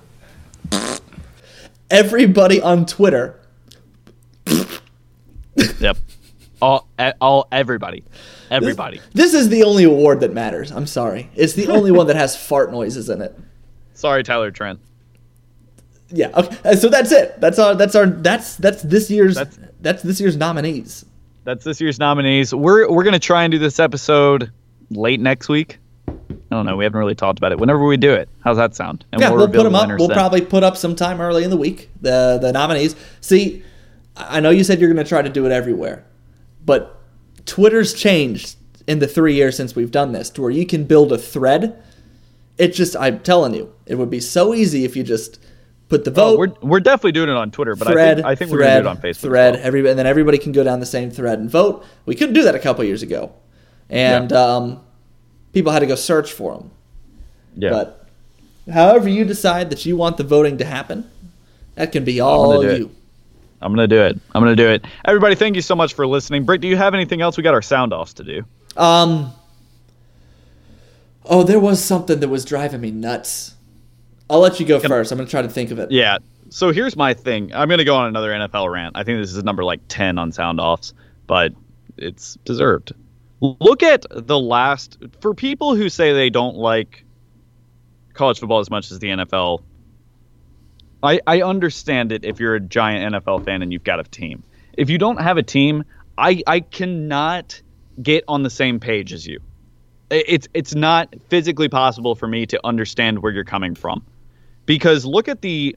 Everybody 1.89 2.61
on 2.61 2.85
Twitter 2.85 3.39
Yep. 5.79 5.97
All, 6.61 6.87
all, 7.21 7.47
everybody, 7.51 8.03
everybody. 8.49 8.99
This 9.13 9.33
is 9.33 9.49
the 9.49 9.63
only 9.63 9.83
award 9.83 10.19
that 10.21 10.33
matters. 10.33 10.71
I'm 10.71 10.87
sorry. 10.87 11.29
It's 11.35 11.53
the 11.53 11.67
only 11.67 11.91
one 11.91 12.07
that 12.07 12.15
has 12.15 12.35
fart 12.47 12.71
noises 12.71 13.09
in 13.09 13.21
it. 13.21 13.37
Sorry, 13.93 14.23
Tyler 14.23 14.51
Trent. 14.51 14.79
Yeah. 16.09 16.29
Okay. 16.35 16.57
uh, 16.63 16.75
So 16.75 16.89
that's 16.89 17.11
it. 17.11 17.39
That's 17.41 17.59
our. 17.59 17.75
That's 17.75 17.95
our. 17.95 18.05
That's 18.07 18.55
that's 18.55 18.81
this 18.83 19.09
year's. 19.11 19.35
That's, 19.35 19.57
That's- 19.81 20.03
this 20.03 20.19
year's 20.21 20.37
nominees. 20.37 21.05
That's 21.43 21.63
this 21.63 21.79
year's 21.81 21.99
nominees. 21.99 22.53
We're 22.53 22.89
we're 22.89 23.03
gonna 23.03 23.19
try 23.19 23.43
and 23.43 23.51
do 23.51 23.59
this 23.59 23.79
episode 23.79 24.51
late 24.89 25.19
next 25.19 25.49
week. 25.49 25.79
I 26.51 26.55
don't 26.55 26.65
know. 26.65 26.75
We 26.77 26.83
haven't 26.85 26.99
really 26.99 27.15
talked 27.15 27.39
about 27.39 27.51
it. 27.51 27.59
Whenever 27.59 27.83
we 27.85 27.97
do 27.97 28.13
it, 28.13 28.29
how's 28.43 28.57
that 28.57 28.75
sound? 28.75 29.05
And 29.11 29.21
yeah, 29.21 29.29
we'll 29.29 29.45
reveal 29.47 29.63
put 29.63 29.71
them 29.71 29.73
the 29.73 29.93
up. 29.93 29.99
We'll 29.99 30.07
then. 30.07 30.15
probably 30.17 30.41
put 30.41 30.63
up 30.63 30.77
sometime 30.77 31.19
early 31.19 31.43
in 31.43 31.49
the 31.49 31.57
week 31.57 31.89
the 32.01 32.37
the 32.41 32.51
nominees. 32.51 32.95
See, 33.21 33.63
I 34.15 34.39
know 34.39 34.49
you 34.49 34.63
said 34.63 34.79
you're 34.79 34.91
going 34.93 35.03
to 35.03 35.07
try 35.07 35.21
to 35.21 35.29
do 35.29 35.45
it 35.45 35.51
everywhere, 35.51 36.05
but 36.65 36.99
Twitter's 37.45 37.93
changed 37.93 38.55
in 38.87 38.99
the 38.99 39.07
three 39.07 39.35
years 39.35 39.55
since 39.57 39.75
we've 39.75 39.91
done 39.91 40.11
this 40.13 40.29
to 40.31 40.41
where 40.41 40.51
you 40.51 40.65
can 40.65 40.85
build 40.85 41.11
a 41.11 41.17
thread. 41.17 41.81
It 42.57 42.69
just, 42.73 42.95
I'm 42.95 43.19
telling 43.19 43.53
you, 43.53 43.71
it 43.85 43.95
would 43.95 44.09
be 44.09 44.19
so 44.19 44.53
easy 44.55 44.83
if 44.85 44.95
you 44.95 45.03
just 45.03 45.39
put 45.89 46.05
the 46.05 46.11
vote. 46.11 46.33
Oh, 46.33 46.37
we're 46.37 46.69
we're 46.69 46.79
definitely 46.79 47.11
doing 47.11 47.29
it 47.29 47.35
on 47.35 47.51
Twitter, 47.51 47.75
but 47.75 47.87
thread, 47.87 48.19
I 48.21 48.23
think 48.23 48.25
I 48.27 48.35
think 48.35 48.51
we're 48.51 48.59
gonna 48.59 48.81
do 48.81 48.87
it 48.87 48.89
on 48.89 48.97
Facebook. 48.97 49.21
Thread, 49.21 49.53
well. 49.55 49.63
every, 49.65 49.87
and 49.89 49.99
then 49.99 50.07
everybody 50.07 50.37
can 50.37 50.51
go 50.53 50.63
down 50.63 50.79
the 50.79 50.85
same 50.85 51.11
thread 51.11 51.37
and 51.39 51.49
vote. 51.49 51.85
We 52.05 52.15
couldn't 52.15 52.33
do 52.33 52.43
that 52.43 52.55
a 52.55 52.59
couple 52.59 52.83
years 52.85 53.03
ago, 53.03 53.33
and 53.89 54.31
Yeah. 54.31 54.37
um, 54.55 54.81
people 55.57 55.71
had 55.71 55.79
to 55.79 55.87
go 55.87 55.95
search 55.95 56.33
for 56.33 56.55
them. 56.55 56.69
Yeah. 57.55 57.71
But 57.71 58.05
however 58.71 59.09
you 59.09 59.25
decide 59.25 59.71
that 59.71 59.87
you 59.87 59.97
want 59.97 60.17
the 60.17 60.23
voting 60.23 60.59
to 60.59 60.65
happen, 60.65 61.09
that 61.73 61.91
can 61.91 62.03
be 62.03 62.19
all 62.19 62.61
do 62.61 62.69
it. 62.69 62.79
you. 62.79 62.91
I'm 63.59 63.71
gonna 63.71 63.87
do 63.87 63.99
it. 64.03 64.19
I'm 64.35 64.43
gonna 64.43 64.55
do 64.55 64.69
it. 64.69 64.85
Everybody, 65.05 65.33
thank 65.33 65.55
you 65.55 65.63
so 65.63 65.75
much 65.75 65.95
for 65.95 66.05
listening. 66.05 66.45
Britt, 66.45 66.61
do 66.61 66.67
you 66.67 66.77
have 66.77 66.93
anything 66.93 67.21
else? 67.21 67.37
We 67.37 67.43
got 67.43 67.55
our 67.55 67.63
sound 67.63 67.91
offs 67.91 68.13
to 68.13 68.23
do. 68.23 68.45
Um. 68.75 69.33
Oh, 71.25 71.41
there 71.41 71.59
was 71.59 71.83
something 71.83 72.19
that 72.19 72.29
was 72.29 72.45
driving 72.45 72.79
me 72.79 72.91
nuts. 72.91 73.55
I'll 74.29 74.39
let 74.39 74.59
you 74.59 74.65
go 74.67 74.79
first. 74.79 75.11
I'm 75.11 75.17
gonna 75.17 75.27
try 75.27 75.41
to 75.41 75.49
think 75.49 75.71
of 75.71 75.79
it. 75.79 75.89
Yeah. 75.89 76.19
So 76.49 76.71
here's 76.71 76.95
my 76.95 77.15
thing. 77.15 77.51
I'm 77.51 77.67
gonna 77.67 77.83
go 77.83 77.95
on 77.95 78.05
another 78.05 78.29
NFL 78.29 78.71
rant. 78.71 78.95
I 78.95 79.03
think 79.03 79.19
this 79.19 79.33
is 79.33 79.43
number 79.43 79.63
like 79.63 79.79
ten 79.87 80.19
on 80.19 80.31
sound 80.31 80.59
offs, 80.59 80.93
but 81.25 81.51
it's 81.97 82.35
deserved. 82.45 82.93
Look 83.39 83.83
at 83.83 84.05
the 84.09 84.39
last 84.39 84.97
for 85.21 85.33
people 85.33 85.75
who 85.75 85.89
say 85.89 86.13
they 86.13 86.29
don't 86.29 86.55
like 86.55 87.05
college 88.13 88.39
football 88.39 88.59
as 88.59 88.69
much 88.69 88.91
as 88.91 88.99
the 88.99 89.09
NFL. 89.09 89.61
I, 91.03 91.19
I 91.27 91.41
understand 91.43 92.11
it 92.11 92.25
if 92.25 92.39
you're 92.39 92.55
a 92.55 92.59
giant 92.59 93.13
NFL 93.13 93.45
fan 93.45 93.61
and 93.61 93.71
you've 93.71 93.83
got 93.83 93.99
a 93.99 94.03
team. 94.03 94.43
If 94.73 94.89
you 94.89 94.97
don't 94.97 95.21
have 95.21 95.37
a 95.37 95.43
team, 95.43 95.85
I, 96.17 96.41
I 96.47 96.61
cannot 96.61 97.61
get 98.01 98.23
on 98.27 98.43
the 98.43 98.49
same 98.49 98.79
page 98.79 99.13
as 99.13 99.25
you. 99.25 99.39
It's 100.09 100.47
it's 100.53 100.73
not 100.73 101.13
physically 101.27 101.67
possible 101.67 102.15
for 102.15 102.27
me 102.27 102.45
to 102.47 102.59
understand 102.65 103.19
where 103.19 103.31
you're 103.31 103.43
coming 103.43 103.75
from. 103.75 104.05
Because 104.65 105.05
look 105.05 105.27
at 105.27 105.41
the 105.41 105.75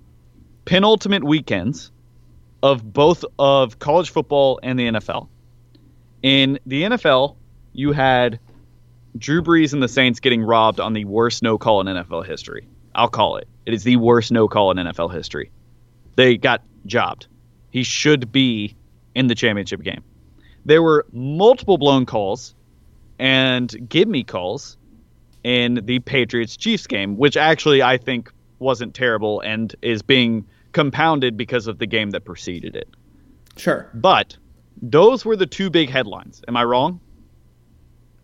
penultimate 0.64 1.24
weekends 1.24 1.90
of 2.62 2.92
both 2.92 3.24
of 3.38 3.78
college 3.78 4.10
football 4.10 4.60
and 4.62 4.78
the 4.78 4.86
NFL. 4.86 5.28
In 6.22 6.60
the 6.64 6.82
NFL, 6.82 7.36
you 7.72 7.92
had 7.92 8.38
Drew 9.16 9.42
Brees 9.42 9.72
and 9.72 9.82
the 9.82 9.88
Saints 9.88 10.20
getting 10.20 10.42
robbed 10.42 10.80
on 10.80 10.92
the 10.92 11.04
worst 11.04 11.42
no 11.42 11.58
call 11.58 11.80
in 11.80 11.86
NFL 11.86 12.26
history. 12.26 12.66
I'll 12.94 13.08
call 13.08 13.36
it. 13.36 13.48
It 13.66 13.74
is 13.74 13.84
the 13.84 13.96
worst 13.96 14.32
no 14.32 14.48
call 14.48 14.70
in 14.70 14.76
NFL 14.76 15.12
history. 15.12 15.50
They 16.16 16.36
got 16.36 16.62
jobbed. 16.86 17.26
He 17.70 17.82
should 17.82 18.32
be 18.32 18.76
in 19.14 19.26
the 19.26 19.34
championship 19.34 19.82
game. 19.82 20.02
There 20.64 20.82
were 20.82 21.06
multiple 21.12 21.78
blown 21.78 22.06
calls 22.06 22.54
and 23.18 23.88
give 23.88 24.08
me 24.08 24.24
calls 24.24 24.76
in 25.44 25.80
the 25.84 26.00
Patriots 26.00 26.56
Chiefs 26.56 26.86
game, 26.86 27.16
which 27.16 27.36
actually 27.36 27.82
I 27.82 27.96
think 27.96 28.30
wasn't 28.58 28.94
terrible 28.94 29.40
and 29.40 29.74
is 29.82 30.02
being 30.02 30.46
compounded 30.72 31.36
because 31.36 31.66
of 31.66 31.78
the 31.78 31.86
game 31.86 32.10
that 32.10 32.24
preceded 32.24 32.76
it. 32.76 32.88
Sure. 33.56 33.88
But 33.94 34.36
those 34.82 35.24
were 35.24 35.36
the 35.36 35.46
two 35.46 35.70
big 35.70 35.90
headlines. 35.90 36.42
Am 36.46 36.56
I 36.56 36.64
wrong? 36.64 37.00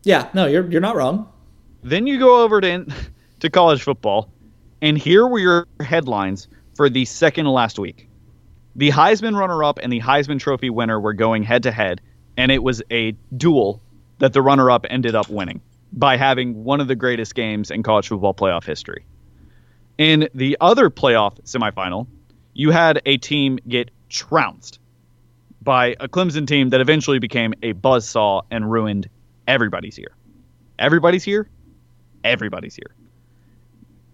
Yeah. 0.07 0.29
No, 0.35 0.47
you're 0.47 0.71
you're 0.71 0.81
not 0.81 0.95
wrong. 0.95 1.29
Then 1.83 2.07
you 2.07 2.21
go 2.21 2.45
over 2.45 2.61
to 2.61 2.87
to 3.41 3.51
college 3.51 3.83
football, 3.83 4.31
and 4.81 4.97
here 4.97 5.27
were 5.27 5.41
your 5.41 5.67
headlines 5.81 6.47
for 6.77 6.89
the 6.89 7.05
second 7.05 7.47
last 7.47 7.77
week. 7.77 8.09
The 8.77 8.91
Heisman 8.91 9.37
runner-up 9.37 9.81
and 9.83 9.93
the 9.93 10.01
Heisman 10.01 10.39
Trophy 10.39 10.71
winner 10.71 11.01
were 11.01 11.13
going 11.13 11.43
head 11.43 11.65
to 11.65 11.73
head, 11.73 12.01
and 12.37 12.53
it 12.53 12.63
was 12.63 12.83
a 12.89 13.17
duel 13.37 13.83
that 14.19 14.33
the 14.33 14.43
runner-up 14.43 14.87
ended 14.89 15.17
up 15.17 15.29
winning 15.29 15.61
by 15.93 16.17
having 16.17 16.63
one 16.63 16.81
of 16.81 16.87
the 16.87 16.95
greatest 16.95 17.35
games 17.35 17.73
in 17.73 17.83
college 17.83 18.07
football 18.07 18.33
playoff 18.33 18.65
history. 18.65 19.07
In 19.99 20.29
the 20.35 20.57
other 20.61 20.89
playoff 20.89 21.41
semifinal, 21.43 22.07
you 22.55 22.71
had 22.71 23.03
a 23.07 23.17
team 23.17 23.59
get 23.67 23.91
trounced 24.09 24.79
by 25.61 25.97
a 25.99 26.07
Clemson 26.07 26.47
team 26.47 26.69
that 26.69 26.81
eventually 26.81 27.19
became 27.19 27.55
a 27.61 27.73
buzzsaw 27.73 28.43
and 28.53 28.71
ruined 28.71 29.09
everybody's 29.47 29.97
here. 29.97 30.15
Everybody's 30.79 31.25
here. 31.25 31.49
Everybody's 32.25 32.75
here. 32.75 32.95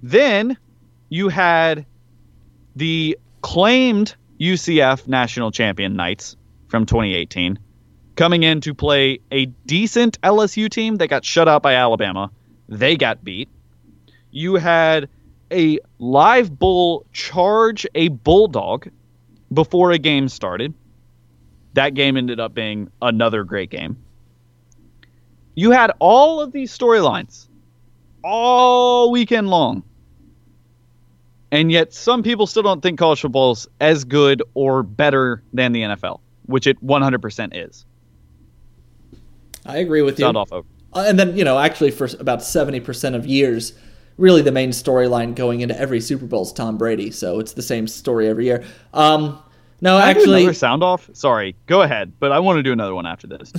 Then 0.02 0.56
you 1.08 1.28
had 1.28 1.86
the 2.76 3.18
claimed 3.40 4.14
UCF 4.40 5.06
national 5.06 5.50
champion 5.50 5.94
Knights 5.96 6.36
from 6.68 6.86
2018 6.86 7.58
coming 8.16 8.42
in 8.42 8.60
to 8.60 8.74
play 8.74 9.20
a 9.30 9.46
decent 9.66 10.20
LSU 10.22 10.68
team 10.68 10.96
that 10.96 11.08
got 11.08 11.24
shut 11.24 11.48
out 11.48 11.62
by 11.62 11.74
Alabama. 11.74 12.30
They 12.68 12.96
got 12.96 13.24
beat. 13.24 13.48
You 14.30 14.56
had 14.56 15.08
a 15.50 15.78
live 15.98 16.58
bull 16.58 17.06
charge 17.12 17.86
a 17.94 18.08
bulldog 18.08 18.88
before 19.52 19.92
a 19.92 19.98
game 19.98 20.28
started. 20.28 20.74
That 21.74 21.94
game 21.94 22.16
ended 22.16 22.40
up 22.40 22.54
being 22.54 22.90
another 23.00 23.44
great 23.44 23.70
game. 23.70 24.01
You 25.54 25.70
had 25.70 25.92
all 25.98 26.40
of 26.40 26.52
these 26.52 26.76
storylines 26.76 27.48
all 28.24 29.10
weekend 29.10 29.48
long. 29.48 29.82
And 31.50 31.70
yet, 31.70 31.92
some 31.92 32.22
people 32.22 32.46
still 32.46 32.62
don't 32.62 32.80
think 32.80 32.98
college 32.98 33.20
football 33.20 33.52
is 33.52 33.68
as 33.80 34.04
good 34.04 34.42
or 34.54 34.82
better 34.82 35.42
than 35.52 35.72
the 35.72 35.82
NFL, 35.82 36.20
which 36.46 36.66
it 36.66 36.82
100% 36.82 37.50
is. 37.52 37.84
I 39.66 39.76
agree 39.76 40.00
with 40.00 40.18
you. 40.18 40.24
Sound 40.24 40.38
off 40.38 40.50
over. 40.50 40.66
Uh, 40.94 41.04
and 41.06 41.18
then, 41.18 41.36
you 41.36 41.44
know, 41.44 41.58
actually, 41.58 41.90
for 41.90 42.08
about 42.18 42.40
70% 42.40 43.14
of 43.14 43.26
years, 43.26 43.74
really 44.16 44.40
the 44.40 44.52
main 44.52 44.70
storyline 44.70 45.34
going 45.34 45.60
into 45.60 45.78
every 45.78 46.00
Super 46.00 46.24
Bowl 46.24 46.42
is 46.42 46.52
Tom 46.52 46.78
Brady. 46.78 47.10
So 47.10 47.38
it's 47.38 47.52
the 47.52 47.62
same 47.62 47.86
story 47.86 48.28
every 48.28 48.46
year. 48.46 48.64
Um, 48.94 49.42
no, 49.82 49.98
Can 50.00 50.08
actually, 50.08 50.42
another 50.42 50.54
sound 50.54 50.82
off. 50.82 51.10
Sorry, 51.12 51.54
go 51.66 51.82
ahead. 51.82 52.12
But 52.18 52.32
I 52.32 52.38
want 52.38 52.56
to 52.56 52.62
do 52.62 52.72
another 52.72 52.94
one 52.94 53.04
after 53.04 53.26
this. 53.26 53.50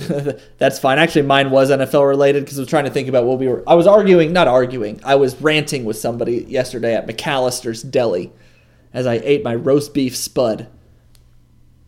that's 0.58 0.78
fine. 0.80 0.98
Actually, 0.98 1.22
mine 1.22 1.50
was 1.50 1.70
NFL 1.70 2.08
related 2.08 2.44
because 2.44 2.58
I 2.58 2.62
was 2.62 2.68
trying 2.68 2.86
to 2.86 2.90
think 2.90 3.08
about 3.08 3.24
what 3.24 3.38
we 3.38 3.46
were. 3.46 3.62
I 3.66 3.74
was 3.74 3.86
arguing, 3.86 4.32
not 4.32 4.48
arguing. 4.48 5.00
I 5.04 5.14
was 5.14 5.40
ranting 5.40 5.84
with 5.84 5.96
somebody 5.96 6.44
yesterday 6.48 6.94
at 6.96 7.06
McAlister's 7.06 7.82
Deli 7.82 8.32
as 8.92 9.06
I 9.06 9.14
ate 9.22 9.44
my 9.44 9.54
roast 9.54 9.92
beef 9.94 10.16
spud. 10.16 10.66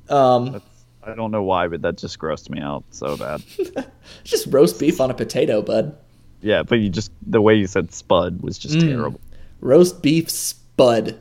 Um, 0.09 0.61
I 1.03 1.15
don't 1.15 1.31
know 1.31 1.43
why, 1.43 1.69
but 1.69 1.83
that 1.83 1.97
just 1.99 2.19
grossed 2.19 2.51
me 2.51 2.61
out 2.61 2.85
so 2.91 3.17
bad. 3.17 3.43
just 4.25 4.47
roast 4.53 4.79
beef 4.79 5.01
on 5.01 5.11
a 5.11 5.15
potato, 5.15 5.63
bud. 5.63 5.97
Yeah, 6.43 6.63
but 6.63 6.79
you 6.81 6.91
just 6.91 7.11
the 7.27 7.41
way 7.41 7.55
you 7.55 7.67
said 7.67 7.93
spud 7.93 8.43
was 8.43 8.59
just 8.59 8.77
Mm. 8.77 8.89
terrible. 8.91 9.21
Roast 9.61 10.03
beef 10.03 10.29
spud. 10.31 11.19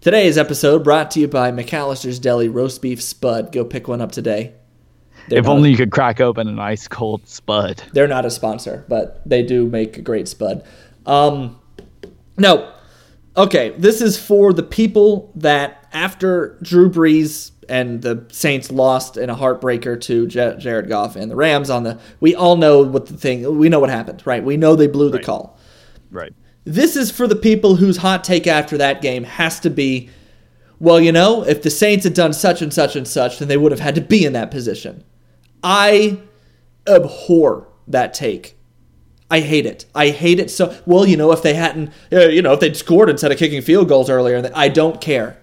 Today's 0.00 0.38
episode 0.38 0.82
brought 0.82 1.10
to 1.12 1.20
you 1.20 1.28
by 1.28 1.52
McAlister's 1.52 2.18
Deli 2.18 2.48
Roast 2.48 2.80
Beef 2.80 3.02
Spud. 3.02 3.52
Go 3.52 3.64
pick 3.64 3.86
one 3.86 4.00
up 4.00 4.12
today. 4.12 4.54
They're 5.28 5.40
if 5.40 5.46
only 5.46 5.70
you 5.70 5.76
could 5.76 5.90
crack 5.90 6.20
open 6.20 6.48
an 6.48 6.58
ice 6.58 6.88
cold 6.88 7.28
spud. 7.28 7.82
They're 7.92 8.08
not 8.08 8.24
a 8.24 8.30
sponsor, 8.30 8.84
but 8.88 9.20
they 9.28 9.42
do 9.42 9.66
make 9.66 9.98
a 9.98 10.02
great 10.02 10.26
spud. 10.26 10.64
Um, 11.04 11.60
no. 12.38 12.72
Okay, 13.36 13.70
this 13.76 14.00
is 14.00 14.18
for 14.18 14.52
the 14.54 14.62
people 14.62 15.30
that 15.36 15.86
after 15.92 16.58
Drew 16.62 16.90
Brees 16.90 17.50
and 17.68 18.00
the 18.00 18.24
Saints 18.32 18.72
lost 18.72 19.18
in 19.18 19.28
a 19.28 19.36
heartbreaker 19.36 20.00
to 20.00 20.26
J- 20.26 20.56
Jared 20.58 20.88
Goff 20.88 21.14
and 21.14 21.30
the 21.30 21.36
Rams 21.36 21.68
on 21.68 21.82
the. 21.84 22.00
We 22.20 22.34
all 22.34 22.56
know 22.56 22.82
what 22.82 23.06
the 23.06 23.16
thing. 23.18 23.58
We 23.58 23.68
know 23.68 23.78
what 23.80 23.90
happened, 23.90 24.22
right? 24.26 24.42
We 24.42 24.56
know 24.56 24.74
they 24.76 24.86
blew 24.88 25.10
the 25.10 25.18
Right. 25.18 25.26
call. 25.26 25.58
Right. 26.10 26.32
This 26.64 26.96
is 26.96 27.10
for 27.10 27.26
the 27.26 27.36
people 27.36 27.76
whose 27.76 27.98
hot 27.98 28.22
take 28.22 28.46
after 28.46 28.76
that 28.78 29.00
game 29.00 29.24
has 29.24 29.60
to 29.60 29.70
be, 29.70 30.10
well, 30.78 31.00
you 31.00 31.12
know, 31.12 31.42
if 31.42 31.62
the 31.62 31.70
Saints 31.70 32.04
had 32.04 32.14
done 32.14 32.32
such 32.32 32.62
and 32.62 32.72
such 32.72 32.96
and 32.96 33.08
such, 33.08 33.38
then 33.38 33.48
they 33.48 33.56
would 33.56 33.72
have 33.72 33.80
had 33.80 33.94
to 33.94 34.00
be 34.00 34.24
in 34.24 34.34
that 34.34 34.50
position. 34.50 35.04
I 35.62 36.20
abhor 36.86 37.68
that 37.88 38.14
take. 38.14 38.56
I 39.30 39.40
hate 39.40 39.64
it. 39.64 39.86
I 39.94 40.08
hate 40.08 40.40
it 40.40 40.50
so. 40.50 40.76
Well, 40.86 41.06
you 41.06 41.16
know, 41.16 41.30
if 41.32 41.42
they 41.42 41.54
hadn't, 41.54 41.92
uh, 42.12 42.28
you 42.28 42.42
know, 42.42 42.52
if 42.52 42.60
they'd 42.60 42.76
scored 42.76 43.08
instead 43.08 43.30
of 43.30 43.38
kicking 43.38 43.62
field 43.62 43.88
goals 43.88 44.10
earlier, 44.10 44.50
I 44.54 44.68
don't 44.68 45.00
care, 45.00 45.38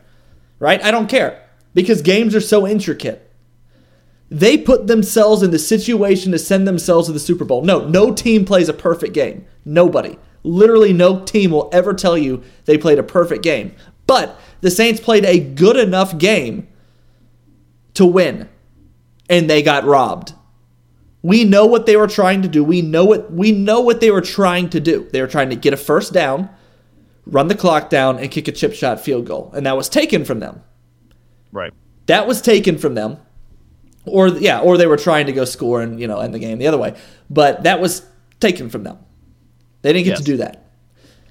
right? 0.60 0.84
I 0.84 0.92
don't 0.92 1.08
care 1.08 1.42
because 1.74 2.02
games 2.02 2.36
are 2.36 2.42
so 2.42 2.68
intricate. 2.68 3.24
They 4.30 4.58
put 4.58 4.88
themselves 4.88 5.42
in 5.42 5.52
the 5.52 5.60
situation 5.60 6.34
to 6.34 6.40
send 6.40 6.68
themselves 6.68 7.08
to 7.08 7.14
the 7.14 7.20
Super 7.20 7.46
Bowl. 7.46 7.64
No, 7.64 7.88
no 7.88 8.14
team 8.14 8.44
plays 8.44 8.68
a 8.68 8.74
perfect 8.74 9.14
game. 9.14 9.46
Nobody. 9.64 10.18
Literally, 10.44 10.94
no 10.94 11.24
team 11.24 11.52
will 11.52 11.70
ever 11.74 11.94
tell 11.94 12.18
you 12.18 12.44
they 12.66 12.78
played 12.78 13.00
a 13.00 13.04
perfect 13.04 13.44
game. 13.44 13.76
But 14.06 14.40
the 14.62 14.72
Saints 14.72 15.00
played 15.00 15.26
a 15.26 15.40
good 15.40 15.78
enough 15.78 16.18
game 16.18 16.68
to 17.94 18.06
win, 18.06 18.48
and 19.30 19.50
they 19.50 19.62
got 19.62 19.84
robbed. 19.84 20.34
We 21.22 21.44
know 21.44 21.66
what 21.66 21.86
they 21.86 21.98
were 21.98 22.08
trying 22.08 22.42
to 22.44 22.48
do. 22.48 22.64
We 22.64 22.82
know 22.82 23.04
what 23.04 23.32
we 23.32 23.52
know 23.52 23.82
what 23.82 24.00
they 24.00 24.12
were 24.12 24.22
trying 24.22 24.70
to 24.70 24.80
do. 24.80 25.10
They 25.12 25.22
were 25.22 25.28
trying 25.28 25.50
to 25.50 25.56
get 25.56 25.74
a 25.74 25.78
first 25.78 26.14
down, 26.14 26.50
run 27.26 27.48
the 27.48 27.56
clock 27.56 27.90
down, 27.90 28.20
and 28.20 28.32
kick 28.32 28.48
a 28.48 28.52
chip 28.52 28.74
shot 28.74 29.02
field 29.02 29.26
goal, 29.26 29.52
and 29.56 29.66
that 29.66 29.76
was 29.76 29.90
taken 29.90 30.24
from 30.24 30.40
them. 30.40 30.64
Right. 31.52 31.74
That 32.06 32.28
was 32.28 32.42
taken 32.42 32.78
from 32.78 32.96
them. 32.96 33.18
Or 34.06 34.30
yeah, 34.30 34.62
or 34.62 34.78
they 34.78 34.88
were 34.88 34.98
trying 34.98 35.26
to 35.26 35.34
go 35.34 35.44
score 35.44 35.82
and 35.82 36.00
you 36.00 36.08
know 36.08 36.20
end 36.20 36.34
the 36.34 36.40
game 36.40 36.60
the 36.60 36.68
other 36.68 36.78
way. 36.78 36.96
But 37.30 37.64
that 37.64 37.82
was 37.82 38.06
taken 38.40 38.70
from 38.70 38.84
them. 38.84 39.00
They 39.88 39.94
didn't 39.94 40.06
get 40.06 40.12
Yes. 40.12 40.20
to 40.20 40.26
do 40.26 40.38
that. 40.38 40.66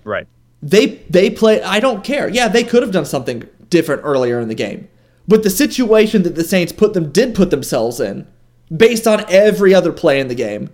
Right. 0.02 0.26
They 0.62 0.86
they 1.10 1.28
play 1.28 1.60
I 1.62 1.78
don't 1.78 2.02
care. 2.02 2.26
Yeah, 2.28 2.48
they 2.48 2.64
could 2.64 2.82
have 2.82 2.90
done 2.90 3.04
something 3.04 3.42
different 3.68 4.00
earlier 4.02 4.40
in 4.40 4.48
the 4.48 4.54
game. 4.54 4.88
But 5.28 5.42
the 5.42 5.50
situation 5.50 6.22
that 6.22 6.36
the 6.36 6.42
Saints 6.44 6.72
put 6.72 6.94
them 6.94 7.12
did 7.12 7.34
put 7.34 7.50
themselves 7.50 8.00
in, 8.00 8.26
based 8.74 9.06
on 9.06 9.24
every 9.28 9.74
other 9.74 9.92
play 9.92 10.20
in 10.20 10.28
the 10.28 10.34
game, 10.34 10.70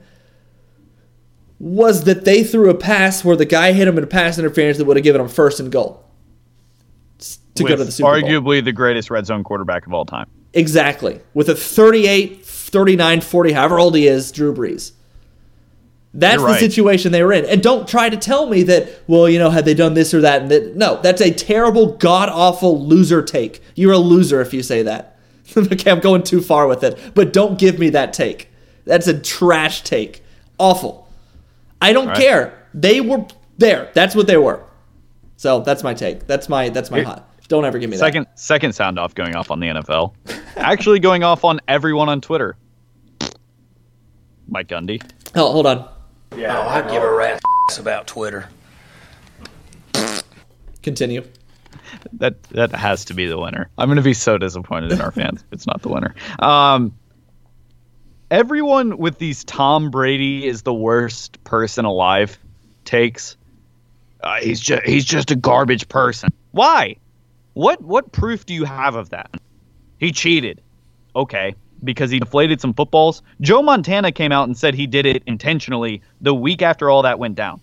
was 1.58 2.04
that 2.04 2.24
they 2.24 2.44
threw 2.44 2.70
a 2.70 2.74
pass 2.74 3.24
where 3.24 3.34
the 3.34 3.44
guy 3.44 3.72
hit 3.72 3.88
him 3.88 3.98
in 3.98 4.04
a 4.04 4.06
pass 4.06 4.38
interference 4.38 4.78
that 4.78 4.84
would 4.84 4.96
have 4.96 5.02
given 5.04 5.20
them 5.20 5.28
first 5.28 5.58
and 5.58 5.72
goal 5.72 6.04
to 7.56 7.64
go 7.64 7.74
to 7.76 7.84
the 7.84 7.90
Super 7.90 8.20
Bowl. 8.20 8.30
arguably 8.30 8.64
the 8.64 8.72
greatest 8.72 9.10
red 9.10 9.26
zone 9.26 9.42
quarterback 9.42 9.86
of 9.86 9.92
all 9.92 10.04
time. 10.04 10.28
Exactly. 10.54 11.20
With 11.34 11.48
a 11.48 11.54
38, 11.56 12.44
39, 12.44 13.20
40, 13.20 13.52
however 13.52 13.78
old 13.78 13.96
he 13.96 14.06
is, 14.06 14.30
Drew 14.32 14.54
Brees. 14.54 14.92
That's 16.14 16.42
You're 16.42 16.52
the 16.52 16.58
situation 16.58 17.10
they 17.10 17.22
were 17.22 17.32
in. 17.32 17.46
And 17.46 17.62
don't 17.62 17.88
try 17.88 18.10
to 18.10 18.16
tell 18.16 18.46
me 18.46 18.62
that, 18.64 19.02
well, 19.06 19.28
you 19.28 19.38
know, 19.38 19.48
had 19.48 19.64
they 19.64 19.72
done 19.72 19.94
this 19.94 20.12
or 20.12 20.20
that 20.20 20.42
and 20.42 20.50
that. 20.50 20.76
No, 20.76 21.00
that's 21.00 21.22
a 21.22 21.32
terrible, 21.32 21.96
god 21.96 22.28
awful 22.28 22.84
loser 22.84 23.22
take. 23.22 23.62
You're 23.74 23.92
a 23.92 23.98
loser 23.98 24.40
if 24.42 24.52
you 24.52 24.62
say 24.62 24.82
that. 24.82 25.18
okay, 25.56 25.90
I'm 25.90 26.00
going 26.00 26.22
too 26.22 26.42
far 26.42 26.66
with 26.66 26.84
it. 26.84 26.98
But 27.14 27.32
don't 27.32 27.58
give 27.58 27.78
me 27.78 27.90
that 27.90 28.12
take. 28.12 28.50
That's 28.84 29.06
a 29.06 29.18
trash 29.18 29.82
take. 29.82 30.22
Awful. 30.58 31.08
I 31.80 31.92
don't 31.92 32.08
right. 32.08 32.16
care. 32.16 32.66
They 32.74 33.00
were 33.00 33.26
there. 33.58 33.90
That's 33.94 34.14
what 34.14 34.26
they 34.26 34.36
were. 34.36 34.62
So 35.36 35.60
that's 35.60 35.82
my 35.82 35.94
take. 35.94 36.26
That's 36.26 36.48
my 36.48 36.68
that's 36.68 36.90
my 36.90 36.98
Here- 36.98 37.06
hot. 37.06 37.28
Don't 37.48 37.66
ever 37.66 37.78
give 37.78 37.90
me 37.90 37.96
that. 37.96 38.00
Second 38.00 38.26
second 38.34 38.72
sound 38.72 38.98
off 38.98 39.14
going 39.14 39.34
off 39.34 39.50
on 39.50 39.60
the 39.60 39.66
NFL. 39.66 40.14
Actually 40.56 41.00
going 41.00 41.22
off 41.22 41.44
on 41.44 41.60
everyone 41.68 42.08
on 42.08 42.22
Twitter. 42.22 42.56
Mike 44.48 44.68
Gundy. 44.68 45.02
Oh, 45.34 45.52
hold 45.52 45.66
on. 45.66 45.88
Oh, 46.36 46.68
I'd 46.68 46.90
give 46.90 47.02
a 47.02 47.12
rat's 47.12 47.78
about 47.78 48.06
Twitter. 48.06 48.48
Continue. 50.82 51.24
That 52.14 52.42
that 52.44 52.74
has 52.74 53.04
to 53.06 53.14
be 53.14 53.26
the 53.26 53.38
winner. 53.38 53.68
I'm 53.78 53.88
going 53.88 53.96
to 53.96 54.02
be 54.02 54.14
so 54.14 54.38
disappointed 54.38 54.92
in 54.92 55.00
our 55.00 55.10
fans 55.12 55.42
if 55.42 55.52
it's 55.52 55.66
not 55.66 55.82
the 55.82 55.88
winner. 55.88 56.14
Um, 56.38 56.94
everyone 58.30 58.98
with 58.98 59.18
these 59.18 59.44
Tom 59.44 59.90
Brady 59.90 60.46
is 60.46 60.62
the 60.62 60.74
worst 60.74 61.42
person 61.44 61.84
alive 61.84 62.38
takes. 62.84 63.36
Uh, 64.22 64.36
he's 64.40 64.60
just 64.60 64.82
he's 64.84 65.04
just 65.04 65.30
a 65.30 65.36
garbage 65.36 65.88
person. 65.88 66.30
Why? 66.52 66.96
What 67.54 67.82
what 67.82 68.12
proof 68.12 68.46
do 68.46 68.54
you 68.54 68.64
have 68.64 68.94
of 68.94 69.10
that? 69.10 69.36
He 69.98 70.12
cheated. 70.12 70.62
Okay, 71.14 71.54
because 71.84 72.10
he 72.10 72.18
deflated 72.18 72.60
some 72.60 72.74
footballs. 72.74 73.22
Joe 73.40 73.62
Montana 73.62 74.12
came 74.12 74.32
out 74.32 74.48
and 74.48 74.56
said 74.56 74.74
he 74.74 74.86
did 74.86 75.06
it 75.06 75.22
intentionally 75.26 76.02
the 76.20 76.34
week 76.34 76.62
after 76.62 76.90
all 76.90 77.02
that 77.02 77.18
went 77.18 77.34
down. 77.34 77.60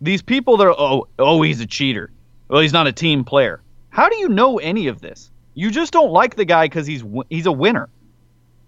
These 0.00 0.22
people 0.22 0.56
that 0.58 0.66
are 0.66 0.74
oh 0.78 1.08
oh 1.18 1.42
he's 1.42 1.60
a 1.60 1.66
cheater. 1.66 2.10
Well, 2.48 2.60
he's 2.60 2.72
not 2.72 2.86
a 2.86 2.92
team 2.92 3.24
player. 3.24 3.62
How 3.90 4.08
do 4.08 4.16
you 4.16 4.28
know 4.28 4.58
any 4.58 4.86
of 4.88 5.00
this? 5.00 5.30
You 5.54 5.70
just 5.70 5.92
don't 5.92 6.10
like 6.12 6.36
the 6.36 6.44
guy 6.44 6.66
because 6.66 6.86
he's 6.86 7.02
he's 7.30 7.46
a 7.46 7.52
winner. 7.52 7.88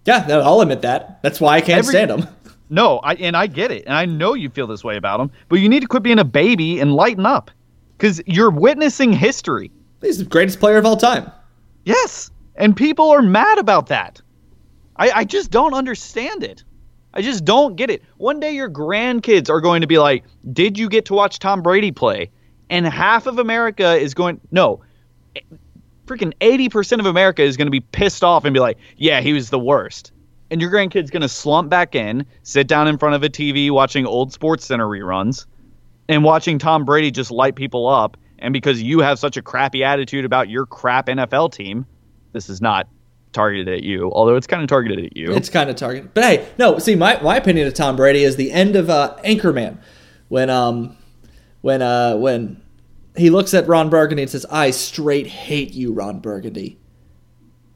Yeah, 0.06 0.26
I'll 0.30 0.62
admit 0.62 0.80
that. 0.82 1.22
That's 1.22 1.40
why 1.40 1.56
I 1.56 1.60
can't 1.60 1.80
Every- 1.80 1.92
stand 1.92 2.10
him. 2.10 2.26
No, 2.70 2.98
I 2.98 3.14
and 3.14 3.34
I 3.34 3.46
get 3.46 3.70
it, 3.70 3.84
and 3.86 3.94
I 3.94 4.04
know 4.04 4.34
you 4.34 4.50
feel 4.50 4.66
this 4.66 4.84
way 4.84 4.98
about 4.98 5.20
him, 5.20 5.30
but 5.48 5.56
you 5.56 5.70
need 5.70 5.80
to 5.80 5.86
quit 5.86 6.02
being 6.02 6.18
a 6.18 6.24
baby 6.24 6.80
and 6.80 6.94
lighten 6.94 7.24
up, 7.24 7.50
because 7.96 8.20
you're 8.26 8.50
witnessing 8.50 9.10
history. 9.10 9.70
He's 10.02 10.18
the 10.18 10.24
greatest 10.26 10.60
player 10.60 10.76
of 10.76 10.84
all 10.84 10.98
time. 10.98 11.32
Yes, 11.86 12.30
and 12.58 12.76
people 12.76 13.10
are 13.10 13.22
mad 13.22 13.58
about 13.58 13.86
that. 13.86 14.20
I, 14.96 15.10
I 15.10 15.24
just 15.24 15.50
don't 15.50 15.72
understand 15.72 16.44
it. 16.44 16.64
I 17.14 17.22
just 17.22 17.44
don't 17.44 17.76
get 17.76 17.88
it. 17.88 18.02
One 18.18 18.38
day 18.40 18.52
your 18.52 18.68
grandkids 18.68 19.48
are 19.48 19.62
going 19.62 19.80
to 19.80 19.86
be 19.86 19.98
like, 19.98 20.24
"Did 20.52 20.76
you 20.76 20.90
get 20.90 21.06
to 21.06 21.14
watch 21.14 21.38
Tom 21.38 21.62
Brady 21.62 21.92
play?" 21.92 22.30
And 22.68 22.84
half 22.84 23.26
of 23.26 23.38
America 23.38 23.94
is 23.94 24.12
going, 24.12 24.40
"No." 24.50 24.82
Eh, 25.34 25.40
freaking 26.06 26.32
80% 26.40 27.00
of 27.00 27.06
America 27.06 27.42
is 27.42 27.56
going 27.56 27.66
to 27.66 27.70
be 27.70 27.80
pissed 27.80 28.24
off 28.24 28.44
and 28.44 28.52
be 28.52 28.60
like, 28.60 28.76
"Yeah, 28.96 29.20
he 29.20 29.32
was 29.32 29.48
the 29.48 29.58
worst." 29.58 30.12
And 30.50 30.60
your 30.60 30.70
grandkid's 30.70 31.10
going 31.10 31.22
to 31.22 31.28
slump 31.28 31.70
back 31.70 31.94
in, 31.94 32.26
sit 32.42 32.66
down 32.66 32.88
in 32.88 32.98
front 32.98 33.14
of 33.14 33.22
a 33.22 33.28
TV 33.28 33.70
watching 33.70 34.06
old 34.06 34.32
Sports 34.32 34.66
Center 34.66 34.86
reruns 34.86 35.46
and 36.08 36.24
watching 36.24 36.58
Tom 36.58 36.84
Brady 36.84 37.10
just 37.10 37.30
light 37.30 37.54
people 37.54 37.86
up. 37.86 38.16
And 38.38 38.52
because 38.52 38.82
you 38.82 39.00
have 39.00 39.18
such 39.18 39.36
a 39.36 39.42
crappy 39.42 39.84
attitude 39.84 40.24
about 40.24 40.48
your 40.48 40.64
crap 40.64 41.06
NFL 41.06 41.52
team, 41.52 41.84
this 42.32 42.48
is 42.48 42.60
not 42.60 42.88
targeted 43.32 43.68
at 43.68 43.82
you, 43.82 44.10
although 44.12 44.36
it's 44.36 44.46
kind 44.46 44.62
of 44.62 44.68
targeted 44.68 45.04
at 45.04 45.16
you. 45.16 45.32
It's 45.32 45.48
kind 45.48 45.70
of 45.70 45.76
targeted. 45.76 46.14
But 46.14 46.24
hey, 46.24 46.48
no, 46.58 46.78
see, 46.78 46.94
my, 46.94 47.20
my 47.22 47.36
opinion 47.36 47.66
of 47.66 47.74
Tom 47.74 47.96
Brady 47.96 48.24
is 48.24 48.36
the 48.36 48.50
end 48.52 48.76
of 48.76 48.90
uh, 48.90 49.16
Anchorman. 49.24 49.78
When 50.28 50.50
um 50.50 50.96
when 51.62 51.80
uh 51.80 52.16
when 52.16 52.62
he 53.16 53.30
looks 53.30 53.54
at 53.54 53.66
Ron 53.66 53.90
Burgundy 53.90 54.22
and 54.22 54.30
says, 54.30 54.46
I 54.50 54.70
straight 54.70 55.26
hate 55.26 55.72
you, 55.72 55.92
Ron 55.92 56.20
Burgundy. 56.20 56.78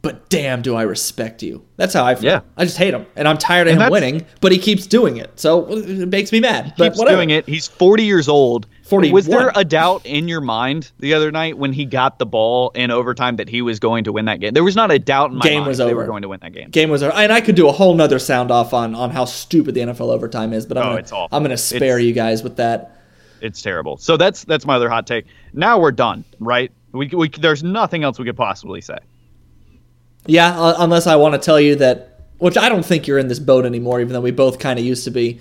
But 0.03 0.29
damn, 0.29 0.63
do 0.63 0.75
I 0.75 0.83
respect 0.83 1.45
you. 1.45 1.65
That's 1.77 1.95
how 1.95 2.05
I 2.05 2.17
feel. 2.17 2.25
Yeah. 2.31 2.41
I 2.57 2.65
just 2.65 2.77
hate 2.77 2.93
him. 2.93 3.07
And 3.15 3.29
I'm 3.29 3.39
tired 3.39 3.69
of 3.69 3.75
And 3.75 3.83
him 3.83 3.91
winning, 3.93 4.27
but 4.41 4.51
he 4.51 4.59
keeps 4.59 4.85
doing 4.85 5.17
it. 5.17 5.39
So 5.39 5.67
it 5.71 6.09
makes 6.09 6.33
me 6.33 6.41
mad. 6.41 6.75
But 6.77 6.87
keeps 6.91 6.99
whatever. 6.99 7.19
doing 7.19 7.31
it. 7.31 7.47
He's 7.47 7.69
40 7.69 8.03
years 8.03 8.29
old. 8.29 8.67
41. 8.83 9.15
Was 9.15 9.27
there 9.27 9.53
a 9.55 9.65
doubt 9.65 10.05
in 10.05 10.27
your 10.27 10.41
mind 10.41 10.91
the 10.99 11.15
other 11.15 11.31
night 11.31 11.57
when 11.57 11.73
he 11.73 11.85
got 11.85 12.19
the 12.19 12.27
ball 12.27 12.71
in 12.75 12.91
overtime 12.91 13.37
that 13.37 13.49
he 13.49 13.63
was 13.63 13.79
going 13.79 14.03
to 14.03 14.13
win 14.13 14.25
that 14.25 14.41
game? 14.41 14.55
There 14.55 14.65
was 14.65 14.75
not 14.75 14.91
a 14.91 14.99
doubt 14.99 15.31
in 15.31 15.37
my 15.37 15.45
Game 15.45 15.61
mind 15.61 15.69
was 15.69 15.79
they 15.79 15.95
were 15.95 16.03
over. 16.03 16.07
going 16.11 16.23
to 16.23 16.29
win 16.29 16.41
that 16.43 16.53
game. 16.53 16.71
Game 16.71 16.91
was 16.91 17.05
over. 17.05 17.15
And 17.15 17.33
I 17.33 17.41
could 17.41 17.55
do 17.55 17.69
a 17.69 17.73
whole 17.73 17.95
nother 17.95 18.19
sound 18.19 18.51
off 18.51 18.75
on, 18.75 18.97
on 18.97 19.11
how 19.11 19.25
stupid 19.25 19.77
the 19.77 19.83
NFL 19.83 20.13
overtime 20.13 20.53
is, 20.53 20.67
but 20.67 20.77
I'm 20.79 20.83
Oh, 20.83 20.87
gonna, 20.89 20.99
it's 20.99 21.13
awful. 21.13 21.37
I'm 21.37 21.45
going 21.45 21.51
to 21.53 21.57
spare 21.57 21.99
It's- 22.01 22.03
you 22.07 22.13
guys 22.13 22.43
with 22.43 22.57
that. 22.57 22.99
It's 23.41 23.63
terrible. 23.63 23.97
So 23.99 24.17
that's 24.17 24.45
that's 24.45 24.65
my 24.67 24.75
other 24.77 24.89
hot 24.89 25.07
take. 25.07 25.27
Now 25.53 25.79
we're 25.79 25.91
done, 25.93 26.25
right? 26.41 26.71
We, 26.93 27.09
we 27.09 27.29
there's 27.29 27.63
nothing 27.65 28.05
else 28.05 28.19
we 28.19 28.25
could 28.25 28.37
possibly 28.37 28.81
say. 28.81 28.99
Yeah, 30.27 30.75
unless 30.79 31.07
I 31.07 31.17
want 31.17 31.35
to 31.35 31.39
tell 31.39 31.61
you 31.61 31.77
that, 31.77 32.21
which 32.39 32.57
I 32.57 32.69
don't 32.69 32.85
think 32.85 33.07
you're 33.07 33.19
in 33.19 33.29
this 33.29 33.39
boat 33.39 33.65
anymore, 33.65 34.01
even 34.01 34.13
though 34.13 34.21
we 34.21 34.31
both 34.31 34.59
kind 34.59 34.79
of 34.79 34.85
used 34.85 35.05
to 35.05 35.11
be. 35.11 35.41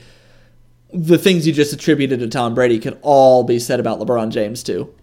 The 0.94 1.18
things 1.18 1.48
you 1.48 1.54
just 1.54 1.72
attributed 1.72 2.20
to 2.20 2.28
Tom 2.28 2.54
Brady 2.54 2.78
could 2.78 3.00
all 3.02 3.44
be 3.44 3.60
said 3.60 3.80
about 3.80 4.00
LeBron 4.00 4.30
James 4.32 4.62
too. 4.62 4.94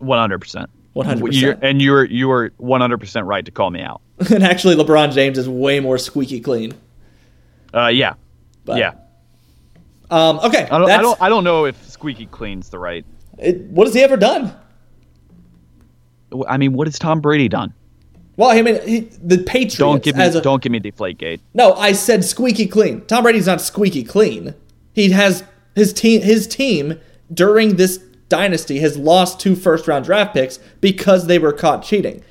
100%. 0.00 0.66
100%. 0.94 1.58
And 1.62 1.82
you 1.82 1.90
were 1.92 2.04
you 2.04 2.28
were 2.28 2.50
100% 2.60 3.26
right 3.26 3.44
to 3.44 3.50
call 3.50 3.70
me 3.70 3.80
out. 3.80 4.00
and 4.32 4.44
actually, 4.44 4.76
LeBron 4.76 5.12
James 5.12 5.38
is 5.38 5.48
way 5.48 5.80
more 5.80 5.98
squeaky 5.98 6.40
clean. 6.40 6.72
Uh, 7.74 7.88
yeah. 7.88 8.14
But, 8.64 8.78
yeah. 8.78 8.92
Um, 10.10 10.38
okay. 10.38 10.68
I 10.70 10.78
don't, 10.78 10.90
I 10.90 11.02
don't 11.02 11.22
I 11.22 11.28
don't 11.28 11.44
know 11.44 11.66
if 11.66 11.86
squeaky 11.88 12.26
clean's 12.26 12.70
the 12.70 12.78
right. 12.78 13.04
it- 13.38 13.60
what 13.62 13.86
has 13.86 13.94
he 13.94 14.02
ever 14.02 14.16
done? 14.16 14.54
I 16.46 16.58
mean, 16.58 16.74
what 16.74 16.86
has 16.86 16.98
Tom 16.98 17.20
Brady 17.20 17.48
done? 17.48 17.72
Well, 18.38 18.50
I 18.50 18.62
mean, 18.62 18.80
he, 18.86 19.00
the 19.00 19.38
Patriots. 19.38 19.78
Don't 19.78 20.02
give 20.02 20.16
me 20.16 20.24
a, 20.24 20.40
don't 20.40 20.62
give 20.62 20.70
me 20.70 20.78
Deflategate. 20.78 21.40
No, 21.54 21.74
I 21.74 21.90
said 21.90 22.24
squeaky 22.24 22.68
clean. 22.68 23.04
Tom 23.06 23.24
Brady's 23.24 23.48
not 23.48 23.60
squeaky 23.60 24.04
clean. 24.04 24.54
He 24.92 25.10
has 25.10 25.42
his 25.74 25.92
team. 25.92 26.22
His 26.22 26.46
team 26.46 27.00
during 27.34 27.74
this 27.74 27.98
dynasty 28.28 28.78
has 28.78 28.96
lost 28.96 29.40
two 29.40 29.56
first 29.56 29.88
round 29.88 30.04
draft 30.04 30.34
picks 30.34 30.58
because 30.80 31.26
they 31.26 31.40
were 31.40 31.52
caught 31.52 31.82
cheating. 31.82 32.22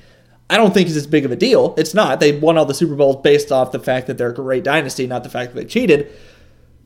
I 0.48 0.56
don't 0.56 0.72
think 0.72 0.88
it's 0.88 0.96
as 0.96 1.06
big 1.06 1.26
of 1.26 1.30
a 1.30 1.36
deal. 1.36 1.74
It's 1.76 1.92
not. 1.92 2.20
They 2.20 2.38
won 2.38 2.56
all 2.56 2.64
the 2.64 2.72
Super 2.72 2.96
Bowls 2.96 3.16
based 3.22 3.52
off 3.52 3.70
the 3.70 3.78
fact 3.78 4.06
that 4.06 4.16
they're 4.16 4.30
a 4.30 4.34
great 4.34 4.64
dynasty, 4.64 5.06
not 5.06 5.24
the 5.24 5.28
fact 5.28 5.52
that 5.52 5.60
they 5.60 5.66
cheated. 5.66 6.10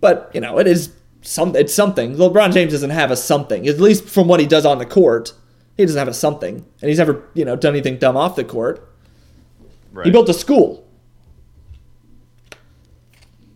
But 0.01 0.33
you 0.35 0.41
know, 0.41 0.59
it 0.59 0.67
is 0.67 0.93
some. 1.21 1.55
It's 1.55 1.73
something. 1.73 2.17
LeBron 2.17 2.53
James 2.53 2.73
doesn't 2.73 2.91
have 2.91 3.13
a 3.13 3.17
something. 3.17 3.69
At 3.69 3.79
least 3.79 4.09
from 4.09 4.27
what 4.27 4.41
he 4.41 4.47
does 4.47 4.67
on 4.67 4.79
the 4.79 4.87
court, 4.87 5.33
he 5.77 5.85
doesn't 5.85 5.97
have 5.97 6.09
a 6.09 6.15
something, 6.15 6.67
and 6.81 6.89
he's 6.89 6.99
never 6.99 7.23
you 7.35 7.45
know 7.45 7.55
done 7.55 7.75
anything 7.75 7.99
dumb 7.99 8.17
off 8.17 8.35
the 8.35 8.43
court. 8.43 8.89
Right. 9.93 10.07
He 10.07 10.11
built 10.13 10.29
a 10.29 10.35
school. 10.35 10.89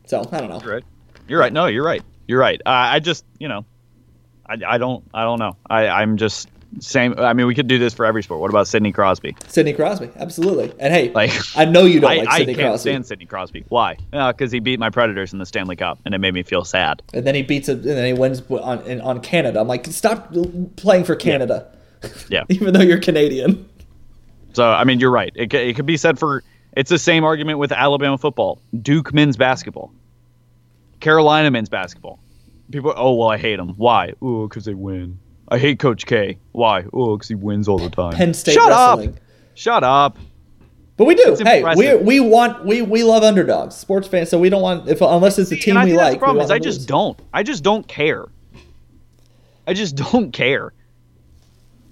So 0.06 0.26
I 0.30 0.38
don't 0.40 0.50
know. 0.50 0.60
You're 0.62 0.74
right. 0.74 0.84
You're 1.28 1.40
right. 1.40 1.52
No, 1.52 1.66
you're 1.66 1.84
right. 1.84 2.02
You're 2.28 2.38
right. 2.40 2.60
Uh, 2.64 2.70
I 2.70 3.00
just, 3.00 3.24
you 3.38 3.48
know, 3.48 3.64
I, 4.46 4.56
I 4.66 4.78
don't, 4.78 5.04
I 5.12 5.24
don't 5.24 5.38
know. 5.38 5.56
I, 5.68 5.88
I'm 5.88 6.16
just 6.16 6.48
same. 6.80 7.14
I 7.18 7.32
mean, 7.32 7.46
we 7.46 7.54
could 7.54 7.66
do 7.68 7.78
this 7.78 7.94
for 7.94 8.04
every 8.04 8.22
sport. 8.22 8.40
What 8.40 8.50
about 8.50 8.68
Sidney 8.68 8.92
Crosby? 8.92 9.36
Sidney 9.48 9.72
Crosby, 9.72 10.10
absolutely. 10.16 10.72
And 10.78 10.92
hey, 10.92 11.10
Like, 11.10 11.32
I 11.56 11.64
know 11.64 11.84
you 11.84 12.00
don't 12.00 12.10
I, 12.10 12.16
like 12.18 12.28
I 12.28 12.44
can't 12.44 12.58
Crosby. 12.58 12.90
stand 12.90 13.06
Sidney 13.06 13.26
Crosby. 13.26 13.64
Why? 13.68 13.96
Because 14.12 14.52
he 14.52 14.60
beat 14.60 14.78
my 14.78 14.90
Predators 14.90 15.32
in 15.32 15.38
the 15.38 15.46
Stanley 15.46 15.76
Cup, 15.76 15.98
and 16.04 16.14
it 16.14 16.18
made 16.18 16.34
me 16.34 16.42
feel 16.42 16.64
sad. 16.64 17.02
And 17.14 17.26
then 17.26 17.34
he 17.34 17.42
beats 17.42 17.68
it, 17.68 17.78
and 17.78 17.84
then 17.84 18.04
he 18.06 18.12
wins 18.12 18.42
on 18.50 18.82
in, 18.82 19.00
on 19.00 19.20
Canada. 19.20 19.60
I'm 19.60 19.68
like, 19.68 19.86
stop 19.86 20.34
playing 20.76 21.04
for 21.04 21.16
Canada, 21.16 21.66
Yeah. 22.28 22.44
even 22.48 22.74
though 22.74 22.82
you're 22.82 23.00
Canadian. 23.00 23.68
So, 24.56 24.64
I 24.72 24.84
mean, 24.84 25.00
you're 25.00 25.10
right. 25.10 25.30
It, 25.34 25.52
it 25.52 25.76
could 25.76 25.84
be 25.84 25.98
said 25.98 26.18
for. 26.18 26.42
It's 26.74 26.88
the 26.88 26.98
same 26.98 27.24
argument 27.24 27.58
with 27.58 27.72
Alabama 27.72 28.16
football, 28.16 28.58
Duke 28.82 29.12
men's 29.12 29.36
basketball, 29.36 29.92
Carolina 31.00 31.50
men's 31.50 31.68
basketball. 31.68 32.18
People, 32.70 32.94
oh 32.96 33.14
well, 33.14 33.28
I 33.28 33.36
hate 33.36 33.56
them. 33.56 33.74
Why? 33.76 34.14
Oh, 34.22 34.48
because 34.48 34.64
they 34.64 34.72
win. 34.74 35.18
I 35.48 35.58
hate 35.58 35.78
Coach 35.78 36.06
K. 36.06 36.38
Why? 36.52 36.84
Oh, 36.92 37.16
because 37.16 37.28
he 37.28 37.34
wins 37.34 37.68
all 37.68 37.78
the 37.78 37.90
time. 37.90 38.12
Penn 38.14 38.32
State 38.34 38.54
Shut 38.54 38.68
wrestling. 38.70 39.10
up. 39.10 39.14
Shut 39.54 39.84
up. 39.84 40.16
But 40.96 41.04
we 41.04 41.14
do. 41.14 41.32
It's 41.32 41.40
Hey, 41.42 41.62
we 41.62 41.68
impressive. 41.70 42.00
we 42.06 42.20
want 42.20 42.64
we 42.64 42.80
we 42.82 43.02
love 43.04 43.22
underdogs, 43.22 43.74
sports 43.76 44.08
fans. 44.08 44.30
So 44.30 44.38
we 44.38 44.48
don't 44.48 44.62
want 44.62 44.88
if 44.88 45.02
unless 45.02 45.38
it's 45.38 45.52
a 45.52 45.56
team 45.56 45.74
we 45.82 45.92
like. 45.94 46.14
the 46.14 46.18
problem 46.18 46.42
is 46.44 46.50
I 46.50 46.58
just 46.58 46.78
lose. 46.80 46.86
don't. 46.86 47.18
I 47.34 47.42
just 47.42 47.62
don't 47.62 47.86
care. 47.86 48.24
I 49.66 49.74
just 49.74 49.96
don't 50.12 50.32
care. 50.32 50.72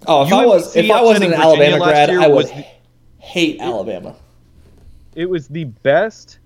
Oh, 0.07 0.27
if 0.27 0.33
I 0.33 0.45
was 0.47 0.77
if 0.77 0.91
I 0.91 1.03
wasn't 1.03 1.33
an 1.33 1.41
Alabama 1.41 1.79
grad, 1.79 2.11
I 2.11 2.29
would 2.29 2.47
the- 2.47 2.65
hate 3.19 3.61
Alabama. 3.61 4.15
It 5.15 5.29
was 5.31 5.49
the 5.49 5.65
best. 5.65 6.39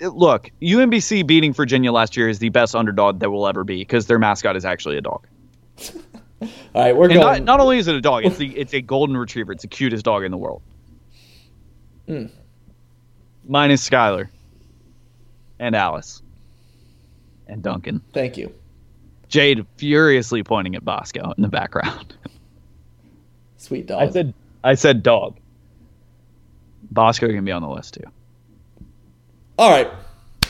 It- 0.00 0.08
look, 0.14 0.50
UMBC 0.60 1.26
beating 1.26 1.52
Virginia 1.52 1.92
last 1.92 2.16
year 2.16 2.28
is 2.28 2.38
the 2.38 2.48
best 2.48 2.74
underdog 2.74 3.20
that 3.20 3.30
will 3.30 3.46
ever 3.46 3.64
be 3.64 3.76
because 3.78 4.06
their 4.06 4.18
mascot 4.18 4.56
is 4.56 4.64
actually 4.64 4.96
a 4.96 5.00
dog. 5.00 5.26
All 6.42 6.48
right, 6.74 6.96
we're 6.96 7.08
And 7.08 7.20
not, 7.20 7.24
going. 7.34 7.44
not 7.44 7.60
only 7.60 7.78
is 7.78 7.86
it 7.86 7.94
a 7.94 8.00
dog, 8.00 8.24
it's 8.24 8.36
the 8.36 8.48
it's 8.58 8.74
a 8.74 8.80
golden 8.80 9.16
retriever. 9.16 9.52
It's 9.52 9.62
the 9.62 9.68
cutest 9.68 10.04
dog 10.04 10.24
in 10.24 10.30
the 10.32 10.36
world. 10.38 10.60
Hmm. 12.08 12.26
Mine 13.46 13.70
is 13.70 13.80
Skylar. 13.80 14.28
And 15.60 15.76
Alice. 15.76 16.20
And 17.46 17.62
Duncan. 17.62 18.00
Thank 18.12 18.36
you. 18.36 18.52
Jade 19.32 19.66
furiously 19.78 20.42
pointing 20.42 20.74
at 20.74 20.84
Bosco 20.84 21.32
in 21.36 21.42
the 21.42 21.48
background. 21.48 22.14
Sweet 23.56 23.86
dog. 23.86 24.02
I 24.02 24.10
said 24.10 24.34
I 24.62 24.74
said 24.74 25.02
dog. 25.02 25.38
Bosco 26.90 27.28
can 27.28 27.44
be 27.44 27.50
on 27.50 27.62
the 27.62 27.68
list 27.68 27.94
too. 27.94 28.04
All 29.58 29.70
right. 29.70 29.90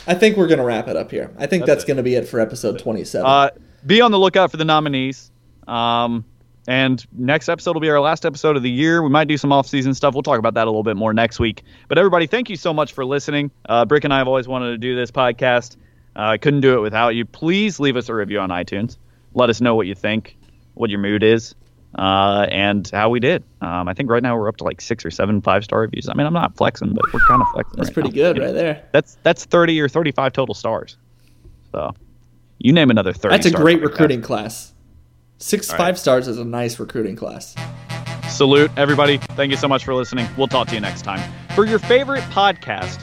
I 0.05 0.15
think 0.15 0.35
we're 0.35 0.47
going 0.47 0.59
to 0.59 0.65
wrap 0.65 0.89
it 0.89 0.97
up 0.97 1.11
here. 1.11 1.31
I 1.37 1.47
think 1.47 1.65
That's 1.65 1.77
that's, 1.77 1.85
going 1.85 1.97
to 1.97 2.03
be 2.03 2.15
it 2.15 2.27
for 2.27 2.41
episode 2.41 2.77
27. 2.77 3.25
Uh, 3.25 3.49
be 3.85 4.01
on 4.01 4.11
the 4.11 4.19
lookout 4.19 4.51
for 4.51 4.57
the 4.57 4.65
nominees. 4.65 5.31
Um, 5.65 6.25
and 6.67 7.05
next 7.13 7.47
episode 7.47 7.75
will 7.75 7.81
be 7.81 7.89
our 7.89 8.01
last 8.01 8.25
episode 8.25 8.57
of 8.57 8.63
the 8.63 8.71
year. 8.71 9.01
We 9.01 9.09
might 9.09 9.29
do 9.29 9.37
some 9.37 9.53
off-season 9.53 9.93
stuff. 9.93 10.13
We'll 10.13 10.23
talk 10.23 10.39
about 10.39 10.55
that 10.55 10.67
a 10.67 10.69
little 10.69 10.83
bit 10.83 10.97
more 10.97 11.13
next 11.13 11.39
week. 11.39 11.63
But 11.87 11.97
everybody, 11.97 12.27
thank 12.27 12.49
you 12.49 12.57
so 12.57 12.73
much 12.73 12.91
for 12.91 13.05
listening. 13.05 13.49
Uh, 13.69 13.85
Brick 13.85 14.03
and 14.03 14.13
I 14.13 14.17
have 14.17 14.27
always 14.27 14.47
wanted 14.47 14.71
to 14.71 14.77
do 14.77 14.93
this 14.93 15.09
podcast. 15.09 15.77
Uh, 16.15 16.21
I 16.21 16.37
couldn't 16.37 16.61
do 16.61 16.75
it 16.75 16.81
without 16.81 17.09
you. 17.09 17.25
Please 17.25 17.79
leave 17.79 17.97
us 17.97 18.09
a 18.09 18.13
review 18.13 18.39
on 18.39 18.49
iTunes. 18.49 18.97
Let 19.33 19.49
us 19.49 19.61
know 19.61 19.75
what 19.75 19.87
you 19.87 19.95
think, 19.95 20.37
what 20.75 20.89
your 20.89 20.99
mood 20.99 21.23
is, 21.23 21.55
uh, 21.97 22.45
and 22.51 22.87
how 22.91 23.09
we 23.09 23.19
did. 23.19 23.43
Um, 23.61 23.87
I 23.87 23.93
think 23.93 24.09
right 24.09 24.21
now 24.21 24.37
we're 24.37 24.47
up 24.47 24.57
to 24.57 24.63
like 24.63 24.79
six 24.81 25.05
or 25.05 25.11
seven 25.11 25.41
five-star 25.41 25.81
reviews. 25.81 26.07
I 26.09 26.13
mean, 26.13 26.27
I'm 26.27 26.33
not 26.33 26.55
flexing, 26.55 26.93
but 26.93 27.03
we're 27.13 27.19
kind 27.27 27.41
of 27.41 27.47
flexing. 27.53 27.77
that's 27.77 27.89
right 27.89 27.93
pretty 27.93 28.09
now. 28.09 28.13
good 28.15 28.37
right 28.39 28.53
there. 28.53 28.83
That's 28.91 29.17
that's 29.23 29.45
30 29.45 29.81
or 29.81 29.89
35 29.89 30.33
total 30.33 30.53
stars. 30.53 30.97
So 31.71 31.95
you 32.59 32.73
name 32.73 32.91
another 32.91 33.13
30. 33.13 33.35
That's 33.35 33.47
a 33.47 33.51
great 33.51 33.79
that. 33.81 33.87
recruiting 33.87 34.21
class. 34.21 34.73
Six 35.39 35.69
All 35.71 35.77
five 35.77 35.95
right. 35.95 35.97
stars 35.97 36.27
is 36.27 36.37
a 36.37 36.45
nice 36.45 36.79
recruiting 36.79 37.15
class. 37.15 37.55
Salute, 38.29 38.71
everybody. 38.77 39.17
Thank 39.17 39.51
you 39.51 39.57
so 39.57 39.67
much 39.67 39.83
for 39.83 39.93
listening. 39.93 40.27
We'll 40.37 40.47
talk 40.47 40.67
to 40.69 40.75
you 40.75 40.81
next 40.81 41.01
time. 41.01 41.21
For 41.55 41.65
your 41.65 41.79
favorite 41.79 42.23
podcast 42.25 43.01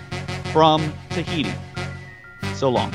from 0.53 0.93
Tahiti. 1.11 1.53
So 2.61 2.69
long. 2.69 2.93